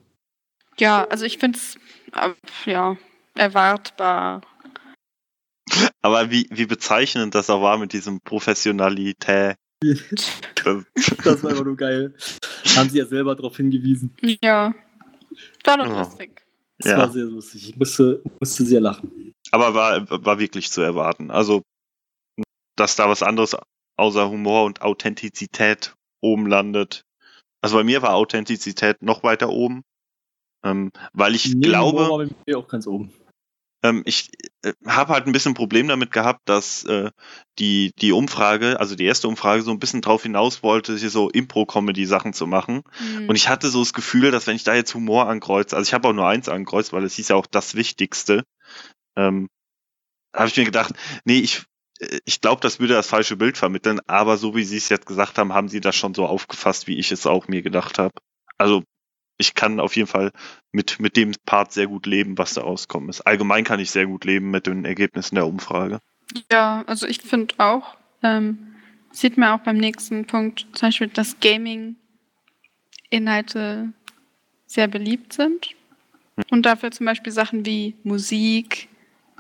Ja, 0.79 1.05
also 1.05 1.25
ich 1.25 1.39
finde 1.39 1.59
es 1.59 1.79
ja 2.65 2.97
erwartbar. 3.35 4.43
aber 6.03 6.31
wie, 6.31 6.47
wie 6.51 6.67
bezeichnend 6.67 7.35
das 7.35 7.51
auch 7.51 7.63
war 7.63 7.79
mit 7.79 7.93
diesem 7.93 8.21
Professionalität. 8.21 9.57
Das, 9.83 10.85
Das 11.25 11.43
war 11.43 11.51
einfach 11.51 11.65
nur 11.65 11.77
geil. 11.77 12.15
Haben 12.77 12.89
sie 12.91 12.99
ja 12.99 13.07
selber 13.07 13.35
darauf 13.35 13.57
hingewiesen. 13.57 14.15
Ja. 14.43 14.75
War 15.65 15.79
doch 15.79 15.87
lustig. 15.89 16.43
Das 16.79 16.93
Ja. 16.93 16.99
war 16.99 17.11
sehr 17.11 17.25
lustig. 17.25 17.69
Ich 17.71 17.77
musste, 17.77 18.23
musste 18.41 18.65
sehr 18.65 18.81
lachen. 18.81 19.33
aber 19.51 19.75
war, 19.75 20.25
war 20.25 20.39
wirklich 20.39 20.71
zu 20.71 20.81
erwarten. 20.83 21.31
Also, 21.31 21.63
dass 22.77 22.97
da 22.97 23.09
was 23.09 23.23
anderes 23.23 23.57
außer 23.99 24.29
Humor 24.31 24.65
und 24.65 24.83
Authentizität 24.83 25.95
oben 26.21 26.47
landet. 26.47 27.03
Also 27.61 27.77
bei 27.77 27.85
mir 27.85 28.03
war 28.03 28.15
Authentizität 28.15 29.03
noch 29.03 29.23
weiter 29.23 29.49
oben. 29.51 29.83
Ähm, 30.65 30.93
weil 31.13 31.35
ich 31.35 31.55
Nee, 31.55 31.67
glaube. 31.69 32.09
War 32.09 32.19
bei 32.19 32.29
mir 32.47 32.59
auch 32.59 32.69
ganz 32.69 32.87
oben. 32.87 33.13
Ähm, 33.83 34.03
ich 34.07 34.31
äh, 34.63 34.73
habe 34.87 35.13
halt 35.13 35.27
ein 35.27 35.33
bisschen 35.33 35.55
Problem 35.55 35.89
damit 35.89 36.13
gehabt, 36.13 36.43
dass 36.45 36.85
äh, 36.85 37.11
die, 37.59 37.93
die 38.01 38.13
Umfrage, 38.13 38.79
also 38.79 38.95
die 38.95 39.05
erste 39.05 39.27
Umfrage, 39.27 39.63
so 39.63 39.73
ein 39.73 39.81
bisschen 39.81 40.01
drauf 40.03 40.23
hinaus 40.23 40.63
wollte, 40.63 40.97
hier 40.97 41.11
so 41.11 41.29
Impro-Comedy-Sachen 41.29 42.33
zu 42.33 42.47
machen. 42.47 42.83
Hm. 42.93 43.29
Und 43.29 43.35
ich 43.35 43.49
hatte 43.49 43.69
so 43.69 43.81
das 43.81 43.93
Gefühl, 43.93 44.31
dass 44.31 44.47
wenn 44.47 44.57
ich 44.57 44.65
da 44.65 44.75
jetzt 44.75 44.95
Humor 44.95 45.29
ankreuze, 45.29 45.77
also 45.77 45.89
ich 45.89 45.95
habe 45.95 46.09
auch 46.09 46.13
nur 46.13 46.29
eins 46.29 46.49
ankreuzt, 46.49 46.93
weil 46.93 47.05
es 47.05 47.15
hieß 47.15 47.29
ja 47.29 47.37
auch 47.37 47.47
das 47.47 47.75
Wichtigste, 47.75 48.45
ähm, 49.17 49.49
habe 50.35 50.49
ich 50.49 50.57
mir 50.57 50.65
gedacht, 50.65 50.95
nee, 51.25 51.41
ich, 51.41 51.65
äh, 51.99 52.21
ich 52.25 52.41
glaube, 52.41 52.61
das 52.61 52.79
würde 52.79 52.95
das 52.95 53.09
falsche 53.09 53.37
Bild 53.37 53.59
vermitteln, 53.59 54.01
aber 54.07 54.37
so 54.37 54.55
wie 54.55 54.65
Sie 54.65 54.77
es 54.77 54.91
jetzt 54.91 55.07
gesagt 55.07 55.39
haben, 55.39 55.53
haben 55.55 55.69
Sie 55.69 55.81
das 55.81 55.97
schon 55.97 56.15
so 56.15 56.27
aufgefasst, 56.27 56.87
wie 56.87 56.99
ich 56.99 57.11
es 57.11 57.27
auch 57.27 57.49
mir 57.49 57.63
gedacht 57.63 57.99
habe. 57.99 58.15
Also 58.59 58.85
ich 59.43 59.55
kann 59.55 59.79
auf 59.81 59.97
jeden 59.97 60.09
Fall 60.09 60.31
mit, 60.71 61.01
mit 61.01 61.17
dem 61.17 61.33
Part 61.45 61.73
sehr 61.73 61.89
gut 61.89 62.07
leben, 62.07 62.39
was 62.39 62.55
da 62.55 62.63
rauskommen 62.63 63.11
ist. 63.11 63.23
Allgemein 63.23 63.65
kann 63.65 63.81
ich 63.81 63.91
sehr 63.91 64.07
gut 64.07 64.25
leben 64.25 64.51
mit 64.51 64.69
den 64.69 64.85
Ergebnissen 64.85 65.35
der 65.35 65.47
Umfrage. 65.47 65.99
Ja, 66.51 66.85
also 66.87 67.07
ich 67.07 67.21
finde 67.21 67.57
auch, 67.59 67.97
ähm, 68.23 68.77
sieht 69.11 69.37
man 69.37 69.51
auch 69.51 69.59
beim 69.65 69.77
nächsten 69.77 70.25
Punkt, 70.27 70.67
zum 70.73 70.89
Beispiel, 70.89 71.09
dass 71.09 71.41
Gaming-Inhalte 71.41 73.93
sehr 74.67 74.87
beliebt 74.87 75.33
sind. 75.33 75.71
Und 76.51 76.65
dafür 76.65 76.93
zum 76.93 77.07
Beispiel 77.07 77.33
Sachen 77.33 77.67
wie 77.67 77.97
Musik, 78.05 78.89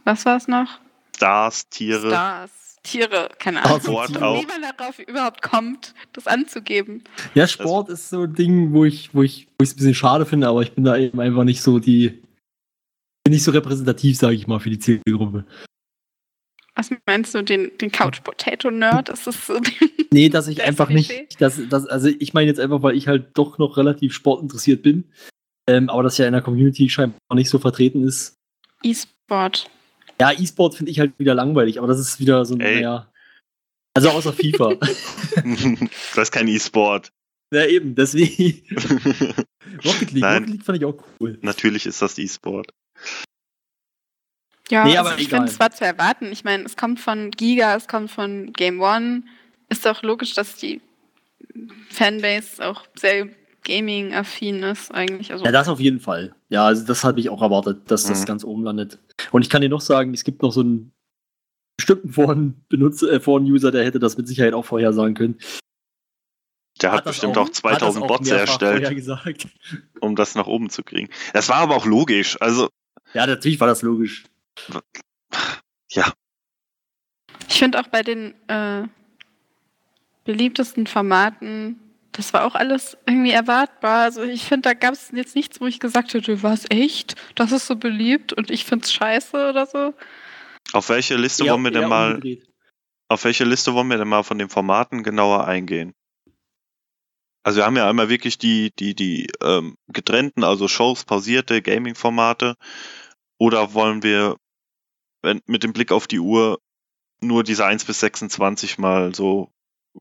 was 0.04 0.26
war 0.26 0.36
es 0.36 0.48
noch? 0.48 0.80
Stars, 1.16 1.68
Tiere, 1.68 2.08
Stars, 2.08 2.50
Tiere, 2.82 3.28
keine 3.38 3.62
Ahnung. 3.64 3.80
Sport. 3.80 4.10
Wie 4.10 4.46
man 4.46 4.62
darauf 4.76 4.98
überhaupt 4.98 5.42
kommt, 5.42 5.94
das 6.12 6.26
anzugeben. 6.26 7.04
Ja, 7.34 7.46
Sport 7.46 7.88
ist 7.88 8.10
so 8.10 8.22
ein 8.22 8.34
Ding, 8.34 8.72
wo 8.72 8.84
ich, 8.84 9.14
wo 9.14 9.22
ich, 9.22 9.46
wo 9.58 9.62
ich 9.62 9.70
es 9.70 9.74
ein 9.74 9.76
bisschen 9.76 9.94
schade 9.94 10.26
finde, 10.26 10.48
aber 10.48 10.62
ich 10.62 10.72
bin 10.72 10.84
da 10.84 10.96
eben 10.96 11.20
einfach 11.20 11.44
nicht 11.44 11.62
so 11.62 11.78
die, 11.78 12.22
bin 13.24 13.32
nicht 13.32 13.44
so 13.44 13.52
repräsentativ, 13.52 14.16
sage 14.16 14.34
ich 14.34 14.46
mal, 14.46 14.58
für 14.58 14.70
die 14.70 14.78
Zielgruppe. 14.78 15.44
Was 16.74 16.90
meinst 17.06 17.34
du, 17.34 17.42
den, 17.42 17.70
den 17.78 17.92
Couch 17.92 18.22
Potato 18.24 18.70
Nerd? 18.70 19.10
Ist 19.10 19.26
das 19.26 19.46
so? 19.46 19.60
Nee, 20.12 20.28
dass 20.28 20.46
ich 20.46 20.62
einfach 20.62 20.90
nicht, 20.90 21.40
das, 21.40 21.58
das, 21.70 21.86
also 21.86 22.08
ich 22.08 22.34
meine 22.34 22.46
jetzt 22.46 22.60
einfach, 22.60 22.82
weil 22.82 22.94
ich 22.98 23.08
halt 23.08 23.30
doch 23.32 23.56
noch 23.56 23.78
relativ 23.78 24.12
sportinteressiert 24.12 24.82
bin, 24.82 25.04
ähm, 25.66 25.88
aber 25.88 26.02
das 26.02 26.18
ja 26.18 26.26
in 26.26 26.34
der 26.34 26.42
Community 26.42 26.90
scheinbar 26.90 27.18
nicht 27.34 27.48
so 27.48 27.58
vertreten 27.58 28.06
ist. 28.06 28.34
E-Sport. 28.82 29.70
Ja, 30.20 30.32
E-Sport 30.32 30.76
finde 30.76 30.92
ich 30.92 31.00
halt 31.00 31.18
wieder 31.18 31.34
langweilig, 31.34 31.78
aber 31.78 31.88
das 31.88 31.98
ist 31.98 32.20
wieder 32.20 32.44
so 32.44 32.54
ein, 32.54 32.58
naja. 32.58 33.08
Also 33.94 34.10
außer 34.10 34.32
FIFA. 34.32 34.74
das 36.14 36.16
ist 36.16 36.32
kein 36.32 36.48
E-Sport. 36.48 37.12
ja, 37.52 37.66
eben, 37.66 37.94
deswegen. 37.94 38.62
Rocket 39.84 40.12
League, 40.12 40.22
Nein. 40.22 40.34
Rocket 40.38 40.50
League 40.50 40.64
fand 40.64 40.78
ich 40.78 40.84
auch 40.84 41.04
cool. 41.20 41.38
Natürlich 41.42 41.86
ist 41.86 42.00
das 42.00 42.18
E-Sport. 42.18 42.72
Ja, 44.70 44.84
Nee, 44.84 44.96
also 44.96 45.10
aber 45.10 45.20
ich 45.20 45.28
finde, 45.28 45.48
es 45.48 45.60
war 45.60 45.70
zu 45.70 45.84
erwarten. 45.84 46.32
Ich 46.32 46.44
meine, 46.44 46.64
es 46.64 46.76
kommt 46.76 47.00
von 47.00 47.30
Giga, 47.30 47.76
es 47.76 47.88
kommt 47.88 48.10
von 48.10 48.52
Game 48.52 48.80
One. 48.80 49.24
Ist 49.68 49.84
doch 49.84 50.02
logisch, 50.02 50.34
dass 50.34 50.56
die 50.56 50.80
Fanbase 51.90 52.66
auch 52.66 52.86
sehr 52.94 53.28
Gaming-affin 53.64 54.62
ist 54.62 54.90
eigentlich. 54.92 55.32
Also, 55.32 55.44
Ja, 55.44 55.52
das 55.52 55.68
auf 55.68 55.80
jeden 55.80 56.00
Fall. 56.00 56.34
Ja, 56.48 56.66
also 56.66 56.84
das 56.86 57.04
habe 57.04 57.20
ich 57.20 57.28
auch 57.28 57.42
erwartet, 57.42 57.90
dass 57.90 58.04
das 58.04 58.20
Mhm. 58.22 58.24
ganz 58.26 58.44
oben 58.44 58.64
landet. 58.64 58.98
Und 59.30 59.42
ich 59.42 59.50
kann 59.50 59.62
dir 59.62 59.68
noch 59.68 59.80
sagen, 59.80 60.12
es 60.14 60.24
gibt 60.24 60.42
noch 60.42 60.52
so 60.52 60.60
einen 60.60 60.92
bestimmten 61.76 62.12
Foren-Benutzer, 62.12 63.10
äh, 63.12 63.20
Foren-User, 63.20 63.70
der 63.70 63.84
hätte 63.84 63.98
das 63.98 64.16
mit 64.16 64.28
Sicherheit 64.28 64.54
auch 64.54 64.64
vorhersagen 64.64 65.14
können. 65.14 65.38
Der 66.80 66.92
hat, 66.92 67.06
das 67.06 67.12
bestimmt 67.16 67.36
auch, 67.38 67.42
hat 67.46 67.50
das 67.50 67.58
2000 67.58 68.04
auch 68.04 68.08
Bots 68.08 68.28
erstellt, 68.30 68.88
um 70.00 70.16
das 70.16 70.34
nach 70.34 70.46
oben 70.46 70.70
zu 70.70 70.82
kriegen. 70.82 71.08
Das 71.32 71.48
war 71.48 71.56
aber 71.56 71.76
auch 71.76 71.86
logisch. 71.86 72.40
Also, 72.40 72.68
Ja, 73.14 73.26
natürlich 73.26 73.60
war 73.60 73.68
das 73.68 73.82
logisch. 73.82 74.24
ja, 75.92 76.12
ich 77.48 77.58
finde 77.58 77.80
auch 77.80 77.88
bei 77.88 78.02
den 78.02 78.34
äh, 78.48 78.84
beliebtesten 80.24 80.86
Formaten, 80.86 81.78
das 82.12 82.32
war 82.32 82.44
auch 82.44 82.54
alles 82.54 82.96
irgendwie 83.06 83.30
erwartbar. 83.30 84.02
Also 84.02 84.22
ich 84.22 84.44
finde, 84.44 84.68
da 84.68 84.74
gab 84.74 84.92
es 84.92 85.10
jetzt 85.12 85.34
nichts, 85.34 85.60
wo 85.60 85.66
ich 85.66 85.80
gesagt 85.80 86.14
hätte, 86.14 86.42
was 86.42 86.66
echt? 86.70 87.16
Das 87.34 87.52
ist 87.52 87.66
so 87.66 87.76
beliebt 87.76 88.32
und 88.32 88.50
ich 88.50 88.64
finde 88.64 88.84
es 88.84 88.92
scheiße 88.92 89.50
oder 89.50 89.66
so. 89.66 89.94
auf 90.72 90.88
welche 90.90 91.16
Liste 91.16 91.46
wollen 91.46 91.64
wir 91.64 91.70
denn 91.70 91.88
mal, 91.88 92.14
umgedreht. 92.14 92.46
auf 93.08 93.24
welche 93.24 93.44
Liste 93.44 93.74
wollen 93.74 93.88
wir 93.88 93.98
denn 93.98 94.08
mal 94.08 94.22
von 94.22 94.38
den 94.38 94.50
Formaten 94.50 95.02
genauer 95.02 95.46
eingehen? 95.46 95.94
Also 97.44 97.58
wir 97.58 97.66
haben 97.66 97.76
ja 97.76 97.88
einmal 97.88 98.08
wirklich 98.08 98.38
die, 98.38 98.70
die, 98.78 98.94
die 98.94 99.28
ähm, 99.42 99.76
getrennten, 99.88 100.44
also 100.44 100.68
Shows, 100.68 101.04
pausierte 101.04 101.60
Gaming-Formate. 101.60 102.54
Oder 103.38 103.74
wollen 103.74 104.04
wir 104.04 104.36
wenn, 105.22 105.40
mit 105.46 105.64
dem 105.64 105.72
Blick 105.72 105.90
auf 105.90 106.06
die 106.06 106.20
Uhr 106.20 106.60
nur 107.20 107.42
diese 107.42 107.64
1 107.64 107.84
bis 107.84 108.00
26 108.00 108.78
mal 108.78 109.14
so 109.14 109.50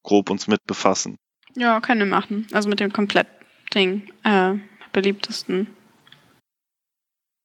grob 0.04 0.30
uns 0.30 0.48
mit 0.48 0.64
befassen? 0.68 1.18
Ja, 1.56 1.80
können 1.82 2.00
wir 2.00 2.06
machen. 2.08 2.48
Also 2.52 2.70
mit 2.70 2.80
dem 2.80 2.94
Komplettding, 2.94 4.12
äh, 4.24 4.54
beliebtesten. 4.94 5.68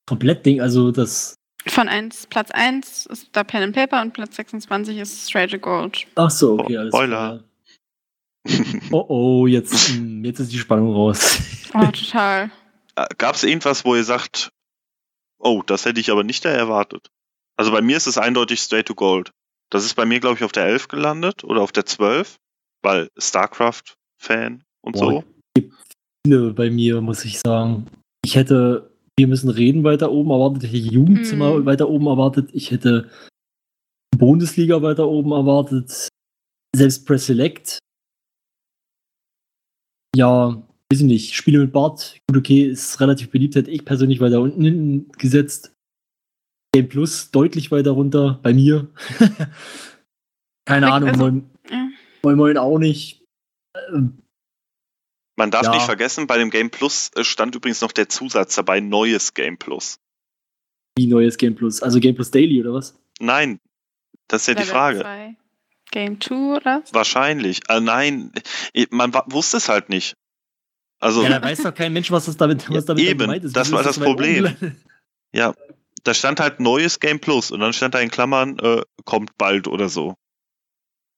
Komplett 0.08 0.46
Ding, 0.46 0.60
also 0.60 0.92
das. 0.92 1.34
Von 1.66 1.88
1, 1.88 2.28
Platz 2.28 2.50
1 2.52 3.06
ist 3.06 3.28
da 3.32 3.42
Pen 3.42 3.64
and 3.64 3.74
Paper 3.74 4.00
und 4.00 4.12
Platz 4.12 4.36
26 4.36 4.98
ist 4.98 5.28
Straight 5.28 5.50
to 5.50 5.58
Gold. 5.58 6.06
Ach 6.14 6.30
so, 6.30 6.60
okay, 6.60 6.76
Oh, 6.76 6.80
alles 6.80 6.94
Spoiler. 6.94 7.16
klar. 7.16 7.44
Oh 8.92 9.04
oh, 9.08 9.46
jetzt, 9.48 9.88
hm, 9.88 10.24
jetzt 10.24 10.38
ist 10.38 10.52
die 10.52 10.58
Spannung 10.58 10.92
raus. 10.92 11.40
Oh, 11.74 11.84
total. 11.90 12.50
Gab 13.18 13.34
es 13.34 13.42
irgendwas, 13.42 13.84
wo 13.84 13.94
ihr 13.96 14.04
sagt, 14.04 14.50
oh, 15.38 15.62
das 15.66 15.84
hätte 15.84 16.00
ich 16.00 16.10
aber 16.10 16.22
nicht 16.24 16.42
da 16.44 16.48
erwartet? 16.48 17.08
Also 17.56 17.70
bei 17.72 17.82
mir 17.82 17.96
ist 17.98 18.06
es 18.06 18.16
eindeutig 18.16 18.60
Straight 18.60 18.86
to 18.86 18.94
Gold. 18.94 19.32
Das 19.68 19.84
ist 19.84 19.94
bei 19.94 20.06
mir, 20.06 20.20
glaube 20.20 20.36
ich, 20.36 20.44
auf 20.44 20.52
der 20.52 20.64
11 20.64 20.88
gelandet 20.88 21.42
oder 21.44 21.60
auf 21.60 21.72
der 21.72 21.84
12, 21.84 22.36
weil 22.86 23.10
StarCraft-Fan 23.18 24.62
und 24.82 24.92
Boah, 24.92 25.24
so. 25.58 25.70
Viele 26.24 26.52
bei 26.52 26.70
mir, 26.70 27.00
muss 27.00 27.24
ich 27.24 27.40
sagen. 27.40 27.86
Ich 28.24 28.36
hätte, 28.36 28.92
wir 29.18 29.26
müssen 29.26 29.50
reden 29.50 29.82
weiter 29.82 30.12
oben 30.12 30.30
erwartet, 30.30 30.64
ich 30.64 30.70
hätte 30.84 30.94
Jugendzimmer 30.94 31.58
Mhm. 31.58 31.66
weiter 31.66 31.88
oben 31.88 32.06
erwartet, 32.06 32.50
ich 32.52 32.70
hätte 32.70 33.10
Bundesliga 34.16 34.80
weiter 34.82 35.08
oben 35.08 35.32
erwartet, 35.32 36.08
selbst 36.74 37.06
Press 37.06 37.26
Select. 37.26 37.78
Ja, 40.14 40.62
weiß 40.90 41.00
ich 41.00 41.06
nicht, 41.06 41.34
Spiele 41.34 41.58
mit 41.58 41.72
Bart, 41.72 42.18
gut, 42.28 42.38
okay, 42.38 42.66
ist 42.66 43.00
relativ 43.00 43.30
beliebt, 43.30 43.56
hätte 43.56 43.70
ich 43.70 43.84
persönlich 43.84 44.20
weiter 44.20 44.40
unten 44.40 44.62
hinten 44.62 45.12
gesetzt. 45.18 45.72
Game 46.72 46.88
Plus 46.88 47.30
deutlich 47.32 47.70
weiter 47.72 47.90
runter, 47.90 48.38
bei 48.42 48.54
mir. 48.54 48.86
Keine 50.68 50.92
Also, 50.92 51.06
Ahnung, 51.24 51.50
ja. 51.70 51.85
Moin, 52.26 52.36
moin 52.36 52.58
auch 52.58 52.78
nicht. 52.78 53.22
Ähm, 53.92 54.22
Man 55.38 55.50
darf 55.50 55.64
Ja. 55.66 55.72
nicht 55.74 55.84
vergessen, 55.84 56.26
bei 56.26 56.38
dem 56.38 56.50
Game 56.50 56.70
Plus 56.70 57.10
äh, 57.14 57.22
stand 57.22 57.54
übrigens 57.54 57.80
noch 57.82 57.92
der 57.92 58.08
Zusatz 58.08 58.54
dabei, 58.56 58.80
neues 58.80 59.34
Game 59.34 59.58
Plus. 59.58 59.98
Wie 60.96 61.06
neues 61.06 61.36
Game 61.36 61.54
Plus? 61.54 61.82
Also 61.82 62.00
Game 62.00 62.14
Plus 62.14 62.30
Daily 62.30 62.60
oder 62.62 62.72
was? 62.72 62.98
Nein, 63.20 63.60
das 64.28 64.42
ist 64.42 64.48
ja 64.48 64.54
die 64.54 64.60
Level 64.60 64.72
Frage. 64.72 65.00
zwei. 65.00 65.36
Game 65.92 66.20
2 66.20 66.34
oder? 66.56 66.82
Wahrscheinlich. 66.92 67.60
Äh, 67.68 67.80
nein, 67.80 68.32
äh, 68.74 68.86
man 68.90 69.12
wusste 69.26 69.58
es 69.58 69.68
halt 69.68 69.88
nicht. 69.88 70.14
Also, 70.98 71.22
Ja, 71.22 71.28
da 71.28 71.42
weiß 71.42 71.62
doch 71.62 71.74
kein 71.74 71.92
Mensch, 71.92 72.10
was 72.10 72.24
das 72.26 72.36
damit, 72.36 72.68
was 72.70 72.86
damit 72.86 73.04
eben, 73.04 73.18
gemeint 73.20 73.44
ist. 73.44 73.54
das 73.54 73.68
Wieso 73.68 73.76
war 73.76 73.82
das 73.84 73.96
oben 73.98 74.04
Problem. 74.06 74.56
ja, 75.32 75.54
da 76.02 76.12
stand 76.14 76.40
halt 76.40 76.58
neues 76.60 76.98
Game 76.98 77.20
Plus 77.20 77.50
und 77.50 77.60
dann 77.60 77.72
stand 77.72 77.94
da 77.94 78.00
in 78.00 78.10
Klammern, 78.10 78.58
äh, 78.58 78.82
kommt 79.04 79.36
bald 79.38 79.68
oder 79.68 79.88
so. 79.88 80.16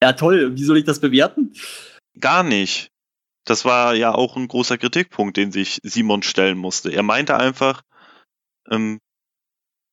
Ja, 0.02 0.12
toll. 0.12 0.56
Wie 0.56 0.64
soll 0.64 0.78
ich 0.78 0.84
das 0.84 1.00
bewerten? 1.00 1.52
Gar 2.18 2.42
nicht. 2.42 2.90
Das 3.44 3.64
war 3.64 3.94
ja 3.94 4.14
auch 4.14 4.36
ein 4.36 4.48
großer 4.48 4.78
Kritikpunkt, 4.78 5.36
den 5.36 5.52
sich 5.52 5.80
Simon 5.82 6.22
stellen 6.22 6.58
musste. 6.58 6.90
Er 6.90 7.02
meinte 7.02 7.36
einfach, 7.36 7.82
ähm, 8.68 8.98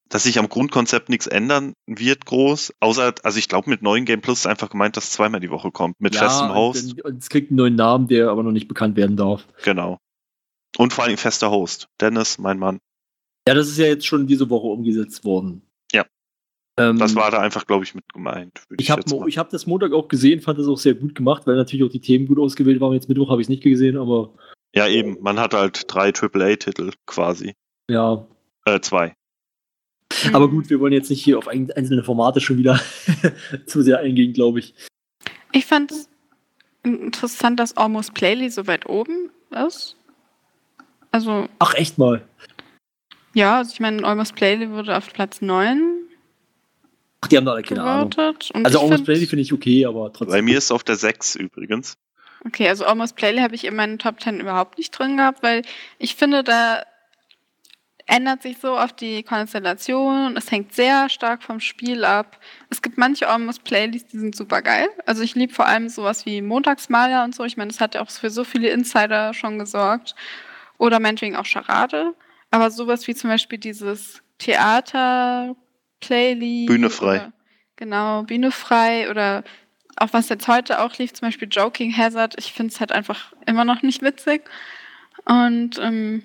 dass 0.10 0.24
sich 0.24 0.38
am 0.38 0.49
Grundkonzept 0.49 1.10
nichts 1.10 1.26
ändern 1.26 1.74
wird 1.88 2.26
groß. 2.26 2.74
Außer, 2.80 3.16
also 3.24 3.39
ich 3.39 3.47
glaube, 3.47 3.70
mit 3.70 3.82
neuen 3.82 4.06
Game 4.06 4.22
Plus 4.22 4.39
ist 4.39 4.47
einfach 4.47 4.70
gemeint, 4.70 4.97
dass 4.97 5.06
es 5.06 5.12
zweimal 5.12 5.39
die 5.39 5.49
Woche 5.49 5.72
kommt. 5.72 5.99
Mit 5.99 6.16
festem 6.16 6.53
Host. 6.53 6.91
Und, 6.91 7.06
und 7.06 7.18
es 7.18 7.30
kriegt 7.30 7.49
einen 7.49 7.58
neuen 7.58 7.76
Namen, 7.76 8.08
der 8.08 8.30
aber 8.30 8.43
noch 8.43 8.51
nicht 8.51 8.68
bekannt 8.68 8.95
werden 8.97 9.18
darf. 9.18 9.47
Genau. 9.64 9.99
Und 10.78 10.93
vor 10.93 11.06
allem 11.06 11.18
fester 11.18 11.49
Host. 11.49 11.88
Dennis, 12.01 12.38
mein 12.38 12.60
Mann. 12.60 12.80
Ja, 13.47 13.53
das 13.53 13.68
ist 13.70 13.78
ja 13.78 13.86
jetzt 13.86 14.06
schon 14.06 14.28
diese 14.28 14.49
Woche 14.49 14.68
umgesetzt 14.68 15.24
worden. 15.24 15.62
Ähm, 16.78 16.97
Das 16.97 17.15
war 17.15 17.32
da 17.32 17.39
einfach, 17.39 17.65
glaube 17.65 17.84
ich, 17.86 17.95
mit 17.95 18.11
gemeint. 18.13 18.61
würd 18.67 18.82
ich 18.82 18.91
habe 18.91 19.01
ich 19.28 19.38
hab 19.38 19.49
das 19.49 19.65
Montag 19.65 19.93
auch 19.93 20.07
gesehen, 20.09 20.41
fand 20.41 20.59
das 20.59 20.67
auch 20.67 20.78
sehr 20.78 20.93
gut 20.93 21.15
gemacht, 21.15 21.47
weil 21.47 21.55
natürlich 21.55 21.86
auch 21.86 21.91
die 21.91 22.01
Themen 22.01 22.28
gut 22.28 22.38
ausgewählt 22.39 22.82
waren. 22.82 22.93
Jetzt 22.93 23.07
Mittwoch 23.07 23.30
habe 23.30 23.41
ich 23.41 23.45
es 23.45 23.49
nicht 23.49 23.63
gesehen, 23.63 23.97
aber 23.97 24.34
Ja, 24.76 24.88
eben. 24.88 25.17
Man 25.21 25.39
hat 25.39 25.53
halt 25.53 25.84
drei 25.88 26.11
AAA-Titel 26.11 26.91
quasi. 27.05 27.53
ja. 27.89 28.26
Äh, 28.65 28.80
zwei. 28.82 29.15
Aber 30.34 30.49
gut, 30.49 30.69
wir 30.71 30.80
wollen 30.80 30.91
jetzt 30.93 31.09
nicht 31.11 31.23
hier 31.23 31.38
auf 31.38 31.47
ein- 31.47 31.71
einzelne 31.71 32.03
Formate 32.03 32.41
schon 32.41 32.57
wieder 32.57 32.80
zu 33.67 33.82
sehr 33.84 33.99
eingehen, 33.99 34.34
glaube 34.34 34.59
ich. 34.59 34.73
Ich 35.51 35.65
fand 35.67 35.91
es 35.91 36.09
interessant, 36.84 37.59
dass 37.59 37.78
Almost 37.78 38.13
Playly 38.15 38.49
so 38.49 38.65
weit 38.67 38.88
oben 38.89 39.30
ist. 39.67 39.95
Also, 41.11 41.47
Ach, 41.59 41.73
echt 41.76 41.97
mal. 41.99 42.23
ja, 43.34 43.57
also 43.57 43.71
ich 43.73 43.80
meine, 43.80 44.03
Almost 44.03 44.36
Playly 44.36 44.69
wurde 44.71 44.97
auf 44.97 45.13
Platz 45.13 45.41
9 45.41 45.94
Ach, 47.26 47.28
die 47.28 47.38
haben 47.38 47.45
da 47.45 47.53
alle 47.53 47.63
keine 47.63 47.82
Ahnung. 47.82 48.11
gewotet. 48.11 48.51
Und 48.53 48.65
Also 48.65 48.80
Almost 48.80 48.93
find- 48.97 49.05
Playly 49.05 49.26
finde 49.26 49.41
ich 49.41 49.51
okay, 49.51 49.84
aber 49.88 50.13
trotzdem. 50.13 50.30
Bei 50.36 50.41
mir 50.43 50.59
ist 50.59 50.65
es 50.65 50.71
auf 50.71 50.84
der 50.84 50.95
6 50.95 51.36
übrigens. 51.36 51.97
Okay, 52.45 52.69
also 52.69 52.86
Almost 52.86 53.15
Playly 53.15 53.39
habe 53.39 53.55
ich 53.55 53.65
in 53.65 53.76
meinen 53.76 53.97
Top 53.97 54.21
10 54.21 54.39
überhaupt 54.39 54.78
nicht 54.78 54.91
drin 54.91 55.17
gehabt, 55.17 55.41
weil 55.41 55.63
ich 55.97 56.13
finde, 56.15 56.43
da 56.43 56.84
ändert 58.05 58.43
sich 58.43 58.59
so 58.59 58.78
auf 58.78 58.93
die 58.93 59.23
Konstellation 59.23 60.28
und 60.28 60.38
es 60.38 60.51
hängt 60.51 60.71
sehr 60.76 61.09
stark 61.09 61.41
vom 61.41 61.59
Spiel 61.59 62.05
ab. 62.05 62.39
Es 62.69 62.84
gibt 62.84 62.99
manche 62.99 63.28
Almost 63.28 63.63
Playlists, 63.63 64.11
die 64.11 64.19
sind 64.19 64.36
super 64.36 64.61
geil. 64.61 64.89
Also 65.07 65.23
ich 65.23 65.34
liebe 65.34 65.51
vor 65.53 65.65
allem 65.65 65.89
sowas 65.89 66.28
wie 66.28 66.43
Montagsmaler 66.43 67.23
und 67.23 67.34
so. 67.34 67.43
Ich 67.45 67.57
meine, 67.57 67.71
das 67.71 67.80
hat 67.82 67.95
ja 67.95 68.01
auch 68.03 68.11
für 68.11 68.30
so 68.30 68.43
viele 68.43 68.69
Insider 68.69 69.34
schon 69.34 69.57
gesorgt. 69.57 70.13
Oder 70.78 70.99
meinetwegen 70.99 71.36
auch 71.36 71.45
Charade. 71.45 72.13
Aber 72.51 72.69
sowas 72.69 73.07
wie 73.07 73.15
zum 73.15 73.32
Beispiel 73.32 73.57
dieses 73.57 74.21
Theater-Playlist. 75.99 76.67
Bühne 76.67 76.89
frei. 76.89 77.15
Oder, 77.15 77.33
genau, 77.75 78.23
Bühne 78.23 78.51
frei 78.51 79.09
oder 79.09 79.43
auch 79.97 80.09
was 80.11 80.29
jetzt 80.29 80.47
heute 80.47 80.81
auch 80.81 80.97
lief, 80.97 81.13
zum 81.13 81.27
Beispiel 81.27 81.47
Joking 81.49 81.95
Hazard, 81.95 82.35
ich 82.37 82.51
finde 82.53 82.73
es 82.73 82.79
halt 82.79 82.91
einfach 82.91 83.33
immer 83.45 83.65
noch 83.65 83.81
nicht 83.81 84.01
witzig. 84.01 84.43
Und 85.25 85.79
ähm, 85.79 86.23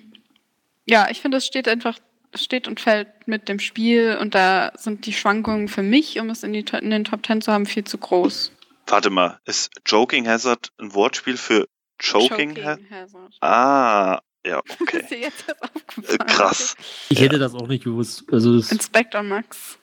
ja, 0.85 1.07
ich 1.09 1.21
finde, 1.21 1.37
es 1.37 1.45
steht 1.45 1.67
einfach, 1.67 1.97
steht 2.35 2.67
und 2.67 2.79
fällt 2.79 3.27
mit 3.27 3.47
dem 3.47 3.59
Spiel 3.59 4.17
und 4.19 4.35
da 4.35 4.71
sind 4.75 5.05
die 5.05 5.13
Schwankungen 5.13 5.67
für 5.67 5.83
mich, 5.83 6.19
um 6.19 6.29
es 6.29 6.43
in, 6.43 6.53
die, 6.53 6.65
in 6.81 6.89
den 6.89 7.05
Top 7.05 7.25
10 7.25 7.41
zu 7.41 7.51
haben, 7.51 7.65
viel 7.65 7.85
zu 7.85 7.97
groß. 7.97 8.51
Warte 8.87 9.09
mal, 9.09 9.39
ist 9.45 9.71
Joking 9.85 10.27
Hazard 10.27 10.71
ein 10.77 10.93
Wortspiel 10.93 11.37
für 11.37 11.67
Choking, 12.01 12.57
Hazard? 12.57 12.81
Hazard. 12.91 13.37
Ah, 13.41 14.19
ja, 14.45 14.59
okay. 14.81 14.99
Ist 15.01 15.11
dir 15.11 15.19
jetzt 15.19 15.45
erst 15.47 15.61
Äh, 15.61 15.65
aufgefallen? 15.65 16.17
krass. 16.27 16.75
Ich 17.09 17.19
hätte 17.21 17.39
das 17.39 17.53
auch 17.53 17.67
nicht 17.67 17.83
gewusst. 17.83 18.23
Also 18.31 18.57
das, 18.57 18.71
Inspector 18.71 19.23
Max. 19.23 19.77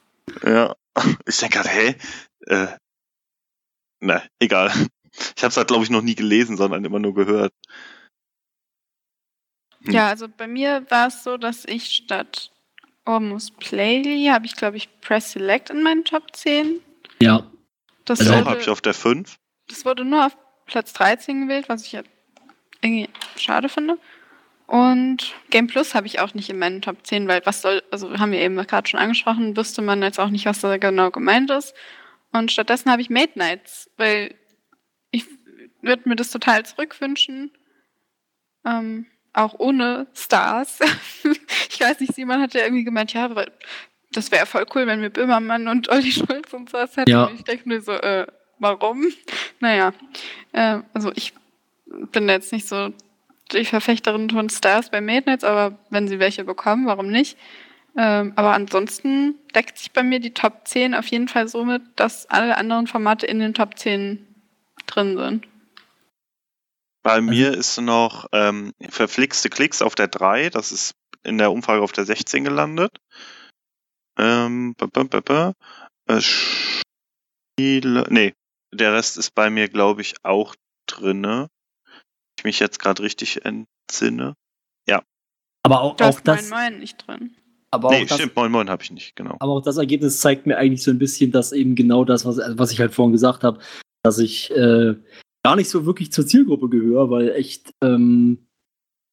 Ja. 0.44 0.74
Ich 1.26 1.38
denke 1.38 1.58
gerade, 1.58 1.68
hä? 1.68 1.96
Äh, 2.46 2.76
na, 4.00 4.22
egal. 4.38 4.72
Ich 5.36 5.42
habe 5.42 5.50
es 5.50 5.56
halt, 5.56 5.66
glaube 5.68 5.82
ich, 5.82 5.90
noch 5.90 6.02
nie 6.02 6.14
gelesen, 6.14 6.56
sondern 6.56 6.84
immer 6.84 6.98
nur 7.00 7.12
gehört. 7.14 7.52
Hm. 9.84 9.92
Ja, 9.92 10.08
also 10.08 10.28
bei 10.28 10.46
mir 10.46 10.84
war 10.90 11.08
es 11.08 11.24
so, 11.24 11.36
dass 11.36 11.64
ich 11.64 11.90
statt 11.90 12.50
Almost 13.04 13.58
Playly 13.58 14.26
habe 14.32 14.46
ich, 14.46 14.54
glaube 14.54 14.76
ich, 14.76 15.00
Press 15.00 15.32
Select 15.32 15.70
in 15.70 15.82
meinen 15.82 16.04
Top 16.04 16.34
10. 16.36 16.80
ja. 17.20 17.50
Das, 18.04 18.20
Also 18.20 18.30
Genau, 18.32 18.40
wurde, 18.44 18.50
habe 18.50 18.60
ich 18.60 18.68
auf 18.70 18.80
der 18.80 18.94
5. 18.94 19.36
das 19.68 19.84
wurde 19.84 20.04
nur 20.04 20.26
auf 20.26 20.36
Platz 20.66 20.92
13 20.94 21.42
gewählt, 21.42 21.68
was 21.68 21.84
ich 21.84 21.92
ja 21.92 22.02
irgendwie 22.82 23.08
schade 23.36 23.68
finde. 23.68 23.98
Und 24.68 25.34
Game 25.48 25.66
Plus 25.66 25.94
habe 25.94 26.06
ich 26.06 26.20
auch 26.20 26.34
nicht 26.34 26.50
in 26.50 26.58
meinen 26.58 26.82
Top 26.82 26.98
10, 27.02 27.26
weil 27.26 27.40
was 27.46 27.62
soll, 27.62 27.82
also 27.90 28.18
haben 28.18 28.32
wir 28.32 28.40
eben 28.40 28.54
gerade 28.54 28.86
schon 28.86 29.00
angesprochen, 29.00 29.56
wusste 29.56 29.80
man 29.80 30.02
jetzt 30.02 30.20
auch 30.20 30.28
nicht, 30.28 30.44
was 30.44 30.60
da 30.60 30.76
genau 30.76 31.10
gemeint 31.10 31.50
ist. 31.50 31.74
Und 32.32 32.52
stattdessen 32.52 32.92
habe 32.92 33.00
ich 33.00 33.08
Made 33.08 33.32
Nights, 33.34 33.90
weil 33.96 34.34
ich 35.10 35.24
würde 35.80 36.06
mir 36.06 36.16
das 36.16 36.30
total 36.30 36.66
zurückwünschen. 36.66 37.50
Ähm, 38.66 39.06
auch 39.32 39.54
ohne 39.58 40.06
Stars. 40.12 40.80
ich 41.70 41.80
weiß 41.80 42.00
nicht, 42.00 42.14
Simon 42.14 42.42
hat 42.42 42.52
ja 42.52 42.64
irgendwie 42.64 42.84
gemeint, 42.84 43.14
ja, 43.14 43.34
weil 43.34 43.50
das 44.12 44.30
wäre 44.30 44.44
voll 44.44 44.66
cool, 44.74 44.86
wenn 44.86 45.00
wir 45.00 45.08
Böhmermann 45.08 45.66
und 45.68 45.88
Olli 45.88 46.12
Schulz 46.12 46.52
und 46.52 46.68
sowas 46.68 46.94
hätten. 46.94 47.10
Ja. 47.10 47.24
Und 47.24 47.36
Ich 47.36 47.44
denke 47.44 47.66
mir 47.66 47.80
so, 47.80 47.92
äh, 47.92 48.26
warum? 48.58 49.06
Naja, 49.60 49.94
äh, 50.52 50.80
also 50.92 51.10
ich 51.14 51.32
bin 51.86 52.26
da 52.26 52.34
jetzt 52.34 52.52
nicht 52.52 52.68
so 52.68 52.92
die 53.52 53.64
Verfechterin 53.64 54.30
von 54.30 54.48
Stars 54.50 54.90
bei 54.90 55.00
Made 55.00 55.28
Nights, 55.28 55.44
aber 55.44 55.78
wenn 55.90 56.08
sie 56.08 56.18
welche 56.18 56.44
bekommen, 56.44 56.86
warum 56.86 57.08
nicht? 57.08 57.36
Ähm, 57.96 58.32
aber 58.36 58.52
ansonsten 58.52 59.36
deckt 59.54 59.78
sich 59.78 59.92
bei 59.92 60.02
mir 60.02 60.20
die 60.20 60.34
Top 60.34 60.68
10 60.68 60.94
auf 60.94 61.06
jeden 61.08 61.28
Fall 61.28 61.48
so 61.48 61.64
mit, 61.64 61.82
dass 61.96 62.26
alle 62.26 62.56
anderen 62.56 62.86
Formate 62.86 63.26
in 63.26 63.40
den 63.40 63.54
Top 63.54 63.78
10 63.78 64.24
drin 64.86 65.16
sind. 65.16 65.48
Bei 67.02 67.20
mir 67.20 67.52
ist 67.54 67.80
noch 67.80 68.26
ähm, 68.32 68.72
verflixte 68.88 69.48
Klicks 69.48 69.82
auf 69.82 69.94
der 69.94 70.08
3. 70.08 70.50
Das 70.50 70.72
ist 70.72 70.92
in 71.22 71.38
der 71.38 71.50
Umfrage 71.50 71.82
auf 71.82 71.92
der 71.92 72.04
16 72.04 72.44
gelandet. 72.44 72.98
Ähm, 74.18 74.74
ba, 74.76 74.86
ba, 74.86 75.20
ba. 75.20 75.52
Äh, 76.06 76.20
Spiele. 76.20 78.06
Nee, 78.10 78.34
der 78.72 78.92
Rest 78.92 79.16
ist 79.16 79.34
bei 79.34 79.50
mir, 79.50 79.68
glaube 79.68 80.02
ich, 80.02 80.14
auch 80.22 80.54
drinne. 80.86 81.48
Ich 82.38 82.44
mich 82.44 82.60
jetzt 82.60 82.78
gerade 82.78 83.02
richtig 83.02 83.40
entsinne. 83.44 84.34
Aber 85.64 85.82
auch, 85.82 85.96
Du 85.96 86.04
auch 86.04 86.20
das, 86.20 86.48
Moin 86.48 86.70
Moin 86.70 86.78
nicht 86.78 87.04
drin. 87.06 87.36
aber 87.72 87.90
nee, 87.90 88.04
auch 88.04 88.06
das, 88.06 88.18
stimmt, 88.18 88.36
Moin 88.36 88.50
Moin 88.50 88.70
habe 88.70 88.82
ich 88.82 88.90
nicht, 88.92 89.16
genau. 89.16 89.36
aber 89.40 89.52
auch 89.52 89.60
das 89.60 89.76
Ergebnis 89.76 90.20
zeigt 90.20 90.46
mir 90.46 90.56
eigentlich 90.56 90.82
so 90.82 90.90
ein 90.92 90.98
bisschen, 90.98 91.32
dass 91.32 91.52
eben 91.52 91.74
genau 91.74 92.04
das, 92.04 92.24
was, 92.24 92.38
was 92.56 92.70
ich 92.72 92.80
halt 92.80 92.94
vorhin 92.94 93.12
gesagt 93.12 93.42
habe, 93.42 93.58
dass 94.04 94.18
ich 94.20 94.50
äh, 94.52 94.94
gar 95.44 95.56
nicht 95.56 95.68
so 95.68 95.84
wirklich 95.84 96.12
zur 96.12 96.26
Zielgruppe 96.26 96.68
gehöre, 96.68 97.10
weil 97.10 97.30
echt, 97.30 97.74
ähm, 97.82 98.46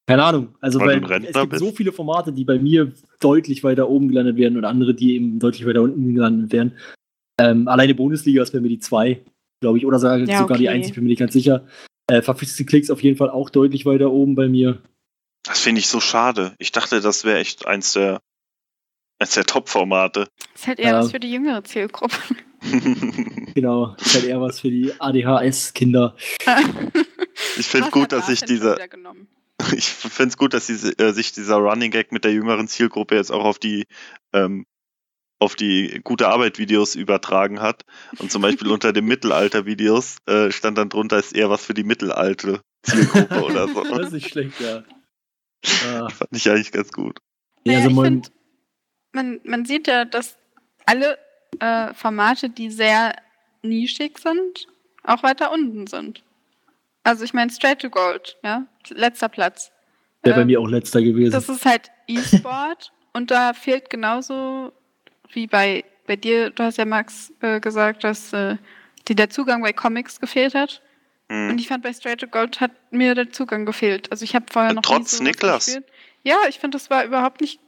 keine 0.08 0.24
Ahnung, 0.24 0.56
also 0.62 0.80
Weil 0.80 1.02
weil, 1.10 1.26
es 1.26 1.34
gibt 1.34 1.50
bist? 1.50 1.60
so 1.66 1.72
viele 1.72 1.92
Formate, 1.92 2.32
die 2.32 2.46
bei 2.46 2.60
mir 2.60 2.94
deutlich 3.20 3.64
weiter 3.64 3.90
oben 3.90 4.08
gelandet 4.08 4.38
werden 4.38 4.56
und 4.56 4.66
andere, 4.66 4.94
die 4.94 5.16
eben 5.16 5.40
deutlich 5.40 5.66
weiter 5.66 5.82
unten 5.82 6.14
gelandet 6.14 6.54
werden. 6.54 6.78
Ähm, 7.42 7.68
alleine 7.68 7.96
Bundesliga 7.96 8.44
ist 8.44 8.54
bei 8.54 8.62
mir 8.62 8.70
die 8.70 8.80
2, 8.80 9.20
glaube 9.62 9.80
ich, 9.80 9.86
oder 9.86 9.98
sogar, 10.00 10.20
Ja, 10.20 10.38
sogar 10.38 10.60
die 10.60 10.70
okay. 10.70 10.76
1, 10.78 10.88
ich 10.88 10.94
bin 10.94 11.04
mir 11.04 11.10
nicht 11.10 11.20
ganz 11.20 11.34
sicher. 11.34 11.66
Äh, 12.08 12.22
Verpflichtete 12.22 12.66
Klicks 12.66 12.90
auf 12.92 13.02
jeden 13.04 13.18
Fall 13.18 13.30
auch 13.30 13.50
deutlich 13.50 13.86
weiter 13.86 14.12
oben 14.12 14.36
bei 14.36 14.48
mir. 14.48 14.82
Das 15.44 15.60
finde 15.60 15.80
ich 15.80 15.88
so 15.88 16.00
schade. 16.00 16.56
Ich 16.60 16.72
dachte, 16.72 17.02
das 17.02 17.24
wäre 17.24 17.40
echt 17.40 17.66
eins 17.68 17.94
der, 17.94 18.22
eins 19.20 19.34
der 19.34 19.46
Top-Formate. 19.46 20.28
Ist 20.56 20.68
halt 20.68 20.80
eher 20.80 20.92
Ja. 20.94 21.00
was 21.00 21.12
für 21.12 21.20
die 21.20 21.32
jüngere 21.32 21.64
Zielgruppe. 21.64 22.16
Genau, 23.54 23.96
ist 23.96 24.16
halt 24.16 24.26
eher 24.26 24.42
was 24.42 24.60
für 24.60 24.70
die 24.70 24.92
ADHS-Kinder. 25.00 26.16
Ich 27.58 27.68
finde 27.68 27.90
gut, 27.92 28.12
dass 28.12 28.28
sich 28.28 28.42
dieser, 28.42 28.78
ich 29.74 29.86
finde 29.86 30.30
es 30.30 30.38
gut, 30.38 30.54
dass 30.54 30.68
diese, 30.68 30.98
äh, 30.98 31.12
sich 31.14 31.32
dieser 31.32 31.56
Running 31.58 31.92
Gag 31.92 32.12
mit 32.12 32.24
der 32.26 32.34
jüngeren 32.34 32.68
Zielgruppe 32.68 33.16
jetzt 33.16 33.32
auch 33.32 33.44
auf 33.46 33.60
die 33.60 33.86
ähm, 34.34 34.66
auf 35.46 35.56
die 35.56 36.02
gute 36.04 36.28
Arbeit 36.28 36.58
Videos 36.60 36.96
übertragen 36.96 37.62
hat 37.62 37.84
und 38.20 38.32
zum 38.32 38.42
Beispiel 38.42 38.70
unter 38.70 38.92
den 38.92 39.06
Mittelalter 39.06 39.66
Videos 39.66 40.18
äh, 40.28 40.52
stand 40.52 40.78
dann 40.78 40.90
drunter 40.90 41.18
ist 41.18 41.34
eher 41.34 41.50
was 41.50 41.66
für 41.66 41.74
die 41.74 41.84
mittelalte 41.84 42.62
Zielgruppe 42.84 43.44
oder 43.44 43.68
so. 43.68 43.84
Das 43.90 44.08
ist 44.08 44.14
nicht 44.14 44.30
schlecht, 44.30 44.60
ja. 44.60 44.84
Ah, 45.88 46.10
Fand 46.10 46.30
ich 46.32 46.50
eigentlich 46.50 46.72
ganz 46.72 46.92
gut. 46.92 47.20
Naja, 47.64 47.80
also 47.80 47.90
ich 47.90 48.08
find, 48.08 48.32
man, 49.14 49.40
man 49.44 49.66
sieht 49.66 49.88
ja, 49.88 50.06
dass 50.06 50.38
alle 50.86 51.18
äh, 51.60 51.94
Formate, 51.94 52.50
die 52.50 52.70
sehr 52.70 53.16
nischig 53.64 54.20
sind, 54.20 54.68
auch 55.04 55.24
weiter 55.24 55.52
unten 55.52 55.88
sind. 55.88 56.24
Also 57.04 57.24
ich 57.24 57.34
meine 57.34 57.52
Straight 57.52 57.82
to 57.82 57.90
Gold, 57.90 58.38
ja, 58.44 58.68
letzter 58.90 59.30
Platz. 59.30 59.72
wäre 60.24 60.36
bei 60.36 60.42
Ähm, 60.42 60.48
mir 60.48 60.60
auch 60.60 60.68
letzter 60.68 61.02
gewesen. 61.02 61.32
Das 61.32 61.50
ist 61.50 61.66
halt 61.66 61.90
E-Sport 62.08 62.92
und 63.14 63.32
da 63.32 63.54
fehlt 63.54 63.90
genauso 63.90 64.72
wie 65.34 65.48
bei, 65.48 65.84
bei 66.08 66.16
dir, 66.16 66.50
du 66.50 66.64
hast 66.64 66.78
ja 66.78 66.86
Max 66.86 67.34
äh, 67.42 67.60
gesagt, 67.60 68.04
dass 68.04 68.34
äh, 68.34 68.58
dir 69.08 69.16
der 69.16 69.30
Zugang 69.30 69.62
bei 69.62 69.74
Comics 69.74 70.20
gefehlt 70.20 70.56
hat. 70.56 70.82
Und 71.30 71.50
Hm. 71.50 71.58
ich 71.58 71.68
fand 71.68 71.84
bei 71.84 71.92
Straight 71.92 72.20
to 72.20 72.28
Gold 72.28 72.62
hat 72.62 72.72
mir 72.92 73.16
der 73.16 73.32
Zugang 73.32 73.66
gefehlt. 73.66 74.12
Also 74.12 74.24
ich 74.24 74.36
habe 74.36 74.46
vorher 74.52 74.74
noch 74.74 74.84
Trotz 74.84 75.14
nie 75.14 75.18
sowas 75.18 75.22
Niklas. 75.22 75.66
gespielt. 75.66 75.86
Ja, 76.24 76.38
ich 76.48 76.60
finde, 76.60 76.78
das 76.78 76.90
war 76.90 77.04
überhaupt 77.04 77.42
nicht 77.42 77.60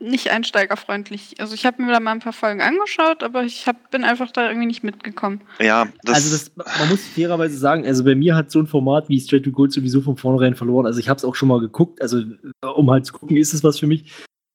nicht 0.00 0.30
einsteigerfreundlich. 0.30 1.36
Also 1.38 1.54
ich 1.54 1.64
habe 1.64 1.82
mir 1.82 1.92
da 1.92 2.00
mal 2.00 2.10
ein 2.12 2.18
paar 2.18 2.32
Folgen 2.32 2.60
angeschaut, 2.60 3.22
aber 3.22 3.44
ich 3.44 3.66
hab, 3.66 3.90
bin 3.90 4.04
einfach 4.04 4.30
da 4.32 4.48
irgendwie 4.48 4.66
nicht 4.66 4.82
mitgekommen. 4.82 5.40
Ja, 5.60 5.86
das, 6.02 6.16
also 6.16 6.30
das, 6.36 6.78
man 6.78 6.88
muss 6.88 7.06
fairerweise 7.06 7.56
sagen, 7.56 7.86
also 7.86 8.04
bei 8.04 8.14
mir 8.14 8.34
hat 8.34 8.50
so 8.50 8.58
ein 8.58 8.66
Format 8.66 9.08
wie 9.08 9.20
Straight 9.20 9.44
to 9.44 9.52
Gold 9.52 9.72
sowieso 9.72 10.00
von 10.00 10.16
vornherein 10.16 10.56
verloren. 10.56 10.84
Also 10.86 10.98
ich 10.98 11.08
habe 11.08 11.18
es 11.18 11.24
auch 11.24 11.34
schon 11.36 11.48
mal 11.48 11.60
geguckt, 11.60 12.02
also 12.02 12.22
um 12.74 12.90
halt 12.90 13.06
zu 13.06 13.12
gucken, 13.12 13.36
ist 13.36 13.54
es 13.54 13.62
was 13.62 13.78
für 13.78 13.86
mich. 13.86 14.12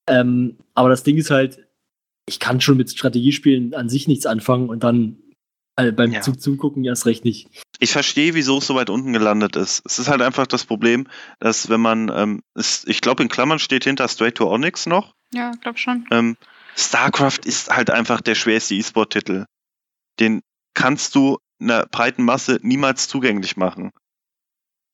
Ähm, 0.07 0.57
aber 0.75 0.89
das 0.89 1.03
Ding 1.03 1.17
ist 1.17 1.31
halt, 1.31 1.65
ich 2.29 2.39
kann 2.39 2.61
schon 2.61 2.77
mit 2.77 2.89
Strategiespielen 2.91 3.73
an 3.73 3.89
sich 3.89 4.07
nichts 4.07 4.25
anfangen 4.25 4.69
und 4.69 4.83
dann 4.83 5.17
äh, 5.75 5.91
beim 5.91 6.11
Ja. 6.11 6.21
zu 6.21 6.33
Zugucken 6.35 6.85
erst 6.85 7.05
recht 7.05 7.25
nicht. 7.25 7.47
Ich 7.79 7.91
verstehe, 7.91 8.33
wieso 8.35 8.59
es 8.59 8.67
so 8.67 8.75
weit 8.75 8.89
unten 8.89 9.13
gelandet 9.13 9.55
ist. 9.55 9.81
Es 9.85 9.99
ist 9.99 10.07
halt 10.09 10.21
einfach 10.21 10.45
das 10.47 10.65
Problem, 10.65 11.07
dass 11.39 11.69
wenn 11.69 11.81
man, 11.81 12.11
ähm, 12.13 12.41
es, 12.53 12.85
ich 12.87 13.01
glaube 13.01 13.23
in 13.23 13.29
Klammern 13.29 13.59
steht 13.59 13.83
hinter 13.85 14.07
Straight 14.07 14.35
to 14.35 14.49
Onyx 14.49 14.85
noch, 14.85 15.13
Ja, 15.33 15.51
glaub 15.61 15.77
schon. 15.79 16.05
ähm, 16.11 16.37
StarCraft 16.75 17.39
ist 17.45 17.69
halt 17.69 17.89
einfach 17.89 18.21
der 18.21 18.35
schwerste 18.35 18.75
E-Sport-Titel. 18.75 19.45
Den 20.19 20.41
kannst 20.73 21.15
du 21.15 21.37
einer 21.61 21.85
breiten 21.87 22.23
Masse 22.23 22.59
niemals 22.61 23.07
zugänglich 23.07 23.57
machen. 23.57 23.91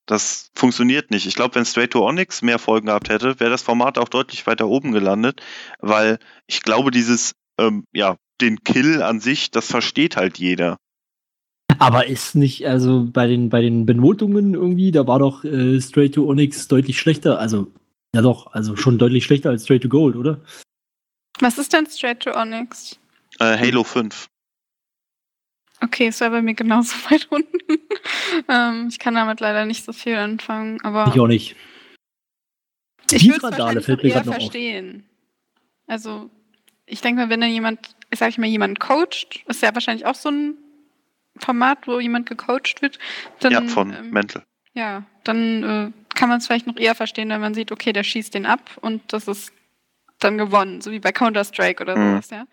Das 0.05 0.51
funktioniert 0.53 1.09
nicht. 1.09 1.25
Ich 1.25 1.35
glaube, 1.35 1.55
wenn 1.55 1.65
Straight 1.65 1.91
to 1.91 2.07
Onyx 2.07 2.41
mehr 2.41 2.59
Folgen 2.59 2.87
gehabt 2.87 3.09
hätte, 3.09 3.39
wäre 3.39 3.49
das 3.49 3.63
Format 3.63 3.97
auch 3.97 4.09
deutlich 4.09 4.45
weiter 4.45 4.67
oben 4.67 4.91
gelandet, 4.91 5.41
weil 5.79 6.19
ich 6.47 6.61
glaube, 6.61 6.91
dieses, 6.91 7.33
ähm, 7.57 7.85
ja, 7.91 8.17
den 8.41 8.63
Kill 8.63 9.01
an 9.01 9.19
sich, 9.19 9.49
das 9.51 9.67
versteht 9.67 10.15
halt 10.15 10.37
jeder. 10.37 10.77
Aber 11.79 12.07
ist 12.07 12.35
nicht, 12.35 12.67
also 12.67 13.07
bei 13.11 13.27
den, 13.27 13.49
bei 13.49 13.61
den 13.61 13.85
Benotungen 13.85 14.53
irgendwie, 14.53 14.91
da 14.91 15.07
war 15.07 15.19
doch 15.19 15.43
äh, 15.43 15.81
Straight 15.81 16.13
to 16.15 16.27
Onyx 16.27 16.67
deutlich 16.67 16.99
schlechter. 16.99 17.39
Also, 17.39 17.71
ja 18.13 18.21
doch, 18.21 18.53
also 18.53 18.75
schon 18.75 18.97
deutlich 18.97 19.25
schlechter 19.25 19.49
als 19.49 19.63
Straight 19.63 19.81
to 19.81 19.89
Gold, 19.89 20.15
oder? 20.15 20.39
Was 21.39 21.57
ist 21.57 21.73
denn 21.73 21.87
Straight 21.87 22.21
to 22.21 22.31
Onyx? 22.31 22.99
Äh, 23.39 23.57
Halo 23.57 23.83
5. 23.83 24.27
Okay, 25.81 26.07
es 26.07 26.21
war 26.21 26.29
bei 26.29 26.41
mir 26.41 26.53
genauso 26.53 26.95
weit 27.11 27.27
unten. 27.29 27.79
ähm, 28.49 28.87
ich 28.89 28.99
kann 28.99 29.15
damit 29.15 29.39
leider 29.39 29.65
nicht 29.65 29.83
so 29.85 29.93
viel 29.93 30.15
anfangen, 30.15 30.81
aber 30.81 31.11
Ich 31.13 31.19
auch 31.19 31.27
nicht. 31.27 31.55
ich 33.11 33.21
Die 33.21 33.27
würde 33.27 33.37
es 33.37 33.43
Randale 33.43 33.81
wahrscheinlich 33.81 33.85
fällt 33.85 33.97
noch 33.97 34.03
mir 34.03 34.09
eher 34.09 34.23
noch 34.23 34.27
auf. 34.27 34.33
verstehen. 34.41 35.05
Also, 35.87 36.29
ich 36.85 37.01
denke 37.01 37.21
mal, 37.21 37.29
wenn 37.29 37.41
dann 37.41 37.51
jemand, 37.51 37.95
sag 38.13 38.29
ich 38.29 38.37
mal, 38.37 38.47
jemand 38.47 38.79
coacht, 38.79 39.43
ist 39.47 39.61
ja 39.61 39.73
wahrscheinlich 39.73 40.05
auch 40.05 40.15
so 40.15 40.29
ein 40.29 40.55
Format, 41.37 41.87
wo 41.87 41.99
jemand 41.99 42.27
gecoacht 42.27 42.81
wird, 42.81 42.97
dann, 43.41 43.51
ja, 43.51 43.61
von 43.63 43.93
ähm, 43.93 44.09
Mental. 44.11 44.43
ja, 44.73 45.03
dann 45.23 45.63
äh, 45.63 45.91
kann 46.15 46.29
man 46.29 46.37
es 46.39 46.47
vielleicht 46.47 46.65
noch 46.65 46.77
eher 46.77 46.95
verstehen, 46.95 47.29
wenn 47.29 47.41
man 47.41 47.53
sieht, 47.53 47.71
okay, 47.71 47.91
der 47.91 48.03
schießt 48.03 48.33
den 48.33 48.45
ab 48.45 48.77
und 48.81 49.01
das 49.13 49.27
ist 49.27 49.51
dann 50.19 50.37
gewonnen, 50.37 50.79
so 50.81 50.91
wie 50.91 50.99
bei 50.99 51.11
Counter-Strike 51.11 51.83
oder 51.83 51.97
Mhm. 51.97 52.11
sowas, 52.13 52.29
ja. 52.29 52.47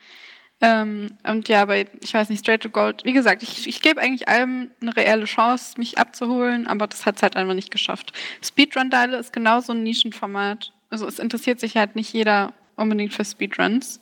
Ähm, 0.64 1.08
und 1.28 1.48
ja, 1.48 1.64
bei, 1.64 1.86
ich 2.00 2.14
weiß 2.14 2.28
nicht, 2.30 2.38
Straight 2.38 2.62
to 2.62 2.70
Gold, 2.70 3.04
wie 3.04 3.12
gesagt, 3.12 3.42
ich, 3.42 3.66
ich 3.66 3.82
gebe 3.82 4.00
eigentlich 4.00 4.28
allem 4.28 4.70
eine 4.80 4.96
reelle 4.96 5.24
Chance, 5.24 5.74
mich 5.76 5.98
abzuholen, 5.98 6.68
aber 6.68 6.86
das 6.86 7.04
hat 7.04 7.16
es 7.16 7.22
halt 7.22 7.36
einfach 7.36 7.54
nicht 7.54 7.72
geschafft. 7.72 8.12
Speedrun-Diale 8.44 9.16
ist 9.18 9.32
genauso 9.32 9.72
ein 9.72 9.82
Nischenformat. 9.82 10.72
Also 10.88 11.08
es 11.08 11.18
interessiert 11.18 11.58
sich 11.58 11.76
halt 11.76 11.96
nicht 11.96 12.12
jeder 12.12 12.52
unbedingt 12.76 13.12
für 13.12 13.24
Speedruns. 13.24 14.00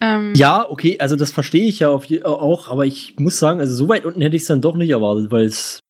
Ähm, 0.00 0.32
Ja, 0.34 0.68
okay, 0.68 0.98
also 0.98 1.14
das 1.14 1.30
verstehe 1.30 1.66
ich 1.68 1.78
ja 1.78 1.96
je, 2.06 2.24
auch, 2.24 2.68
aber 2.68 2.84
ich 2.84 3.14
muss 3.18 3.38
sagen, 3.38 3.60
also 3.60 3.74
so 3.74 3.88
weit 3.88 4.04
unten 4.04 4.22
hätte 4.22 4.34
ich 4.34 4.42
es 4.42 4.48
dann 4.48 4.60
doch 4.60 4.76
nicht 4.76 4.90
erwartet, 4.90 5.30
weil 5.30 5.44
es. 5.44 5.80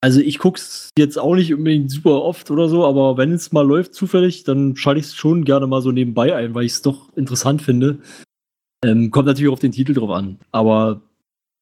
Also 0.00 0.20
ich 0.20 0.38
guck's 0.38 0.90
jetzt 0.96 1.18
auch 1.18 1.34
nicht 1.34 1.52
unbedingt 1.52 1.90
super 1.90 2.22
oft 2.22 2.52
oder 2.52 2.68
so, 2.68 2.86
aber 2.86 3.16
wenn 3.16 3.32
es 3.32 3.50
mal 3.50 3.66
läuft 3.66 3.94
zufällig, 3.94 4.44
dann 4.44 4.76
schalte 4.76 5.00
ich 5.00 5.06
es 5.06 5.16
schon 5.16 5.44
gerne 5.44 5.66
mal 5.66 5.82
so 5.82 5.90
nebenbei 5.90 6.36
ein, 6.36 6.54
weil 6.54 6.64
ich 6.64 6.72
es 6.72 6.82
doch 6.82 7.12
interessant 7.16 7.62
finde. 7.62 7.98
Ähm, 8.84 9.10
kommt 9.10 9.26
natürlich 9.26 9.52
auf 9.52 9.58
den 9.60 9.72
Titel 9.72 9.94
drauf 9.94 10.10
an, 10.10 10.38
aber 10.52 11.00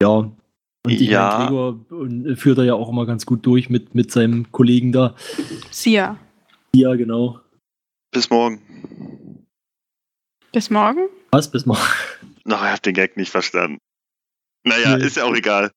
ja. 0.02 0.08
Und 0.10 0.92
ich 0.92 1.00
Ja. 1.00 1.38
mein, 1.38 1.48
Gregor 1.48 2.26
äh, 2.32 2.36
führt 2.36 2.58
er 2.58 2.64
ja 2.64 2.74
auch 2.74 2.88
immer 2.90 3.06
ganz 3.06 3.26
gut 3.26 3.44
durch 3.46 3.70
mit, 3.70 3.94
mit 3.94 4.12
seinem 4.12 4.50
Kollegen 4.52 4.92
da. 4.92 5.14
Sia. 5.70 6.18
Ja, 6.74 6.94
genau. 6.94 7.40
Bis 8.12 8.28
morgen. 8.30 8.60
Bis 10.52 10.70
morgen? 10.70 11.08
Was 11.32 11.50
bis 11.50 11.66
mal. 11.66 11.78
Na, 12.44 12.56
ich 12.56 12.72
hab 12.72 12.82
den 12.82 12.94
Gag 12.94 13.16
nicht 13.16 13.30
verstanden. 13.30 13.78
Naja, 14.64 14.96
Nee. 14.96 15.04
ist 15.06 15.16
ja 15.16 15.24
auch 15.24 15.34
egal. 15.34 15.70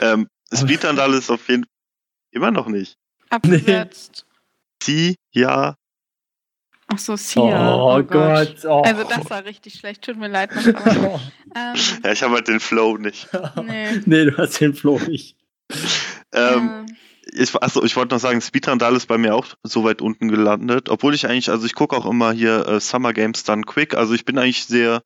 Ähm, 0.00 0.28
Speedrun 0.54 0.96
ist 1.14 1.30
auf 1.30 1.48
jeden 1.48 1.66
immer 2.30 2.50
noch 2.50 2.68
nicht. 2.68 2.94
Abgesetzt. 3.30 4.24
Sie, 4.82 5.16
ja, 5.34 5.74
Ach 6.88 6.98
so, 6.98 7.16
Sia. 7.16 7.74
Oh, 7.74 8.02
Gott. 8.02 8.64
Oh. 8.64 8.82
Also 8.82 9.02
das 9.04 9.28
war 9.28 9.44
richtig 9.44 9.74
schlecht, 9.74 10.02
tut 10.02 10.16
mir 10.16 10.28
leid. 10.28 10.54
noch, 10.54 10.66
Aber, 10.66 11.20
ähm, 11.56 11.74
ja, 12.04 12.12
ich 12.12 12.22
habe 12.22 12.34
halt 12.34 12.48
den 12.48 12.60
Flow 12.60 12.96
nicht. 12.96 13.28
nee. 13.64 14.00
nee, 14.06 14.24
du 14.26 14.36
hast 14.36 14.60
den 14.60 14.74
Flow 14.74 15.00
nicht. 15.00 15.36
Ähm, 16.32 16.86
ich, 17.32 17.54
achso, 17.56 17.82
ich 17.82 17.96
wollte 17.96 18.14
noch 18.14 18.20
sagen, 18.20 18.40
Speedrandal 18.40 18.94
ist 18.94 19.06
bei 19.06 19.18
mir 19.18 19.34
auch 19.34 19.46
so 19.64 19.82
weit 19.82 20.00
unten 20.00 20.28
gelandet, 20.28 20.88
obwohl 20.88 21.14
ich 21.14 21.26
eigentlich, 21.26 21.50
also 21.50 21.66
ich 21.66 21.74
gucke 21.74 21.96
auch 21.96 22.06
immer 22.06 22.32
hier 22.32 22.66
äh, 22.68 22.80
Summer 22.80 23.12
Games 23.12 23.42
Done 23.42 23.62
Quick, 23.62 23.94
also 23.94 24.14
ich 24.14 24.24
bin 24.24 24.38
eigentlich 24.38 24.64
sehr, 24.66 25.02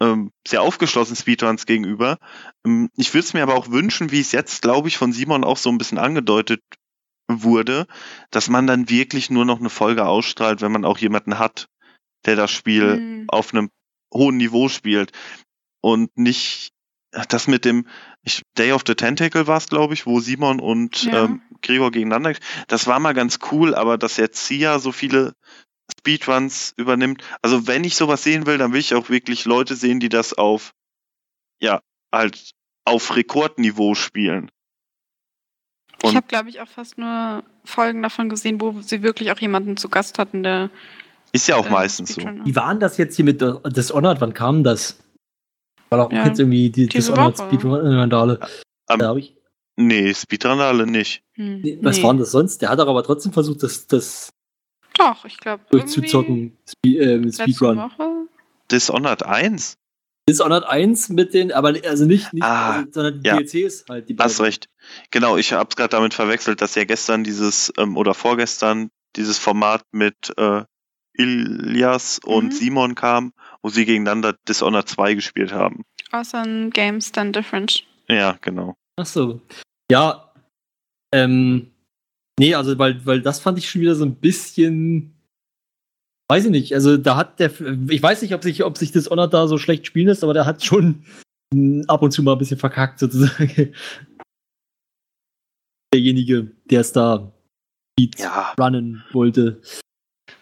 ähm, 0.00 0.30
sehr 0.46 0.62
aufgeschlossen 0.62 1.16
Speedruns 1.16 1.66
gegenüber. 1.66 2.18
Ähm, 2.64 2.90
ich 2.96 3.12
würde 3.12 3.24
es 3.24 3.34
mir 3.34 3.42
aber 3.42 3.56
auch 3.56 3.70
wünschen, 3.70 4.12
wie 4.12 4.20
es 4.20 4.30
jetzt, 4.30 4.62
glaube 4.62 4.86
ich, 4.86 4.96
von 4.96 5.12
Simon 5.12 5.42
auch 5.42 5.56
so 5.56 5.68
ein 5.68 5.78
bisschen 5.78 5.98
angedeutet 5.98 6.60
wurde, 7.28 7.86
dass 8.30 8.48
man 8.48 8.66
dann 8.66 8.88
wirklich 8.88 9.30
nur 9.30 9.44
noch 9.44 9.60
eine 9.60 9.70
Folge 9.70 10.06
ausstrahlt, 10.06 10.60
wenn 10.60 10.72
man 10.72 10.84
auch 10.84 10.98
jemanden 10.98 11.38
hat, 11.38 11.68
der 12.26 12.36
das 12.36 12.50
Spiel 12.50 12.96
Hm. 12.96 13.24
auf 13.28 13.52
einem 13.52 13.70
hohen 14.12 14.38
Niveau 14.38 14.68
spielt 14.68 15.12
und 15.80 16.16
nicht 16.16 16.72
das 17.28 17.46
mit 17.46 17.64
dem 17.64 17.86
ich, 18.22 18.42
Day 18.58 18.72
of 18.72 18.82
the 18.86 18.94
Tentacle 18.94 19.46
war 19.46 19.56
es, 19.56 19.68
glaube 19.68 19.94
ich, 19.94 20.04
wo 20.06 20.20
Simon 20.20 20.60
und 20.60 21.04
Ja. 21.04 21.24
ähm, 21.24 21.40
Gregor 21.62 21.90
gegeneinander. 21.90 22.34
Das 22.68 22.86
war 22.86 23.00
mal 23.00 23.14
ganz 23.14 23.38
cool, 23.50 23.74
aber 23.74 23.96
dass 23.96 24.18
jetzt 24.18 24.46
Sia 24.46 24.78
so 24.78 24.92
viele 24.92 25.32
Speedruns 25.98 26.74
übernimmt. 26.76 27.22
Also 27.40 27.66
wenn 27.66 27.84
ich 27.84 27.96
sowas 27.96 28.22
sehen 28.22 28.46
will, 28.46 28.58
dann 28.58 28.72
will 28.72 28.80
ich 28.80 28.94
auch 28.94 29.08
wirklich 29.08 29.46
Leute 29.46 29.74
sehen, 29.74 30.00
die 30.00 30.10
das 30.10 30.34
auf 30.34 30.72
ja 31.60 31.80
halt 32.12 32.52
auf 32.84 33.16
Rekordniveau 33.16 33.94
spielen. 33.94 34.50
Ich 36.02 36.10
Und- 36.10 36.16
habe, 36.16 36.26
glaube 36.28 36.48
ich, 36.48 36.60
auch 36.60 36.68
fast 36.68 36.96
nur 36.98 37.42
Folgen 37.64 38.02
davon 38.02 38.28
gesehen, 38.28 38.60
wo 38.60 38.80
sie 38.80 39.02
wirklich 39.02 39.32
auch 39.32 39.38
jemanden 39.38 39.76
zu 39.76 39.88
Gast 39.88 40.18
hatten, 40.18 40.42
der. 40.42 40.70
Ist 41.32 41.48
ja 41.48 41.56
auch 41.56 41.66
äh, 41.66 41.70
meistens 41.70 42.10
so. 42.14 42.20
Speedrunner. 42.20 42.46
Wie 42.46 42.56
war 42.56 42.70
denn 42.70 42.80
das 42.80 42.96
jetzt 42.98 43.16
hier 43.16 43.24
mit 43.24 43.40
der- 43.40 43.60
Dishonored? 43.66 44.20
Wann 44.20 44.32
kam 44.32 44.64
das? 44.64 44.98
War 45.90 45.98
doch 46.04 46.12
Ja, 46.12 46.26
jetzt 46.26 46.38
irgendwie 46.38 46.70
die 46.70 46.86
diese 46.86 47.10
Dishonored 47.12 47.38
Woche. 47.38 47.48
Speedrun-Randale. 47.48 48.40
Am- 48.86 48.98
Da 48.98 49.08
hab 49.08 49.16
ich. 49.16 49.34
Nee, 49.76 50.12
Speedrandale 50.14 50.86
nicht. 50.86 51.22
Hm, 51.34 51.62
Was 51.82 51.98
nee. 51.98 52.02
war 52.02 52.12
denn 52.12 52.20
das 52.20 52.30
sonst? 52.32 52.60
Der 52.62 52.68
hat 52.70 52.78
doch 52.78 52.88
aber 52.88 53.02
trotzdem 53.04 53.32
versucht, 53.32 53.62
das, 53.62 53.86
das 53.86 54.30
Doch, 54.96 55.24
ich 55.24 55.38
glaube. 55.38 55.62
durchzuzocken. 55.70 56.56
Spe 56.68 56.88
äh, 56.98 57.32
Speedrun. 57.32 57.76
Woche. 57.78 58.26
Dishonored 58.70 59.22
1? 59.24 59.76
Dishonored 60.28 60.64
1 60.64 61.08
mit 61.10 61.34
den, 61.34 61.50
aber 61.52 61.74
also 61.84 62.04
nicht, 62.04 62.32
nicht 62.32 62.42
Ah, 62.44 62.76
also, 62.80 62.88
sondern 62.92 63.22
die 63.22 63.26
ja. 63.28 63.36
DLCs 63.38 63.84
halt. 63.88 64.08
Die 64.08 64.16
Hast 64.18 64.38
beiden. 64.38 64.44
recht. 64.46 64.68
Genau, 65.10 65.36
ich 65.36 65.52
hab's 65.52 65.74
gerade 65.76 65.90
damit 65.90 66.14
verwechselt, 66.14 66.60
dass 66.60 66.74
ja 66.74 66.84
gestern 66.84 67.24
dieses, 67.24 67.72
ähm, 67.78 67.96
oder 67.96 68.14
vorgestern 68.14 68.90
dieses 69.16 69.38
Format 69.38 69.82
mit 69.92 70.32
äh, 70.36 70.62
Ilias 71.14 72.20
und 72.24 72.46
Mhm. 72.46 72.50
Simon 72.52 72.94
kam, 72.94 73.32
wo 73.62 73.68
sie 73.70 73.84
gegeneinander 73.84 74.36
Dishonored 74.48 74.88
2 74.88 75.14
gespielt 75.14 75.52
haben. 75.52 75.84
Awesome 76.12 76.70
Games 76.70 77.10
Done 77.12 77.32
Different. 77.32 77.84
Ja, 78.08 78.38
genau. 78.40 78.76
Ach 78.96 79.06
so. 79.06 79.40
Ja. 79.90 80.32
Ähm, 81.12 81.70
nee, 82.38 82.54
also 82.54 82.78
weil, 82.78 83.04
weil 83.04 83.20
das 83.20 83.40
fand 83.40 83.58
ich 83.58 83.68
schon 83.68 83.80
wieder 83.82 83.94
so 83.94 84.04
ein 84.04 84.14
bisschen. 84.14 85.14
Weiß 86.30 86.44
ich 86.44 86.50
nicht. 86.50 86.74
Also 86.74 86.96
da 86.98 87.16
hat 87.16 87.40
der. 87.40 87.50
Ich 87.88 88.02
weiß 88.02 88.20
nicht, 88.22 88.34
ob 88.34 88.42
sich, 88.42 88.62
ob 88.64 88.76
sich 88.76 88.92
das 88.92 89.08
Honor 89.10 89.28
da 89.28 89.48
so 89.48 89.56
schlecht 89.58 89.86
spielen 89.86 90.08
lässt, 90.08 90.22
aber 90.22 90.34
der 90.34 90.44
hat 90.46 90.62
schon 90.62 91.04
mm, 91.54 91.82
ab 91.88 92.02
und 92.02 92.10
zu 92.10 92.22
mal 92.22 92.32
ein 92.32 92.38
bisschen 92.38 92.58
verkackt, 92.58 92.98
sozusagen. 92.98 93.74
Derjenige, 95.94 96.52
der 96.66 96.82
es 96.82 96.92
da 96.92 97.32
Ja, 97.98 98.54
runnen 98.60 99.04
wollte. 99.12 99.62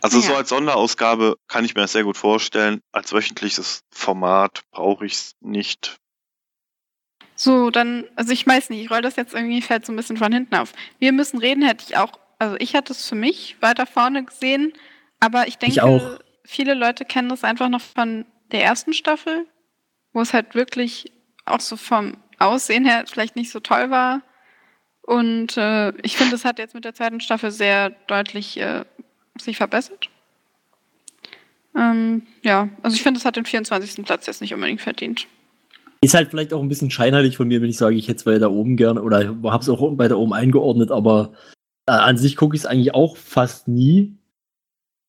also 0.03 0.21
so 0.21 0.35
als 0.35 0.49
Sonderausgabe 0.49 1.37
kann 1.47 1.65
ich 1.65 1.75
mir 1.77 1.83
das 1.83 1.93
sehr 1.93 2.03
gut 2.03 2.17
vorstellen. 2.17 2.81
Als 2.93 3.13
wöchentliches 3.13 3.81
Format 3.95 4.63
brauche 4.73 5.07
ich 5.07 5.13
es 5.15 5.33
nicht. 5.41 5.97
So, 7.37 7.71
dann, 7.71 8.05
also 8.17 8.33
ich 8.33 8.45
weiß 8.47 8.71
nicht, 8.71 8.83
ich 8.83 8.91
roll 8.91 9.03
das 9.03 9.15
jetzt 9.17 9.35
irgendwie, 9.35 9.63
fällt 9.63 9.87
so 9.87 9.93
ein 9.93 9.97
bisschen 9.97 10.17
von 10.17 10.33
hinten 10.33 10.55
auf. 10.57 10.73
Wir 10.99 11.13
müssen 11.13 11.39
reden, 11.39 11.63
hätte 11.63 11.85
ich 11.87 11.97
auch, 11.97 12.19
also 12.39 12.57
ich 12.59 12.75
hatte 12.75 12.93
es 12.93 13.07
für 13.07 13.15
mich 13.15 13.57
weiter 13.61 13.87
vorne 13.87 14.25
gesehen, 14.25 14.73
aber 15.21 15.49
ich 15.49 15.59
denke, 15.59 15.83
auch. 15.83 16.19
viele 16.45 16.75
Leute 16.75 17.05
kennen 17.05 17.29
das 17.29 17.45
einfach 17.45 17.69
noch 17.69 17.81
von 17.81 18.27
der 18.53 18.65
ersten 18.65 18.93
Staffel, 18.93 19.47
wo 20.13 20.21
es 20.21 20.33
halt 20.33 20.55
wirklich 20.55 21.13
auch 21.45 21.61
so 21.61 21.77
vom 21.77 22.17
Aussehen 22.39 22.85
her 22.85 23.05
vielleicht 23.07 23.37
nicht 23.37 23.51
so 23.51 23.61
toll 23.61 23.91
war. 23.91 24.23
Und 25.03 25.57
äh, 25.57 25.91
ich 26.03 26.17
finde, 26.17 26.35
es 26.35 26.45
hat 26.45 26.59
jetzt 26.59 26.75
mit 26.75 26.85
der 26.85 26.95
zweiten 26.95 27.21
Staffel 27.21 27.51
sehr 27.51 27.91
deutlich 28.09 28.59
äh, 28.59 28.85
sich 29.41 29.57
verbessert. 29.57 30.11
Ähm, 31.77 32.23
ja, 32.43 32.69
also 32.83 32.97
ich 32.97 33.03
finde, 33.03 33.19
es 33.19 33.25
hat 33.25 33.37
den 33.37 33.45
24. 33.45 34.05
Platz 34.05 34.27
jetzt 34.27 34.41
nicht 34.41 34.55
unbedingt 34.55 34.81
verdient. 34.81 35.27
Ist 36.01 36.15
halt 36.15 36.31
vielleicht 36.31 36.53
auch 36.53 36.61
ein 36.61 36.69
bisschen 36.69 36.91
scheinheilig 36.91 37.37
von 37.37 37.49
mir, 37.49 37.63
wenn 37.63 37.71
ich 37.71 37.77
sage, 37.77 37.97
ich 37.97 38.09
hätte 38.09 38.19
es 38.19 38.27
weiter 38.27 38.51
oben 38.51 38.77
gerne 38.77 39.03
oder 39.03 39.29
habe 39.29 39.63
es 39.63 39.69
auch 39.69 39.99
weiter 39.99 40.19
oben 40.19 40.33
eingeordnet, 40.33 40.91
aber 40.91 41.33
äh, 41.87 41.93
an 41.93 42.17
sich 42.17 42.37
gucke 42.37 42.57
ich 42.57 42.63
es 42.63 42.67
eigentlich 42.67 42.95
auch 42.95 43.17
fast 43.17 43.69
nie. 43.69 44.17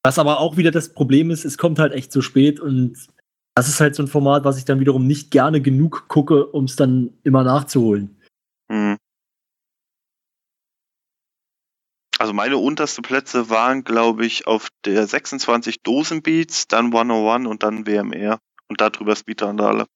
Was 0.07 0.19
aber 0.19 0.39
auch 0.39 0.55
wieder 0.55 0.71
das 0.71 0.93
Problem 0.93 1.31
ist, 1.31 1.43
es 1.43 1.57
kommt 1.57 1.79
halt 1.79 1.91
echt 1.91 2.13
zu 2.13 2.21
spät 2.21 2.61
und 2.61 3.09
das 3.55 3.67
ist 3.67 3.81
halt 3.81 3.93
so 3.93 4.03
ein 4.03 4.07
Format, 4.07 4.45
was 4.45 4.57
ich 4.57 4.63
dann 4.63 4.79
wiederum 4.79 5.05
nicht 5.05 5.31
gerne 5.31 5.61
genug 5.61 6.07
gucke, 6.07 6.47
um 6.47 6.63
es 6.63 6.77
dann 6.77 7.17
immer 7.25 7.43
nachzuholen. 7.43 8.17
Hm. 8.71 8.95
Also 12.17 12.31
meine 12.31 12.55
unterste 12.55 13.01
Plätze 13.01 13.49
waren, 13.49 13.83
glaube 13.83 14.25
ich, 14.25 14.47
auf 14.47 14.69
der 14.85 15.05
26 15.05 15.83
Dosenbeats, 15.83 16.69
dann 16.69 16.85
101 16.85 17.45
und 17.45 17.63
dann 17.63 17.85
WMR. 17.85 18.39
Und 18.69 18.79
darüber 18.79 19.13
Speedrandale. 19.13 19.87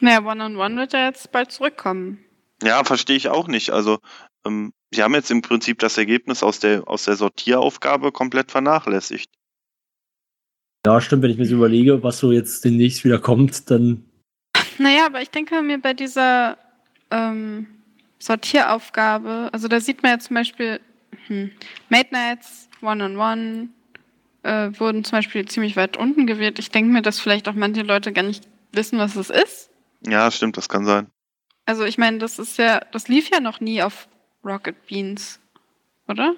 Naja, 0.00 0.24
One-on-One 0.24 0.76
wird 0.76 0.94
ja 0.94 1.04
jetzt 1.04 1.32
bald 1.32 1.52
zurückkommen. 1.52 2.24
Ja, 2.62 2.82
verstehe 2.82 3.16
ich 3.16 3.28
auch 3.28 3.46
nicht. 3.46 3.72
Also, 3.72 3.98
ähm, 4.46 4.72
sie 4.94 5.02
haben 5.02 5.14
jetzt 5.14 5.30
im 5.30 5.42
Prinzip 5.42 5.78
das 5.78 5.98
Ergebnis 5.98 6.42
aus 6.42 6.60
der, 6.60 6.86
aus 6.88 7.04
der 7.04 7.16
Sortieraufgabe 7.16 8.12
komplett 8.12 8.50
vernachlässigt. 8.50 9.30
Ja, 10.84 11.00
stimmt, 11.00 11.22
wenn 11.22 11.30
ich 11.30 11.38
mir 11.38 11.46
so 11.46 11.56
überlege, 11.56 12.02
was 12.02 12.18
so 12.18 12.32
jetzt 12.32 12.64
demnächst 12.64 13.04
wieder 13.04 13.18
kommt, 13.18 13.70
dann. 13.70 14.04
Naja, 14.78 15.06
aber 15.06 15.22
ich 15.22 15.30
denke 15.30 15.62
mir 15.62 15.78
bei 15.78 15.94
dieser 15.94 16.58
ähm, 17.10 17.66
Sortieraufgabe, 18.18 19.50
also 19.52 19.68
da 19.68 19.80
sieht 19.80 20.02
man 20.02 20.12
ja 20.12 20.18
zum 20.18 20.34
Beispiel, 20.34 20.80
hm, 21.28 21.52
Mate 21.88 22.12
Nights, 22.12 22.68
One-on-One, 22.80 23.68
äh, 24.42 24.70
wurden 24.78 25.04
zum 25.04 25.18
Beispiel 25.18 25.46
ziemlich 25.46 25.76
weit 25.76 25.96
unten 25.96 26.26
gewählt. 26.26 26.58
Ich 26.58 26.70
denke 26.70 26.90
mir, 26.92 27.02
dass 27.02 27.20
vielleicht 27.20 27.48
auch 27.48 27.54
manche 27.54 27.82
Leute 27.82 28.12
gar 28.12 28.24
nicht 28.24 28.48
wissen, 28.72 28.98
was 28.98 29.14
es 29.14 29.30
ist. 29.30 29.70
Ja, 30.04 30.30
stimmt, 30.32 30.56
das 30.56 30.68
kann 30.68 30.84
sein. 30.84 31.06
Also 31.64 31.84
ich 31.84 31.96
meine, 31.96 32.18
das 32.18 32.40
ist 32.40 32.58
ja, 32.58 32.80
das 32.90 33.06
lief 33.06 33.30
ja 33.30 33.38
noch 33.38 33.60
nie 33.60 33.82
auf 33.82 34.08
Rocket 34.44 34.86
Beans, 34.86 35.40
oder? 36.08 36.34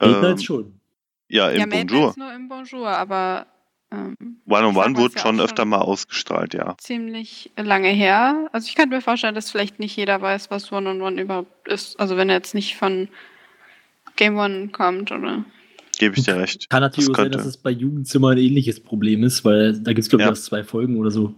Late 0.00 0.26
Ähm, 0.32 0.38
schon. 0.38 0.80
ja, 1.28 1.50
im 1.50 1.60
ja, 1.60 1.66
Bonjour. 1.66 2.14
Nur 2.16 2.32
im 2.34 2.48
Bonjour, 2.48 2.88
aber 2.88 3.46
ähm, 3.92 4.16
One 4.46 4.66
on 4.66 4.76
One 4.76 4.96
wurde 4.96 5.14
ja 5.14 5.20
schon 5.22 5.40
öfter 5.40 5.62
schon- 5.62 5.68
mal 5.68 5.78
ausgestrahlt, 5.80 6.54
ja. 6.54 6.76
ziemlich 6.78 7.50
lange 7.56 7.88
her. 7.90 8.48
Also 8.52 8.66
ich 8.68 8.74
könnte 8.74 8.94
mir 8.96 9.02
vorstellen, 9.02 9.34
dass 9.34 9.50
vielleicht 9.50 9.78
nicht 9.78 9.96
jeder 9.96 10.20
weiß, 10.20 10.50
was 10.50 10.72
One-on-One 10.72 11.20
überhaupt 11.20 11.68
ist. 11.68 11.98
Also 12.00 12.16
wenn 12.16 12.28
er 12.28 12.36
jetzt 12.36 12.54
nicht 12.54 12.76
von 12.76 13.08
Game 14.16 14.36
One 14.36 14.68
kommt 14.68 15.12
oder. 15.12 15.44
Gebe 15.98 16.16
ich 16.18 16.24
dir 16.24 16.36
recht. 16.36 16.68
Kann 16.70 16.80
natürlich 16.80 17.08
das 17.10 17.18
auch 17.18 17.22
sein, 17.22 17.32
dass 17.32 17.46
es 17.46 17.56
bei 17.58 17.70
Jugendzimmer 17.70 18.30
ein 18.30 18.38
ähnliches 18.38 18.80
Problem 18.80 19.22
ist, 19.22 19.44
weil 19.44 19.74
da 19.78 19.92
gibt 19.92 20.00
es, 20.04 20.08
glaube 20.08 20.22
ich, 20.22 20.26
Ja. 20.26 20.32
erst 20.32 20.46
zwei 20.46 20.64
Folgen 20.64 20.96
oder 20.98 21.10
so. 21.10 21.34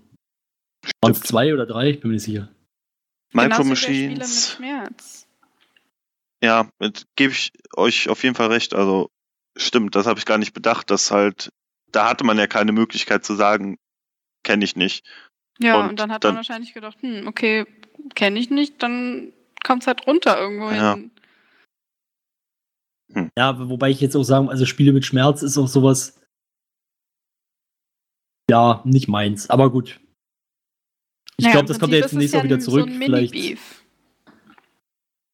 Waren 1.02 1.12
es 1.12 1.20
zwei 1.20 1.52
oder 1.52 1.66
drei? 1.66 1.90
Ich 1.90 2.00
bin 2.00 2.10
mir 2.10 2.14
nicht 2.14 2.24
sicher. 2.24 2.48
Micro 3.32 3.64
bei 3.64 3.74
Spiele 3.74 4.08
mit 4.10 4.18
Machines. 4.20 4.52
Schmerz. 4.52 5.23
Ja, 6.44 6.68
gebe 7.16 7.32
ich 7.32 7.52
euch 7.74 8.08
auf 8.10 8.22
jeden 8.22 8.34
Fall 8.34 8.48
recht. 8.48 8.74
Also 8.74 9.08
stimmt, 9.56 9.94
das 9.94 10.06
habe 10.06 10.18
ich 10.18 10.26
gar 10.26 10.36
nicht 10.36 10.52
bedacht, 10.52 10.90
dass 10.90 11.10
halt, 11.10 11.50
da 11.90 12.08
hatte 12.10 12.24
man 12.24 12.36
ja 12.38 12.46
keine 12.46 12.72
Möglichkeit 12.72 13.24
zu 13.24 13.34
sagen, 13.34 13.78
kenne 14.44 14.62
ich 14.64 14.76
nicht. 14.76 15.06
Ja, 15.58 15.80
Und 15.80 15.90
und, 15.90 16.00
dann 16.00 16.12
hat 16.12 16.22
dann- 16.24 16.32
man 16.32 16.36
wahrscheinlich 16.38 16.74
gedacht, 16.74 16.98
hm, 17.00 17.26
okay, 17.26 17.64
kenne 18.14 18.38
ich 18.38 18.50
nicht, 18.50 18.82
dann 18.82 19.32
kommt 19.64 19.82
es 19.82 19.86
halt 19.86 20.06
runter 20.06 20.38
irgendwo 20.38 20.70
Ja. 20.70 20.94
hin. 20.94 21.10
Ja, 23.38 23.68
wobei 23.70 23.90
ich 23.90 24.00
jetzt 24.00 24.16
auch 24.16 24.24
sagen, 24.24 24.48
also 24.50 24.66
Spiele 24.66 24.92
mit 24.92 25.04
Schmerz 25.06 25.42
ist 25.42 25.56
auch 25.56 25.68
sowas. 25.68 26.20
Ja, 28.50 28.82
nicht 28.84 29.08
meins, 29.08 29.48
aber 29.48 29.70
gut. 29.70 30.00
Ich 31.38 31.44
Naja, 31.44 31.52
glaube, 31.52 31.68
das 31.68 31.78
kommt 31.78 31.92
ja 31.92 32.00
jetzt 32.00 32.12
demnächst 32.12 32.36
auch 32.36 32.44
wieder 32.44 32.60
zurück. 32.60 32.88
So 32.88 32.94
ein 32.94 33.00
Vielleicht. 33.00 33.34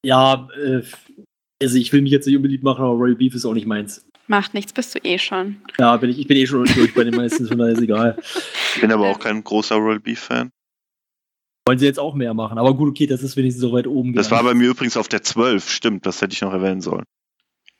Ja, 0.04 0.48
äh, 0.56 0.82
also 1.62 1.76
ich 1.76 1.92
will 1.92 2.02
mich 2.02 2.12
jetzt 2.12 2.26
nicht 2.26 2.36
unbeliebt 2.36 2.64
machen, 2.64 2.82
aber 2.82 2.94
Royal 2.94 3.16
Beef 3.16 3.34
ist 3.34 3.44
auch 3.44 3.54
nicht 3.54 3.66
meins. 3.66 4.04
Macht 4.26 4.54
nichts, 4.54 4.72
bist 4.72 4.94
du 4.94 5.00
eh 5.02 5.18
schon. 5.18 5.60
Ja, 5.78 5.96
bin 5.96 6.10
ich, 6.10 6.18
ich 6.18 6.26
bin 6.26 6.36
eh 6.36 6.46
schon 6.46 6.64
durch 6.64 6.94
bei 6.94 7.04
den 7.04 7.16
meisten, 7.16 7.46
von 7.46 7.58
daher 7.58 7.72
ist 7.72 7.82
egal. 7.82 8.16
Bin 8.80 8.92
aber 8.92 9.10
auch 9.10 9.18
kein 9.18 9.42
großer 9.42 9.74
Royal 9.76 10.00
Beef 10.00 10.20
Fan. 10.20 10.50
Wollen 11.66 11.78
sie 11.78 11.86
jetzt 11.86 11.98
auch 11.98 12.14
mehr 12.14 12.32
machen, 12.32 12.58
aber 12.58 12.74
gut, 12.74 12.90
okay, 12.90 13.06
das 13.06 13.22
ist 13.22 13.36
wenigstens 13.36 13.60
so 13.60 13.72
weit 13.72 13.86
oben. 13.86 14.14
Das 14.14 14.30
war 14.30 14.38
gelandet. 14.38 14.60
bei 14.60 14.64
mir 14.64 14.70
übrigens 14.70 14.96
auf 14.96 15.08
der 15.08 15.22
12, 15.22 15.68
stimmt, 15.68 16.06
das 16.06 16.22
hätte 16.22 16.32
ich 16.32 16.40
noch 16.40 16.52
erwähnen 16.52 16.80
sollen. 16.80 17.04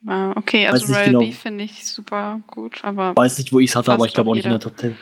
Wow, 0.01 0.35
okay, 0.35 0.67
also 0.67 0.93
Royal 0.93 1.05
genau. 1.05 1.19
Beef 1.19 1.39
finde 1.39 1.63
ich 1.63 1.87
super 1.87 2.41
gut, 2.47 2.83
aber 2.83 3.15
weiß 3.15 3.37
nicht, 3.37 3.53
wo 3.53 3.59
ich 3.59 3.69
es 3.69 3.75
hatte, 3.75 3.91
aber 3.91 4.05
ich 4.05 4.13
glaube 4.13 4.31
auch 4.31 4.35
nicht 4.35 4.45
in 4.45 4.51
der. 4.51 4.59
Top 4.59 4.77
10. 4.77 4.95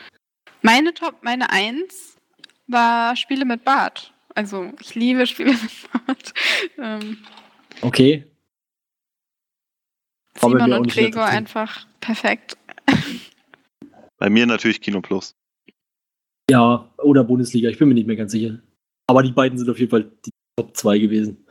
meine 0.62 0.94
Top, 0.94 1.16
meine 1.22 1.50
Eins 1.50 2.16
war 2.68 3.16
Spiele 3.16 3.44
mit 3.44 3.64
Bart. 3.64 4.12
Also 4.34 4.72
ich 4.80 4.94
liebe 4.94 5.26
Spiele 5.26 5.52
mit 5.52 6.06
Bart. 6.06 6.34
Ähm, 6.78 7.18
Okay. 7.82 8.24
Simon 10.38 10.72
und 10.72 10.90
Gregor 10.92 11.22
Top 11.22 11.30
10. 11.30 11.36
einfach 11.38 11.86
perfekt. 12.00 12.56
Bei 14.18 14.28
mir 14.28 14.46
natürlich 14.46 14.80
Kino 14.80 15.00
Plus. 15.00 15.34
Ja, 16.50 16.90
oder 16.98 17.24
Bundesliga, 17.24 17.68
ich 17.70 17.78
bin 17.78 17.88
mir 17.88 17.94
nicht 17.94 18.06
mehr 18.06 18.16
ganz 18.16 18.32
sicher. 18.32 18.58
Aber 19.06 19.22
die 19.22 19.32
beiden 19.32 19.58
sind 19.58 19.70
auf 19.70 19.78
jeden 19.78 19.90
Fall 19.90 20.10
die 20.26 20.30
Top 20.56 20.76
2 20.76 20.98
gewesen. 20.98 21.46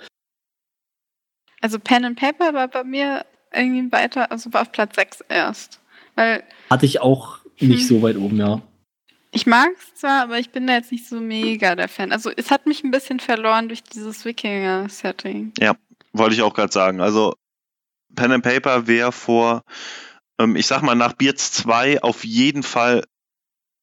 Also 1.61 1.79
Pen 1.79 2.05
and 2.05 2.19
Paper 2.19 2.53
war 2.53 2.67
bei 2.67 2.83
mir 2.83 3.25
irgendwie 3.53 3.91
weiter, 3.91 4.31
also 4.31 4.53
war 4.53 4.61
auf 4.61 4.71
Platz 4.71 4.95
6 4.95 5.21
erst. 5.29 5.81
Weil 6.15 6.43
Hatte 6.69 6.85
ich 6.85 7.01
auch 7.01 7.39
nicht 7.59 7.81
Hm. 7.81 7.87
so 7.87 8.01
weit 8.01 8.17
oben, 8.17 8.37
ja. 8.37 8.61
Ich 9.31 9.45
mag 9.45 9.69
es 9.77 9.99
zwar, 9.99 10.23
aber 10.23 10.39
ich 10.39 10.51
bin 10.51 10.65
da 10.65 10.73
jetzt 10.73 10.91
nicht 10.91 11.07
so 11.07 11.19
mega 11.19 11.75
der 11.75 11.87
Fan. 11.87 12.11
Also 12.11 12.31
es 12.35 12.51
hat 12.51 12.65
mich 12.65 12.83
ein 12.83 12.91
bisschen 12.91 13.19
verloren 13.19 13.67
durch 13.67 13.83
dieses 13.83 14.25
Wikinger-Setting. 14.25 15.53
Wollte 16.13 16.35
ich 16.35 16.41
auch 16.41 16.53
gerade 16.53 16.73
sagen. 16.73 17.01
Also 17.01 17.35
Pen 18.15 18.31
and 18.31 18.43
Paper 18.43 18.87
wäre 18.87 19.11
vor, 19.11 19.63
ähm, 20.39 20.55
ich 20.55 20.65
sag 20.65 20.81
mal, 20.81 20.95
nach 20.95 21.13
Beards 21.13 21.51
2 21.51 22.01
auf 22.01 22.23
jeden 22.23 22.63
Fall 22.63 23.03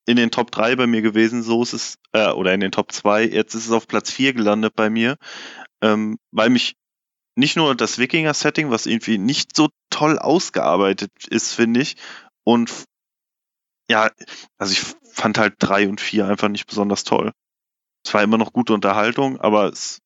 in 0.07 0.17
den 0.17 0.31
Top 0.31 0.51
3 0.51 0.77
bei 0.77 0.87
mir 0.87 1.03
gewesen. 1.03 1.43
So 1.43 1.63
ist 1.63 1.73
es, 1.73 1.99
äh, 2.13 2.31
oder 2.31 2.53
in 2.53 2.61
den 2.61 2.73
Top 2.73 2.91
2. 2.91 3.25
Jetzt 3.25 3.55
ist 3.55 3.67
es 3.67 3.73
auf 3.73 3.87
Platz 3.87 4.11
4 4.11 4.33
gelandet 4.33 4.75
bei 4.75 4.91
mir, 4.91 5.17
ähm, 5.81 6.19
weil 6.33 6.51
mich 6.51 6.77
nicht 7.37 7.57
nur 7.57 7.75
das 7.75 7.99
Wikinger-Setting, 7.99 8.71
was 8.71 8.87
irgendwie 8.87 9.19
nicht 9.19 9.55
so 9.55 9.69
toll 9.91 10.19
ausgearbeitet 10.19 11.13
ist, 11.29 11.53
finde 11.53 11.83
ich, 11.83 11.97
und 12.45 12.73
ja, 13.89 14.11
also 14.59 14.73
ich 14.73 14.81
fand 15.17 15.39
halt 15.39 15.55
3 15.59 15.89
und 15.89 16.01
4 16.01 16.27
einfach 16.27 16.49
nicht 16.49 16.67
besonders 16.67 17.05
toll. 17.05 17.33
Es 18.05 18.15
war 18.15 18.23
immer 18.23 18.39
noch 18.39 18.53
gute 18.53 18.75
Unterhaltung, 18.75 19.41
aber 19.41 19.69
es 19.69 19.99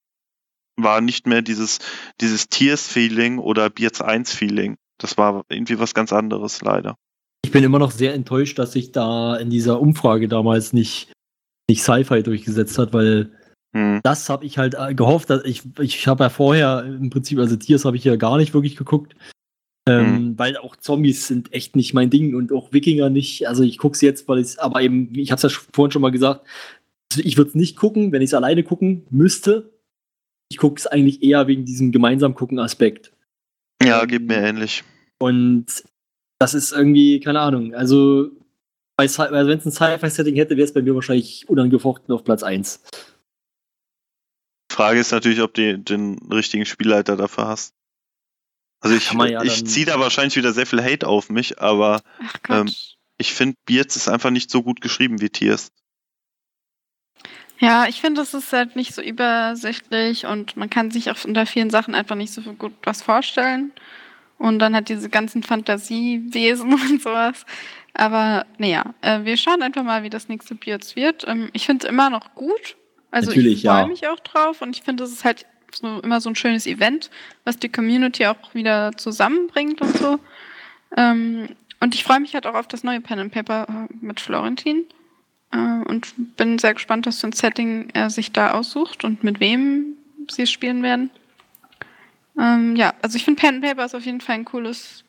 war 0.76 1.00
nicht 1.00 1.26
mehr 1.26 1.42
dieses, 1.42 1.78
dieses 2.20 2.48
Tears-Feeling 2.48 3.38
oder 3.38 3.68
Beards 3.68 4.00
1-Feeling. 4.02 4.76
Das 4.98 5.18
war 5.18 5.44
irgendwie 5.48 5.78
was 5.78 5.94
ganz 5.94 6.12
anderes, 6.12 6.62
leider. 6.62 6.96
Ich 7.44 7.50
bin 7.50 7.64
immer 7.64 7.78
noch 7.78 7.90
sehr 7.90 8.14
enttäuscht, 8.14 8.58
dass 8.58 8.72
sich 8.72 8.92
da 8.92 9.36
in 9.36 9.50
dieser 9.50 9.80
Umfrage 9.80 10.28
damals 10.28 10.72
nicht, 10.72 11.12
nicht 11.68 11.82
Sci-Fi 11.82 12.22
durchgesetzt 12.22 12.78
hat, 12.78 12.92
weil 12.92 13.32
Hm. 13.72 14.00
das 14.02 14.28
habe 14.28 14.44
ich 14.44 14.58
halt 14.58 14.74
äh, 14.74 14.94
gehofft, 14.94 15.30
dass 15.30 15.44
ich, 15.44 15.62
ich 15.78 16.08
habe 16.08 16.24
ja 16.24 16.30
vorher 16.30 16.84
im 16.84 17.10
Prinzip, 17.10 17.38
also 17.38 17.56
Tiers 17.56 17.84
habe 17.84 17.96
ich 17.96 18.04
ja 18.04 18.16
gar 18.16 18.36
nicht 18.36 18.52
wirklich 18.52 18.76
geguckt. 18.76 19.14
Ähm, 19.88 20.38
Weil 20.38 20.56
auch 20.56 20.76
Zombies 20.76 21.26
sind 21.26 21.52
echt 21.52 21.74
nicht 21.74 21.94
mein 21.94 22.10
Ding 22.10 22.34
und 22.34 22.52
auch 22.52 22.72
Wikinger 22.72 23.10
nicht. 23.10 23.48
Also 23.48 23.62
ich 23.62 23.78
gucke 23.78 23.94
es 23.94 24.00
jetzt, 24.00 24.28
weil 24.28 24.38
ich 24.38 24.60
aber 24.60 24.82
eben, 24.82 25.12
ich 25.14 25.30
habe 25.30 25.44
es 25.44 25.52
ja 25.52 25.60
vorhin 25.72 25.90
schon 25.90 26.02
mal 26.02 26.10
gesagt, 26.10 26.46
ich 27.16 27.36
würde 27.36 27.48
es 27.48 27.54
nicht 27.54 27.76
gucken, 27.76 28.12
wenn 28.12 28.22
ich 28.22 28.30
es 28.30 28.34
alleine 28.34 28.62
gucken 28.62 29.06
müsste. 29.10 29.72
Ich 30.50 30.58
gucke 30.58 30.78
es 30.78 30.86
eigentlich 30.86 31.22
eher 31.22 31.46
wegen 31.46 31.64
diesem 31.64 31.92
gemeinsam 31.92 32.34
gucken 32.34 32.58
Aspekt. 32.58 33.12
Ja, 33.82 34.04
geht 34.04 34.22
mir 34.22 34.36
ähnlich. 34.36 34.84
Und 35.18 35.66
das 36.38 36.54
ist 36.54 36.72
irgendwie, 36.72 37.20
keine 37.20 37.40
Ahnung, 37.40 37.74
also, 37.74 38.30
also 38.96 39.22
wenn 39.22 39.58
es 39.58 39.66
ein 39.66 39.72
Sci-Fi-Setting 39.72 40.36
hätte, 40.36 40.56
wäre 40.56 40.64
es 40.64 40.74
bei 40.74 40.82
mir 40.82 40.94
wahrscheinlich 40.94 41.48
unangefochten 41.48 42.14
auf 42.14 42.24
Platz 42.24 42.42
1. 42.42 42.82
Frage 44.72 45.00
ist 45.00 45.12
natürlich, 45.12 45.42
ob 45.42 45.52
du 45.54 45.78
den 45.78 46.18
richtigen 46.32 46.64
Spielleiter 46.64 47.16
dafür 47.16 47.48
hast. 47.48 47.74
Also 48.80 48.96
ich, 48.96 49.12
man 49.12 49.30
ja 49.30 49.42
ich 49.42 49.66
ziehe 49.66 49.86
da 49.86 50.00
wahrscheinlich 50.00 50.36
wieder 50.36 50.52
sehr 50.52 50.66
viel 50.66 50.82
Hate 50.82 51.06
auf 51.06 51.28
mich, 51.28 51.60
aber. 51.60 52.00
Ähm, 52.48 52.70
ich 53.20 53.34
finde, 53.34 53.58
Beards 53.66 53.96
ist 53.96 54.08
einfach 54.08 54.30
nicht 54.30 54.50
so 54.50 54.62
gut 54.62 54.80
geschrieben 54.80 55.20
wie 55.20 55.28
Tears. 55.28 55.70
Ja, 57.58 57.86
ich 57.86 58.00
finde, 58.00 58.22
es 58.22 58.32
ist 58.32 58.50
halt 58.54 58.76
nicht 58.76 58.94
so 58.94 59.02
übersichtlich 59.02 60.24
und 60.24 60.56
man 60.56 60.70
kann 60.70 60.90
sich 60.90 61.10
auch 61.10 61.22
unter 61.26 61.44
vielen 61.44 61.68
Sachen 61.68 61.94
einfach 61.94 62.16
nicht 62.16 62.32
so 62.32 62.40
gut 62.40 62.72
was 62.82 63.02
vorstellen. 63.02 63.72
Und 64.38 64.58
dann 64.58 64.74
hat 64.74 64.88
diese 64.88 65.10
ganzen 65.10 65.42
Fantasiewesen 65.42 66.72
und 66.90 67.02
sowas. 67.02 67.44
Aber 67.92 68.46
naja, 68.56 68.94
äh, 69.02 69.24
wir 69.24 69.36
schauen 69.36 69.60
einfach 69.60 69.82
mal, 69.82 70.02
wie 70.02 70.08
das 70.08 70.28
nächste 70.28 70.54
Beards 70.54 70.96
wird. 70.96 71.26
Ähm, 71.28 71.50
ich 71.52 71.66
finde 71.66 71.86
es 71.86 71.90
immer 71.92 72.08
noch 72.08 72.34
gut. 72.34 72.76
Also 73.10 73.28
Natürlich, 73.28 73.58
ich 73.58 73.68
freue 73.68 73.80
ja. 73.80 73.86
mich 73.86 74.08
auch 74.08 74.20
drauf 74.20 74.62
und 74.62 74.74
ich 74.74 74.82
finde, 74.82 75.04
es 75.04 75.12
ist 75.12 75.24
halt 75.24 75.44
so 75.72 76.00
immer 76.00 76.20
so 76.20 76.30
ein 76.30 76.36
schönes 76.36 76.66
Event, 76.66 77.10
was 77.44 77.58
die 77.58 77.68
Community 77.68 78.26
auch 78.26 78.54
wieder 78.54 78.92
zusammenbringt 78.96 79.80
und 79.80 79.96
so. 79.96 80.18
Ähm, 80.96 81.48
und 81.80 81.94
ich 81.94 82.04
freue 82.04 82.20
mich 82.20 82.34
halt 82.34 82.46
auch 82.46 82.54
auf 82.54 82.68
das 82.68 82.84
neue 82.84 83.00
Pen 83.00 83.18
and 83.18 83.32
Paper 83.32 83.66
äh, 83.68 83.94
mit 84.00 84.20
Florentin. 84.20 84.84
Äh, 85.52 85.56
und 85.56 86.36
bin 86.36 86.58
sehr 86.58 86.74
gespannt, 86.74 87.06
was 87.06 87.20
für 87.20 87.28
ein 87.28 87.32
Setting 87.32 87.90
er 87.92 88.10
sich 88.10 88.32
da 88.32 88.52
aussucht 88.52 89.04
und 89.04 89.24
mit 89.24 89.40
wem 89.40 89.96
sie 90.28 90.46
spielen 90.46 90.82
werden. 90.82 91.10
Ähm, 92.38 92.76
ja, 92.76 92.94
also 93.02 93.16
ich 93.16 93.24
finde 93.24 93.40
Pen 93.40 93.56
and 93.56 93.64
Paper 93.64 93.84
ist 93.84 93.94
auf 93.94 94.04
jeden 94.04 94.20
Fall 94.20 94.36
ein 94.36 94.44
cooles 94.44 95.04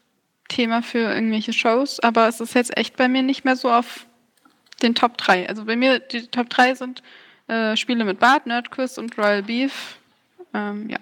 Thema 0.48 0.82
für 0.82 1.14
irgendwelche 1.14 1.54
Shows, 1.54 2.00
aber 2.00 2.28
es 2.28 2.40
ist 2.40 2.56
jetzt 2.56 2.76
echt 2.78 2.98
bei 2.98 3.08
mir 3.08 3.22
nicht 3.22 3.46
mehr 3.46 3.56
so 3.56 3.72
auf 3.72 4.06
den 4.82 4.96
Top 4.96 5.18
3. 5.18 5.48
Also 5.48 5.66
bei 5.66 5.76
mir, 5.76 6.00
die 6.00 6.28
Top 6.28 6.50
3 6.50 6.76
sind 6.76 7.04
äh, 7.48 7.78
Spiele 7.78 8.04
mit 8.04 8.20
Bart, 8.20 8.48
Nerdquiz 8.48 8.98
und 8.98 9.18
Royal 9.18 9.44
Beef. 9.44 9.98
Ähm, 10.54 10.90
ja. 10.90 11.00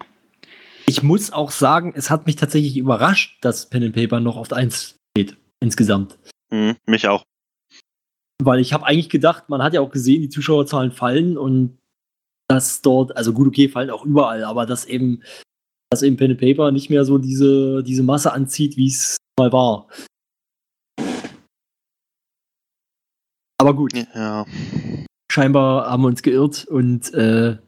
Ich 0.86 1.02
muss 1.02 1.32
auch 1.32 1.50
sagen, 1.50 1.92
es 1.94 2.10
hat 2.10 2.26
mich 2.26 2.36
tatsächlich 2.36 2.76
überrascht, 2.76 3.38
dass 3.42 3.68
Pen 3.68 3.84
and 3.84 3.94
Paper 3.94 4.20
noch 4.20 4.36
auf 4.36 4.52
1 4.52 4.96
steht, 5.16 5.36
insgesamt. 5.60 6.18
Hm, 6.52 6.76
mich 6.86 7.06
auch. 7.06 7.22
Weil 8.42 8.60
ich 8.60 8.72
habe 8.72 8.86
eigentlich 8.86 9.10
gedacht, 9.10 9.48
man 9.48 9.62
hat 9.62 9.74
ja 9.74 9.80
auch 9.80 9.90
gesehen, 9.90 10.22
die 10.22 10.28
Zuschauerzahlen 10.28 10.92
fallen 10.92 11.36
und 11.38 11.78
dass 12.48 12.82
dort, 12.82 13.16
also 13.16 13.32
gut, 13.32 13.46
okay, 13.48 13.68
fallen 13.68 13.90
auch 13.90 14.04
überall, 14.04 14.42
aber 14.44 14.66
dass 14.66 14.84
eben, 14.84 15.22
dass 15.90 16.02
eben 16.02 16.16
Pen 16.16 16.32
and 16.32 16.40
Paper 16.40 16.72
nicht 16.72 16.90
mehr 16.90 17.04
so 17.04 17.18
diese, 17.18 17.82
diese 17.84 18.02
Masse 18.02 18.32
anzieht, 18.32 18.76
wie 18.76 18.88
es 18.88 19.16
mal 19.38 19.52
war. 19.52 19.86
Aber 23.60 23.74
gut, 23.74 23.92
Ja. 23.92 24.46
scheinbar 25.30 25.90
haben 25.90 26.02
wir 26.02 26.08
uns 26.08 26.22
geirrt 26.22 26.64
und 26.64 27.12
äh, 27.14 27.58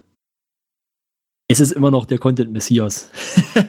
es 1.52 1.60
ist 1.60 1.72
immer 1.72 1.90
noch 1.90 2.06
der 2.06 2.18
Content 2.18 2.52
Messias. 2.52 3.10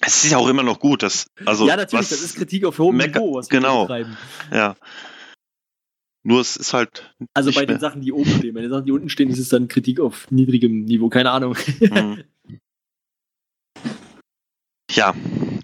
Es 0.00 0.24
ist 0.24 0.30
ja 0.30 0.38
auch 0.38 0.46
immer 0.48 0.62
noch 0.62 0.78
gut, 0.78 1.02
dass, 1.02 1.26
also, 1.44 1.66
ja, 1.66 1.76
natürlich, 1.76 2.08
das 2.08 2.22
ist 2.22 2.36
Kritik 2.36 2.64
auf 2.64 2.78
hohem 2.78 2.96
Mecker- 2.96 3.18
Niveau, 3.18 3.34
was 3.34 3.50
wir 3.50 3.58
genau. 3.58 3.78
hier 3.88 4.04
betreiben. 4.04 4.16
ja. 4.52 4.76
Nur 6.22 6.40
es 6.40 6.56
ist 6.56 6.72
halt, 6.72 7.14
Also 7.34 7.52
bei 7.52 7.66
den 7.66 7.74
mehr. 7.74 7.80
Sachen, 7.80 8.00
die 8.00 8.12
oben 8.12 8.30
stehen. 8.30 8.54
Bei 8.54 8.60
den 8.60 8.70
Sachen, 8.70 8.84
die 8.84 8.92
unten 8.92 9.08
stehen, 9.08 9.28
ist 9.28 9.38
es 9.38 9.48
dann 9.48 9.66
Kritik 9.66 9.98
auf 9.98 10.30
niedrigem 10.30 10.84
Niveau. 10.84 11.08
Keine 11.08 11.30
Ahnung. 11.30 11.56
hm. 11.56 12.22
ja, 14.92 15.14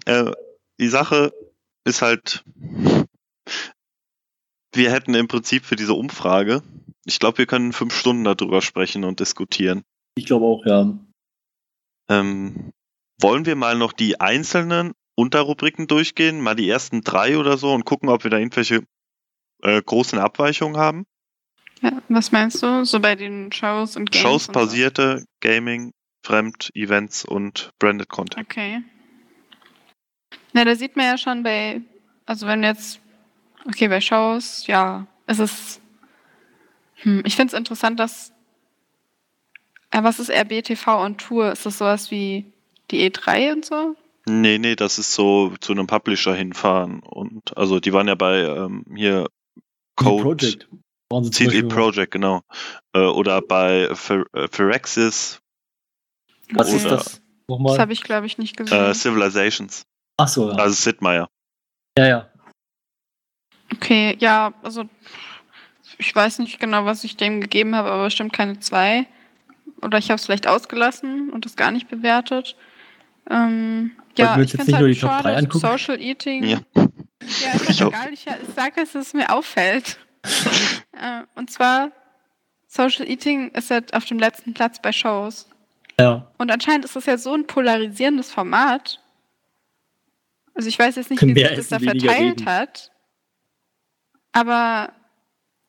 äh, 0.05 0.31
die 0.79 0.87
Sache 0.87 1.33
ist 1.85 2.01
halt, 2.01 2.43
wir 4.73 4.91
hätten 4.91 5.13
im 5.13 5.27
Prinzip 5.27 5.65
für 5.65 5.75
diese 5.75 5.93
Umfrage, 5.93 6.61
ich 7.05 7.19
glaube, 7.19 7.37
wir 7.37 7.45
können 7.45 7.71
fünf 7.71 7.93
Stunden 7.95 8.23
darüber 8.23 8.61
sprechen 8.61 9.03
und 9.03 9.19
diskutieren. 9.19 9.83
Ich 10.15 10.25
glaube 10.25 10.45
auch, 10.45 10.65
ja. 10.65 10.97
Ähm, 12.09 12.73
wollen 13.19 13.45
wir 13.45 13.55
mal 13.55 13.77
noch 13.77 13.93
die 13.93 14.19
einzelnen 14.19 14.93
Unterrubriken 15.15 15.87
durchgehen, 15.87 16.41
mal 16.41 16.55
die 16.55 16.69
ersten 16.69 17.01
drei 17.01 17.37
oder 17.37 17.57
so 17.57 17.73
und 17.73 17.85
gucken, 17.85 18.09
ob 18.09 18.23
wir 18.23 18.31
da 18.31 18.37
irgendwelche 18.37 18.83
äh, 19.63 19.81
großen 19.81 20.19
Abweichungen 20.19 20.77
haben? 20.77 21.05
ja. 21.81 22.01
Was 22.09 22.31
meinst 22.31 22.61
du? 22.63 22.85
So 22.85 22.99
bei 22.99 23.15
den 23.15 23.51
Shows 23.51 23.95
und 23.95 24.11
Games? 24.11 24.21
Shows, 24.21 24.47
und 24.47 24.53
so? 24.53 24.59
basierte 24.59 25.25
Gaming, 25.41 25.93
Fremd, 26.23 26.71
Events 26.73 27.25
und 27.25 27.71
Branded 27.79 28.09
Content. 28.09 28.45
Okay. 28.45 28.83
Na, 30.53 30.65
da 30.65 30.75
sieht 30.75 30.95
man 30.95 31.05
ja 31.05 31.17
schon 31.17 31.43
bei, 31.43 31.81
also 32.25 32.47
wenn 32.47 32.63
jetzt, 32.63 32.99
okay, 33.67 33.87
bei 33.87 34.01
Shows, 34.01 34.67
ja, 34.67 35.05
es 35.27 35.39
ist, 35.39 35.81
hm, 36.95 37.23
ich 37.25 37.35
finde 37.35 37.53
es 37.53 37.57
interessant, 37.57 37.99
dass, 37.99 38.33
ja, 39.95 40.03
was 40.03 40.19
ist 40.19 40.29
RBTV 40.29 40.87
on 40.87 41.17
Tour? 41.17 41.51
Ist 41.53 41.65
das 41.65 41.77
sowas 41.77 42.11
wie 42.11 42.51
die 42.91 43.09
E3 43.09 43.53
und 43.53 43.65
so? 43.65 43.95
Nee, 44.27 44.57
nee, 44.57 44.75
das 44.75 44.97
ist 44.99 45.13
so 45.13 45.53
zu 45.61 45.71
einem 45.71 45.87
Publisher 45.87 46.35
hinfahren 46.35 46.99
und 47.01 47.55
also 47.57 47.79
die 47.79 47.93
waren 47.93 48.07
ja 48.07 48.15
bei 48.15 48.41
ähm, 48.41 48.83
hier 48.95 49.27
Code 49.95 50.23
Project. 50.23 50.67
CD 51.31 51.63
Projekt, 51.63 52.11
genau. 52.11 52.41
Äh, 52.93 52.99
oder 53.05 53.41
bei 53.41 53.83
äh, 53.83 53.95
Phyrexis, 54.49 55.39
Was 56.51 56.73
ist 56.73 56.85
oder- 56.85 56.95
das? 56.97 57.05
Das 57.05 57.21
Nochmal. 57.47 57.77
habe 57.77 57.93
ich, 57.93 58.01
glaube 58.01 58.25
ich, 58.25 58.39
nicht 58.39 58.57
gesehen. 58.57 58.75
äh, 58.75 58.93
Civilizations. 58.95 59.83
Achso, 60.17 60.49
ja. 60.49 60.55
Also 60.55 60.73
Sid 60.73 61.01
Meier. 61.01 61.29
ja, 61.97 62.07
ja. 62.07 62.29
Okay, 63.73 64.17
ja, 64.19 64.53
also 64.63 64.85
ich 65.99 66.15
weiß 66.15 66.39
nicht 66.39 66.59
genau, 66.59 66.85
was 66.85 67.03
ich 67.03 67.15
dem 67.17 67.39
gegeben 67.41 67.75
habe, 67.75 67.91
aber 67.91 68.05
bestimmt 68.05 68.33
keine 68.33 68.59
zwei. 68.59 69.05
Oder 69.81 69.97
ich 69.97 70.09
habe 70.09 70.15
es 70.15 70.25
vielleicht 70.25 70.47
ausgelassen 70.47 71.29
und 71.29 71.45
es 71.45 71.55
gar 71.55 71.71
nicht 71.71 71.89
bewertet. 71.89 72.55
Ähm, 73.29 73.91
ja, 74.17 74.33
ich 74.39 74.51
jetzt 74.53 74.63
finde 74.63 74.87
nicht 74.87 75.01
nur 75.01 75.11
halt 75.11 75.23
schade, 75.23 75.37
angucken? 75.37 75.59
Social 75.59 76.01
Eating. 76.01 76.43
Ja. 76.43 76.59
Ja, 77.41 77.53
ist 77.53 77.69
Ich 77.69 77.81
halt 77.81 77.93
egal. 77.93 78.13
Ich, 78.13 78.27
ich 78.27 78.55
sage, 78.55 78.73
dass 78.75 78.93
es 78.93 79.13
mir 79.13 79.33
auffällt. 79.33 79.97
äh, 80.91 81.21
und 81.33 81.49
zwar, 81.49 81.91
Social 82.67 83.09
Eating 83.09 83.49
ist 83.51 83.71
halt 83.71 83.95
auf 83.95 84.05
dem 84.05 84.19
letzten 84.19 84.53
Platz 84.53 84.79
bei 84.79 84.91
Shows. 84.91 85.47
ja. 85.99 86.27
Und 86.37 86.51
anscheinend 86.51 86.85
ist 86.85 86.95
das 86.95 87.07
ja 87.07 87.17
so 87.17 87.33
ein 87.33 87.47
polarisierendes 87.47 88.31
Format. 88.31 89.01
Also 90.53 90.69
ich 90.69 90.77
weiß 90.77 90.97
jetzt 90.97 91.09
nicht, 91.09 91.21
wie 91.21 91.33
sich 91.33 91.55
das 91.55 91.69
da 91.69 91.79
verteilt 91.79 92.41
reden. 92.41 92.45
hat. 92.45 92.91
Aber 94.31 94.91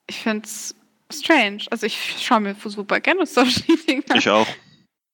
ich 0.07 0.19
finde 0.19 0.45
es 0.45 0.74
strange. 1.12 1.65
Also 1.70 1.87
ich 1.87 2.16
schaue 2.20 2.41
mir 2.41 2.57
super 2.65 3.01
gerne 3.01 3.27
Social 3.27 3.62
Eating 3.69 4.03
an. 4.11 4.19
Ich 4.19 4.28
auch. 4.28 4.47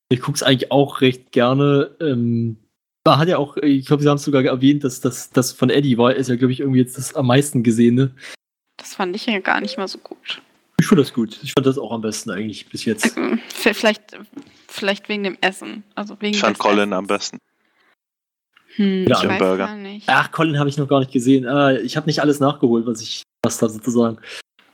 Ich 0.09 0.21
gucke 0.21 0.37
es 0.37 0.43
eigentlich 0.43 0.71
auch 0.71 1.01
recht 1.01 1.33
gerne. 1.33 1.97
Ähm, 2.01 2.57
da 3.05 3.19
hat 3.19 3.29
ja 3.29 3.39
auch, 3.39 3.57
ich 3.57 3.87
glaube, 3.87 4.03
Sie 4.03 4.09
haben 4.09 4.17
es 4.17 4.25
sogar 4.25 4.45
erwähnt, 4.45 4.85
dass 4.85 5.01
das 5.01 5.31
das 5.31 5.53
von 5.53 5.71
Eddie 5.71 5.99
war, 5.99 6.15
ist 6.15 6.29
ja, 6.29 6.37
glaube 6.37 6.53
ich, 6.53 6.61
irgendwie 6.61 6.81
jetzt 6.81 6.97
das 6.99 7.15
am 7.15 7.27
meisten 7.27 7.63
gesehene. 7.63 8.15
Das 8.77 8.95
fand 8.95 9.17
ich 9.17 9.27
ja 9.27 9.39
gar 9.41 9.61
nicht 9.61 9.79
mal 9.79 9.89
so 9.89 9.99
gut. 9.99 10.41
Ich 10.81 10.87
fand 10.87 11.01
das 11.01 11.13
gut. 11.13 11.39
Ich 11.43 11.53
fand 11.53 11.67
das 11.67 11.79
auch 11.79 11.93
am 11.93 12.01
besten 12.01 12.31
eigentlich 12.31 12.69
bis 12.69 12.85
jetzt. 12.85 13.17
Ähm, 13.17 13.41
Vielleicht, 13.49 14.03
vielleicht 14.69 15.09
wegen 15.09 15.23
dem 15.25 15.39
Essen. 15.41 15.83
Also 15.95 16.21
wegen 16.21 16.35
Ich 16.35 16.41
fand 16.41 16.59
Colin 16.59 16.79
Essens. 16.91 16.95
am 16.95 17.07
besten. 17.07 17.39
Hm, 18.77 19.07
Ja, 19.09 19.23
ich 19.23 19.29
weiß 19.29 19.39
Burger. 19.39 19.67
gar 19.67 19.77
nicht. 19.77 20.09
Ach, 20.09 20.31
Colin 20.33 20.59
habe 20.59 20.69
ich 20.69 20.77
noch 20.79 20.89
gar 20.89 21.01
nicht 21.01 21.13
gesehen. 21.13 21.47
Ah, 21.47 21.73
ich 21.75 21.97
habe 21.97 22.07
nicht 22.07 22.21
alles 22.21 22.41
nachgeholt, 22.41 22.87
was 22.87 23.01
ich 23.01 23.23
was 23.45 23.59
da 23.59 23.69
sozusagen. 23.69 24.19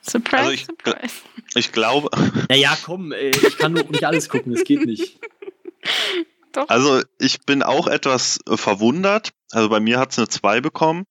Surprise, 0.09 0.37
Also 0.39 0.51
ich- 0.53 0.65
surprise. 0.67 1.15
Ich 1.55 1.73
glaube, 1.73 2.11
Naja, 2.49 2.77
komm, 2.83 3.13
ey, 3.13 3.31
ich 3.31 3.57
kann 3.59 3.75
doch 3.75 3.89
nicht 3.89 4.05
alles 4.05 4.29
gucken, 4.29 4.53
das 4.55 4.65
geht 4.65 4.85
nicht. 4.87 5.19
Doch. 6.53 6.69
also 6.69 7.03
ich 7.19 7.41
bin 7.41 7.63
auch 7.63 7.87
etwas 7.87 8.41
äh, 8.49 8.57
verwundert. 8.57 9.31
Also 9.51 9.69
bei 9.69 9.81
mir 9.81 9.99
hat 9.99 10.13
es 10.13 10.19
eine 10.19 10.29
2 10.29 10.61
bekommen. 10.61 11.05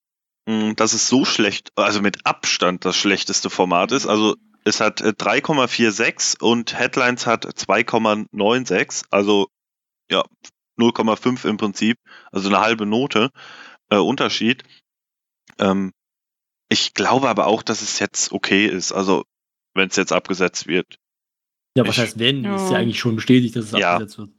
Mh, 0.47 0.73
Dass 0.73 0.93
es 0.93 1.07
so 1.07 1.25
schlecht, 1.25 1.71
also 1.75 2.01
mit 2.01 2.25
Abstand 2.25 2.85
das 2.85 2.95
schlechteste 2.97 3.49
Format 3.49 3.91
ist. 3.91 4.07
Also 4.07 4.35
es 4.63 4.79
hat 4.81 5.01
äh, 5.01 5.09
3,46 5.09 6.41
und 6.41 6.77
Headlines 6.77 7.25
hat 7.27 7.45
2,96. 7.45 9.05
Also 9.11 9.47
ja, 10.11 10.23
0,5 10.79 11.47
im 11.47 11.57
Prinzip. 11.57 11.97
Also 12.31 12.49
eine 12.49 12.59
halbe 12.59 12.85
Note 12.85 13.29
äh, 13.89 13.97
Unterschied. 13.97 14.63
Ähm, 15.59 15.93
ich 16.77 16.93
glaube 16.93 17.29
aber 17.29 17.47
auch, 17.47 17.63
dass 17.63 17.81
es 17.81 17.99
jetzt 17.99 18.31
okay 18.31 18.65
ist. 18.67 18.91
Also 18.91 19.23
wenn 19.73 19.89
es 19.89 19.95
jetzt 19.95 20.11
abgesetzt 20.13 20.67
wird. 20.67 20.97
Ja, 21.75 21.85
was 21.87 21.95
Ich- 21.95 22.01
heißt 22.01 22.19
wenn? 22.19 22.43
Ja. 22.43 22.55
Ist 22.55 22.71
ja 22.71 22.77
eigentlich 22.77 22.99
schon 22.99 23.15
bestätigt, 23.15 23.55
dass 23.55 23.65
es 23.65 23.71
Ja. 23.79 23.93
abgesetzt 23.95 24.17
wird. 24.17 24.29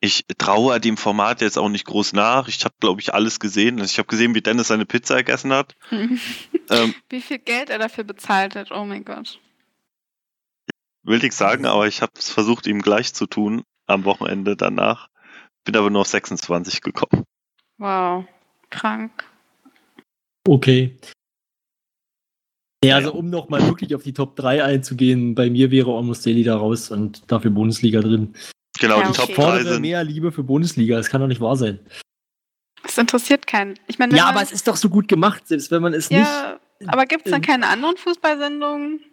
Ich 0.00 0.24
traue 0.38 0.78
dem 0.78 0.96
Format 0.98 1.40
jetzt 1.40 1.56
auch 1.58 1.68
nicht 1.70 1.86
groß 1.86 2.12
nach. 2.12 2.48
Ich 2.48 2.62
habe, 2.64 2.74
glaube 2.80 3.00
ich, 3.00 3.14
alles 3.14 3.40
gesehen. 3.40 3.80
Also 3.80 3.90
ich 3.90 3.98
habe 3.98 4.08
gesehen, 4.08 4.34
wie 4.34 4.42
Dennis 4.42 4.68
seine 4.68 4.84
Pizza 4.86 5.16
gegessen 5.16 5.52
hat. 5.52 5.74
Ähm, 6.68 6.96
Wie 7.10 7.20
viel 7.20 7.38
Geld 7.38 7.70
er 7.70 7.78
dafür 7.78 8.02
bezahlt 8.02 8.56
hat, 8.56 8.72
oh 8.72 8.84
mein 8.84 9.04
Gott. 9.04 9.38
will 11.04 11.22
ich 11.22 11.32
sagen, 11.32 11.64
aber 11.64 11.86
ich 11.86 12.02
habe 12.02 12.10
es 12.18 12.28
versucht, 12.28 12.66
ihm 12.66 12.82
gleich 12.82 13.14
zu 13.14 13.26
tun 13.26 13.62
am 13.86 14.04
Wochenende 14.04 14.56
danach. 14.56 15.08
Bin 15.64 15.76
aber 15.76 15.90
nur 15.90 16.00
auf 16.00 16.08
26 16.08 16.80
gekommen. 16.80 17.22
Wow. 17.78 18.24
Krank. 18.70 19.24
Okay. 20.44 20.96
Ja, 22.84 22.96
also 22.96 23.12
um 23.14 23.30
nochmal 23.30 23.66
wirklich 23.66 23.94
auf 23.94 24.02
die 24.02 24.12
Top 24.12 24.36
3 24.36 24.62
einzugehen, 24.62 25.34
bei 25.34 25.50
mir 25.50 25.70
wäre 25.70 25.90
Almost 25.94 26.24
Daily 26.26 26.44
da 26.44 26.56
raus 26.56 26.90
und 26.90 27.22
dafür 27.30 27.50
Bundesliga 27.50 28.00
drin. 28.00 28.34
Genau, 28.78 29.00
Ja, 29.00 29.04
die 29.04 29.08
okay. 29.10 29.16
Top 29.18 29.26
3 29.28 29.34
Fordere 29.34 29.72
sind. 29.74 29.80
mehr 29.82 30.04
Liebe 30.04 30.30
für 30.30 30.42
Bundesliga, 30.44 30.96
das 30.96 31.08
kann 31.08 31.20
doch 31.20 31.28
nicht 31.28 31.40
wahr 31.40 31.56
sein. 31.56 31.78
Das 32.82 32.98
interessiert 32.98 33.46
keinen. 33.46 33.74
Ich 33.88 33.98
meine, 33.98 34.14
Ja, 34.16 34.26
aber 34.26 34.42
es 34.42 34.52
ist 34.52 34.68
doch 34.68 34.76
so 34.76 34.88
gut 34.88 35.08
gemacht, 35.08 35.48
selbst 35.48 35.70
wenn 35.70 35.82
man 35.82 35.94
es 35.94 36.08
ja, 36.10 36.60
aber 36.86 37.06
gibt 37.06 37.26
es 37.26 37.32
dann 37.32 37.40
ähm, 37.42 37.46
keine 37.46 37.66
anderen 37.68 37.96
Fußballsendungen? 37.96 38.92
nicht. 38.92 39.10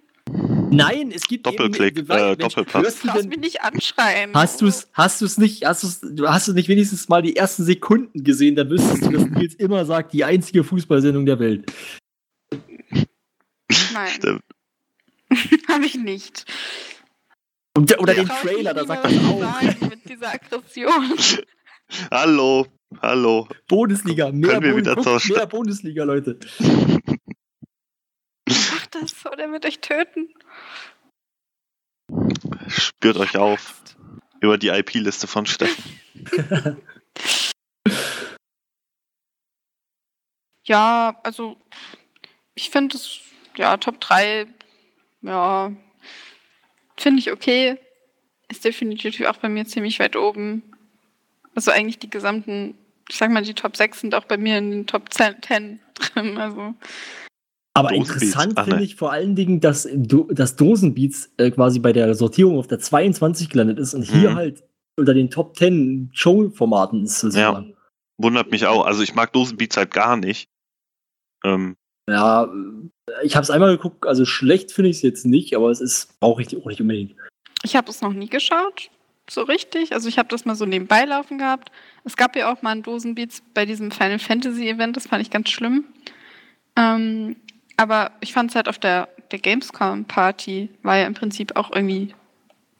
Nein, 0.71 1.11
es 1.13 1.23
gibt 1.27 1.45
Doppelklick, 1.45 1.99
eben, 1.99 2.09
äh, 2.09 2.35
Doppelpass. 2.35 2.83
hörst 2.83 3.03
du 3.03 3.07
Lass 3.07 3.19
denn- 3.21 3.29
mich 3.29 3.39
nicht 3.39 3.61
anschreien. 3.61 4.31
Hast 4.33 4.59
du 4.61 4.65
es 4.67 4.89
hast 4.93 5.21
du's 5.21 5.37
nicht, 5.37 5.63
hast 5.65 5.83
du's, 5.83 5.99
du 6.01 6.27
hast 6.27 6.47
du 6.47 6.53
nicht 6.53 6.67
wenigstens 6.67 7.07
mal 7.09 7.21
die 7.21 7.35
ersten 7.35 7.63
Sekunden 7.63 8.23
gesehen, 8.23 8.55
dann 8.55 8.69
wüsstest 8.69 9.05
du, 9.05 9.11
dass 9.11 9.23
Nils 9.25 9.53
immer 9.55 9.85
sagt, 9.85 10.13
die 10.13 10.23
einzige 10.25 10.63
Fußballsendung 10.63 11.25
der 11.27 11.37
Welt. 11.39 11.71
Nein, 13.93 14.09
Stimmt. 14.09 14.41
habe 15.67 15.85
ich 15.85 15.95
nicht. 15.95 16.45
Und, 17.75 17.97
oder 17.99 18.13
den 18.13 18.27
Trailer, 18.27 18.73
da 18.73 18.85
sagt 18.85 19.05
das 19.05 19.13
auch. 19.17 19.61
Mit 19.89 20.07
dieser 20.07 20.33
Aggression. 20.33 21.15
Hallo, 22.11 22.67
hallo. 23.01 23.47
Bundesliga, 23.67 24.31
mehr, 24.31 24.51
Können 24.59 24.63
wir 24.63 24.73
Bund- 24.93 25.07
wieder 25.07 25.35
mehr 25.37 25.47
Bundesliga, 25.47 26.03
Leute. 26.03 26.39
Macht 28.47 28.95
das 28.95 29.25
oder 29.25 29.51
wird 29.51 29.65
euch 29.65 29.79
töten? 29.79 30.33
Spürt 32.67 33.17
euch 33.17 33.37
auf 33.37 33.81
über 34.39 34.57
die 34.57 34.69
IP-Liste 34.69 35.27
von 35.27 35.45
Steffen. 35.45 35.83
Ja, 40.65 41.19
also 41.23 41.57
ich 42.55 42.69
finde 42.69 42.95
es, 42.95 43.19
ja, 43.57 43.77
Top 43.77 43.99
3 43.99 44.47
ja, 45.21 45.71
finde 46.97 47.19
ich 47.19 47.31
okay. 47.31 47.77
Ist 48.49 48.65
definitiv 48.65 49.19
auch 49.25 49.37
bei 49.37 49.49
mir 49.49 49.65
ziemlich 49.65 49.99
weit 49.99 50.15
oben. 50.15 50.63
Also 51.55 51.71
eigentlich 51.71 51.99
die 51.99 52.09
gesamten, 52.09 52.75
ich 53.09 53.15
sag 53.15 53.31
mal, 53.31 53.43
die 53.43 53.53
Top 53.53 53.75
6 53.77 54.01
sind 54.01 54.15
auch 54.15 54.25
bei 54.25 54.37
mir 54.37 54.57
in 54.57 54.71
den 54.71 54.87
Top 54.87 55.11
10, 55.13 55.35
10 55.41 55.79
drin. 55.95 56.37
Also 56.37 56.73
Aber 57.73 57.89
Dosenbeats, 57.89 58.21
interessant 58.21 58.59
finde 58.59 58.75
ne. 58.77 58.83
ich 58.83 58.95
vor 58.95 59.11
allen 59.11 59.35
Dingen, 59.35 59.59
dass, 59.59 59.87
Do 59.93 60.25
dass 60.31 60.55
Dosenbeats 60.55 61.31
äh, 61.37 61.51
quasi 61.51 61.79
bei 61.79 61.93
der 61.93 62.13
Sortierung 62.15 62.57
auf 62.57 62.67
der 62.67 62.79
22 62.79 63.49
gelandet 63.49 63.79
ist 63.79 63.93
und 63.93 64.03
hier 64.03 64.31
Mhm. 64.31 64.35
halt 64.35 64.63
unter 64.97 65.13
den 65.13 65.29
Top 65.31 65.55
10 65.57 66.09
Show-Formaten 66.13 67.03
ist. 67.05 67.19
sozusagen. 67.19 67.75
Wundert 68.17 68.51
mich 68.51 68.65
auch. 68.67 68.85
Also 68.85 69.01
ich 69.03 69.15
mag 69.15 69.33
Dosenbeats 69.33 69.77
halt 69.77 69.91
gar 69.91 70.17
nicht. 70.17 70.49
Ähm, 71.43 71.77
Ja, 72.09 72.49
ich 73.23 73.35
habe 73.35 73.43
es 73.43 73.49
einmal 73.49 73.75
geguckt, 73.75 74.05
also 74.05 74.25
schlecht 74.25 74.71
finde 74.71 74.89
ich 74.89 74.97
es 74.97 75.01
jetzt 75.03 75.25
nicht, 75.25 75.55
aber 75.55 75.69
es 75.71 75.81
ist 75.81 76.19
brauche 76.19 76.41
ich 76.41 76.55
auch 76.57 76.65
nicht 76.65 76.81
unbedingt. 76.81 77.15
ich 77.63 77.75
habe 77.75 77.89
es 77.89 78.01
noch 78.01 78.13
nie 78.13 78.27
geschaut, 78.29 78.89
so 79.29 79.41
richtig. 79.43 79.93
Also 79.93 80.09
ich 80.09 80.17
habe 80.17 80.27
das 80.29 80.43
mal 80.45 80.55
so 80.55 80.65
nebenbei 80.65 81.05
laufen 81.05 81.37
gehabt. 81.37 81.71
Es 82.03 82.17
gab 82.17 82.35
ja 82.35 82.51
auch 82.51 82.61
mal 82.61 82.71
einen 82.71 82.83
Dosenbeats 82.83 83.41
bei 83.53 83.65
diesem 83.65 83.91
Final 83.91 84.19
Fantasy 84.19 84.67
Event, 84.67 84.97
das 84.97 85.07
fand 85.07 85.21
ich 85.21 85.29
ganz 85.29 85.49
schlimm. 85.49 85.85
Ähm, 86.75 87.35
aber 87.77 88.11
ich 88.19 88.33
fand 88.33 88.49
es 88.49 88.55
halt 88.55 88.67
auf 88.67 88.79
der, 88.79 89.07
der 89.31 89.39
Gamescom 89.39 90.05
Party, 90.05 90.69
war 90.83 90.97
ja 90.97 91.07
im 91.07 91.13
Prinzip 91.13 91.55
auch 91.55 91.71
irgendwie 91.73 92.13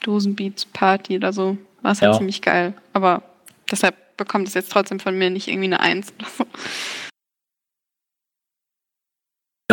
Dosenbeats 0.03 0.65
Party 0.65 1.15
oder 1.15 1.31
so. 1.31 1.57
War 1.81 1.91
es 1.93 2.01
halt 2.01 2.11
Ja. 2.13 2.17
ziemlich 2.17 2.41
geil. 2.41 2.73
Aber 2.93 3.23
deshalb 3.71 3.95
bekommt 4.17 4.47
es 4.47 4.53
jetzt 4.53 4.71
trotzdem 4.71 4.99
von 4.99 5.17
mir 5.17 5.29
nicht 5.29 5.47
irgendwie 5.47 5.65
eine 5.67 5.79
Eins 5.79 6.13
oder 6.19 6.27
so. 6.37 6.45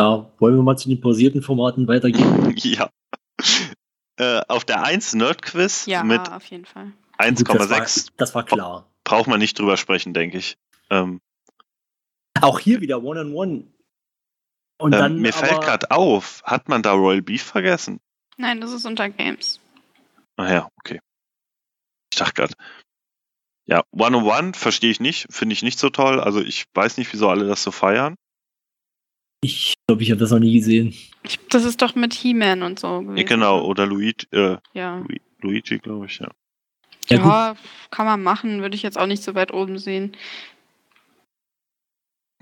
Ja, 0.01 0.31
wollen 0.39 0.57
wir 0.57 0.63
mal 0.63 0.79
zu 0.79 0.89
den 0.89 0.99
pausierten 0.99 1.43
Formaten 1.43 1.87
weitergehen? 1.87 2.55
ja. 2.57 2.89
Äh, 4.17 4.41
auf 4.49 4.65
der 4.65 4.83
1 4.83 5.15
Nerdquiz 5.15 5.85
Ja, 5.85 6.05
mit 6.05 6.27
auf 6.33 6.47
jeden 6.47 6.65
Fall. 6.65 6.93
Gut, 7.19 7.51
das, 7.51 7.69
war, 7.69 7.83
1,6 7.83 8.09
das 8.17 8.35
war 8.35 8.45
klar. 8.45 8.87
braucht 9.05 9.27
man 9.27 9.41
nicht 9.41 9.59
drüber 9.59 9.77
sprechen, 9.77 10.15
denke 10.15 10.39
ich. 10.39 10.57
Ähm, 10.89 11.21
Auch 12.41 12.61
hier 12.61 12.81
wieder 12.81 13.03
One-on-One. 13.03 13.67
Und 14.79 14.93
ähm, 14.95 14.99
dann 14.99 15.17
mir 15.19 15.35
fällt 15.35 15.61
gerade 15.61 15.91
auf, 15.91 16.43
hat 16.45 16.71
man 16.71 16.83
da 16.83 16.93
Royal 16.93 17.21
Beef 17.21 17.43
vergessen? 17.43 18.01
Nein, 18.39 18.63
das 18.63 18.73
ist 18.73 18.87
unter 18.87 19.11
Games. 19.11 19.61
Ah 20.39 20.51
ja, 20.51 20.69
okay. 20.79 21.01
Ich 22.11 22.19
dachte 22.19 22.33
gerade. 22.33 22.55
Ja, 23.67 23.83
One-on-One 23.91 24.55
verstehe 24.55 24.91
ich 24.91 25.01
nicht, 25.01 25.27
finde 25.29 25.53
ich 25.53 25.63
nicht 25.63 25.79
so 25.79 25.91
toll. 25.91 26.21
Also 26.21 26.41
ich 26.41 26.65
weiß 26.73 26.97
nicht, 26.97 27.13
wieso 27.13 27.29
alle 27.29 27.47
das 27.47 27.63
so 27.63 27.71
feiern. 27.71 28.17
Ich 29.43 29.75
glaube, 29.87 30.03
ich 30.03 30.11
habe 30.11 30.21
das 30.21 30.31
noch 30.31 30.39
nie 30.39 30.55
gesehen. 30.59 30.95
Ich, 31.23 31.39
das 31.49 31.65
ist 31.65 31.81
doch 31.81 31.95
mit 31.95 32.13
He-Man 32.13 32.63
und 32.63 32.79
so 32.79 33.01
gewesen. 33.01 33.17
Ja, 33.17 33.25
genau, 33.25 33.65
oder 33.65 33.87
Luigi, 33.87 34.27
äh, 34.33 34.59
Ja. 34.75 34.99
Lu- 34.99 35.17
Luigi, 35.41 35.79
glaube 35.79 36.07
ich, 36.07 36.19
ja. 36.19 36.29
Ja, 37.09 37.17
Ja, 37.17 37.57
kann 37.91 38.07
man 38.07 38.23
machen, 38.23 38.61
würde 38.61 38.77
ich 38.77 38.83
jetzt 38.83 38.99
auch 38.99 39.07
nicht 39.07 39.23
so 39.23 39.35
weit 39.35 39.53
oben 39.53 39.79
sehen. 39.79 40.17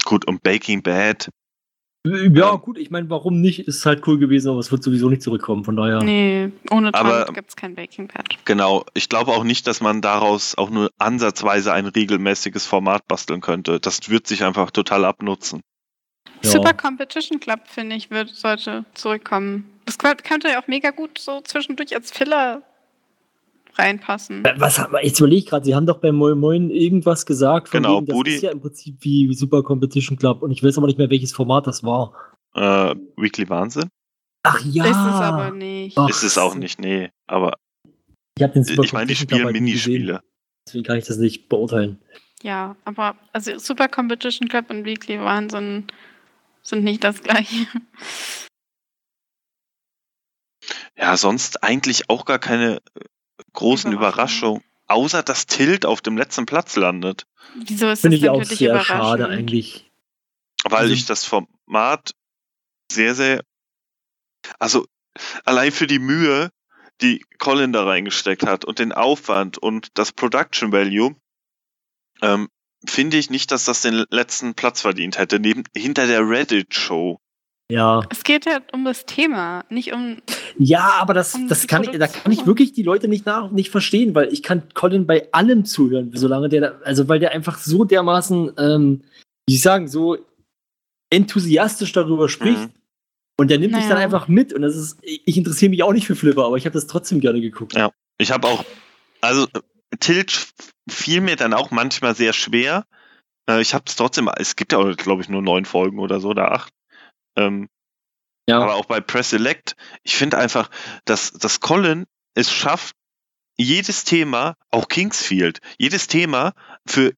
Gut, 0.04 0.26
und 0.26 0.42
Baking 0.42 0.82
Bad, 0.82 1.28
Ja, 2.06 2.54
gut, 2.56 2.78
ich 2.78 2.90
meine, 2.90 3.10
warum 3.10 3.40
nicht? 3.40 3.60
Ist 3.60 3.84
halt 3.84 4.06
cool 4.06 4.18
gewesen, 4.18 4.48
aber 4.50 4.60
es 4.60 4.70
wird 4.72 4.82
sowieso 4.82 5.08
nicht 5.10 5.20
zurückkommen, 5.22 5.64
von 5.64 5.76
daher. 5.76 6.02
Nee, 6.02 6.50
ohne 6.70 6.92
Trump 6.92 7.34
gibt 7.34 7.50
es 7.50 7.56
kein 7.56 7.74
Baking 7.74 8.08
Pad. 8.08 8.26
genau. 8.44 8.84
Ich 8.94 9.08
glaube 9.08 9.32
auch 9.32 9.44
nicht, 9.44 9.66
dass 9.66 9.80
man 9.80 10.00
daraus 10.00 10.56
auch 10.56 10.70
nur 10.70 10.90
ansatzweise 10.98 11.72
ein 11.72 11.86
regelmäßiges 11.86 12.66
Format 12.66 13.06
basteln 13.08 13.40
könnte. 13.40 13.78
Das 13.80 14.08
wird 14.08 14.26
sich 14.26 14.42
einfach 14.44 14.70
total 14.70 15.04
abnutzen. 15.04 15.60
Ja. 16.42 16.50
Super 16.50 16.72
Competition 16.74 17.40
Club, 17.40 17.60
finde 17.66 17.96
ich, 17.96 18.10
wird, 18.10 18.30
sollte 18.30 18.84
zurückkommen. 18.94 19.70
Das 19.86 19.98
kö- 19.98 20.22
könnte 20.22 20.48
ja 20.48 20.62
auch 20.62 20.68
mega 20.68 20.90
gut 20.90 21.18
so 21.18 21.40
zwischendurch 21.40 21.94
als 21.94 22.10
Filler 22.10 22.62
reinpassen. 23.76 24.42
Was 24.56 24.78
haben 24.78 24.92
wir? 24.92 25.04
Jetzt 25.04 25.20
überlege 25.20 25.38
ich 25.40 25.46
gerade, 25.46 25.64
Sie 25.64 25.74
haben 25.74 25.86
doch 25.86 25.98
bei 25.98 26.10
Moin 26.12 26.38
Moin 26.38 26.70
irgendwas 26.70 27.24
gesagt. 27.26 27.68
Von 27.68 27.82
Genau, 27.82 27.96
wegen, 27.98 28.06
das 28.06 28.14
Budi. 28.16 28.34
ist 28.34 28.42
ja 28.42 28.50
im 28.50 28.60
Prinzip 28.60 28.96
wie 29.00 29.32
Super 29.34 29.62
Competition 29.62 30.18
Club 30.18 30.42
und 30.42 30.50
ich 30.50 30.62
weiß 30.62 30.78
aber 30.78 30.86
nicht 30.88 30.98
mehr, 30.98 31.10
welches 31.10 31.32
Format 31.32 31.66
das 31.66 31.84
war. 31.84 32.12
Äh, 32.54 32.94
Weekly 33.16 33.48
Wahnsinn? 33.48 33.88
Ach 34.42 34.60
ja. 34.64 34.84
Ist 34.84 34.90
es 34.90 34.96
aber 34.96 35.50
nicht. 35.50 35.96
Ach 35.98 36.08
Ist 36.08 36.22
es 36.22 36.38
auch 36.38 36.54
nicht, 36.54 36.80
nee. 36.80 37.10
Aber 37.26 37.54
Ich 38.36 38.42
habe 38.42 38.52
den 38.54 38.64
Super 38.64 38.82
ich 38.84 38.92
meine, 38.92 39.06
die 39.06 39.16
spielen 39.16 39.44
halt 39.44 39.52
Minispiele. 39.52 40.22
Deswegen 40.66 40.84
kann 40.84 40.98
ich 40.98 41.06
das 41.06 41.18
nicht 41.18 41.48
beurteilen. 41.48 41.98
Ja, 42.42 42.76
aber 42.84 43.16
also 43.32 43.58
Super 43.58 43.88
Competition 43.88 44.48
Club 44.48 44.70
und 44.70 44.84
Weekly 44.84 45.20
Wahnsinn 45.20 45.84
sind 46.62 46.84
nicht 46.84 47.04
das 47.04 47.22
gleiche. 47.22 47.66
Ja, 50.96 51.16
sonst 51.16 51.62
eigentlich 51.62 52.10
auch 52.10 52.24
gar 52.24 52.38
keine 52.38 52.76
äh, 52.94 53.00
großen 53.52 53.92
Überraschung. 53.92 54.56
Überraschungen. 54.56 54.64
Außer 54.90 55.22
dass 55.22 55.46
Tilt 55.46 55.84
auf 55.84 56.00
dem 56.00 56.16
letzten 56.16 56.46
Platz 56.46 56.74
landet. 56.76 57.26
Wieso 57.54 57.90
ist 57.90 58.00
Finde 58.00 58.16
das 58.18 58.24
ich 58.24 58.30
auch 58.30 58.42
sehr 58.42 58.80
schade 58.80 59.28
eigentlich. 59.28 59.90
Weil 60.64 60.78
Also- 60.80 60.94
ich 60.94 61.04
das 61.06 61.24
Format 61.24 62.12
sehr, 62.90 63.14
sehr. 63.14 63.44
Also 64.58 64.86
allein 65.44 65.72
für 65.72 65.86
die 65.86 65.98
Mühe, 65.98 66.50
die 67.02 67.24
Colin 67.38 67.72
da 67.72 67.84
reingesteckt 67.84 68.44
hat 68.46 68.64
und 68.64 68.78
den 68.78 68.92
Aufwand 68.92 69.58
und 69.58 69.88
das 69.98 70.12
Production 70.12 70.72
Value, 70.72 71.14
ähm, 72.22 72.48
finde 72.86 73.16
ich 73.16 73.30
nicht, 73.30 73.50
dass 73.50 73.64
das 73.64 73.82
den 73.82 74.04
letzten 74.10 74.54
Platz 74.54 74.80
verdient 74.82 75.18
hätte, 75.18 75.40
neben, 75.40 75.64
hinter 75.76 76.06
der 76.06 76.28
Reddit-Show. 76.28 77.18
Ja. 77.70 78.02
Es 78.10 78.24
geht 78.24 78.46
ja 78.46 78.60
um 78.72 78.84
das 78.86 79.04
Thema, 79.04 79.64
nicht 79.68 79.92
um. 79.92 80.16
Ja, 80.58 80.92
aber 81.00 81.12
das, 81.12 81.34
Um 81.34 81.48
das 81.48 81.66
kann, 81.66 81.84
ich- 81.84 81.98
da 81.98 82.06
kann 82.06 82.32
ich 82.32 82.46
wirklich 82.46 82.72
die 82.72 82.82
Leute 82.82 83.08
nicht 83.08 83.26
nach, 83.26 83.50
nicht 83.50 83.70
verstehen, 83.70 84.14
weil 84.14 84.32
ich 84.32 84.42
kann 84.42 84.62
Colin 84.72 85.06
bei 85.06 85.28
allem 85.32 85.64
zuhören, 85.66 86.10
solange 86.14 86.48
der, 86.48 86.60
da- 86.62 86.78
also 86.84 87.08
weil 87.08 87.18
der 87.18 87.32
einfach 87.32 87.58
so 87.58 87.84
dermaßen, 87.84 88.52
ähm, 88.58 89.02
wie 89.46 89.56
ich 89.56 89.62
sagen, 89.62 89.86
so 89.88 90.16
enthusiastisch 91.10 91.92
darüber 91.92 92.28
spricht. 92.28 92.58
Mhm. 92.58 92.70
Und 93.40 93.50
der 93.50 93.58
nimmt 93.58 93.72
mich 93.74 93.82
Naja. 93.84 93.94
dann 93.94 94.02
einfach 94.04 94.26
mit 94.28 94.52
und 94.52 94.62
das 94.62 94.74
ist, 94.74 94.98
ich 95.02 95.36
interessiere 95.36 95.70
mich 95.70 95.82
auch 95.84 95.92
nicht 95.92 96.06
für 96.06 96.16
Flipper, 96.16 96.44
aber 96.46 96.56
ich 96.56 96.64
habe 96.64 96.72
das 96.74 96.86
trotzdem 96.88 97.20
gerne 97.20 97.40
geguckt. 97.40 97.74
Ja. 97.74 97.90
Ich 98.18 98.32
habe 98.32 98.48
auch, 98.48 98.64
also 99.20 99.46
Tilt 100.00 100.48
fiel 100.88 101.20
mir 101.20 101.36
dann 101.36 101.54
auch 101.54 101.70
manchmal 101.70 102.14
sehr 102.14 102.32
schwer. 102.32 102.84
Äh, 103.48 103.60
ich 103.60 103.74
habe 103.74 103.84
es 103.86 103.96
trotzdem, 103.96 104.28
es 104.36 104.56
gibt 104.56 104.72
ja, 104.72 104.92
glaube 104.92 105.22
ich, 105.22 105.28
nur 105.28 105.42
neun 105.42 105.64
Folgen 105.64 105.98
oder 105.98 106.20
so, 106.20 106.28
oder 106.28 106.52
acht. 106.52 106.72
Ähm, 107.36 107.68
Ja. 108.48 108.60
Aber 108.60 108.74
auch 108.76 108.86
bei 108.86 109.00
Press 109.00 109.30
Select, 109.30 109.76
ich 110.02 110.16
finde 110.16 110.38
einfach, 110.38 110.70
dass, 111.04 111.32
dass 111.32 111.60
Colin 111.60 112.06
es 112.34 112.50
schafft, 112.50 112.94
jedes 113.58 114.04
Thema, 114.04 114.54
auch 114.70 114.88
Kingsfield, 114.88 115.60
jedes 115.78 116.06
Thema 116.06 116.54
für 116.86 117.12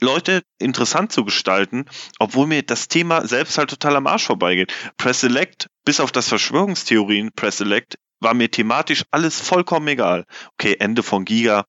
Leute 0.00 0.42
interessant 0.58 1.12
zu 1.12 1.24
gestalten, 1.24 1.84
obwohl 2.18 2.46
mir 2.48 2.62
das 2.62 2.88
Thema 2.88 3.26
selbst 3.28 3.58
halt 3.58 3.70
total 3.70 3.94
am 3.94 4.08
Arsch 4.08 4.24
vorbeigeht. 4.24 4.72
Press 4.96 5.20
Select, 5.20 5.68
bis 5.84 6.00
auf 6.00 6.10
das 6.10 6.28
Verschwörungstheorien 6.28 7.30
Press 7.36 7.58
Select, 7.58 7.96
war 8.18 8.34
mir 8.34 8.50
thematisch 8.50 9.04
alles 9.12 9.40
vollkommen 9.40 9.86
egal. 9.88 10.24
Okay, 10.54 10.76
Ende 10.80 11.02
von 11.02 11.24
Giga. 11.24 11.66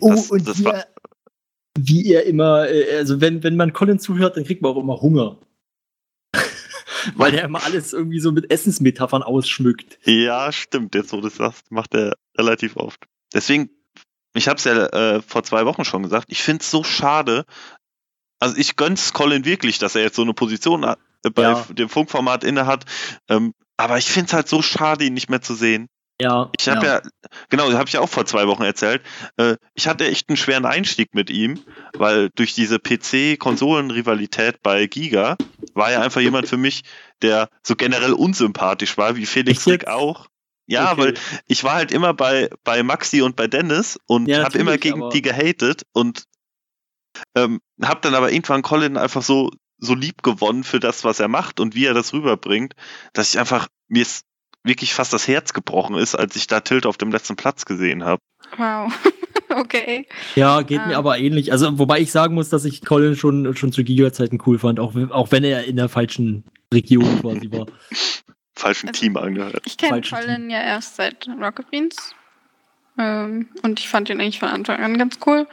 Oh, 0.00 0.10
Das- 0.10 0.30
und 0.30 0.46
das 0.48 0.58
wie, 0.60 0.64
war- 0.64 0.74
er, 0.74 0.86
wie 1.78 2.12
er 2.12 2.24
immer, 2.26 2.68
äh, 2.68 2.96
also 2.96 3.20
wenn, 3.20 3.42
wenn 3.42 3.56
man 3.56 3.72
Colin 3.72 3.98
zuhört, 3.98 4.36
dann 4.36 4.44
kriegt 4.44 4.62
man 4.62 4.72
auch 4.72 4.80
immer 4.80 5.00
Hunger. 5.00 5.38
Weil 7.16 7.32
der 7.32 7.44
immer 7.44 7.62
alles 7.62 7.92
irgendwie 7.92 8.20
so 8.20 8.32
mit 8.32 8.50
Essensmetaphern 8.50 9.22
ausschmückt. 9.22 9.98
Ja, 10.06 10.50
stimmt. 10.52 10.94
Jetzt, 10.94 11.12
wo 11.12 11.16
du 11.16 11.22
das 11.28 11.36
sagst, 11.36 11.70
macht 11.70 11.94
er 11.94 12.14
relativ 12.36 12.76
oft. 12.76 13.06
Deswegen, 13.34 13.68
ich 14.34 14.48
habe 14.48 14.56
es 14.58 14.64
ja 14.64 14.86
äh, 14.86 15.22
vor 15.22 15.42
zwei 15.42 15.66
Wochen 15.66 15.84
schon 15.84 16.02
gesagt, 16.02 16.26
ich 16.30 16.42
finde 16.42 16.62
es 16.62 16.70
so 16.70 16.82
schade. 16.82 17.44
Also 18.40 18.56
ich 18.56 18.76
gönn's 18.76 19.12
Colin 19.12 19.44
wirklich, 19.44 19.78
dass 19.78 19.94
er 19.94 20.02
jetzt 20.02 20.16
so 20.16 20.22
eine 20.22 20.34
Position 20.34 20.82
äh, 20.84 20.96
bei 21.34 21.42
Ja. 21.42 21.66
dem 21.70 21.88
Funkformat 21.88 22.42
inne 22.44 22.66
hat. 22.66 22.84
Ähm, 23.28 23.52
aber 23.76 23.98
ich 23.98 24.06
finde 24.06 24.28
es 24.28 24.32
halt 24.32 24.48
so 24.48 24.62
schade, 24.62 25.04
ihn 25.04 25.14
nicht 25.14 25.28
mehr 25.30 25.42
zu 25.42 25.54
sehen. 25.54 25.88
Ja. 26.20 26.50
Ich 26.58 26.68
habe 26.68 26.86
ja. 26.86 27.02
genau, 27.48 27.72
habe 27.72 27.84
ich 27.86 27.94
ja 27.94 28.00
auch 28.00 28.08
vor 28.08 28.24
zwei 28.24 28.46
Wochen 28.46 28.62
erzählt. 28.62 29.02
Äh, 29.36 29.56
ich 29.74 29.88
hatte 29.88 30.06
echt 30.06 30.28
einen 30.28 30.36
schweren 30.36 30.64
Einstieg 30.64 31.12
mit 31.14 31.28
ihm, 31.28 31.58
weil 31.96 32.30
durch 32.36 32.54
diese 32.54 32.78
PC-Konsolen-Rivalität 32.78 34.62
bei 34.62 34.86
Giga 34.86 35.36
war 35.74 35.90
er 35.90 36.02
einfach 36.02 36.20
jemand 36.20 36.48
für 36.48 36.56
mich, 36.56 36.82
der 37.22 37.48
so 37.62 37.74
generell 37.74 38.12
unsympathisch 38.12 38.96
war, 38.96 39.16
wie 39.16 39.26
Felix 39.26 39.64
jetzt? 39.64 39.88
auch. 39.88 40.28
Ja, 40.66 40.92
Okay. 40.92 41.00
weil 41.00 41.14
ich 41.46 41.62
war 41.64 41.74
halt 41.74 41.92
immer 41.92 42.14
bei, 42.14 42.48
bei 42.64 42.82
Maxi 42.82 43.20
und 43.20 43.36
bei 43.36 43.46
Dennis 43.46 43.98
und 44.06 44.26
Ja, 44.28 44.44
habe 44.44 44.56
immer 44.58 44.78
gegen 44.78 45.02
aber- 45.02 45.10
die 45.10 45.20
gehatet 45.22 45.82
und 45.92 46.24
ähm, 47.34 47.60
habe 47.82 48.00
dann 48.00 48.14
aber 48.14 48.32
irgendwann 48.32 48.62
Colin 48.62 48.96
einfach 48.96 49.22
so, 49.22 49.50
so 49.78 49.94
lieb 49.94 50.22
gewonnen 50.22 50.64
für 50.64 50.80
das, 50.80 51.04
was 51.04 51.20
er 51.20 51.28
macht 51.28 51.60
und 51.60 51.74
wie 51.74 51.84
er 51.86 51.94
das 51.94 52.12
rüberbringt, 52.12 52.74
dass 53.12 53.30
ich 53.34 53.38
einfach, 53.38 53.68
mir 53.88 54.02
ist 54.02 54.24
wirklich 54.64 54.94
fast 54.94 55.12
das 55.12 55.28
Herz 55.28 55.52
gebrochen 55.52 55.96
ist, 55.96 56.14
als 56.14 56.34
ich 56.36 56.46
da 56.46 56.60
Tilt 56.60 56.86
auf 56.86 56.96
dem 56.96 57.12
letzten 57.12 57.36
Platz 57.36 57.64
gesehen 57.66 58.02
habe. 58.04 58.20
Wow. 58.56 58.92
okay. 59.50 60.06
Ja, 60.34 60.62
geht 60.62 60.80
Ah. 60.80 60.86
mir 60.86 60.96
aber 60.98 61.18
ähnlich. 61.18 61.52
Also, 61.52 61.78
wobei 61.78 62.00
ich 62.00 62.10
sagen 62.10 62.34
muss, 62.34 62.48
dass 62.48 62.64
ich 62.64 62.84
Colin 62.84 63.14
schon, 63.14 63.54
schon 63.56 63.72
zu 63.72 63.84
Giga-Zeiten 63.84 64.38
cool 64.46 64.58
fand, 64.58 64.80
auch, 64.80 64.94
wenn- 64.94 65.12
auch 65.12 65.30
wenn 65.32 65.44
er 65.44 65.64
in 65.64 65.76
der 65.76 65.88
falschen 65.88 66.44
Region 66.72 67.04
quasi 67.20 67.50
war. 67.52 67.66
falschen 68.56 68.88
Also- 68.88 69.00
Team 69.00 69.16
angehört. 69.16 69.60
Ich 69.66 69.76
kenne 69.76 70.00
Colin 70.00 70.48
ja 70.50 70.60
erst 70.62 70.96
seit 70.96 71.28
Rocket 71.28 71.70
Beans. 71.70 72.14
Ähm, 72.98 73.48
und 73.62 73.80
ich 73.80 73.88
fand 73.88 74.08
ihn 74.08 74.20
eigentlich 74.20 74.38
von 74.38 74.48
Anfang 74.48 74.78
an 74.80 74.96
ganz 74.96 75.18
cool. 75.26 75.46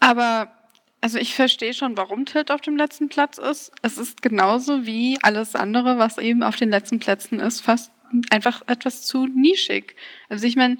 Aber, 0.00 0.48
also 1.00 1.18
ich 1.18 1.34
verstehe 1.34 1.74
schon, 1.74 1.96
warum 1.96 2.24
Tilt 2.24 2.50
auf 2.52 2.60
dem 2.60 2.76
letzten 2.76 3.08
Platz 3.08 3.36
ist. 3.38 3.72
Es 3.82 3.98
ist 3.98 4.22
genauso 4.22 4.86
wie 4.86 5.18
alles 5.22 5.56
andere, 5.56 5.98
was 5.98 6.18
eben 6.18 6.44
auf 6.44 6.54
den 6.56 6.70
letzten 6.70 7.00
Plätzen 7.00 7.40
ist, 7.40 7.60
fast 7.62 7.90
einfach 8.30 8.62
etwas 8.66 9.02
zu 9.02 9.26
nischig. 9.26 9.94
Also 10.28 10.46
ich 10.46 10.56
meine, 10.56 10.78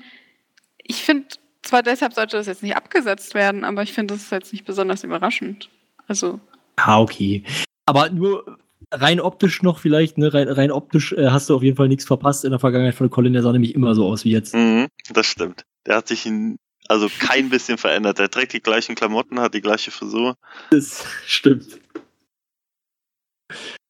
ich 0.82 1.02
finde, 1.02 1.26
zwar 1.62 1.82
deshalb 1.82 2.14
sollte 2.14 2.36
das 2.36 2.46
jetzt 2.46 2.62
nicht 2.62 2.76
abgesetzt 2.76 3.34
werden, 3.34 3.64
aber 3.64 3.82
ich 3.82 3.92
finde, 3.92 4.14
das 4.14 4.22
ist 4.24 4.32
jetzt 4.32 4.52
nicht 4.52 4.64
besonders 4.64 5.04
überraschend. 5.04 5.68
Also, 6.06 6.40
Ah, 6.76 7.00
okay. 7.00 7.42
Aber 7.86 8.08
nur 8.10 8.58
rein 8.90 9.20
optisch 9.20 9.62
noch 9.62 9.78
vielleicht, 9.80 10.16
ne? 10.16 10.32
Rein, 10.32 10.48
rein 10.48 10.70
optisch 10.70 11.12
äh, 11.12 11.28
hast 11.28 11.50
du 11.50 11.56
auf 11.56 11.62
jeden 11.62 11.76
Fall 11.76 11.88
nichts 11.88 12.04
verpasst 12.04 12.44
in 12.44 12.50
der 12.50 12.60
Vergangenheit 12.60 12.94
von 12.94 13.10
Colin. 13.10 13.32
Der 13.32 13.42
sah 13.42 13.52
nämlich 13.52 13.74
immer 13.74 13.94
so 13.94 14.06
aus 14.06 14.24
wie 14.24 14.30
jetzt. 14.30 14.54
Mhm, 14.54 14.86
das 15.12 15.26
stimmt. 15.26 15.64
Der 15.86 15.96
hat 15.96 16.08
sich 16.08 16.24
in, 16.24 16.56
also 16.86 17.08
kein 17.18 17.48
bisschen 17.50 17.78
verändert. 17.78 18.18
Der 18.18 18.30
trägt 18.30 18.52
die 18.52 18.60
gleichen 18.60 18.94
Klamotten, 18.94 19.40
hat 19.40 19.54
die 19.54 19.60
gleiche 19.60 19.90
Frisur. 19.90 20.36
Das 20.70 21.04
stimmt. 21.26 21.80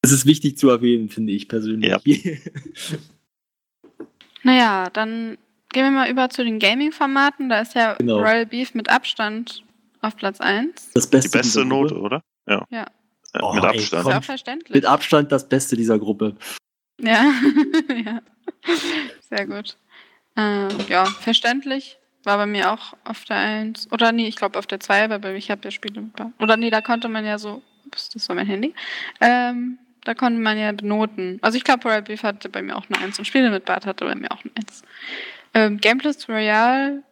Das 0.02 0.12
ist 0.12 0.26
wichtig 0.26 0.56
zu 0.56 0.70
erwähnen, 0.70 1.08
finde 1.10 1.32
ich 1.32 1.48
persönlich. 1.48 1.90
Ja. 1.90 2.00
naja, 4.42 4.88
dann 4.92 5.38
gehen 5.70 5.84
wir 5.84 5.90
mal 5.90 6.10
über 6.10 6.30
zu 6.30 6.44
den 6.44 6.58
Gaming-Formaten. 6.58 7.48
Da 7.48 7.60
ist 7.60 7.74
ja 7.74 7.94
Genau. 7.94 8.18
Royal 8.18 8.46
Beef 8.46 8.74
mit 8.74 8.88
Abstand 8.88 9.62
auf 10.00 10.16
Platz 10.16 10.40
1. 10.40 10.92
Das 10.94 11.10
Die 11.10 11.16
Beste 11.16 11.30
beste 11.38 11.42
dieser 11.42 11.64
Note, 11.64 11.98
oder? 11.98 12.22
Ja. 12.46 12.64
Ja. 12.70 12.86
Ja, 13.34 13.42
Oh, 13.42 13.52
mit 13.52 13.62
ey, 13.64 13.70
Abstand. 13.70 13.82
Ist 13.82 14.02
komm. 14.04 14.12
ja 14.12 14.18
auch 14.18 14.24
verständlich. 14.24 14.74
Mit 14.74 14.86
Abstand 14.86 15.30
das 15.32 15.48
Beste 15.48 15.76
dieser 15.76 15.98
Gruppe. 15.98 16.36
Ja, 17.00 17.30
ja. 18.04 18.20
Sehr 19.28 19.46
gut. 19.46 19.76
Ähm, 20.36 20.68
ja, 20.88 21.04
verständlich. 21.04 21.98
War 22.24 22.36
bei 22.38 22.46
mir 22.46 22.72
auch 22.72 22.94
auf 23.04 23.24
der 23.26 23.36
1. 23.36 23.92
Oder 23.92 24.12
nee, 24.12 24.26
ich 24.28 24.36
glaube 24.36 24.58
auf 24.58 24.66
der 24.66 24.80
2, 24.80 25.10
weil 25.10 25.18
bei 25.18 25.32
mir- 25.32 25.36
ich 25.38 25.50
habe 25.50 25.60
ja 25.64 25.70
Spiele. 25.70 26.08
Oder 26.40 26.56
nee, 26.56 26.70
da 26.70 26.80
konnte 26.80 27.08
man 27.08 27.24
ja 27.24 27.38
so. 27.38 27.62
Ups, 27.86 28.08
das 28.10 28.28
war 28.28 28.36
mein 28.36 28.46
Handy. 28.46 28.74
Ähm, 29.20 29.78
da 30.04 30.14
konnte 30.14 30.40
man 30.40 30.58
ja 30.58 30.72
benoten. 30.72 31.38
Also 31.42 31.56
ich 31.58 31.64
glaube, 31.64 31.84
Royal 31.84 32.02
Beef 32.02 32.22
hatte 32.22 32.48
bei 32.48 32.62
mir 32.62 32.76
auch 32.76 32.86
eine 32.88 32.98
1 32.98 33.18
und 33.18 33.24
Spiele 33.24 33.50
mit 33.50 33.64
Bart 33.64 33.86
hatte 33.86 34.04
bei 34.04 34.14
mir 34.14 34.30
auch 34.30 34.42
eine 34.42 34.52
1. 34.56 34.82
Ähm, 35.54 35.78
Gameplay 35.78 36.12
Royale 36.28 37.02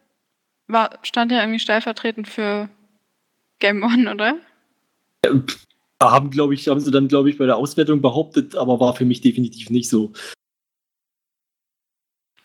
war, 0.67 0.99
stand 1.03 1.31
ja 1.31 1.39
irgendwie 1.41 1.59
stellvertretend 1.59 2.27
für 2.27 2.69
Game 3.59 3.83
One, 3.83 4.11
oder? 4.13 4.37
Haben, 6.01 6.29
glaube 6.29 6.53
ich, 6.53 6.67
haben 6.67 6.79
sie 6.79 6.91
dann, 6.91 7.07
glaube 7.07 7.29
ich, 7.29 7.37
bei 7.37 7.45
der 7.45 7.57
Auswertung 7.57 8.01
behauptet, 8.01 8.55
aber 8.55 8.79
war 8.79 8.95
für 8.95 9.05
mich 9.05 9.21
definitiv 9.21 9.69
nicht 9.69 9.89
so. 9.89 10.13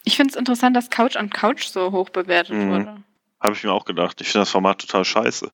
Ich 0.05 0.17
finde 0.17 0.31
es 0.31 0.37
interessant, 0.37 0.75
dass 0.75 0.91
Couch 0.91 1.17
on 1.17 1.31
Couch 1.31 1.65
so 1.67 1.93
hoch 1.93 2.09
bewertet 2.11 2.57
Mhm. 2.57 2.71
wurde. 2.71 3.05
Habe 3.41 3.55
ich 3.55 3.65
mir 3.65 3.73
auch 3.73 3.85
gedacht. 3.85 4.21
Ich 4.21 4.29
finde 4.29 4.43
das 4.43 4.51
Format 4.51 4.81
total 4.81 5.05
scheiße. 5.05 5.51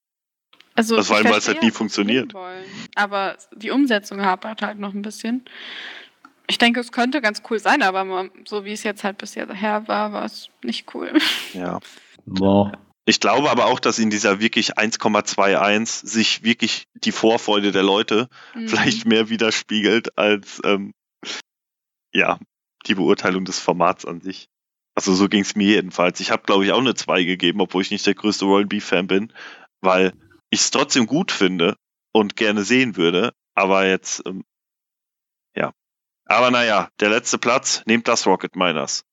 Also, 0.74 0.96
Das 0.96 1.10
war 1.10 1.24
weil 1.24 1.32
es 1.32 1.48
halt 1.48 1.62
nie 1.62 1.70
funktioniert. 1.70 2.32
Wollen, 2.34 2.64
aber 2.94 3.36
die 3.54 3.70
Umsetzung 3.70 4.20
hapert 4.22 4.62
halt 4.62 4.78
noch 4.78 4.94
ein 4.94 5.02
bisschen. 5.02 5.44
Ich 6.46 6.58
denke, 6.58 6.80
es 6.80 6.92
könnte 6.92 7.20
ganz 7.20 7.42
cool 7.50 7.58
sein, 7.58 7.82
aber 7.82 8.04
man- 8.04 8.30
so 8.46 8.64
wie 8.64 8.72
es 8.72 8.82
jetzt 8.82 9.04
halt 9.04 9.18
bisher 9.18 9.52
her 9.52 9.86
war, 9.88 10.12
war 10.12 10.24
es 10.24 10.48
nicht 10.64 10.94
cool. 10.94 11.12
Ja. 11.52 11.78
Boah. 12.24 12.72
Ich 13.04 13.20
glaube 13.20 13.50
aber 13.50 13.66
auch, 13.66 13.80
dass 13.80 13.98
in 13.98 14.10
dieser 14.10 14.38
wirklich 14.40 14.76
1,21 14.78 16.06
sich 16.06 16.42
wirklich 16.44 16.84
die 16.94 17.12
Vorfreude 17.12 17.72
der 17.72 17.82
Leute 17.82 18.28
Mhm. 18.54 18.68
vielleicht 18.68 19.06
mehr 19.06 19.28
widerspiegelt 19.30 20.18
als 20.18 20.60
ähm, 20.64 20.92
ja, 22.12 22.38
die 22.86 22.94
Beurteilung 22.94 23.44
des 23.44 23.58
Formats 23.60 24.04
an 24.04 24.20
sich. 24.20 24.46
Also 24.94 25.14
so 25.14 25.28
ging 25.28 25.42
es 25.42 25.54
mir 25.54 25.68
jedenfalls. 25.74 26.20
Ich 26.20 26.30
habe, 26.30 26.42
glaube 26.44 26.64
ich, 26.64 26.72
auch 26.72 26.78
eine 26.80 26.94
2 26.94 27.24
gegeben, 27.24 27.60
obwohl 27.60 27.82
ich 27.82 27.90
nicht 27.90 28.06
der 28.06 28.14
größte 28.14 28.44
Royal 28.46 28.66
Beef-Fan 28.66 29.06
bin, 29.06 29.32
weil 29.80 30.12
ich 30.50 30.60
es 30.60 30.70
trotzdem 30.70 31.06
gut 31.06 31.30
finde 31.30 31.76
und 32.18 32.36
gerne 32.36 32.62
sehen 32.64 32.96
würde. 32.96 33.32
Aber 33.54 33.86
jetzt, 33.86 34.22
ähm, 34.26 34.44
ja. 35.56 35.72
Aber 36.26 36.50
naja, 36.50 36.90
der 37.00 37.10
letzte 37.10 37.38
Platz, 37.38 37.82
nehmt 37.86 38.06
das 38.08 38.26
Rocket 38.26 38.54
Miners. 38.56 39.04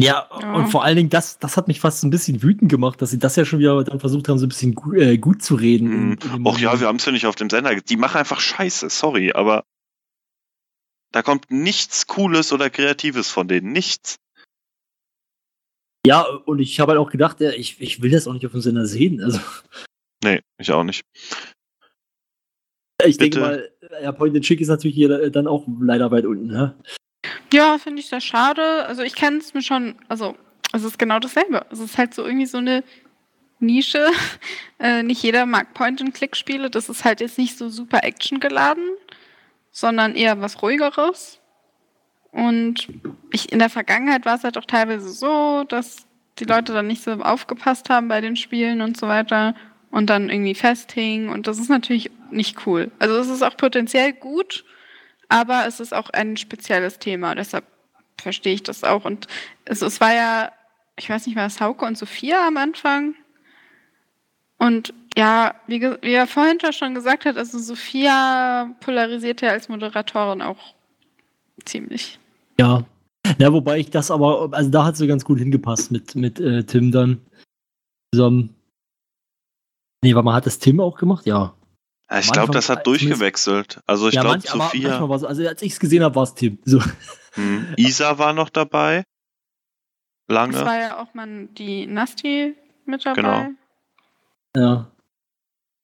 Ja, 0.00 0.28
Ja. 0.40 0.52
und 0.54 0.68
vor 0.68 0.84
allen 0.84 0.96
Dingen, 0.96 1.10
das, 1.10 1.38
das 1.40 1.56
hat 1.56 1.66
mich 1.66 1.80
fast 1.80 2.04
ein 2.04 2.10
bisschen 2.10 2.40
wütend 2.42 2.70
gemacht, 2.70 3.02
dass 3.02 3.10
sie 3.10 3.18
das 3.18 3.34
ja 3.34 3.44
schon 3.44 3.58
wieder 3.58 3.82
dann 3.82 3.98
versucht 3.98 4.28
haben, 4.28 4.38
so 4.38 4.46
ein 4.46 4.50
bisschen 4.50 4.74
gu 4.76 4.92
äh, 4.94 5.18
gut 5.18 5.42
zu 5.42 5.56
reden. 5.56 6.10
Mhm. 6.10 6.46
Och 6.46 6.58
ja, 6.60 6.78
wir 6.78 6.86
haben 6.86 6.96
es 6.96 7.04
ja 7.04 7.10
nicht 7.12 7.26
auf 7.26 7.34
dem 7.34 7.50
Sender. 7.50 7.74
Die 7.80 7.96
machen 7.96 8.18
einfach 8.18 8.38
Scheiße, 8.38 8.90
sorry, 8.90 9.32
aber 9.32 9.64
da 11.10 11.22
kommt 11.22 11.50
nichts 11.50 12.06
Cooles 12.06 12.52
oder 12.52 12.70
Kreatives 12.70 13.28
von 13.30 13.48
denen. 13.48 13.72
Nichts. 13.72 14.18
Ja, 16.06 16.22
und 16.22 16.60
ich 16.60 16.78
habe 16.78 16.92
halt 16.92 17.00
auch 17.00 17.10
gedacht, 17.10 17.40
ja, 17.40 17.50
ich, 17.50 17.80
ich 17.80 18.00
will 18.00 18.10
das 18.12 18.28
auch 18.28 18.34
nicht 18.34 18.46
auf 18.46 18.52
dem 18.52 18.60
Sender 18.60 18.86
sehen. 18.86 19.20
Also, 19.22 19.40
Nee, 20.22 20.40
ich 20.58 20.70
auch 20.72 20.84
nicht. 20.84 21.02
Ich 23.06 23.18
Bitte. 23.18 23.38
denke 23.38 23.40
mal, 23.40 23.70
ja, 24.02 24.12
Point 24.12 24.34
and 24.34 24.44
Chick 24.44 24.60
ist 24.60 24.68
natürlich 24.68 24.96
hier 24.96 25.10
äh, 25.10 25.30
dann 25.30 25.46
auch 25.46 25.64
leider 25.80 26.10
weit 26.10 26.26
unten. 26.26 26.48
Ne? 26.48 26.74
Ja, 27.52 27.78
finde 27.78 28.00
ich 28.00 28.08
sehr 28.08 28.20
schade. 28.20 28.86
Also 28.86 29.02
ich 29.02 29.14
kann 29.14 29.38
es 29.38 29.54
mir 29.54 29.62
schon, 29.62 29.96
also 30.08 30.36
es 30.72 30.84
ist 30.84 30.98
genau 30.98 31.18
dasselbe. 31.18 31.64
Es 31.70 31.78
ist 31.78 31.96
halt 31.96 32.14
so 32.14 32.24
irgendwie 32.24 32.46
so 32.46 32.58
eine 32.58 32.84
Nische. 33.60 34.06
Äh, 34.80 35.02
nicht 35.02 35.24
jeder 35.24 35.44
mag 35.44 35.74
Point-and-Click-Spiele. 35.74 36.70
Das 36.70 36.88
ist 36.88 37.04
halt 37.04 37.20
jetzt 37.20 37.36
nicht 37.36 37.58
so 37.58 37.68
super 37.68 38.04
Action 38.04 38.38
geladen, 38.38 38.90
sondern 39.72 40.14
eher 40.14 40.40
was 40.40 40.62
ruhigeres. 40.62 41.40
Und 42.30 42.86
ich, 43.32 43.50
in 43.50 43.58
der 43.58 43.70
Vergangenheit 43.70 44.24
war 44.24 44.36
es 44.36 44.44
halt 44.44 44.56
auch 44.56 44.66
teilweise 44.66 45.10
so, 45.10 45.64
dass 45.64 46.06
die 46.38 46.44
Leute 46.44 46.72
dann 46.72 46.86
nicht 46.86 47.02
so 47.02 47.10
aufgepasst 47.10 47.90
haben 47.90 48.06
bei 48.06 48.20
den 48.20 48.36
Spielen 48.36 48.82
und 48.82 48.96
so 48.96 49.08
weiter 49.08 49.56
und 49.90 50.10
dann 50.10 50.30
irgendwie 50.30 50.54
festhingen. 50.54 51.28
Und 51.28 51.46
das 51.46 51.58
ist 51.58 51.68
natürlich 51.68 52.10
nicht 52.30 52.66
cool. 52.66 52.90
Also 52.98 53.16
es 53.16 53.28
ist 53.28 53.42
auch 53.42 53.56
potenziell 53.56 54.12
gut, 54.12 54.64
aber 55.28 55.66
es 55.66 55.80
ist 55.80 55.94
auch 55.94 56.10
ein 56.10 56.36
spezielles 56.36 56.98
Thema. 56.98 57.34
Deshalb 57.34 57.64
verstehe 58.20 58.54
ich 58.54 58.62
das 58.62 58.84
auch. 58.84 59.04
Und 59.04 59.26
es, 59.64 59.82
es 59.82 60.00
war 60.00 60.14
ja, 60.14 60.52
ich 60.98 61.08
weiß 61.08 61.26
nicht, 61.26 61.36
war 61.36 61.46
es 61.46 61.60
Hauke 61.60 61.84
und 61.84 61.96
Sophia 61.96 62.46
am 62.46 62.56
Anfang? 62.56 63.14
Und 64.58 64.92
ja, 65.16 65.54
wie, 65.66 65.80
wie 65.80 66.12
er 66.12 66.26
vorhin 66.26 66.58
schon 66.72 66.94
gesagt 66.94 67.24
hat, 67.24 67.36
also 67.36 67.58
Sophia 67.58 68.74
polarisiert 68.80 69.40
ja 69.40 69.50
als 69.50 69.68
Moderatorin 69.68 70.42
auch 70.42 70.74
ziemlich. 71.64 72.18
Ja. 72.58 72.84
Ja, 73.38 73.52
wobei 73.52 73.78
ich 73.78 73.90
das 73.90 74.10
aber, 74.10 74.48
also 74.52 74.70
da 74.70 74.84
hat 74.84 74.96
sie 74.96 75.06
ganz 75.06 75.24
gut 75.24 75.38
hingepasst 75.38 75.90
mit, 75.90 76.14
mit 76.14 76.40
äh, 76.40 76.64
Tim 76.64 76.90
dann 76.90 77.20
zusammen. 78.12 78.54
Nee, 80.02 80.14
warte 80.14 80.24
mal, 80.24 80.34
hat 80.34 80.46
das 80.46 80.58
Tim 80.58 80.80
auch 80.80 80.96
gemacht? 80.96 81.26
Ja. 81.26 81.54
Ja, 82.10 82.18
ich 82.20 82.32
glaube, 82.32 82.52
das 82.52 82.68
hat 82.70 82.86
durchgewechselt. 82.86 83.80
Also 83.86 84.08
ich 84.08 84.14
ja, 84.14 84.22
glaube, 84.22 84.36
aber 84.48 84.64
Sophia. 84.64 84.88
manchmal 84.90 85.08
war's- 85.10 85.24
also 85.24 85.46
als 85.46 85.60
ich 85.62 85.72
es 85.72 85.80
gesehen 85.80 86.02
habe, 86.02 86.14
war 86.14 86.22
es 86.22 86.34
Tim. 86.34 86.58
So. 86.64 86.80
Hm, 87.34 87.74
Isa 87.76 88.18
war 88.18 88.32
noch 88.32 88.48
dabei. 88.48 89.04
Es 90.28 90.34
Lange. 90.34 90.54
war 90.64 90.78
ja 90.78 91.02
auch 91.02 91.12
mal 91.14 91.46
die 91.48 91.86
Nasti 91.86 92.54
mit 92.86 93.04
dabei. 93.04 93.14
Genau. 93.20 93.48
Ja. 94.56 94.90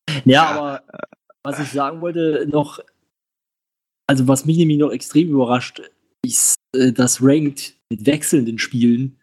Ja, 0.09 0.23
Ja. 0.25 0.49
aber 0.51 0.83
was 1.43 1.59
ich 1.61 1.69
sagen 1.71 2.01
wollte 2.01 2.47
noch, 2.49 2.81
also 4.07 4.27
was 4.29 4.45
mich 4.47 4.57
nämlich 4.57 4.79
noch 4.79 4.91
extrem 4.91 5.29
überrascht, 5.31 5.83
ist, 6.25 6.57
äh, 6.75 6.93
dass 6.93 7.23
Ranked 7.23 7.77
mit 7.91 8.07
wechselnden 8.07 8.59
Spielen 8.59 9.19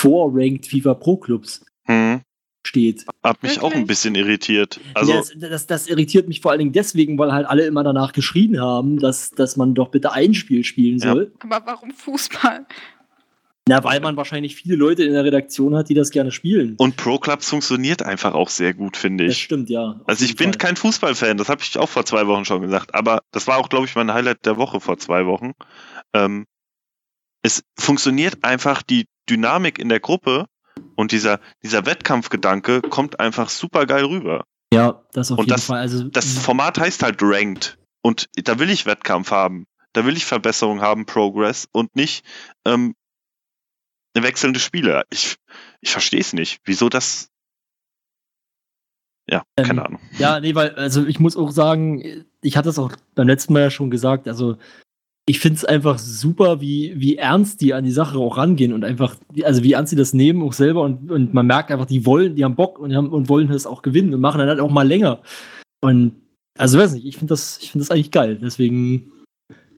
vor 0.00 0.30
Ranked 0.32 0.66
FIFA 0.66 0.94
Pro 0.94 1.16
Clubs 1.18 1.64
Hm, 1.86 2.22
steht. 2.66 3.04
hat 3.22 3.42
mich 3.42 3.60
auch 3.60 3.72
ein 3.72 3.86
bisschen 3.86 4.14
irritiert. 4.14 4.80
Also, 4.94 5.12
das, 5.12 5.32
das, 5.38 5.66
das 5.66 5.86
irritiert 5.88 6.28
mich 6.28 6.40
vor 6.40 6.50
allen 6.50 6.58
Dingen 6.60 6.72
deswegen, 6.72 7.18
weil 7.18 7.32
halt 7.32 7.46
alle 7.46 7.64
immer 7.66 7.84
danach 7.84 8.12
geschrien 8.12 8.60
haben, 8.60 8.98
dass, 8.98 9.30
dass 9.30 9.56
man 9.56 9.74
doch 9.74 9.88
bitte 9.88 10.12
ein 10.12 10.34
Spiel 10.34 10.64
spielen 10.64 10.98
Ja. 10.98 11.12
soll. 11.12 11.32
Aber 11.40 11.62
warum 11.66 11.90
Fußball? 11.92 12.66
Na, 13.68 13.82
weil 13.82 13.98
man 14.00 14.16
wahrscheinlich 14.16 14.54
viele 14.54 14.76
Leute 14.76 15.02
in 15.02 15.12
der 15.12 15.24
Redaktion 15.24 15.74
hat, 15.74 15.88
die 15.88 15.94
das 15.94 16.10
gerne 16.10 16.30
spielen. 16.30 16.74
und 16.78 16.96
Pro 16.96 17.18
Clubs 17.18 17.50
funktioniert 17.50 18.00
einfach 18.00 18.32
auch 18.34 18.48
sehr 18.48 18.74
gut, 18.74 18.96
finde 18.96 19.24
das 19.26 19.34
ich. 19.34 19.42
stimmt, 19.42 19.68
ja. 19.70 20.00
Also 20.06 20.24
ich 20.24 20.36
bin 20.36 20.50
Fall. 20.52 20.58
kein 20.58 20.76
Fußballfan, 20.76 21.36
das 21.36 21.48
habe 21.48 21.62
ich 21.62 21.76
auch 21.76 21.88
vor 21.88 22.04
zwei 22.06 22.28
Wochen 22.28 22.44
schon 22.44 22.62
gesagt, 22.62 22.94
aber 22.94 23.22
das 23.32 23.48
war 23.48 23.58
auch, 23.58 23.68
glaube 23.68 23.86
ich, 23.86 23.96
mein 23.96 24.12
Highlight 24.14 24.46
der 24.46 24.56
Woche 24.56 24.78
vor 24.80 24.98
zwei 24.98 25.26
Wochen. 25.26 25.50
Ähm, 26.14 26.46
es 27.42 27.64
funktioniert 27.76 28.44
einfach 28.44 28.82
die 28.82 29.06
Dynamik 29.28 29.80
in 29.80 29.88
der 29.88 29.98
Gruppe 29.98 30.46
und 30.94 31.12
dieser, 31.12 31.40
dieser 31.62 31.86
Wettkampfgedanke 31.86 32.82
kommt 32.82 33.20
einfach 33.20 33.48
super 33.48 33.86
geil 33.86 34.04
rüber. 34.04 34.44
Ja, 34.72 35.02
das 35.12 35.30
auf 35.30 35.38
Und 35.38 35.44
jeden 35.46 35.56
das- 35.56 35.66
Fall. 35.66 35.80
Also, 35.80 36.04
Das 36.08 36.38
Format 36.38 36.78
heißt 36.78 37.02
halt 37.02 37.18
Ranked 37.22 37.78
und 38.02 38.26
da 38.34 38.58
will 38.58 38.70
ich 38.70 38.86
Wettkampf 38.86 39.30
haben, 39.30 39.66
da 39.92 40.04
will 40.04 40.16
ich 40.16 40.24
Verbesserung 40.26 40.80
haben, 40.80 41.06
Progress 41.06 41.68
und 41.72 41.94
nicht 41.96 42.24
ähm, 42.66 42.94
wechselnde 44.14 44.58
Spiele. 44.60 45.04
Ich, 45.10 45.36
ich 45.80 45.90
verstehe 45.92 46.20
es 46.20 46.32
nicht, 46.32 46.60
wieso 46.64 46.88
das. 46.88 47.28
Ja, 49.28 49.42
Ähm, 49.56 49.66
keine 49.66 49.84
Ahnung. 49.84 50.00
Ja, 50.18 50.40
nee, 50.40 50.54
weil, 50.54 50.74
also 50.76 51.04
ich 51.04 51.18
muss 51.20 51.36
auch 51.36 51.50
sagen, 51.50 52.24
ich 52.42 52.56
hatte 52.56 52.68
es 52.68 52.78
auch 52.78 52.92
beim 53.14 53.26
letzten 53.26 53.52
Mal 53.52 53.62
ja 53.62 53.70
schon 53.70 53.90
gesagt, 53.90 54.28
also 54.28 54.56
ich 55.28 55.40
finde 55.40 55.56
es 55.56 55.64
einfach 55.64 55.98
super, 55.98 56.60
wie, 56.60 56.92
wie 56.96 57.16
ernst 57.16 57.60
die 57.60 57.74
an 57.74 57.84
die 57.84 57.90
Sache 57.90 58.16
auch 58.16 58.36
rangehen 58.36 58.72
und 58.72 58.84
einfach, 58.84 59.16
also 59.42 59.64
wie 59.64 59.72
ernst 59.72 59.90
sie 59.90 59.96
das 59.96 60.14
nehmen 60.14 60.42
auch 60.42 60.52
selber 60.52 60.82
und, 60.82 61.10
und 61.10 61.34
man 61.34 61.46
merkt 61.46 61.72
einfach, 61.72 61.86
die 61.86 62.06
wollen, 62.06 62.36
die 62.36 62.44
haben 62.44 62.54
Bock 62.54 62.78
und, 62.78 62.94
haben, 62.94 63.08
und 63.08 63.28
wollen 63.28 63.48
das 63.48 63.66
auch 63.66 63.82
gewinnen 63.82 64.14
und 64.14 64.20
machen 64.20 64.38
dann 64.38 64.48
halt 64.48 64.60
auch 64.60 64.70
mal 64.70 64.86
länger. 64.86 65.20
Und 65.80 66.12
also 66.56 66.78
weiß 66.78 66.94
nicht, 66.94 67.06
ich 67.06 67.16
finde 67.16 67.32
das, 67.32 67.58
ich 67.60 67.72
finde 67.72 67.84
das 67.84 67.90
eigentlich 67.90 68.12
geil. 68.12 68.38
Deswegen, 68.40 69.12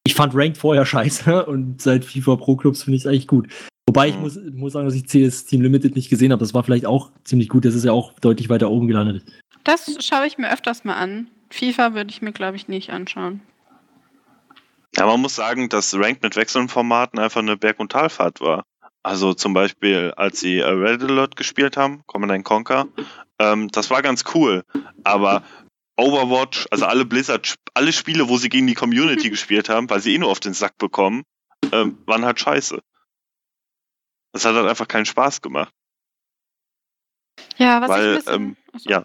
ich 0.07 0.15
fand 0.15 0.35
Ranked 0.35 0.59
vorher 0.59 0.85
scheiße 0.85 1.47
und 1.47 1.81
seit 1.81 2.05
FIFA 2.05 2.37
Pro 2.37 2.57
Clubs 2.57 2.83
finde 2.83 2.97
ich 2.97 3.03
es 3.03 3.07
eigentlich 3.07 3.27
gut. 3.27 3.49
Wobei 3.89 4.09
ich 4.09 4.17
Mhm. 4.17 4.21
muss, 4.21 4.39
muss 4.53 4.73
sagen, 4.75 4.87
dass 4.87 4.95
ich 4.95 5.07
CS 5.07 5.47
Team 5.47 5.63
Limited 5.63 5.97
nicht 5.97 6.11
gesehen 6.11 6.31
habe. 6.31 6.41
Das 6.41 6.53
war 6.53 6.63
vielleicht 6.63 6.85
auch 6.85 7.11
ziemlich 7.25 7.49
gut. 7.49 7.65
Das 7.65 7.75
ist 7.75 7.85
ja 7.85 7.93
auch 7.93 8.13
deutlich 8.21 8.51
weiter 8.51 8.71
oben 8.71 8.87
gelandet. 8.87 9.25
Das 9.65 9.97
schaue 10.05 10.27
ich 10.27 10.37
mir 10.37 10.53
öfters 10.53 10.85
mal 10.85 10.97
an. 10.97 11.29
FIFA 11.49 11.95
würde 11.95 12.11
ich 12.11 12.21
mir, 12.21 12.33
glaube 12.33 12.57
ich, 12.57 12.69
nicht 12.69 12.91
anschauen. 12.91 13.41
Ja, 14.97 15.07
man 15.07 15.21
muss 15.21 15.35
sagen, 15.35 15.69
dass 15.69 15.95
Ranked 15.95 16.23
mit 16.23 16.37
wechselnden 16.37 16.69
Formaten 16.69 17.19
einfach 17.19 17.41
eine 17.41 17.57
Berg- 17.57 17.81
und 17.81 17.93
Talfahrt 17.93 18.41
war. 18.41 18.65
Also 19.03 19.33
zum 19.35 19.55
Beispiel, 19.55 20.13
als 20.17 20.41
sie 20.41 20.59
äh, 20.59 20.69
Red 20.69 21.03
Alert 21.03 21.37
gespielt 21.37 21.77
haben, 21.77 22.03
Command 22.07 22.45
Conquer, 22.45 22.89
ähm, 23.39 23.69
das 23.69 23.91
war 23.91 24.03
ganz 24.03 24.25
cool. 24.35 24.65
Aber 25.05 25.45
Overwatch, 25.97 26.67
also 26.71 26.87
alle 26.87 27.05
Blizzard, 27.05 27.57
alle 27.75 27.93
Spiele, 27.93 28.29
wo 28.29 28.37
sie 28.39 28.49
gegen 28.49 28.67
die 28.67 28.75
Community 28.75 29.31
gespielt 29.31 29.69
haben, 29.69 29.89
weil 29.91 30.01
sie 30.01 30.15
eh 30.15 30.19
nur 30.19 30.31
auf 30.31 30.41
den 30.41 30.55
Sack 30.55 30.79
bekommen, 30.79 31.25
ähm, 31.73 31.99
waren 32.07 32.25
halt 32.25 32.41
scheiße. 32.41 32.81
Das 34.33 34.45
hat 34.45 34.55
halt 34.55 34.69
einfach 34.69 34.89
keinen 34.89 35.07
Spaß 35.07 35.43
gemacht. 35.43 35.73
Ja, 37.57 37.81
was 37.81 37.89
Weil, 37.89 38.19
ich 38.19 38.27
ähm, 38.29 38.57
Achso. 38.73 38.91
ja. 38.91 39.05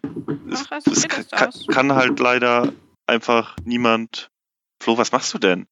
Es, 0.51 0.71
also 0.71 0.91
es 0.91 1.29
kann, 1.29 1.51
kann 1.67 1.93
halt 1.93 2.19
leider 2.19 2.73
einfach 3.07 3.55
niemand. 3.63 4.29
Flo, 4.81 4.97
was 4.97 5.11
machst 5.11 5.33
du 5.33 5.39
denn? 5.39 5.65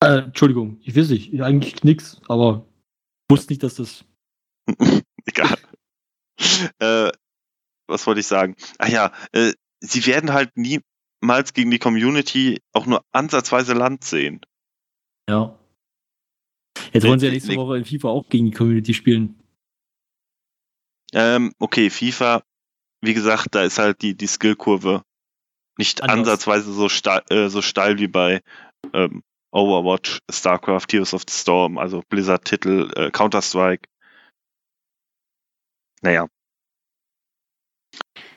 Äh, 0.00 0.24
Entschuldigung, 0.24 0.78
ich 0.82 0.96
weiß 0.96 1.10
nicht, 1.10 1.40
eigentlich 1.40 1.82
nix, 1.84 2.20
aber 2.28 2.66
wusste 3.30 3.52
nicht, 3.52 3.62
dass 3.62 3.76
das. 3.76 4.04
Egal. 5.26 5.58
äh, 6.78 7.10
was 7.86 8.06
wollte 8.06 8.20
ich 8.20 8.26
sagen? 8.26 8.56
Ach 8.78 8.88
ja, 8.88 9.12
äh, 9.32 9.52
sie 9.80 10.06
werden 10.06 10.32
halt 10.32 10.50
niemals 10.56 11.52
gegen 11.52 11.70
die 11.70 11.78
Community 11.78 12.60
auch 12.72 12.86
nur 12.86 13.04
ansatzweise 13.12 13.74
Land 13.74 14.04
sehen. 14.04 14.40
Ja. 15.28 15.58
Jetzt 16.92 17.06
wollen 17.06 17.18
sie 17.18 17.26
ja 17.26 17.30
Nee, 17.32 17.36
nächste. 17.36 17.56
Woche 17.56 17.78
in 17.78 17.84
FIFA 17.84 18.08
auch 18.08 18.28
gegen 18.28 18.46
die 18.46 18.52
Community 18.52 18.94
spielen. 18.94 19.40
Ähm, 21.12 21.52
okay, 21.58 21.90
FIFA, 21.90 22.42
wie 23.00 23.14
gesagt, 23.14 23.54
da 23.54 23.62
ist 23.62 23.78
halt 23.78 24.02
die, 24.02 24.16
die 24.16 24.26
Skillkurve 24.26 25.04
nicht 25.78 26.02
Anders. 26.02 26.18
ansatzweise 26.18 26.72
so 26.72 26.88
steil, 26.88 27.22
äh, 27.30 27.48
so 27.48 27.62
steil 27.62 27.98
wie 27.98 28.08
bei 28.08 28.42
ähm, 28.92 29.22
Overwatch, 29.54 30.18
StarCraft, 30.30 30.90
Heroes 30.92 31.14
of 31.14 31.22
the 31.28 31.32
Storm, 31.34 31.78
also 31.78 32.02
Blizzard-Titel, 32.08 32.90
äh, 32.96 33.10
Counter-Strike. 33.10 33.88
Naja, 36.02 36.26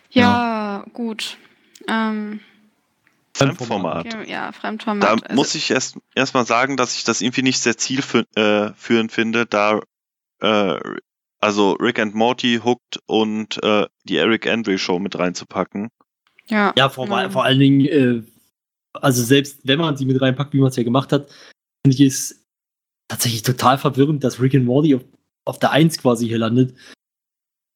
Ja, 0.10 0.86
gut. 0.94 1.38
Ähm, 1.88 2.40
Fremdformat. 3.36 4.06
okay, 4.08 4.30
ja, 4.30 4.48
Da 4.48 4.52
Fremdformat. 4.52 5.24
also- 5.24 5.36
muss 5.36 5.54
ich 5.56 5.70
erst 5.70 5.98
erstmal 6.16 6.46
sagen, 6.46 6.76
dass 6.78 6.96
ich 6.96 7.04
das 7.04 7.22
irgendwie 7.22 7.44
nicht 7.44 7.60
sehr 7.60 7.78
zielführend 7.78 8.28
äh, 8.36 9.10
finde, 9.10 9.46
da 9.46 9.82
äh, 10.42 10.80
also 11.40 11.74
Rick 11.74 12.00
and 12.00 12.16
Morty 12.16 12.62
Hooked 12.64 13.00
und 13.06 13.62
äh, 13.64 13.86
die 14.06 14.18
Eric 14.18 14.48
Andre 14.48 14.78
Show 14.80 14.98
mit 15.00 15.20
reinzupacken. 15.20 15.90
ja, 16.48 16.74
Ja, 16.78 16.90
vor, 16.90 17.08
Ja. 17.08 17.30
vor 17.30 17.44
allen 17.44 17.60
Dingen, 17.60 17.86
äh, 17.86 18.24
also 19.02 19.24
selbst 19.24 19.60
wenn 19.64 19.80
man 19.80 19.98
sie 19.98 20.06
mit 20.06 20.22
reinpackt, 20.22 20.54
wie 20.54 20.60
man 20.60 20.70
es 20.70 20.76
ja 20.76 20.84
gemacht 20.84 21.12
hat, 21.12 21.30
finde 21.86 21.96
ich 21.96 22.02
es 22.02 22.46
tatsächlich 23.08 23.44
total 23.44 23.78
verwirrend, 23.78 24.24
dass 24.24 24.42
Rick 24.42 24.56
and 24.56 24.66
Morty 24.66 24.96
auf, 24.96 25.04
auf 25.46 25.60
der 25.60 25.72
1 25.72 25.98
quasi 25.98 26.28
hier 26.28 26.38
landet. 26.38 26.76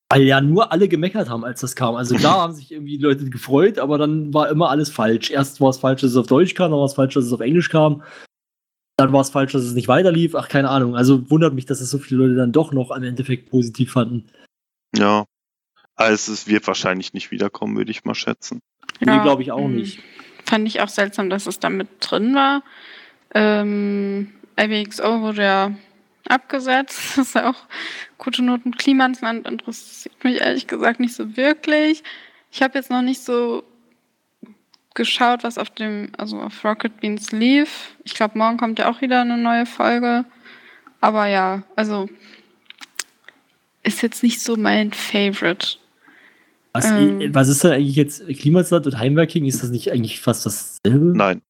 Weil 0.10 0.24
ja 0.24 0.42
nur 0.42 0.74
alle 0.74 0.90
gemeckert 0.90 1.30
haben, 1.30 1.46
als 1.46 1.62
das 1.62 1.76
kam. 1.76 1.96
Also 1.96 2.16
klar 2.16 2.36
haben 2.42 2.54
sich 2.54 2.72
irgendwie 2.72 2.98
die 2.98 3.04
Leute 3.04 3.30
gefreut, 3.30 3.80
aber 3.80 3.98
dann 3.98 4.34
war 4.34 4.50
immer 4.50 4.70
alles 4.70 4.90
falsch. 4.90 5.32
Erst 5.32 5.62
war 5.62 5.70
es 5.70 5.78
falsch, 5.78 6.02
dass 6.02 6.12
es 6.12 6.18
auf 6.18 6.28
Deutsch 6.28 6.54
kam, 6.54 6.72
dann 6.72 6.80
war 6.80 6.86
es 6.86 6.96
falsch, 6.96 7.14
dass 7.14 7.26
es 7.26 7.34
auf 7.34 7.40
Englisch 7.40 7.70
kam. 7.70 8.04
Dann 8.98 9.14
war 9.14 9.22
es 9.22 9.30
falsch, 9.30 9.54
dass 9.54 9.64
es 9.64 9.74
nicht 9.74 9.88
weiterlief. 9.88 10.36
Ach, 10.36 10.50
keine 10.50 10.70
Ahnung. 10.70 10.96
Also 10.96 11.30
wundert 11.32 11.54
mich, 11.54 11.66
dass 11.66 11.82
es 11.82 11.90
so 11.90 11.98
viele 11.98 12.24
Leute 12.24 12.36
dann 12.36 12.52
doch 12.52 12.74
noch 12.74 12.92
am 12.92 13.04
Endeffekt 13.04 13.50
positiv 13.50 13.94
fanden. 13.94 14.30
Ja. 14.96 15.26
Also 15.96 16.34
es 16.34 16.48
wird 16.48 16.68
wahrscheinlich 16.68 17.14
nicht 17.14 17.32
wiederkommen, 17.32 17.78
würde 17.78 17.92
ich 17.92 18.04
mal 18.04 18.16
schätzen. 18.16 18.60
Nee, 19.00 19.22
glaube 19.22 19.42
ich 19.42 19.52
auch 19.52 19.66
hm. 19.66 19.76
nicht. 19.76 20.00
Fand 20.52 20.68
ich 20.68 20.82
auch 20.82 20.90
seltsam, 20.90 21.30
dass 21.30 21.48
es 21.48 21.60
da 21.60 21.70
mit 21.70 21.88
drin 22.02 22.36
war. 22.36 22.62
Ähm, 23.34 24.34
IBXO 24.60 25.22
wurde 25.22 25.44
ja 25.44 25.72
abgesetzt. 26.28 27.00
Das 27.16 27.28
ist 27.30 27.36
ja 27.36 27.52
auch 27.52 27.68
gute 28.18 28.44
Noten. 28.44 28.76
Klimansland 28.76 29.48
interessiert 29.48 30.22
mich 30.26 30.42
ehrlich 30.42 30.68
gesagt 30.68 31.00
nicht 31.00 31.16
so 31.16 31.38
wirklich. 31.38 32.04
Ich 32.52 32.62
habe 32.62 32.78
jetzt 32.78 32.90
noch 32.90 33.02
nicht 33.02 33.22
so 33.24 33.64
geschaut, 34.94 35.46
was 35.46 35.58
auf 35.58 35.70
dem, 35.70 36.12
also 36.18 36.42
auf 36.42 36.66
Rocket 36.66 37.00
Beans 37.00 37.32
lief. 37.32 37.96
Ich 38.04 38.14
glaube, 38.14 38.38
morgen 38.38 38.58
kommt 38.58 38.78
ja 38.78 38.92
auch 38.92 39.00
wieder 39.00 39.22
eine 39.22 39.38
neue 39.38 39.66
Folge. 39.66 40.26
Aber 41.00 41.28
ja, 41.28 41.64
also 41.78 42.10
ist 43.84 44.02
jetzt 44.02 44.22
nicht 44.22 44.42
so 44.42 44.58
mein 44.58 44.92
Favorite. 44.92 45.78
Was, 46.74 46.86
Ähm. 46.86 47.34
was 47.34 47.48
ist 47.50 47.64
da 47.64 47.72
eigentlich 47.72 47.96
jetzt 47.96 48.26
Klimasland 48.28 48.86
und 48.88 48.98
Heimwerking? 48.98 49.46
Ist 49.46 49.62
das 49.64 49.70
nicht 49.72 49.92
eigentlich 49.92 50.22
fast 50.22 50.46
dasselbe? 50.46 51.16
Nein. 51.18 51.42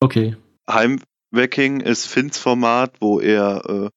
Okay. 0.00 0.36
Heimwecking 0.68 1.80
ist 1.80 2.06
Finns 2.06 2.38
Format, 2.38 2.94
wo 3.00 3.20
er 3.20 3.64
äh, 3.68 3.90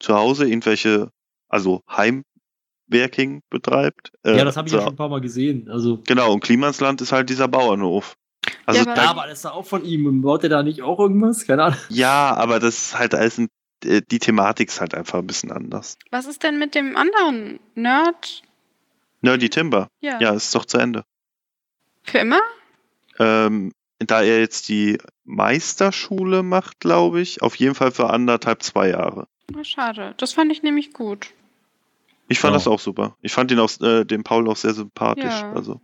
zu 0.00 0.14
Hause 0.14 0.46
irgendwelche, 0.48 1.10
also 1.48 1.82
Heimwerking 1.90 3.42
betreibt. 3.50 4.12
Äh, 4.24 4.36
ja, 4.36 4.44
das 4.44 4.56
habe 4.56 4.68
ich 4.68 4.72
zu- 4.72 4.78
ja 4.78 4.84
schon 4.84 4.92
ein 4.94 4.96
paar 4.96 5.08
Mal 5.08 5.20
gesehen. 5.20 5.68
Also, 5.68 6.00
Genau, 6.06 6.32
und 6.32 6.40
Klimansland 6.44 7.00
ist 7.00 7.12
halt 7.12 7.28
dieser 7.30 7.48
Bauernhof. 7.48 8.14
Also 8.66 8.80
Ja, 8.84 8.86
aber- 8.92 8.94
da, 8.94 9.10
aber 9.10 9.22
das 9.26 9.38
ist 9.38 9.44
doch 9.46 9.54
auch 9.54 9.66
von 9.66 9.84
ihm. 9.84 10.22
Baut 10.22 10.42
er 10.44 10.48
da 10.50 10.62
nicht 10.62 10.82
auch 10.82 10.98
irgendwas? 11.00 11.46
Keine 11.46 11.64
Ahnung. 11.64 11.78
ja, 11.88 12.34
aber 12.34 12.60
das 12.60 12.76
ist 12.78 12.98
halt 12.98 13.14
alles 13.14 13.38
ein, 13.38 13.48
äh, 13.84 14.00
die 14.10 14.18
Thematik 14.18 14.68
ist 14.68 14.80
halt 14.80 14.94
einfach 14.94 15.18
ein 15.18 15.26
bisschen 15.26 15.50
anders. 15.50 15.96
Was 16.10 16.26
ist 16.26 16.42
denn 16.42 16.58
mit 16.58 16.74
dem 16.74 16.96
anderen 16.96 17.58
Nerd? 17.74 18.42
Nerdy 19.24 19.48
Timber, 19.48 19.88
Ja. 20.00 20.20
ja, 20.20 20.30
ist 20.34 20.54
doch 20.54 20.64
zu 20.64 20.78
Ende. 20.78 21.04
Für 22.02 22.18
immer? 22.18 22.40
Ähm, 23.18 23.72
da 23.98 24.22
er 24.22 24.40
jetzt 24.40 24.68
die 24.68 24.98
Meisterschule 25.24 26.42
macht, 26.42 26.80
glaube 26.80 27.20
ich, 27.20 27.42
auf 27.42 27.54
jeden 27.56 27.74
Fall 27.74 27.90
für 27.90 28.10
anderthalb, 28.10 28.62
zwei 28.62 28.90
Jahre. 28.90 29.26
Oh, 29.56 29.62
schade. 29.64 30.14
Das 30.18 30.32
fand 30.32 30.52
ich 30.52 30.62
nämlich 30.62 30.92
gut. 30.92 31.28
Ich 32.28 32.38
fand 32.38 32.52
Ja. 32.52 32.56
das 32.58 32.66
auch 32.68 32.80
super. 32.80 33.16
Ich 33.22 33.32
fand 33.32 33.50
ihn 33.50 33.58
auch, 33.58 33.70
äh, 33.80 34.04
den 34.04 34.24
Paul 34.24 34.48
auch 34.48 34.56
sehr 34.56 34.74
sympathisch. 34.74 35.24
Ja. 35.24 35.52
Also, 35.52 35.80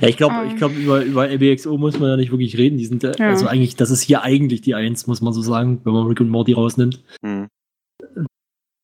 Ja, 0.00 0.06
ich 0.06 0.16
glaube, 0.16 0.36
Ähm. 0.36 0.46
ich 0.48 0.56
glaube 0.56 0.74
über, 0.74 1.04
über 1.04 1.28
LBXO 1.28 1.76
muss 1.76 1.98
man 1.98 2.10
ja 2.10 2.16
nicht 2.16 2.30
wirklich 2.30 2.56
reden. 2.56 2.78
Die 2.78 2.86
sind, 2.86 3.02
äh, 3.02 3.14
Ja. 3.18 3.30
also 3.30 3.48
eigentlich, 3.48 3.74
das 3.74 3.90
ist 3.90 4.02
hier 4.02 4.22
eigentlich 4.22 4.60
die 4.60 4.76
Eins, 4.76 5.08
muss 5.08 5.20
man 5.20 5.32
so 5.32 5.42
sagen, 5.42 5.80
wenn 5.84 5.92
man 5.92 6.06
Rick 6.06 6.20
und 6.20 6.28
Morty 6.28 6.52
rausnimmt. 6.52 7.02
hm. 7.20 7.48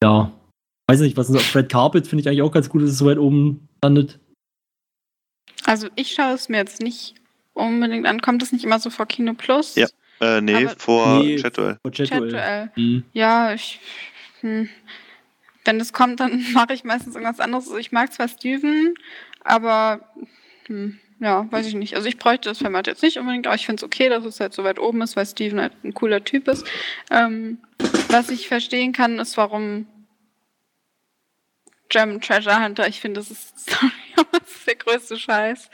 Ja. 0.02 0.32
Weiß 0.88 1.00
nicht, 1.00 1.16
was 1.18 1.28
ist 1.28 1.36
auf 1.36 1.54
Red 1.54 1.68
Carpet 1.70 2.06
finde 2.06 2.22
ich 2.22 2.28
eigentlich 2.28 2.42
auch 2.42 2.50
ganz 2.52 2.68
gut, 2.70 2.82
dass 2.82 2.90
es 2.90 2.98
so 2.98 3.04
weit 3.06 3.18
oben 3.18 3.68
landet. 3.82 4.18
Also 5.64 5.88
ich 5.96 6.12
schaue 6.14 6.32
es 6.32 6.48
mir 6.48 6.56
jetzt 6.56 6.80
nicht 6.80 7.14
unbedingt 7.52 8.06
an. 8.06 8.22
Kommt 8.22 8.42
es 8.42 8.52
nicht 8.52 8.64
immer 8.64 8.78
so 8.78 8.88
vor 8.88 9.04
Kino 9.06 9.34
Plus? 9.34 9.74
Ja. 9.74 9.86
Äh, 10.20 10.40
nee, 10.40 10.54
Aber- 10.64 10.74
vor 10.78 11.22
Nee. 11.22 11.36
Chatduell. 11.36 11.78
Von 11.82 11.92
Chatduell. 11.92 12.30
Chat-Duell. 12.30 12.70
Hm. 12.74 13.04
Ja, 13.12 13.52
ich. 13.52 13.80
Hm. 14.40 14.68
Wenn 15.64 15.78
es 15.78 15.92
kommt, 15.92 16.20
dann 16.20 16.42
mache 16.54 16.72
ich 16.72 16.84
meistens 16.84 17.14
irgendwas 17.14 17.40
anderes. 17.40 17.66
Also 17.66 17.76
ich 17.76 17.92
mag 17.92 18.10
zwar 18.14 18.28
Steven, 18.28 18.94
aber 19.44 20.00
hm, 20.68 20.98
ja, 21.20 21.46
weiß 21.52 21.66
ich 21.66 21.74
nicht. 21.74 21.96
Also 21.96 22.08
ich 22.08 22.16
bräuchte 22.16 22.48
das 22.48 22.58
Format 22.58 22.86
jetzt 22.86 23.02
nicht 23.02 23.18
unbedingt, 23.18 23.46
aber 23.46 23.56
ich 23.56 23.66
finde 23.66 23.80
es 23.80 23.84
okay, 23.84 24.08
dass 24.08 24.24
es 24.24 24.40
halt 24.40 24.54
so 24.54 24.64
weit 24.64 24.78
oben 24.78 25.02
ist, 25.02 25.16
weil 25.16 25.26
Steven 25.26 25.60
halt 25.60 25.72
ein 25.84 25.92
cooler 25.92 26.24
Typ 26.24 26.48
ist. 26.48 26.66
Ähm, 27.10 27.58
was 28.08 28.30
ich 28.30 28.48
verstehen 28.48 28.92
kann, 28.92 29.18
ist, 29.18 29.36
warum 29.36 29.86
German 31.88 32.20
Treasure 32.20 32.62
Hunter, 32.62 32.86
ich 32.88 33.00
finde, 33.00 33.20
das 33.20 33.30
ist, 33.30 33.58
sorry, 33.70 33.92
aber 34.16 34.38
das 34.38 34.50
ist 34.50 34.66
der 34.66 34.76
größte 34.76 35.18
Scheiß. 35.18 35.70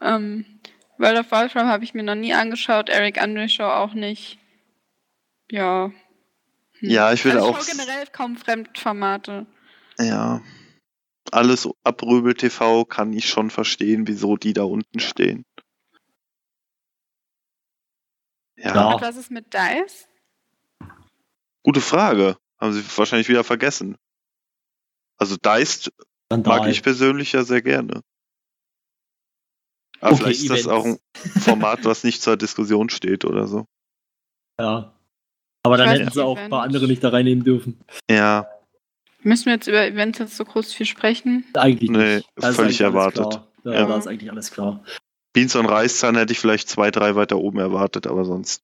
Ähm, 0.00 0.60
World 0.98 1.18
of 1.18 1.30
Warcraft 1.30 1.64
habe 1.66 1.84
ich 1.84 1.94
mir 1.94 2.02
noch 2.02 2.14
nie 2.14 2.34
angeschaut, 2.34 2.88
Eric 2.88 3.20
Andre 3.20 3.48
Show 3.48 3.64
auch 3.64 3.94
nicht. 3.94 4.38
Ja. 5.50 5.90
Hm. 6.78 6.90
Ja, 6.90 7.12
ich 7.12 7.24
würde 7.24 7.38
also 7.38 7.50
auch. 7.50 7.58
Ich 7.58 7.66
schaue 7.66 7.76
generell 7.76 8.06
kaum 8.06 8.36
Fremdformate. 8.36 9.46
Ja. 9.98 10.42
Alles 11.32 11.68
ab 11.84 12.02
Röbel 12.02 12.34
TV 12.34 12.84
kann 12.84 13.12
ich 13.12 13.28
schon 13.28 13.50
verstehen, 13.50 14.06
wieso 14.06 14.36
die 14.36 14.52
da 14.52 14.64
unten 14.64 15.00
stehen. 15.00 15.44
Ja, 18.56 18.74
Ja. 18.74 18.92
Und 18.92 19.02
was 19.02 19.16
ist 19.16 19.30
mit 19.30 19.52
Dice? 19.54 20.06
gute 21.62 21.80
Frage. 21.80 22.36
Haben 22.58 22.72
sie 22.72 22.84
wahrscheinlich 22.96 23.28
wieder 23.28 23.44
vergessen. 23.44 23.96
Also 25.20 25.36
Deist 25.40 25.92
mag 26.32 26.66
ich 26.68 26.82
persönlich 26.82 27.32
ja 27.32 27.44
sehr 27.44 27.62
gerne. 27.62 28.02
Aber 30.00 30.12
Okay, 30.14 30.22
vielleicht 30.24 30.40
ist 30.42 30.50
das 30.50 30.66
auch 30.66 30.84
ein 30.84 30.98
Events. 31.14 31.44
Format, 31.44 31.84
was 31.84 32.04
nicht 32.04 32.22
zur 32.22 32.36
Diskussion 32.36 32.88
steht 32.88 33.24
oder 33.24 33.46
so. 33.46 33.66
Ja. 34.58 34.94
Aber 35.62 35.76
dann 35.76 35.90
hätten 35.90 36.10
sie 36.10 36.24
auch 36.24 36.38
ein 36.38 36.48
paar 36.48 36.62
andere 36.62 36.86
nicht 36.86 37.04
da 37.04 37.10
reinnehmen 37.10 37.44
dürfen. 37.44 37.78
Ja, 38.10 38.48
Müssen 39.22 39.46
wir 39.46 39.52
jetzt 39.52 39.66
über 39.66 39.84
Events 39.84 40.18
jetzt 40.18 40.36
so 40.36 40.44
groß 40.44 40.72
viel 40.72 40.86
sprechen? 40.86 41.44
Eigentlich 41.54 41.90
Nee, 41.90 42.16
nicht. 42.16 42.28
Ist 42.36 42.56
völlig 42.56 42.80
erwartet. 42.80 43.40
Da, 43.64 43.72
Ja. 43.72 43.84
da 43.86 43.98
ist 43.98 44.06
eigentlich 44.06 44.30
alles 44.30 44.50
klar. 44.50 44.82
Beans 45.34 45.54
und 45.56 45.66
Reiszahn 45.66 46.16
hätte 46.16 46.32
ich 46.32 46.38
vielleicht 46.40 46.68
zwei, 46.68 46.90
drei 46.90 47.14
weiter 47.16 47.36
oben 47.36 47.58
erwartet, 47.58 48.06
aber 48.06 48.24
sonst. 48.24 48.62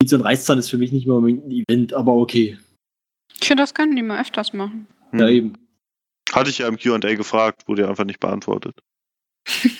Pizza 0.00 0.16
und 0.16 0.22
Reiszahn 0.22 0.58
ist 0.58 0.70
für 0.70 0.78
mich 0.78 0.90
nicht 0.90 1.06
mehr 1.06 1.16
unbedingt 1.16 1.44
ein 1.46 1.50
Event, 1.50 1.92
aber 1.92 2.14
okay. 2.14 2.58
Ich 3.40 3.46
finde, 3.46 3.62
das 3.62 3.74
können 3.74 3.94
die 3.94 4.02
mal 4.02 4.20
öfters 4.20 4.54
machen. 4.54 4.86
Hm. 5.12 5.20
Ja, 5.20 5.28
eben. 5.28 5.52
Hatte 6.32 6.50
ich 6.50 6.58
ja 6.58 6.68
im 6.68 6.78
QA 6.78 6.98
gefragt, 6.98 7.68
wurde 7.68 7.82
ja 7.82 7.88
einfach 7.88 8.04
nicht 8.04 8.20
beantwortet. 8.20 8.78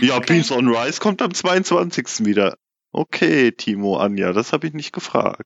Ja, 0.00 0.16
Okay. 0.16 0.34
Beans 0.34 0.52
on 0.52 0.68
Rice 0.68 1.00
kommt 1.00 1.20
am 1.22 1.34
22. 1.34 2.24
wieder. 2.24 2.56
Okay, 2.92 3.50
Timo, 3.50 3.96
Anja, 3.96 4.32
das 4.32 4.52
habe 4.52 4.68
ich 4.68 4.72
nicht 4.72 4.92
gefragt. 4.92 5.44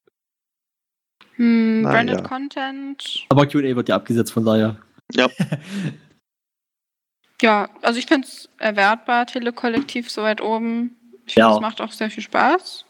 Hm, 1.36 1.80
Na 1.82 1.92
Branded 1.92 2.16
ja. 2.16 2.22
Content. 2.22 3.24
Aber 3.30 3.46
QA 3.46 3.74
wird 3.74 3.88
ja 3.88 3.96
abgesetzt, 3.96 4.32
von 4.32 4.44
daher. 4.44 4.76
Ja, 5.14 5.28
also 7.82 7.98
ich 7.98 8.06
finde 8.06 8.28
es 8.28 8.48
erwartbar, 8.58 9.26
Telekollektiv 9.26 10.10
so 10.10 10.22
weit 10.22 10.42
oben. 10.42 10.96
Ich 11.26 11.34
Ja. 11.36 11.46
finde, 11.46 11.56
es 11.56 11.60
macht 11.62 11.80
auch 11.80 11.92
sehr 11.92 12.10
viel 12.10 12.22
Spaß. 12.22 12.84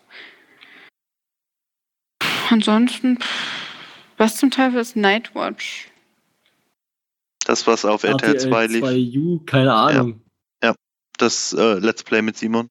Ansonsten, 2.51 3.19
was 4.17 4.37
zum 4.37 4.51
Teufel 4.51 4.81
ist 4.81 4.97
Nightwatch? 4.97 5.92
Das, 7.45 7.67
was 7.67 7.85
auf 7.85 8.05
RTL 8.05 8.39
2 8.39 8.67
lief, 8.67 8.85
2U, 8.85 9.45
keine 9.47 9.75
Ahnung. 9.75 10.21
das 11.19 11.53
äh, 11.53 11.75
Let's 11.75 12.03
Play 12.03 12.23
mit 12.23 12.37
Simon. 12.37 12.69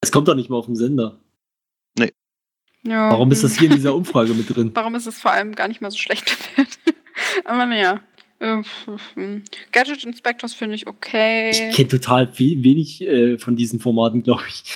Es 0.00 0.10
kommt 0.10 0.26
doch 0.28 0.34
nicht 0.34 0.50
mal 0.50 0.56
auf 0.56 0.66
dem 0.66 0.76
Sender. 0.76 1.20
Ja, 2.82 3.10
Warum 3.10 3.32
ist 3.32 3.42
hm. 3.42 3.48
das 3.48 3.58
hier 3.58 3.68
in 3.68 3.74
dieser 3.74 3.94
Umfrage 3.96 4.32
mit 4.32 4.54
drin? 4.54 4.70
Warum 4.74 4.94
ist 4.94 5.06
es 5.06 5.18
vor 5.20 5.32
allem 5.32 5.56
gar 5.56 5.66
nicht 5.66 5.80
mal 5.80 5.90
so 5.90 5.98
schlecht 5.98 6.24
bewertet? 6.56 6.78
Aber 7.44 7.66
naja. 7.66 8.00
Äh, 8.38 8.62
pf, 8.62 8.86
hm. 9.14 9.42
Gadget 9.72 10.04
Inspectors 10.04 10.54
finde 10.54 10.76
ich 10.76 10.86
okay. 10.86 11.50
Ich 11.50 11.74
kenne 11.74 11.88
total 11.88 12.38
wenig 12.38 13.00
äh, 13.02 13.38
von 13.38 13.56
diesen 13.56 13.80
Formaten, 13.80 14.22
glaube 14.22 14.44
ich. 14.48 14.74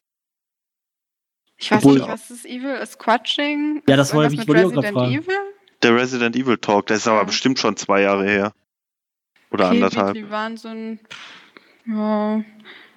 Ich 1.56 1.70
weiß 1.70 1.84
Obwohl- 1.84 1.98
nicht, 1.98 2.08
was 2.08 2.30
ist 2.30 2.46
Evil? 2.46 2.70
Ist 2.82 2.98
Quatsching? 2.98 3.82
Ja, 3.88 3.96
das 3.96 4.08
Ist 4.08 4.14
wollte 4.14 4.34
irgendwas 4.34 4.42
ich- 4.44 4.48
wollte 4.72 4.80
ich 4.80 4.88
auch 4.88 4.92
fragen. 5.00 5.12
Evil? 5.14 5.34
Der 5.82 5.94
Resident 5.94 6.34
Evil 6.36 6.58
Talk, 6.58 6.86
der 6.86 6.96
ist 6.96 7.06
aber 7.06 7.18
Ja. 7.18 7.24
bestimmt 7.24 7.58
schon 7.60 7.76
zwei 7.76 8.00
Jahre 8.02 8.24
her. 8.24 8.52
Oder 9.50 9.66
Okay, 9.66 9.74
anderthalb. 9.76 10.14
Weekly 10.14 10.30
Wahnsinn. 10.30 11.00
pff, 11.08 11.18
Ja. 11.86 12.44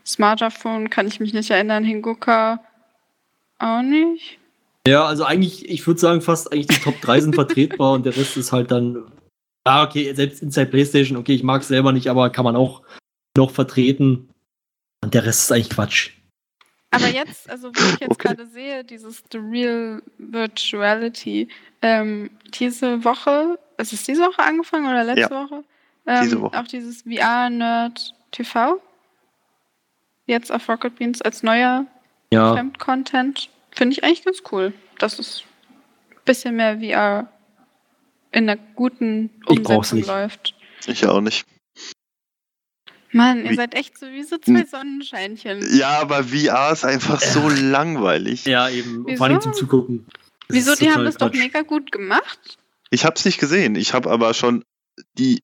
Smartphone 0.06 0.90
kann 0.90 1.08
ich 1.08 1.20
mich 1.20 1.34
nicht 1.34 1.50
erinnern. 1.50 1.84
Hingucker 1.86 2.62
auch 3.60 3.82
nicht. 3.82 4.38
Ja, 4.86 5.06
also 5.06 5.24
eigentlich, 5.24 5.70
ich 5.70 5.88
würde 5.88 6.00
sagen, 6.02 6.22
fast 6.22 6.52
eigentlich 6.52 6.68
die 6.68 6.82
Top 6.84 7.00
3 7.00 7.22
sind 7.22 7.36
vertretbar 7.36 7.94
und 7.94 8.06
der 8.06 8.16
Rest 8.18 8.36
ist 8.36 8.52
halt 8.52 8.70
dann. 8.72 9.10
Ah, 9.64 9.84
okay, 9.86 10.14
selbst 10.14 10.42
Inside 10.44 10.66
PlayStation, 10.66 11.18
okay, 11.18 11.34
ich 11.36 11.44
mag 11.44 11.62
es 11.62 11.70
selber 11.70 11.94
nicht, 11.94 12.10
aber 12.10 12.30
kann 12.30 12.44
man 12.44 12.58
auch 12.58 12.82
noch 13.38 13.50
vertreten. 13.52 14.30
Und 15.02 15.14
der 15.14 15.24
Rest 15.26 15.44
ist 15.44 15.52
eigentlich 15.54 15.70
Quatsch. 15.70 16.12
Aber 16.92 17.08
jetzt, 17.08 17.50
also 17.50 17.70
wo 17.70 17.94
ich 17.94 18.00
jetzt 18.02 18.12
Okay. 18.12 18.28
gerade 18.28 18.46
sehe, 18.46 18.84
dieses 18.84 19.24
The 19.32 19.38
Real 19.38 20.04
Virtuality, 20.18 21.48
ähm, 21.82 22.30
diese 22.54 23.04
Woche, 23.06 23.58
ist 23.78 23.94
es 23.94 24.04
diese 24.04 24.22
Woche 24.24 24.44
angefangen 24.44 24.86
oder 24.88 25.06
letzte 25.06 25.34
Woche? 25.34 25.64
Ähm, 26.06 26.24
diese 26.24 26.42
Woche. 26.42 26.60
Auch 26.60 26.68
dieses 26.68 27.02
VR-Nerd 27.04 28.14
TV. 28.32 28.82
Jetzt 30.26 30.52
auf 30.52 30.68
Rocket 30.70 30.96
Beans 30.98 31.22
als 31.22 31.44
neuer 31.44 31.86
Ja, 32.32 32.54
Fremd-Content. 32.54 33.50
Finde 33.72 33.94
ich 33.94 34.04
eigentlich 34.04 34.24
ganz 34.24 34.42
cool. 34.52 34.74
Das 35.00 35.20
ist 35.20 35.44
ein 36.12 36.18
bisschen 36.26 36.56
mehr 36.56 36.80
VR 36.80 37.28
in 38.32 38.50
einer 38.50 38.60
guten 38.76 39.30
Ich 39.50 39.60
Umsetzung 39.60 40.00
nicht. 40.00 40.08
läuft. 40.08 40.56
Ich 40.88 41.06
auch 41.08 41.22
nicht. 41.22 41.46
Mann, 43.12 43.44
ihr 43.46 43.52
Wie- 43.52 43.56
seid 43.56 43.76
echt 43.76 43.98
so 43.98 44.08
wie 44.08 44.24
so 44.24 44.38
zwei 44.40 44.62
Hm. 44.62 44.68
Sonnenscheinchen. 44.68 45.78
Ja, 45.78 46.00
aber 46.02 46.24
VR 46.24 46.72
ist 46.72 46.84
einfach 46.84 47.22
so 47.22 47.48
langweilig. 47.48 48.46
ja, 48.46 48.70
eben. 48.70 49.06
Wieso? 49.06 49.18
Vor 49.18 49.28
allem 49.28 49.42
zum 49.42 49.54
Zugucken. 49.54 50.08
Das 50.48 50.58
Wieso? 50.58 50.76
Die 50.76 50.92
haben 50.92 51.06
das 51.06 51.18
doch 51.18 51.28
Quatsch. 51.30 51.40
mega 51.40 51.62
gut 51.62 51.92
gemacht. 51.92 52.58
Ich 52.90 53.06
hab's 53.06 53.24
nicht 53.26 53.40
gesehen. 53.40 53.76
Ich 53.76 53.94
habe 53.94 54.10
aber 54.10 54.34
schon 54.34 54.64
die 55.18 55.40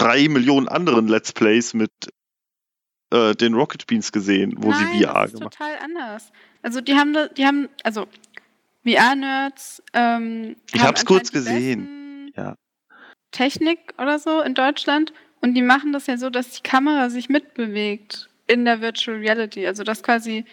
drei 0.00 0.28
Millionen 0.28 0.68
anderen 0.68 1.08
Let's 1.08 1.32
Plays 1.32 1.74
mit 1.74 1.90
äh, 3.12 3.34
den 3.34 3.54
Rocket 3.54 3.86
Beans 3.86 4.12
gesehen, 4.12 4.54
wo 4.58 4.70
Nein, 4.70 4.88
sie 4.92 5.04
VR 5.04 5.14
das 5.14 5.32
ist 5.32 5.38
gemacht 5.38 5.56
total 5.58 5.78
anders. 5.82 6.32
Also 6.62 6.80
die 6.80 6.94
haben, 6.94 7.16
die 7.36 7.46
haben, 7.46 7.68
also 7.82 8.06
VR-Nerds. 8.84 9.82
Ähm, 9.92 10.56
Ich 10.72 10.80
haben 10.80 10.88
hab's 10.88 11.04
kurz 11.04 11.32
gesehen. 11.32 12.32
Ja. 12.36 12.54
Technik 13.30 13.78
oder 13.98 14.18
so 14.18 14.40
in 14.40 14.54
Deutschland 14.54 15.12
und 15.40 15.54
die 15.54 15.62
machen 15.62 15.92
das 15.92 16.06
ja 16.06 16.16
so, 16.16 16.30
dass 16.30 16.50
die 16.50 16.62
Kamera 16.62 17.10
sich 17.10 17.28
mitbewegt 17.28 18.28
in 18.46 18.64
der 18.64 18.80
Virtual 18.80 19.18
Reality. 19.18 19.66
Also 19.66 19.84
dass 19.84 20.02
quasi, 20.02 20.44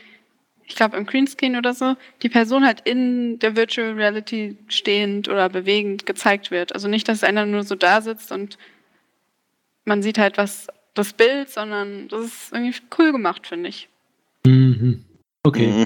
ich 0.66 0.76
glaube 0.76 0.98
im 0.98 1.06
Greenscreen 1.06 1.56
oder 1.56 1.74
so, 1.74 1.96
die 2.22 2.30
Person 2.30 2.66
halt 2.66 2.82
in 2.82 3.40
der 3.40 3.56
Virtual 3.56 3.94
Reality 3.94 4.58
stehend 4.68 5.28
oder 5.30 5.50
bewegend 5.50 6.06
gezeigt 6.06 6.52
wird. 6.52 6.74
Also 6.74 6.88
nicht, 6.88 7.08
dass 7.08 7.24
einer 7.24 7.46
nur 7.46 7.64
so 7.64 7.76
da 7.76 8.02
sitzt 8.02 8.32
und 8.32 8.58
man 9.88 10.04
sieht 10.04 10.18
halt 10.18 10.38
was 10.38 10.68
das 10.94 11.14
Bild, 11.14 11.50
sondern 11.50 12.08
das 12.10 12.26
ist 12.26 12.54
irgendwie 12.54 12.78
cool 13.00 13.12
gemacht, 13.12 13.48
finde 13.48 13.70
ich. 13.70 13.90
Mhm. 14.46 15.06
Okay. 15.44 15.86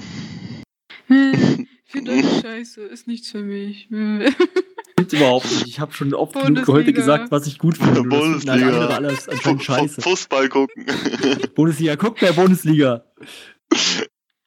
Hm, 1.06 1.66
finde 1.86 2.20
das 2.22 2.40
scheiße, 2.40 2.82
ist 2.82 3.06
nichts 3.06 3.30
für 3.30 3.42
mich. 3.42 3.88
Stimmt 4.92 5.12
überhaupt 5.12 5.50
nicht. 5.50 5.66
Ich 5.66 5.80
habe 5.80 5.92
schon 5.92 6.14
oft 6.14 6.34
genug 6.34 6.66
heute 6.68 6.92
gesagt, 6.92 7.30
was 7.30 7.46
ich 7.46 7.58
gut 7.58 7.76
finde. 7.76 8.02
Bundesliga. 8.02 8.52
andere 8.54 8.94
alles 8.94 9.28
anscheinend 9.28 9.62
scheiße. 9.64 10.00
Fu- 10.02 10.10
Fußball 10.10 10.48
gucken. 10.48 10.86
Bundesliga, 11.54 11.96
guck 11.96 12.18
der 12.18 12.32
Bundesliga. 12.32 13.04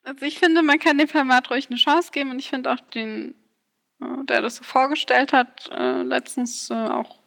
Also 0.04 0.26
ich 0.26 0.38
finde, 0.38 0.62
man 0.62 0.80
kann 0.80 0.98
dem 0.98 1.08
Format 1.08 1.50
ruhig 1.50 1.68
eine 1.70 1.78
Chance 1.80 2.10
geben 2.12 2.32
und 2.32 2.40
ich 2.40 2.50
finde 2.50 2.72
auch 2.72 2.80
den, 2.94 3.36
äh, 4.02 4.24
der 4.26 4.42
das 4.42 4.58
so 4.58 4.64
vorgestellt 4.64 5.34
hat, 5.34 5.70
äh, 5.72 6.04
letztens 6.04 6.70
äh, 6.70 6.74
auch 6.74 7.18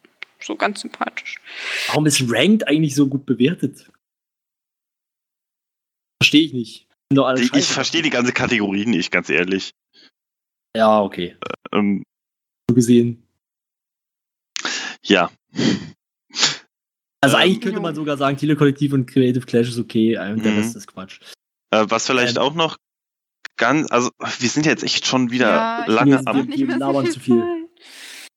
so 0.41 0.55
ganz 0.55 0.81
sympathisch. 0.81 1.37
Warum 1.87 2.05
ist 2.05 2.23
Ranked 2.31 2.67
eigentlich 2.67 2.95
so 2.95 3.07
gut 3.07 3.25
bewertet? 3.25 3.89
Verstehe 6.21 6.43
ich 6.43 6.53
nicht. 6.53 6.87
Ich 7.11 7.17
scheiße. 7.47 7.73
verstehe 7.73 8.01
die 8.03 8.09
ganze 8.11 8.33
Kategorie 8.33 8.85
nicht, 8.85 9.11
ganz 9.11 9.29
ehrlich. 9.29 9.71
Ja, 10.75 11.01
okay. 11.01 11.35
Ähm, 11.71 12.03
So 12.69 12.75
gesehen. 12.75 13.23
ja. 15.03 15.31
Also 17.21 17.35
Ähm, 17.35 17.41
eigentlich 17.43 17.61
könnte 17.61 17.79
man 17.81 17.95
sogar 17.95 18.17
sagen, 18.17 18.37
Telekollektiv 18.37 18.93
und 18.93 19.07
Creative 19.07 19.45
Clash 19.45 19.69
ist 19.69 19.79
okay, 19.79 20.13
äh, 20.13 20.31
und 20.31 20.43
der 20.45 20.51
Mhm. 20.53 20.59
Rest 20.59 20.75
ist 20.75 20.87
Quatsch. 20.87 21.19
Äh, 21.71 21.85
was 21.89 22.05
vielleicht 22.05 22.37
Ähm, 22.37 22.43
auch 22.43 22.53
noch 22.53 22.77
ganz, 23.57 23.89
also 23.91 24.11
wir 24.39 24.49
sind 24.49 24.65
jetzt 24.65 24.83
echt 24.83 25.05
schon 25.07 25.31
wieder 25.31 25.49
Ja, 25.49 25.81
ich 25.81 25.87
lange 25.93 26.21
am 26.27 26.45
nicht. 26.45 26.59
wir 26.59 26.77
labern 26.77 27.11
zu 27.11 27.19
viel. 27.19 27.67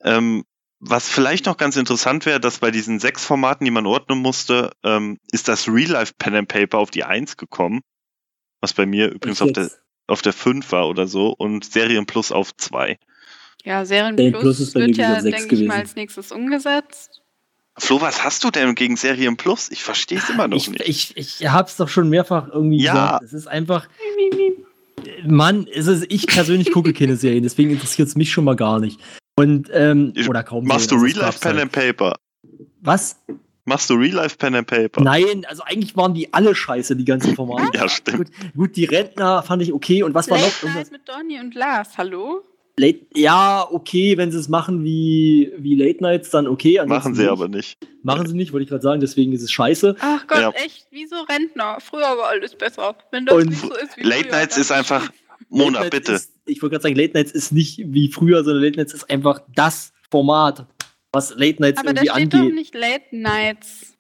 Ähm, 0.01 0.45
was 0.84 1.09
vielleicht 1.09 1.46
noch 1.46 1.56
ganz 1.56 1.76
interessant 1.76 2.26
wäre, 2.26 2.40
dass 2.40 2.59
bei 2.59 2.72
diesen 2.72 2.98
sechs 2.98 3.24
Formaten, 3.24 3.64
die 3.64 3.70
man 3.70 3.86
ordnen 3.86 4.18
musste, 4.18 4.72
ähm, 4.82 5.18
ist 5.30 5.46
das 5.46 5.68
Real 5.68 5.90
Life 5.92 6.14
Pen 6.18 6.34
and 6.34 6.48
Paper 6.48 6.78
auf 6.78 6.90
die 6.90 7.04
1 7.04 7.36
gekommen. 7.36 7.82
Was 8.60 8.72
bei 8.72 8.84
mir 8.84 9.09
übrigens 9.10 9.40
auf 9.40 9.52
der, 9.52 9.70
auf 10.09 10.22
der 10.22 10.32
5 10.32 10.72
war 10.72 10.88
oder 10.88 11.06
so 11.06 11.28
und 11.30 11.64
Serien 11.64 12.04
Plus 12.06 12.32
auf 12.32 12.54
2. 12.56 12.98
Ja, 13.64 13.84
Serien 13.84 14.16
Serien 14.16 14.32
Plus, 14.32 14.56
Plus 14.56 14.74
wird 14.74 14.96
ja, 14.96 15.22
denke 15.22 15.54
ich 15.54 15.68
mal, 15.68 15.78
als 15.78 15.94
nächstes 15.94 16.32
umgesetzt. 16.32 17.22
Flo, 17.78 18.00
was 18.00 18.24
hast 18.24 18.42
du 18.42 18.50
denn 18.50 18.74
gegen 18.74 18.96
Serien 18.96 19.36
Plus? 19.36 19.70
Ich 19.70 19.84
verstehe 19.84 20.18
es 20.18 20.28
immer 20.28 20.48
noch 20.48 20.56
Ich, 20.56 20.68
nicht. 20.68 20.88
ich, 20.88 21.16
ich 21.16 21.48
hab's 21.48 21.76
doch 21.76 21.88
schon 21.88 22.09
mehrfach 22.09 22.48
irgendwie 22.48 22.82
Ja. 22.82 22.92
gesagt. 22.92 23.22
Es 23.22 23.32
ist 23.32 23.46
einfach. 23.46 23.88
Mann, 25.24 25.68
es 25.72 25.86
ist, 25.86 26.06
ich 26.09 26.26
persönlich 26.26 26.72
gucke 26.72 26.92
keine 26.92 27.16
Serien, 27.16 27.44
deswegen 27.44 27.70
interessiert 27.70 28.09
es 28.09 28.16
mich 28.16 28.32
schon 28.32 28.44
mal 28.44 28.56
gar 28.56 28.80
nicht. 28.80 29.00
Und, 29.36 29.68
ähm, 29.72 30.12
Ich- 30.16 30.28
oder 30.28 30.42
kaum 30.42 30.64
Machst 30.66 30.90
du 30.90 30.96
Real 30.96 31.16
Life 31.18 31.40
Pen 31.40 31.52
halt. 31.54 31.62
and 31.62 31.72
Paper? 31.72 32.16
Was? 32.80 33.16
Machst 33.64 33.88
du 33.88 33.94
Real 33.94 34.14
Life 34.16 34.36
Pen 34.36 34.54
and 34.56 34.66
Paper? 34.66 35.02
Nein, 35.02 35.44
also 35.48 35.62
eigentlich 35.64 35.96
waren 35.96 36.14
die 36.14 36.32
alle 36.34 36.54
scheiße, 36.54 36.96
die 36.96 37.04
ganzen 37.04 37.34
Formate. 37.36 37.76
Ja, 37.78 37.88
stimmt. 37.88 38.18
Gut, 38.18 38.52
gut, 38.56 38.76
die 38.76 38.84
Rentner 38.84 39.42
fand 39.42 39.62
ich 39.62 39.72
okay. 39.72 40.02
Und 40.02 40.14
was 40.14 40.28
war 40.28 40.36
noch? 40.38 40.44
Late 40.44 40.56
Irgendwas- 40.66 40.90
Night 40.90 40.92
mit 40.92 41.09
Donny 41.09 41.40
und 41.40 41.54
Lars, 41.54 41.96
hallo? 41.96 42.42
Late, 42.78 43.00
ja, 43.14 43.66
okay, 43.70 44.16
wenn 44.16 44.32
sie 44.32 44.38
es 44.38 44.48
machen 44.48 44.82
wie, 44.82 45.52
wie 45.59 45.74
Late 45.76 46.02
Nights, 46.02 46.30
dann 46.30 46.46
okay. 46.48 46.78
ansonsten 46.78 47.10
Machen 47.10 47.14
sie 47.14 47.22
nicht. 47.22 47.30
aber 47.30 47.48
nicht. 47.48 47.78
Machen 48.02 48.26
sie 48.26 48.34
nicht, 48.34 48.52
wollte 48.52 48.64
ich 48.64 48.70
gerade 48.70 48.82
sagen, 48.82 49.00
deswegen 49.00 49.32
ist 49.32 49.42
es 49.42 49.52
scheiße. 49.52 49.94
Ach 50.00 50.26
Gott, 50.26 50.38
Ja. 50.40 50.50
echt, 50.52 50.86
wieso 50.90 51.16
Rentner? 51.20 51.78
Früher 51.80 52.00
war 52.16 52.28
alles 52.30 52.54
besser. 52.56 52.96
Wenn 53.10 53.26
das 53.26 53.36
Und 53.36 53.50
nicht 53.50 53.60
so 53.60 53.74
ist 53.74 53.96
wie 53.98 54.02
Late 54.02 54.22
früher, 54.24 54.32
Nights 54.32 54.56
ist 54.56 54.72
einfach, 54.72 55.10
Mona, 55.53 55.89
bitte. 55.89 56.12
Ist, 56.12 56.33
ich 56.47 56.62
wollte 56.62 56.74
gerade 56.74 56.83
sagen, 56.83 56.97
Late 56.97 57.15
Nights 57.15 57.33
ist 57.33 57.53
nicht 57.53 57.79
wie 57.79 58.11
früher, 58.11 58.43
sondern 58.45 58.62
Late 58.65 58.79
Nights 58.79 58.95
ist 58.95 59.11
einfach 59.11 59.41
das 59.55 59.93
Format, 60.11 60.66
was 61.12 61.31
Late 61.37 61.61
Nights 61.61 61.81
Aber 61.81 61.93
da 61.93 62.03
irgendwie 62.03 62.20
steht 62.20 62.35
doch 62.35 62.39
angeht. 62.39 62.55
nicht 62.55 62.74
Late 62.74 63.05
Nights. 63.12 63.95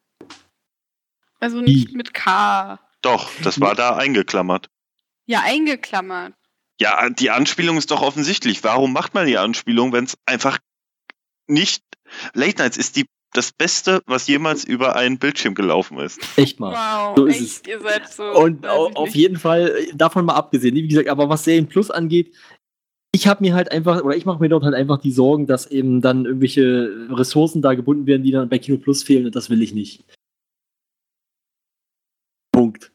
Also 1.40 1.60
nicht 1.60 1.92
mit 1.92 2.14
K. 2.14 2.78
Doch, 3.02 3.30
das 3.42 3.60
war 3.60 3.74
da 3.74 3.96
eingeklammert. 3.96 4.70
Ja, 5.26 5.42
eingeklammert. 5.44 6.34
Ja, 6.80 7.10
die 7.10 7.30
Anspielung 7.30 7.76
ist 7.76 7.90
doch 7.90 8.02
offensichtlich. 8.02 8.64
Warum 8.64 8.92
macht 8.92 9.14
man 9.14 9.26
die 9.26 9.38
Anspielung, 9.38 9.92
wenn 9.92 10.04
es 10.04 10.16
einfach 10.24 10.58
nicht. 11.46 11.82
Late 12.34 12.62
Nights 12.62 12.76
ist 12.76 12.96
die, 12.96 13.06
das 13.32 13.52
Beste, 13.52 14.02
was 14.06 14.26
jemals 14.26 14.64
über 14.64 14.96
einen 14.96 15.18
Bildschirm 15.18 15.54
gelaufen 15.54 15.98
ist. 15.98 16.20
Echt 16.36 16.60
mal. 16.60 16.72
Wow, 16.72 17.16
so 17.16 17.26
ist 17.26 17.40
echt, 17.40 17.66
ihr 17.66 17.80
seid 17.80 18.08
so. 18.12 18.24
Und 18.24 18.66
auf 18.66 19.06
nicht. 19.06 19.16
jeden 19.16 19.38
Fall, 19.38 19.68
äh, 19.68 19.94
davon 19.94 20.24
mal 20.24 20.34
abgesehen, 20.34 20.74
wie 20.74 20.86
gesagt, 20.86 21.08
aber 21.08 21.28
was 21.28 21.44
Serien 21.44 21.66
Plus 21.66 21.90
angeht, 21.90 22.34
ich 23.14 23.26
habe 23.26 23.42
mir 23.42 23.54
halt 23.54 23.70
einfach, 23.70 24.02
oder 24.02 24.16
ich 24.16 24.24
mache 24.24 24.40
mir 24.40 24.48
dort 24.48 24.64
halt 24.64 24.74
einfach 24.74 24.98
die 24.98 25.12
Sorgen, 25.12 25.46
dass 25.46 25.66
eben 25.66 26.00
dann 26.00 26.24
irgendwelche 26.24 27.08
Ressourcen 27.10 27.60
da 27.60 27.74
gebunden 27.74 28.06
werden, 28.06 28.22
die 28.22 28.30
dann 28.30 28.48
bei 28.48 28.58
Kino 28.58 28.78
Plus 28.78 29.02
fehlen 29.02 29.26
und 29.26 29.36
das 29.36 29.50
will 29.50 29.62
ich 29.62 29.74
nicht. 29.74 30.04
Punkt. 32.52 32.92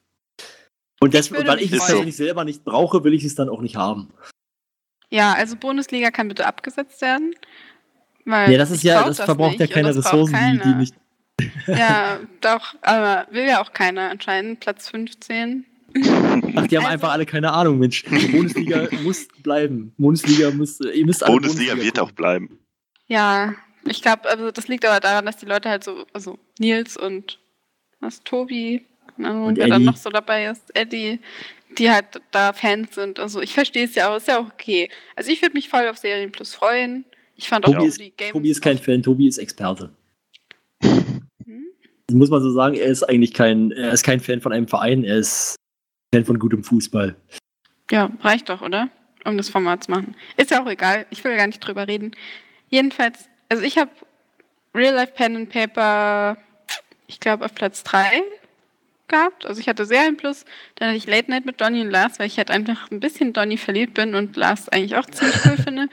Und 1.00 1.14
das, 1.14 1.30
Ich 1.30 1.48
weil 1.48 1.62
ich 1.62 1.72
es 1.72 1.86
persönlich 1.86 2.16
selber 2.16 2.44
nicht 2.46 2.64
brauche, 2.64 3.04
will 3.04 3.14
ich 3.14 3.24
es 3.24 3.36
dann 3.36 3.50
auch 3.50 3.62
nicht 3.62 3.76
haben. 3.76 4.12
Ja, 5.10 5.34
also 5.34 5.56
Bundesliga 5.56 6.12
kann 6.12 6.28
bitte 6.28 6.46
abgesetzt 6.46 7.02
werden. 7.02 7.34
Weil 8.30 8.52
Ja, 8.52 8.58
das 8.58 8.72
ist 8.72 8.84
ja, 8.84 9.00
brauch 9.00 9.08
das 9.08 9.22
verbraucht 9.22 9.60
ja 9.60 9.68
keine 9.68 9.88
das 9.94 9.98
Ressourcen, 10.06 10.36
die, 10.54 10.60
die 10.70 10.76
nicht. 10.76 10.94
Ja, 11.68 12.20
doch, 12.42 12.76
aber 12.82 13.28
will 13.32 13.46
ja 13.48 13.62
auch 13.62 13.72
keiner 13.72 14.10
anscheinend. 14.10 14.60
Platz 14.60 14.90
15. 14.90 15.66
Ach, 15.96 16.02
die 16.02 16.78
haben 16.78 16.86
Also- 16.86 16.88
einfach 16.88 17.12
alle 17.12 17.26
keine 17.26 17.54
Ahnung, 17.54 17.80
Mensch. 17.80 18.04
Bundesliga 18.06 18.88
muss 19.04 19.28
bleiben. 19.44 19.94
Bundesliga 19.98 20.52
muss, 20.52 20.80
ihr 20.80 21.06
müsst 21.06 21.24
alle 21.24 21.34
Bundesliga 21.34 21.78
wird 21.78 22.00
auch 22.00 22.12
bleiben. 22.12 22.60
Ja, 23.08 23.54
ich 23.86 24.02
glaube, 24.02 24.28
also 24.30 24.52
das 24.52 24.68
liegt 24.68 24.86
aber 24.86 25.00
daran, 25.00 25.26
dass 25.26 25.38
die 25.38 25.46
Leute 25.46 25.70
halt 25.70 25.84
so, 25.84 26.06
also 26.14 26.38
Nils 26.60 26.98
und 26.98 27.40
was, 28.02 28.22
Tobi, 28.24 28.86
keine 29.16 29.30
Ahnung, 29.30 29.46
Und 29.46 29.58
wer 29.58 29.68
dann 29.68 29.78
Eddie. 29.82 29.86
noch 29.86 29.96
so 29.98 30.10
dabei 30.10 30.48
ist, 30.48 30.76
Eddie, 30.76 31.20
die 31.78 31.90
halt 31.90 32.22
da 32.32 32.52
Fans 32.54 32.96
sind. 32.96 33.20
Also 33.20 33.42
ich 33.42 33.54
verstehe 33.54 33.86
es 33.86 33.96
ja 33.96 34.10
auch, 34.12 34.18
ist 34.18 34.28
ja 34.28 34.40
auch 34.40 34.48
okay. 34.52 34.90
Also 35.16 35.32
ich 35.32 35.42
würde 35.42 35.54
mich 35.54 35.70
voll 35.70 35.88
auf 35.88 35.98
Serien 35.98 36.32
Plus 36.32 36.54
freuen. 36.56 37.06
Ich 37.38 37.48
fand 37.48 37.66
auch 37.66 37.72
Tobi 37.72 37.84
die 37.84 37.88
ist, 37.88 38.18
Games. 38.18 38.34
Tobi 38.34 38.50
ist 38.50 38.62
kein 38.62 38.78
Fan, 38.78 39.04
Tobi 39.04 39.28
ist 39.28 39.38
Experte. 39.38 39.92
Hm? 40.82 41.22
Muss 42.12 42.30
man 42.30 42.42
so 42.42 42.52
sagen, 42.52 42.76
er 42.76 42.88
ist 42.88 43.04
eigentlich 43.04 43.34
kein, 43.34 43.72
er 43.72 43.92
ist 43.92 44.04
kein 44.04 44.20
Fan 44.20 44.42
von 44.42 44.52
einem 44.52 44.68
Verein, 44.68 45.04
er 45.04 45.18
ist 45.18 45.56
Fan 46.14 46.26
von 46.26 46.40
gutem 46.40 46.64
Fußball. 46.64 47.16
Ja, 47.92 48.12
reicht 48.22 48.50
doch, 48.50 48.62
oder? 48.62 48.90
Um 49.24 49.38
das 49.38 49.50
Format 49.50 49.84
zu 49.84 49.92
machen. 49.92 50.16
Ist 50.36 50.52
ja 50.52 50.64
auch 50.64 50.68
egal, 50.68 51.06
ich 51.12 51.24
will 51.24 51.36
gar 51.36 51.48
nicht 51.48 51.60
drüber 51.60 51.88
reden. 51.88 52.12
Jedenfalls, 52.70 53.30
also 53.50 53.64
ich 53.64 53.78
habe 53.78 53.92
Real 54.74 54.96
Life 54.96 55.14
Pen 55.14 55.36
and 55.36 55.50
Paper, 55.50 56.38
ich 57.08 57.20
glaube, 57.20 57.46
auf 57.46 57.54
Platz 57.54 57.84
3 57.84 58.24
gehabt. 59.08 59.46
Also 59.46 59.62
ich 59.62 59.68
hatte 59.68 59.86
Serien 59.86 60.18
Plus, 60.18 60.46
dann 60.76 60.90
hatte 60.90 60.98
ich 60.98 61.08
Late 61.08 61.30
Night 61.30 61.46
mit 61.46 61.62
Donny 61.62 61.82
und 61.82 61.92
Lars, 61.92 62.20
weil 62.20 62.28
ich 62.28 62.38
halt 62.38 62.52
einfach 62.52 62.92
ein 62.92 63.00
bisschen 63.00 63.34
Donny 63.34 63.58
verliebt 63.58 63.94
bin 63.94 64.16
und 64.16 64.36
Lars 64.36 64.70
eigentlich 64.70 64.96
auch 64.96 65.06
ziemlich 65.06 65.38
cool 65.46 65.58
finde. 65.64 65.90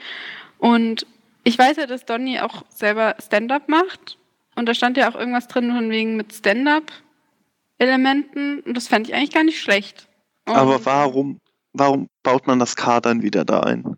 Und 0.59 1.05
ich 1.45 1.57
weiß 1.57 1.77
ja, 1.77 1.87
dass 1.87 2.03
Donny 2.05 2.39
auch 2.41 2.63
selber 2.69 3.15
Stand-up 3.25 3.69
macht. 3.69 4.17
Und 4.55 4.67
da 4.67 4.73
stand 4.73 4.97
ja 4.97 5.09
auch 5.09 5.15
irgendwas 5.15 5.47
drin 5.47 5.71
von 5.71 5.89
wegen 5.89 6.17
mit 6.17 6.33
Stand-up-Elementen. 6.33 8.59
Und 8.61 8.75
das 8.75 8.87
fand 8.87 9.07
ich 9.07 9.13
eigentlich 9.15 9.31
gar 9.33 9.43
nicht 9.43 9.59
schlecht. 9.61 10.07
Aber 10.45 10.75
Und- 10.75 10.85
warum, 10.85 11.39
warum 11.73 12.07
baut 12.23 12.47
man 12.47 12.59
das 12.59 12.75
K 12.75 12.99
dann 13.01 13.21
wieder 13.21 13.45
da 13.45 13.61
ein? 13.61 13.95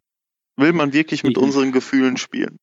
Will 0.55 0.73
man 0.73 0.93
wirklich 0.93 1.23
mit 1.23 1.37
Ich- 1.37 1.43
unseren 1.43 1.71
Gefühlen 1.71 2.17
spielen? 2.17 2.57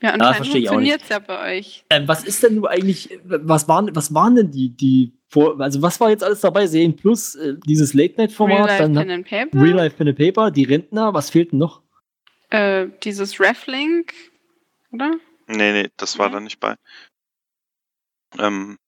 Ja, 0.00 0.14
auch 0.14 0.38
nicht. 0.40 0.50
funktioniert 0.50 1.02
es 1.02 1.08
ja 1.10 1.18
bei 1.20 1.58
euch. 1.58 1.84
Ähm, 1.90 2.08
was 2.08 2.24
ist 2.24 2.42
denn 2.42 2.56
nur 2.56 2.68
eigentlich, 2.70 3.20
was 3.24 3.68
waren, 3.68 3.94
was 3.94 4.12
waren 4.12 4.34
denn 4.34 4.50
die, 4.50 4.70
die, 4.70 5.12
vor, 5.28 5.60
also 5.60 5.80
was 5.80 6.00
war 6.00 6.10
jetzt 6.10 6.24
alles 6.24 6.40
dabei? 6.40 6.66
Serien 6.66 6.96
Plus, 6.96 7.36
äh, 7.36 7.54
dieses 7.66 7.94
Real 7.94 8.06
Late-Night-Format, 8.08 8.66
Life 8.66 8.82
dann 8.82 8.94
Pen 8.94 9.10
and 9.10 9.28
Paper, 9.28 9.62
Real 9.62 9.76
Life 9.76 9.96
Pen 9.96 10.08
and 10.08 10.18
Paper, 10.18 10.50
die 10.50 10.64
Rentner, 10.64 11.14
was 11.14 11.30
fehlt 11.30 11.52
denn 11.52 11.60
noch? 11.60 11.81
Äh, 12.52 12.88
dieses 13.02 13.40
Reflink, 13.40 14.12
oder? 14.90 15.16
Nee, 15.46 15.72
nee, 15.72 15.90
das 15.96 16.18
war 16.18 16.28
Nee? 16.28 16.34
da 16.34 16.40
nicht 16.40 16.60
bei. 16.60 16.76
Ähm, 18.38 18.78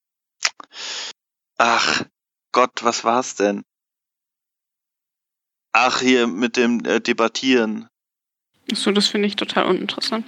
ach, 1.57 2.05
Gott, 2.53 2.85
was 2.85 3.05
war's 3.05 3.35
denn? 3.35 3.65
Ach, 5.73 6.01
hier 6.01 6.27
mit 6.27 6.57
dem 6.57 6.85
äh, 6.85 7.01
Debattieren. 7.01 7.89
Achso, 8.71 8.93
das 8.93 9.09
finde 9.09 9.29
ich 9.29 9.37
total 9.37 9.67
uninteressant. 9.67 10.27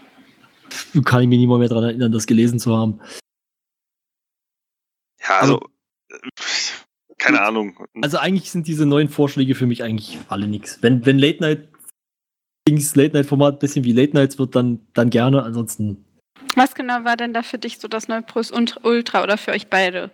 Kann 1.04 1.22
ich 1.22 1.28
mich 1.28 1.38
nicht 1.38 1.48
mal 1.48 1.58
mehr 1.58 1.68
daran 1.68 1.84
erinnern, 1.84 2.12
das 2.12 2.26
gelesen 2.26 2.58
zu 2.58 2.76
haben. 2.76 3.00
Ja, 5.20 5.38
also, 5.38 5.60
äh, 6.10 6.18
keine 7.18 7.40
Ahnung. 7.42 7.86
Also 8.02 8.18
eigentlich 8.18 8.50
sind 8.50 8.66
diese 8.66 8.84
neuen 8.86 9.08
Vorschläge 9.08 9.54
für 9.54 9.66
mich 9.66 9.82
eigentlich 9.82 10.18
alle 10.28 10.48
nix. 10.48 10.82
Wenn, 10.82 11.06
wenn 11.06 11.18
Late 11.18 11.40
Night 11.40 11.68
Dings, 12.66 12.94
Late 12.96 13.14
Night 13.14 13.26
Format 13.26 13.54
ein 13.54 13.58
bisschen 13.58 13.84
wie 13.84 13.92
Late 13.92 14.14
Nights 14.14 14.38
wird, 14.38 14.56
dann, 14.56 14.86
dann 14.94 15.10
gerne, 15.10 15.42
ansonsten. 15.42 16.04
Was 16.54 16.74
genau 16.74 17.04
war 17.04 17.16
denn 17.16 17.34
da 17.34 17.42
für 17.42 17.58
dich 17.58 17.78
so 17.78 17.88
das 17.88 18.08
neue 18.08 18.22
Plus 18.22 18.50
und 18.50 18.84
Ultra 18.84 19.22
oder 19.22 19.36
für 19.36 19.52
euch 19.52 19.68
beide? 19.68 20.10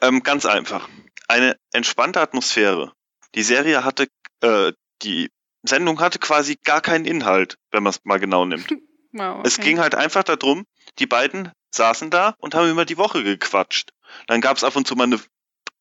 Ähm, 0.00 0.22
ganz 0.22 0.46
einfach. 0.46 0.88
Eine 1.28 1.56
entspannte 1.72 2.20
Atmosphäre. 2.20 2.92
Die 3.34 3.42
Serie 3.42 3.84
hatte, 3.84 4.08
äh, 4.40 4.72
die 5.02 5.30
Sendung 5.62 6.00
hatte 6.00 6.18
quasi 6.18 6.56
gar 6.62 6.80
keinen 6.80 7.04
Inhalt, 7.04 7.56
wenn 7.70 7.82
man 7.82 7.90
es 7.90 8.00
mal 8.04 8.18
genau 8.18 8.44
nimmt. 8.44 8.68
Wow, 9.14 9.42
Es 9.44 9.58
okay. 9.58 9.68
ging 9.68 9.78
halt 9.78 9.94
einfach 9.94 10.22
darum, 10.22 10.64
die 10.98 11.06
beiden 11.06 11.52
saßen 11.70 12.08
da 12.08 12.34
und 12.38 12.54
haben 12.54 12.70
über 12.70 12.86
die 12.86 12.96
Woche 12.96 13.22
gequatscht. 13.22 13.90
Dann 14.26 14.40
gab 14.40 14.56
es 14.56 14.64
ab 14.64 14.74
und 14.74 14.86
zu 14.86 14.96
mal 14.96 15.04
eine 15.04 15.20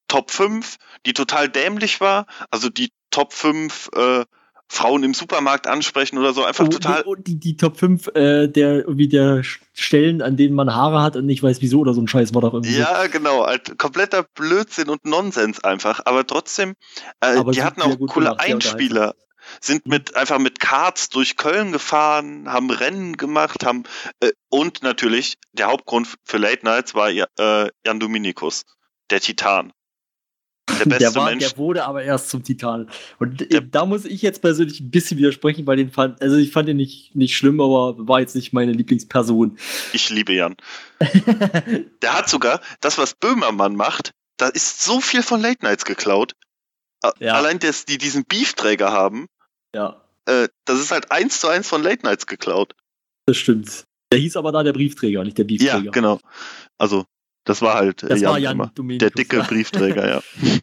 Top 0.10 0.32
5, 0.32 0.76
die 1.06 1.14
total 1.14 1.48
dämlich 1.48 2.02
war. 2.02 2.26
Also 2.50 2.68
die 2.68 2.92
Top 3.10 3.32
5 3.32 3.90
äh, 3.96 4.26
Frauen 4.72 5.04
im 5.04 5.14
Supermarkt 5.14 5.68
ansprechen 5.68 6.18
oder 6.18 6.34
so. 6.34 6.46
Einfach 6.46 6.64
Oh, 6.66 6.70
total. 6.70 7.04
Die, 7.04 7.08
oh, 7.08 7.16
die, 7.16 7.38
die 7.38 7.58
Top 7.58 7.78
5 7.78 8.08
äh, 8.16 8.48
der, 8.48 8.88
irgendwie 8.88 9.10
der 9.10 9.44
Stellen, 9.74 10.22
an 10.22 10.38
denen 10.38 10.56
man 10.56 10.74
Haare 10.74 11.02
hat 11.02 11.18
und 11.18 11.26
nicht 11.26 11.44
weiß 11.44 11.62
wieso 11.62 11.80
oder 11.80 11.94
so 11.94 12.00
ein 12.00 12.08
Scheiß 12.08 12.34
war 12.34 12.42
doch 12.42 12.54
irgendwie. 12.54 12.78
Ja, 12.78 13.08
genau. 13.08 13.46
Halt 13.46 13.78
kompletter 13.78 14.24
Blödsinn 14.34 14.88
und 14.88 15.04
Nonsens 15.04 15.62
einfach. 15.62 16.00
Aber 16.06 16.26
trotzdem, 16.26 16.76
äh, 17.20 17.36
Aber 17.36 17.52
die 17.52 17.64
hatten 17.64 17.82
auch 17.82 17.98
coole 18.08 18.28
gemacht, 18.28 18.40
Einspieler. 18.40 19.16
Sind 19.60 19.88
mit 19.88 20.16
einfach 20.16 20.40
mit 20.40 20.62
Karts 20.62 21.10
durch 21.10 21.36
Köln 21.36 21.74
gefahren, 21.74 22.48
haben 22.48 22.72
Rennen 22.72 23.18
gemacht, 23.18 23.66
haben 23.66 23.84
äh, 24.22 24.32
und 24.50 24.84
natürlich 24.84 25.38
der 25.52 25.68
Hauptgrund 25.68 26.08
für 26.24 26.38
Late 26.38 26.64
Nights 26.64 26.96
war 26.96 27.10
äh, 27.10 27.70
Jan 27.86 28.00
Dominikus, 28.00 28.64
der 29.10 29.20
Titan. 29.20 29.74
Der 30.80 30.86
beste 30.86 31.00
der, 31.00 31.16
war, 31.16 31.36
der 31.36 31.58
wurde 31.58 31.86
aber 31.86 32.04
erst 32.04 32.30
zum 32.30 32.44
Titan. 32.44 32.90
Und 33.20 33.52
Der- 33.52 33.62
da 33.62 33.86
muss 33.86 34.06
ich 34.06 34.22
jetzt 34.22 34.42
persönlich 34.42 34.80
ein 34.80 34.92
bisschen 34.92 35.18
widersprechen, 35.18 35.66
weil 35.68 35.78
den 35.78 35.92
fand, 35.92 36.22
also 36.22 36.36
ich 36.38 36.52
fand 36.52 36.68
den 36.68 36.78
nicht, 36.78 37.16
nicht 37.16 37.36
schlimm, 37.38 37.60
aber 37.62 37.96
war 38.08 38.20
jetzt 38.20 38.36
nicht 38.36 38.54
meine 38.54 38.72
Lieblingsperson. 38.72 39.58
Ich 39.94 40.10
liebe 40.10 40.34
Jan. 40.34 40.56
Der 42.02 42.14
hat 42.18 42.30
sogar 42.30 42.62
das, 42.80 42.98
was 42.98 43.14
Böhmermann 43.16 43.76
macht, 43.76 44.12
da 44.38 44.48
ist 44.48 44.82
so 44.84 45.02
viel 45.02 45.24
von 45.24 45.42
Late 45.42 45.64
Nights 45.64 45.86
geklaut. 45.86 46.34
Ja. 47.20 47.34
Allein, 47.34 47.60
dass 47.60 47.86
die 47.86 47.98
diesen 47.98 48.26
Beefträger 48.26 48.92
haben, 48.92 49.28
ja, 49.76 50.02
äh, 50.26 50.48
das 50.66 50.80
ist 50.80 50.92
halt 50.92 51.12
eins 51.12 51.40
zu 51.40 51.48
eins 51.48 51.68
von 51.68 51.82
Late 51.82 52.06
Nights 52.06 52.28
geklaut. 52.28 52.74
das 53.26 53.38
stimmt. 53.38 53.84
Der 54.12 54.20
hieß 54.20 54.36
aber 54.36 54.52
da 54.52 54.62
der 54.62 54.74
Briefträger, 54.74 55.24
nicht 55.24 55.38
der 55.38 55.46
Ja, 55.46 55.48
Briefträger. 55.48 55.92
genau. 55.92 56.20
Also, 56.78 57.06
das 57.46 57.62
war 57.62 57.76
halt 57.76 58.04
äh, 58.04 58.10
Das 58.10 58.22
war 58.24 58.34
Jan 58.34 58.42
Jan 58.44 58.54
immer. 58.54 58.72
Dominikus. 58.76 59.00
Der 59.00 59.10
dicke 59.12 59.40
Briefträger, 59.44 60.08
ja. 60.10 60.22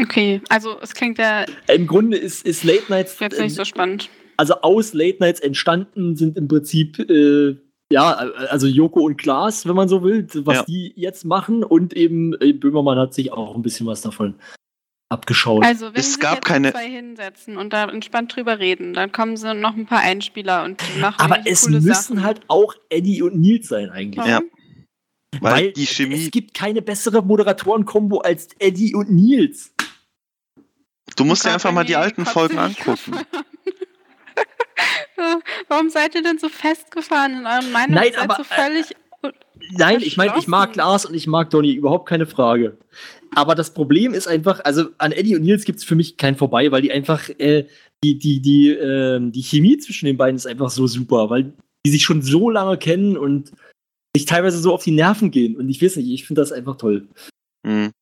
Okay, 0.00 0.40
also 0.48 0.76
es 0.80 0.92
klingt 0.94 1.18
ja 1.18 1.44
Im 1.72 1.86
Grunde 1.86 2.16
ist, 2.16 2.44
ist 2.44 2.64
Late 2.64 2.84
Nights, 2.88 3.18
jetzt 3.20 3.38
nicht 3.38 3.54
so 3.54 3.64
spannend. 3.64 4.10
also 4.36 4.54
aus 4.62 4.92
Late 4.92 5.18
Nights 5.20 5.38
entstanden 5.40 6.16
sind 6.16 6.36
im 6.36 6.48
Prinzip, 6.48 6.98
äh, 6.98 7.56
ja, 7.92 8.10
also 8.50 8.66
Joko 8.66 9.00
und 9.02 9.18
Klaas, 9.18 9.68
wenn 9.68 9.76
man 9.76 9.88
so 9.88 10.02
will, 10.02 10.26
was 10.44 10.56
Ja. 10.58 10.64
die 10.64 10.92
jetzt 10.96 11.24
machen 11.24 11.62
und 11.62 11.92
eben 11.92 12.34
äh, 12.40 12.52
Böhmermann 12.52 12.98
hat 12.98 13.14
sich 13.14 13.30
auch 13.32 13.54
ein 13.54 13.62
bisschen 13.62 13.86
was 13.86 14.00
davon 14.00 14.34
abgeschaut. 15.10 15.64
Also 15.64 15.86
wenn 15.86 16.00
Es 16.00 16.18
gab 16.18 16.36
jetzt 16.36 16.44
keine- 16.46 16.72
zwei 16.72 16.88
hinsetzen 16.90 17.56
und 17.56 17.72
da 17.72 17.84
entspannt 17.88 18.34
drüber 18.34 18.58
reden, 18.58 18.94
dann 18.94 19.12
kommen 19.12 19.36
sie 19.36 19.54
noch 19.54 19.76
ein 19.76 19.86
paar 19.86 20.00
Einspieler 20.00 20.64
und 20.64 20.80
die 20.96 20.98
machen 20.98 21.20
aber 21.20 21.38
es 21.46 21.66
coole 21.66 21.80
müssen 21.80 21.92
Sachen. 22.16 22.22
halt 22.24 22.40
auch 22.48 22.74
Eddie 22.88 23.22
und 23.22 23.36
Nils 23.36 23.68
sein 23.68 23.90
eigentlich. 23.90 24.26
Ja. 24.26 24.40
Warum? 25.40 25.58
Weil 25.58 25.72
die 25.72 25.86
Chemie, 25.86 26.24
Es 26.26 26.30
gibt 26.30 26.54
keine 26.54 26.82
bessere 26.82 27.22
Moderatoren-Kombo 27.22 28.18
als 28.18 28.48
Eddie 28.58 28.94
und 28.94 29.10
Nils. 29.10 29.72
du 31.16 31.24
musst 31.24 31.44
dir 31.44 31.52
einfach 31.52 31.72
mal 31.72 31.84
die 31.84 31.96
alten 31.96 32.26
Folgen 32.26 32.58
angucken. 32.58 33.16
Warum 35.68 35.90
seid 35.90 36.14
ihr 36.14 36.22
denn 36.22 36.38
so 36.38 36.48
festgefahren 36.48 37.38
in 37.38 37.46
euren 37.46 37.72
Meinungen? 37.72 37.94
Nein, 37.94 38.12
aber, 38.18 38.36
so 38.36 38.44
völlig. 38.44 38.94
Nein, 39.72 40.00
ich 40.02 40.16
meine, 40.16 40.34
ich 40.38 40.46
mag. 40.46 40.76
Lars 40.76 41.06
und 41.06 41.14
ich 41.14 41.26
mag 41.26 41.50
Donny, 41.50 41.72
überhaupt 41.72 42.08
keine 42.08 42.26
Frage. 42.26 42.76
Aber 43.34 43.54
das 43.54 43.72
Problem 43.72 44.14
ist 44.14 44.26
einfach, 44.26 44.60
also 44.64 44.88
an 44.98 45.12
Eddie 45.12 45.36
und 45.36 45.42
Nils 45.42 45.64
gibt 45.64 45.78
es 45.78 45.84
für 45.84 45.94
mich 45.94 46.16
kein 46.16 46.36
Vorbei, 46.36 46.70
weil 46.70 46.82
die 46.82 46.92
einfach, 46.92 47.28
äh, 47.38 47.66
die, 48.02 48.18
die, 48.18 48.40
die, 48.40 48.70
ähm, 48.70 49.32
die 49.32 49.42
Chemie 49.42 49.78
zwischen 49.78 50.06
den 50.06 50.16
beiden 50.16 50.36
ist 50.36 50.46
einfach 50.46 50.70
so 50.70 50.86
super, 50.86 51.30
weil 51.30 51.54
die 51.86 51.90
sich 51.90 52.04
schon 52.04 52.22
so 52.22 52.50
lange 52.50 52.76
kennen 52.76 53.16
und 53.16 53.52
sich 54.16 54.26
teilweise 54.26 54.58
so 54.58 54.72
auf 54.72 54.84
die 54.84 54.92
Nerven 54.92 55.30
gehen. 55.30 55.56
Und 55.56 55.68
ich 55.68 55.82
weiß 55.82 55.96
nicht, 55.96 56.08
ich 56.08 56.26
finde 56.26 56.42
das 56.42 56.52
einfach 56.52 56.76
toll. 56.76 57.08
Mhm. 57.62 57.92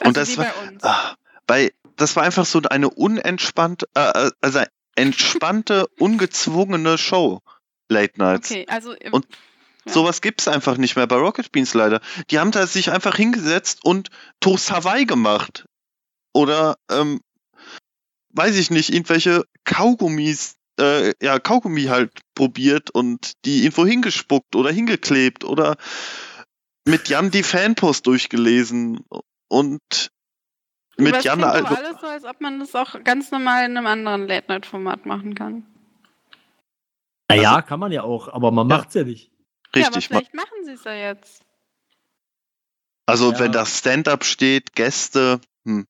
also 0.00 0.08
Und 0.08 0.16
das 0.16 0.32
wie 0.32 0.38
war-. 0.38 0.52
Ah, 0.82 1.14
bei 1.46 1.72
das 1.96 2.16
war 2.16 2.24
einfach 2.24 2.46
so 2.46 2.60
eine 2.62 2.90
unentspannte, 2.90 3.86
äh, 3.94 4.30
also 4.40 4.60
entspannte, 4.96 5.86
ungezwungene 5.98 6.98
Show. 6.98 7.40
Late 7.88 8.18
Nights. 8.18 8.50
Okay, 8.50 8.66
also. 8.68 8.92
äh, 8.94 9.10
Und 9.10 9.26
ja. 9.86 9.92
Sowas 9.92 10.22
gibt's 10.22 10.48
einfach 10.48 10.78
nicht 10.78 10.96
mehr 10.96 11.06
bei 11.06 11.16
Rocket 11.16 11.52
Beans 11.52 11.74
leider. 11.74 12.00
Die 12.30 12.38
haben 12.38 12.52
da 12.52 12.66
sich 12.66 12.90
einfach 12.90 13.16
hingesetzt 13.16 13.84
und 13.84 14.08
Toast 14.40 14.72
Hawaii 14.72 15.04
gemacht. 15.04 15.66
Oder, 16.32 16.76
ähm, 16.90 17.20
weiß 18.30 18.56
ich 18.56 18.70
nicht, 18.70 18.94
irgendwelche 18.94 19.44
Kaugummis, 19.64 20.56
äh, 20.80 21.12
ja, 21.22 21.38
Kaugummi 21.38 21.84
halt 21.84 22.20
probiert 22.34 22.90
und 22.90 23.32
die 23.44 23.62
irgendwo 23.64 23.86
hingespuckt 23.86 24.56
oder 24.56 24.70
hingeklebt 24.70 25.44
oder 25.44 25.76
mit 26.86 27.08
Jan 27.08 27.30
die 27.30 27.42
Fanpost 27.42 28.06
durchgelesen 28.06 29.04
und 29.48 30.10
Aber 30.96 31.02
mit 31.02 31.16
es 31.16 31.24
Jan 31.24 31.38
klingt 31.38 31.52
also, 31.52 31.74
alles 31.74 32.00
so, 32.00 32.06
als 32.06 32.24
ob 32.24 32.40
man 32.40 32.58
das 32.60 32.74
auch 32.74 33.02
ganz 33.04 33.30
normal 33.30 33.64
in 33.66 33.76
einem 33.76 33.86
anderen 33.86 34.26
Late-Night-Format 34.26 35.06
machen 35.06 35.34
kann. 35.34 35.66
Naja, 37.30 37.62
kann 37.62 37.80
man 37.80 37.90
ja 37.90 38.02
auch, 38.02 38.28
aber 38.28 38.50
man 38.50 38.68
Ja. 38.68 38.76
macht's 38.76 38.94
ja 38.94 39.04
nicht. 39.04 39.30
richtig. 39.74 39.82
ja, 39.82 39.86
aber 39.88 40.00
vielleicht 40.00 40.34
machen 40.34 40.64
sie 40.64 40.72
es 40.72 40.84
ja 40.84 40.94
jetzt. 40.94 41.42
also 43.06 43.32
Ja. 43.32 43.38
wenn 43.38 43.52
das 43.52 43.78
Stand-up 43.78 44.24
steht, 44.24 44.74
Gäste, 44.74 45.40
hm, 45.64 45.86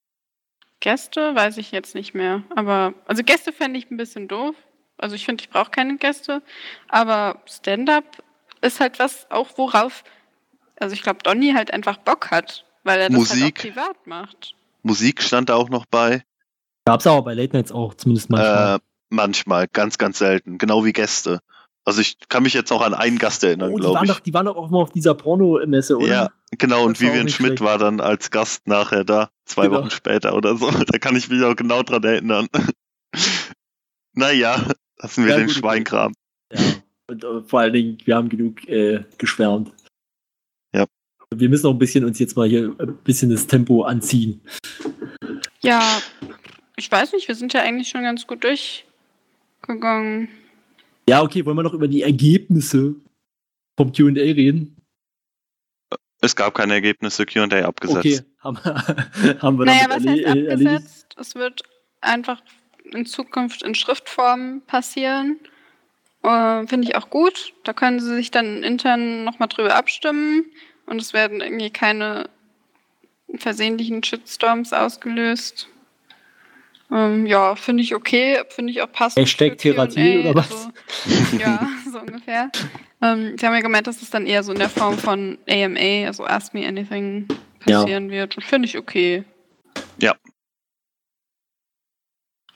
Gäste 0.81 1.35
weiß 1.35 1.57
ich 1.57 1.73
jetzt 1.73 1.95
nicht 1.95 2.15
mehr. 2.15 2.43
Aber, 2.55 2.95
also 3.07 3.23
Gäste 3.23 3.53
fände 3.53 3.79
ich 3.79 3.91
ein 3.91 3.97
bisschen 3.97 4.29
doof. 4.29 4.55
Also 4.99 5.17
ich 5.17 5.25
finde, 5.25 5.43
ich 5.43 5.51
brauche 5.51 5.71
keine 5.71 5.97
Gäste. 5.97 6.43
Aber 6.89 7.43
Stand-up 7.47 8.05
ist 8.61 8.81
halt 8.81 8.99
was, 8.99 9.31
auch 9.31 9.49
worauf, 9.57 10.05
also 10.79 10.95
ich 10.95 11.03
glaube, 11.03 11.19
Donny 11.23 11.53
halt 11.53 11.73
einfach 11.73 11.97
Bock 11.99 12.31
hat, 12.31 12.65
weil 12.85 13.01
er 13.01 13.09
das 13.09 13.17
Musik. 13.19 13.43
halt 13.43 13.55
auch 13.55 13.63
privat 13.63 14.07
macht. 14.07 14.55
Musik 14.83 15.23
stand 15.23 15.49
da 15.49 15.55
auch 15.57 15.69
noch 15.71 15.87
bei. 15.87 16.25
Gab's 16.87 17.07
aber 17.07 17.23
bei 17.23 17.35
Late 17.35 17.57
Nights 17.57 17.73
auch, 17.73 17.95
zumindest 17.95 18.31
manchmal. 18.31 18.77
Äh, 18.77 18.79
manchmal, 19.11 19.69
ganz, 19.69 19.97
ganz 19.99 20.19
selten. 20.19 20.59
Genau 20.59 20.85
wie 20.85 20.93
Gäste. 20.93 21.41
Also 21.87 22.01
ich 22.01 22.17
kann 22.29 22.43
mich 22.43 22.55
jetzt 22.55 22.71
noch 22.71 22.81
an 22.81 22.95
einen 22.95 23.19
Gast 23.19 23.45
erinnern, 23.45 23.71
oh, 23.73 23.77
die 23.77 23.81
glaube 23.83 23.97
waren, 23.97 24.05
ich. 24.05 24.11
doch, 24.11 24.21
die 24.21 24.33
waren 24.33 24.47
doch 24.47 24.57
auch 24.57 24.71
mal 24.71 24.81
auf 24.81 24.93
dieser 24.93 25.15
Porno-Messe, 25.15 25.99
oder? 25.99 26.07
Ja, 26.07 26.31
genau. 26.59 26.85
Und 26.85 26.97
auch 26.97 27.01
Vivian 27.01 27.29
Schmidt 27.29 27.59
schlecht. 27.59 27.61
war 27.63 27.77
dann 27.79 28.01
als 28.01 28.31
Gast 28.31 28.67
nachher 28.67 29.05
da, 29.05 29.29
zwei 29.45 29.67
Genau. 29.69 29.81
Wochen 29.81 29.91
später 29.91 30.35
oder 30.35 30.57
so. 30.57 30.71
Da 30.87 30.99
kann 30.99 31.15
ich 31.17 31.29
mich 31.29 31.43
auch 31.43 31.57
genau 31.57 31.83
dran 31.83 32.03
erinnern. 32.05 32.49
naja, 34.15 34.63
lassen 35.05 35.25
wir 35.25 35.33
Ja, 35.33 35.37
den 35.39 35.47
gut. 35.47 35.55
Schweinkram. 35.57 36.13
Ja. 36.53 36.61
Und 37.09 37.23
äh, 37.25 37.43
vor 37.43 37.61
allen 37.61 37.73
Dingen, 37.75 37.99
wir 38.05 38.17
haben 38.17 38.29
genug 38.31 38.67
äh, 38.69 39.05
geschwärmt. 39.19 39.71
Ja. 40.75 40.87
Wir 41.35 41.49
müssen 41.49 41.67
auch 41.67 41.73
ein 41.73 41.79
bisschen 41.79 42.05
uns 42.05 42.19
jetzt 42.19 42.37
mal 42.37 42.49
hier 42.49 42.75
ein 42.79 42.97
bisschen 43.05 43.31
das 43.31 43.47
Tempo 43.47 43.83
anziehen. 43.83 44.41
Ja, 45.61 45.83
ich 46.77 46.91
weiß 46.91 47.13
nicht, 47.13 47.29
wir 47.29 47.35
sind 47.35 47.53
ja 47.53 47.61
eigentlich 47.63 47.89
schon 47.89 48.03
ganz 48.03 48.27
gut 48.27 48.43
durchgegangen. 48.45 50.29
Ja, 51.09 51.23
okay, 51.23 51.45
wollen 51.45 51.57
wir 51.59 51.63
noch 51.63 51.75
über 51.75 51.89
die 51.89 52.03
Ergebnisse 52.03 52.95
vom 53.77 53.93
QA 53.93 54.07
reden? 54.13 54.77
Es 56.23 56.35
gab 56.35 56.55
keine 56.55 56.73
Ergebnisse, 56.75 57.27
Q&A 57.27 57.47
abgesetzt. 57.67 57.99
Okay, 57.99 58.21
haben, 58.39 58.57
haben 59.43 59.59
wir 59.59 59.67
Naja, 59.67 59.89
damit 59.89 60.05
was 60.07 60.13
heißt 60.13 60.23
erledigt? 60.25 60.51
abgesetzt? 60.69 61.17
Es 61.19 61.35
wird 61.35 61.63
einfach 62.01 62.41
in 62.93 63.07
Zukunft 63.07 63.63
in 63.63 63.75
Schriftform 63.75 64.63
passieren. 64.67 65.39
Äh, 66.23 66.67
Finde 66.67 66.89
ich 66.89 66.97
auch 66.97 67.11
gut. 67.11 67.53
Da 67.65 67.73
können 67.73 68.01
sie 68.01 68.15
sich 68.15 68.31
dann 68.31 68.63
intern 68.63 69.25
nochmal 69.25 69.49
drüber 69.49 69.75
abstimmen 69.77 70.45
und 70.87 71.01
es 71.01 71.13
werden 71.13 71.41
irgendwie 71.41 71.71
keine 71.71 72.29
versehentlichen 73.37 74.03
Shitstorms 74.03 74.73
ausgelöst. 74.73 75.69
Ähm, 76.91 77.27
ja, 77.27 77.57
finde 77.57 77.83
ich 77.83 77.95
okay, 77.95 78.43
finde 78.51 78.71
ich 78.71 78.83
auch 78.83 78.93
passend. 78.93 79.25
Hashtag 79.25 79.59
Therapie 79.59 80.19
oder 80.19 80.35
was? 80.35 80.51
Also, 80.53 81.39
ja, 81.39 81.69
so 81.93 81.99
ungefähr. 81.99 82.51
Ähm, 83.03 83.37
sie 83.39 83.47
haben 83.47 83.55
ja 83.55 83.61
gemeint, 83.61 83.87
dass 83.87 84.03
es 84.03 84.11
dann 84.11 84.27
eher 84.27 84.43
so 84.43 84.53
in 84.53 84.59
der 84.59 84.69
Form 84.69 84.99
von 84.99 85.39
AMA, 85.49 86.07
also 86.07 86.25
Ask 86.25 86.55
Me 86.55 86.67
Anything, 86.67 87.27
Ja. 87.67 87.81
passieren 87.81 88.11
wird. 88.11 88.37
Finde 88.45 88.69
ich 88.69 88.79
okay. 88.79 89.25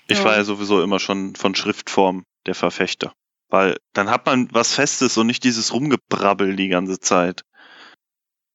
Ich 0.08 0.18
Ja. 0.18 0.24
war 0.24 0.36
ja 0.36 0.44
sowieso 0.44 0.82
immer 0.82 0.98
schon 0.98 1.36
von 1.36 1.54
Schriftform 1.54 2.24
der 2.46 2.54
Verfechter. 2.54 3.14
Weil 3.50 3.76
dann 3.92 4.10
hat 4.10 4.26
man 4.26 4.48
was 4.52 4.74
Festes 4.74 5.16
und 5.16 5.26
nicht 5.26 5.44
dieses 5.44 5.72
Rumgebrabbel 5.72 6.56
die 6.56 6.68
ganze 6.68 6.98
Zeit. 6.98 7.44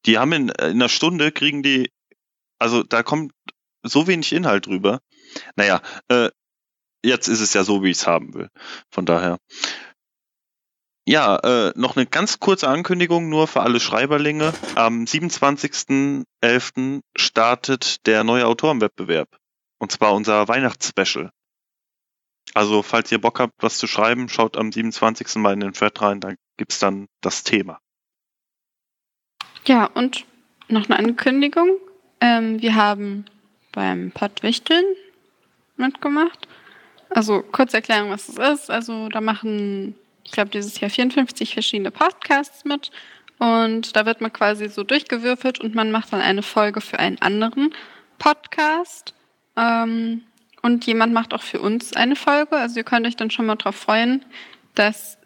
Die 0.05 0.17
haben 0.17 0.34
in, 0.34 0.49
in 0.49 0.63
einer 0.63 0.89
Stunde 0.89 1.31
kriegen 1.31 1.63
die, 1.63 1.89
also 2.59 2.84
da 2.84 3.01
kommt 3.03 3.31
so 3.84 4.07
wenig 4.07 4.34
Inhalt 4.34 4.65
drüber. 4.65 4.99
Naja, 5.55 5.81
äh, 6.09 6.30
jetzt 7.03 7.27
ist 7.27 7.39
es 7.39 7.53
ja 7.53 7.63
so, 7.63 7.84
wie 7.84 7.91
ich 7.91 7.97
es 7.97 8.07
haben 8.07 8.34
will. 8.34 8.49
Von 8.91 9.05
daher. 9.05 9.38
Ja, 11.05 11.35
äh, 11.38 11.73
noch 11.75 11.97
eine 11.97 12.05
ganz 12.05 12.39
kurze 12.39 12.67
Ankündigung 12.67 13.30
nur 13.30 13.47
für 13.47 13.61
alle 13.61 13.80
Schreiberlinge. 13.80 14.53
Am 14.75 15.03
27.11. 15.03 17.01
startet 17.17 18.05
der 18.05 18.23
neue 18.23 18.47
Autorenwettbewerb. 18.47 19.27
Und 19.80 19.91
zwar 19.91 20.13
unser 20.13 20.47
Weihnachtsspecial. 20.47 21.31
Also, 22.53 22.84
falls 22.84 23.11
ihr 23.11 23.19
Bock 23.19 23.39
habt, 23.39 23.53
was 23.63 23.77
zu 23.77 23.88
schreiben, 23.88 24.30
schaut 24.30 24.57
am 24.57 24.71
27. 24.71 25.35
mal 25.38 25.53
in 25.53 25.61
den 25.61 25.73
Thread 25.73 26.01
rein, 26.01 26.19
da 26.19 26.34
gibt's 26.57 26.80
dann 26.80 27.07
das 27.21 27.43
Thema. 27.43 27.80
Ja, 29.65 29.85
und 29.85 30.25
noch 30.67 30.89
eine 30.89 30.99
Ankündigung. 30.99 31.77
Ähm, 32.19 32.61
wir 32.61 32.75
haben 32.75 33.25
beim 33.71 34.11
Pottwichteln 34.11 34.85
mitgemacht. 35.77 36.47
Also 37.09 37.41
kurze 37.41 37.77
Erklärung, 37.77 38.09
was 38.09 38.30
es 38.30 38.38
ist. 38.38 38.69
Also 38.69 39.09
da 39.09 39.21
machen, 39.21 39.95
ich 40.23 40.31
glaube, 40.31 40.49
dieses 40.49 40.80
Jahr 40.80 40.89
54 40.89 41.53
verschiedene 41.53 41.91
Podcasts 41.91 42.65
mit. 42.65 42.91
Und 43.39 43.95
da 43.95 44.05
wird 44.05 44.21
man 44.21 44.31
quasi 44.31 44.69
so 44.69 44.84
durchgewürfelt 44.84 45.59
und 45.59 45.75
man 45.75 45.91
macht 45.91 46.13
dann 46.13 46.21
eine 46.21 46.43
Folge 46.43 46.81
für 46.81 46.99
einen 46.99 47.21
anderen 47.21 47.73
Podcast. 48.19 49.13
Ähm, 49.55 50.23
und 50.64 50.85
jemand 50.85 51.14
macht 51.14 51.34
auch 51.34 51.44
für 51.44 51.60
uns 51.60 51.94
eine 51.94 52.15
Folge. 52.15 52.56
Also 52.56 52.77
ihr 52.77 52.84
könnt 52.84 53.06
euch 53.06 53.18
dann 53.18 53.30
schon 53.30 53.45
mal 53.45 53.56
drauf 53.56 53.76
freuen, 53.76 54.26
dass 54.73 55.19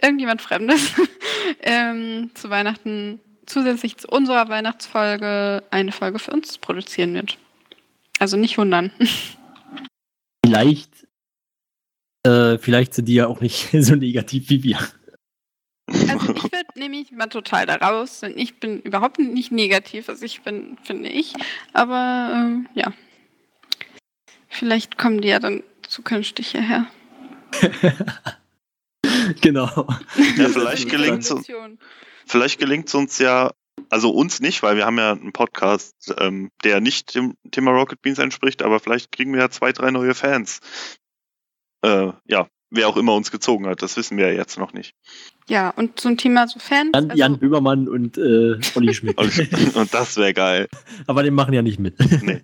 irgendjemand 0.00 0.40
Fremdes 0.40 0.92
ähm, 1.62 2.30
zu 2.34 2.48
Weihnachten 2.48 3.20
zusätzlich 3.44 3.98
zu 3.98 4.08
unserer 4.08 4.48
Weihnachtsfolge 4.48 5.64
eine 5.70 5.92
Folge 5.92 6.18
für 6.18 6.30
uns 6.30 6.56
produzieren 6.58 7.12
wird. 7.14 7.36
Also 8.18 8.36
nicht 8.36 8.56
wundern. 8.56 8.92
Vielleicht, 10.46 10.90
äh, 12.26 12.58
vielleicht 12.58 12.92
sind 12.92 13.06
die 13.06 13.14
ja 13.14 13.26
auch 13.28 13.40
nicht 13.40 13.70
so 13.72 13.94
negativ 13.94 14.50
wie 14.50 14.62
wir. 14.62 14.78
Also 15.86 16.34
ich 16.34 16.42
würde 16.42 16.66
nämlich 16.76 17.12
mal 17.12 17.28
total 17.28 17.64
da 17.64 17.76
raus. 17.76 18.20
Denn 18.20 18.36
ich 18.36 18.60
bin 18.60 18.80
überhaupt 18.80 19.18
nicht 19.18 19.52
negativ, 19.52 20.08
also 20.10 20.22
ich 20.22 20.42
bin, 20.42 20.76
finde 20.82 21.08
ich. 21.08 21.32
Aber 21.72 22.30
ähm, 22.34 22.68
ja. 22.74 22.92
Vielleicht 24.54 24.98
kommen 24.98 25.20
die 25.20 25.28
ja 25.28 25.40
dann 25.40 25.64
zukünftig 25.82 26.52
hierher. 26.52 26.86
genau. 29.40 29.88
Ja, 30.36 30.48
vielleicht 30.48 30.92
uns, 31.10 31.30
Evolution. 31.30 31.78
vielleicht 32.24 32.60
gelingt's 32.60 32.94
uns 32.94 33.18
ja, 33.18 33.50
also 33.90 34.10
uns 34.10 34.38
nicht, 34.38 34.62
weil 34.62 34.76
wir 34.76 34.86
haben 34.86 34.98
ja 34.98 35.10
einen 35.10 35.32
Podcast, 35.32 36.14
ähm, 36.18 36.52
der 36.62 36.80
nicht 36.80 37.16
dem 37.16 37.34
Thema 37.50 37.72
Rocket 37.72 38.00
Beans 38.00 38.20
entspricht, 38.20 38.62
aber 38.62 38.78
vielleicht 38.78 39.10
kriegen 39.10 39.32
wir 39.32 39.40
ja 39.40 39.50
zwei, 39.50 39.72
drei 39.72 39.90
neue 39.90 40.14
Fans. 40.14 40.60
Äh, 41.82 42.12
ja, 42.24 42.46
wer 42.70 42.88
auch 42.88 42.96
immer 42.96 43.14
uns 43.14 43.32
gezogen 43.32 43.66
hat, 43.66 43.82
das 43.82 43.96
wissen 43.96 44.16
wir 44.16 44.28
ja 44.28 44.34
jetzt 44.34 44.56
noch 44.56 44.72
nicht. 44.72 44.94
Ja, 45.48 45.70
und 45.70 45.98
zum 45.98 46.16
Thema 46.16 46.46
so 46.46 46.60
Fans. 46.60 46.92
Jan, 46.94 47.10
also, 47.10 47.18
Jan 47.18 47.38
Böhmermann 47.40 47.88
und 47.88 48.18
äh, 48.18 48.60
Olli 48.76 48.94
Schmidt. 48.94 49.18
Und, 49.74 49.92
das 49.92 50.16
wäre 50.16 50.32
geil. 50.32 50.68
Aber 51.08 51.24
die 51.24 51.32
machen 51.32 51.54
ja 51.54 51.62
nicht 51.62 51.80
mit. 51.80 51.96
ähm, 51.98 52.42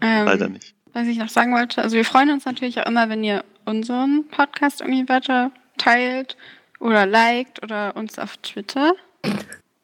Leider 0.00 0.48
nicht. 0.48 0.76
Was 0.94 1.06
ich 1.06 1.18
noch 1.18 1.28
sagen 1.28 1.52
wollte, 1.52 1.82
also 1.82 1.96
wir 1.96 2.04
freuen 2.04 2.30
uns 2.30 2.44
natürlich 2.44 2.80
auch 2.80 2.86
immer, 2.86 3.08
wenn 3.08 3.22
ihr 3.22 3.44
unseren 3.64 4.26
Podcast 4.28 4.80
irgendwie 4.80 5.08
weiter 5.08 5.50
teilt 5.76 6.36
oder 6.78 7.04
liked 7.06 7.62
oder 7.62 7.96
uns 7.96 8.18
auf 8.18 8.36
Twitter 8.38 8.92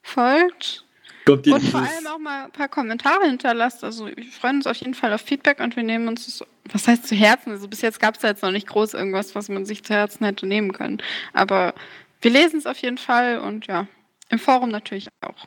folgt. 0.02 0.84
Und 1.26 1.46
vor 1.46 1.80
allem 1.80 2.06
auch 2.08 2.18
mal 2.18 2.44
ein 2.46 2.50
paar 2.50 2.68
Kommentare 2.68 3.26
hinterlasst. 3.26 3.84
Also 3.84 4.06
wir 4.06 4.24
freuen 4.24 4.56
uns 4.56 4.66
auf 4.66 4.76
jeden 4.76 4.94
Fall 4.94 5.12
auf 5.12 5.20
Feedback 5.20 5.60
und 5.60 5.76
wir 5.76 5.82
nehmen 5.82 6.08
uns 6.08 6.26
das, 6.26 6.46
was 6.72 6.88
heißt 6.88 7.06
zu 7.06 7.14
Herzen? 7.14 7.52
Also 7.52 7.68
bis 7.68 7.82
jetzt 7.82 8.00
gab 8.00 8.14
es 8.16 8.22
da 8.22 8.28
jetzt 8.28 8.42
noch 8.42 8.50
nicht 8.50 8.66
groß 8.66 8.94
irgendwas, 8.94 9.34
was 9.34 9.48
man 9.48 9.64
sich 9.64 9.84
zu 9.84 9.94
Herzen 9.94 10.24
hätte 10.24 10.46
nehmen 10.46 10.72
können. 10.72 10.98
Aber 11.32 11.74
wir 12.20 12.30
lesen 12.30 12.58
es 12.58 12.66
auf 12.66 12.78
jeden 12.78 12.98
Fall 12.98 13.38
und 13.38 13.66
ja, 13.66 13.86
im 14.28 14.38
Forum 14.38 14.70
natürlich 14.70 15.08
auch. 15.20 15.46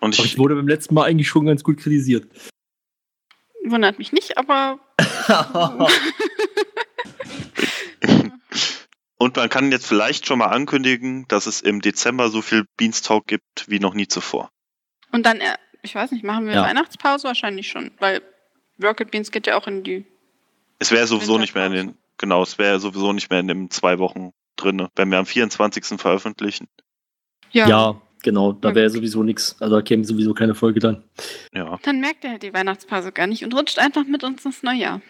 Und 0.00 0.18
ich, 0.18 0.24
ich 0.24 0.38
wurde 0.38 0.54
beim 0.54 0.68
letzten 0.68 0.94
Mal 0.94 1.04
eigentlich 1.04 1.28
schon 1.28 1.46
ganz 1.46 1.64
gut 1.64 1.78
kritisiert. 1.78 2.26
Wundert 3.70 3.98
mich 3.98 4.12
nicht, 4.12 4.38
aber 4.38 4.78
und 9.18 9.36
man 9.36 9.48
kann 9.48 9.72
jetzt 9.72 9.86
vielleicht 9.86 10.26
schon 10.26 10.38
mal 10.38 10.46
ankündigen, 10.46 11.26
dass 11.28 11.46
es 11.46 11.60
im 11.60 11.80
Dezember 11.80 12.28
so 12.28 12.42
viel 12.42 12.64
Beanstalk 12.76 13.26
gibt 13.26 13.68
wie 13.68 13.80
noch 13.80 13.94
nie 13.94 14.08
zuvor. 14.08 14.50
und 15.12 15.24
dann, 15.26 15.40
äh, 15.40 15.56
ich 15.82 15.94
weiß 15.94 16.10
nicht, 16.12 16.24
machen 16.24 16.46
wir 16.46 16.54
Ja. 16.54 16.62
Weihnachtspause 16.62 17.24
wahrscheinlich 17.28 17.68
schon, 17.68 17.90
weil 17.98 18.22
Rocket 18.82 19.10
Beans 19.10 19.30
geht 19.30 19.46
ja 19.46 19.56
auch 19.56 19.66
in 19.66 19.82
die. 19.82 20.04
Es 20.78 20.90
wäre 20.90 21.06
sowieso 21.06 21.38
nicht 21.38 21.54
mehr 21.54 21.66
in 21.66 21.72
den, 21.72 21.98
genau, 22.18 22.42
es 22.42 22.58
wäre 22.58 22.78
sowieso 22.80 23.12
nicht 23.12 23.30
mehr 23.30 23.40
in 23.40 23.48
den 23.48 23.70
zwei 23.70 23.98
Wochen 23.98 24.32
drinne, 24.56 24.90
wenn 24.96 25.10
wir 25.10 25.18
am 25.18 25.26
24. 25.26 25.98
veröffentlichen. 26.00 26.68
Ja. 27.52 27.68
Ja, 27.68 28.00
genau, 28.26 28.52
da 28.52 28.68
Ja, 28.70 28.74
wäre 28.74 28.90
sowieso 28.90 29.22
nichts. 29.22 29.56
Also 29.60 29.76
da 29.76 29.82
käme 29.82 30.04
sowieso 30.04 30.34
keine 30.34 30.54
Folge 30.54 30.80
dann. 30.80 31.02
Ja, 31.54 31.78
Dann 31.82 32.00
merkt 32.00 32.24
er 32.24 32.32
halt 32.32 32.42
die 32.42 32.52
Weihnachtspause 32.52 33.10
gar 33.12 33.26
nicht 33.26 33.42
und 33.44 33.54
rutscht 33.54 33.78
einfach 33.78 34.04
mit 34.04 34.22
uns 34.24 34.44
ins 34.44 34.62
Neujahr. 34.62 35.00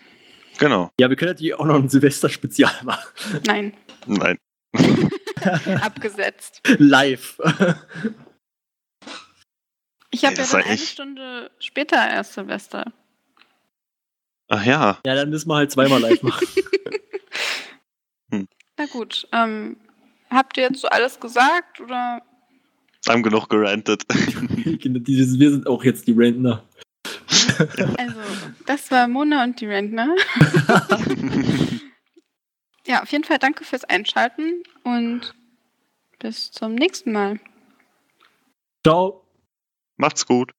genau. 0.58 0.90
Ja, 1.00 1.08
wir 1.08 1.16
können 1.16 1.32
natürlich 1.32 1.54
auch 1.54 1.64
noch 1.66 1.74
ein 1.74 1.88
Silvester-Spezial 1.88 2.72
machen. 2.84 3.08
Nein, 3.46 3.76
Nein. 4.06 4.38
abgesetzt. 5.82 6.60
Live. 6.78 7.38
Ich 10.12 10.24
habe 10.24 10.36
ja 10.36 10.50
war 10.52 10.60
eine 10.60 10.68
echt- 10.72 10.88
Stunde 10.88 11.50
später 11.58 11.96
erst 11.96 12.34
Silvester. 12.34 12.90
Ach 14.48 14.64
ja, 14.64 14.98
ja, 15.04 15.14
dann 15.14 15.28
müssen 15.28 15.48
wir 15.50 15.56
halt 15.56 15.70
zweimal 15.72 16.00
live 16.00 16.22
machen. 16.22 16.46
Na 18.78 18.86
gut, 18.92 19.26
ähm, 19.32 19.76
habt 20.30 20.56
ihr 20.56 20.64
jetzt 20.64 20.80
so 20.80 20.88
alles 20.88 21.18
gesagt 21.20 21.80
oder? 21.80 22.22
Haben 23.08 23.22
genug 23.22 23.48
gerantet. 23.48 24.04
Genau, 24.80 25.00
wir 25.04 25.50
sind 25.50 25.66
auch 25.66 25.84
jetzt 25.84 26.06
die 26.06 26.12
Rentner. 26.12 26.62
Also, 27.96 28.20
das 28.66 28.90
war 28.90 29.08
Mona 29.08 29.44
und 29.44 29.60
die 29.60 29.66
Rentner. 29.66 30.14
Ja, 32.86 33.02
auf 33.02 33.10
jeden 33.10 33.24
Fall 33.24 33.38
danke 33.38 33.64
fürs 33.64 33.84
Einschalten 33.84 34.62
und 34.84 35.34
bis 36.20 36.52
zum 36.52 36.74
nächsten 36.76 37.12
Mal. 37.12 37.40
Ciao. 38.86 39.24
Macht's 39.96 40.24
gut. 40.24 40.52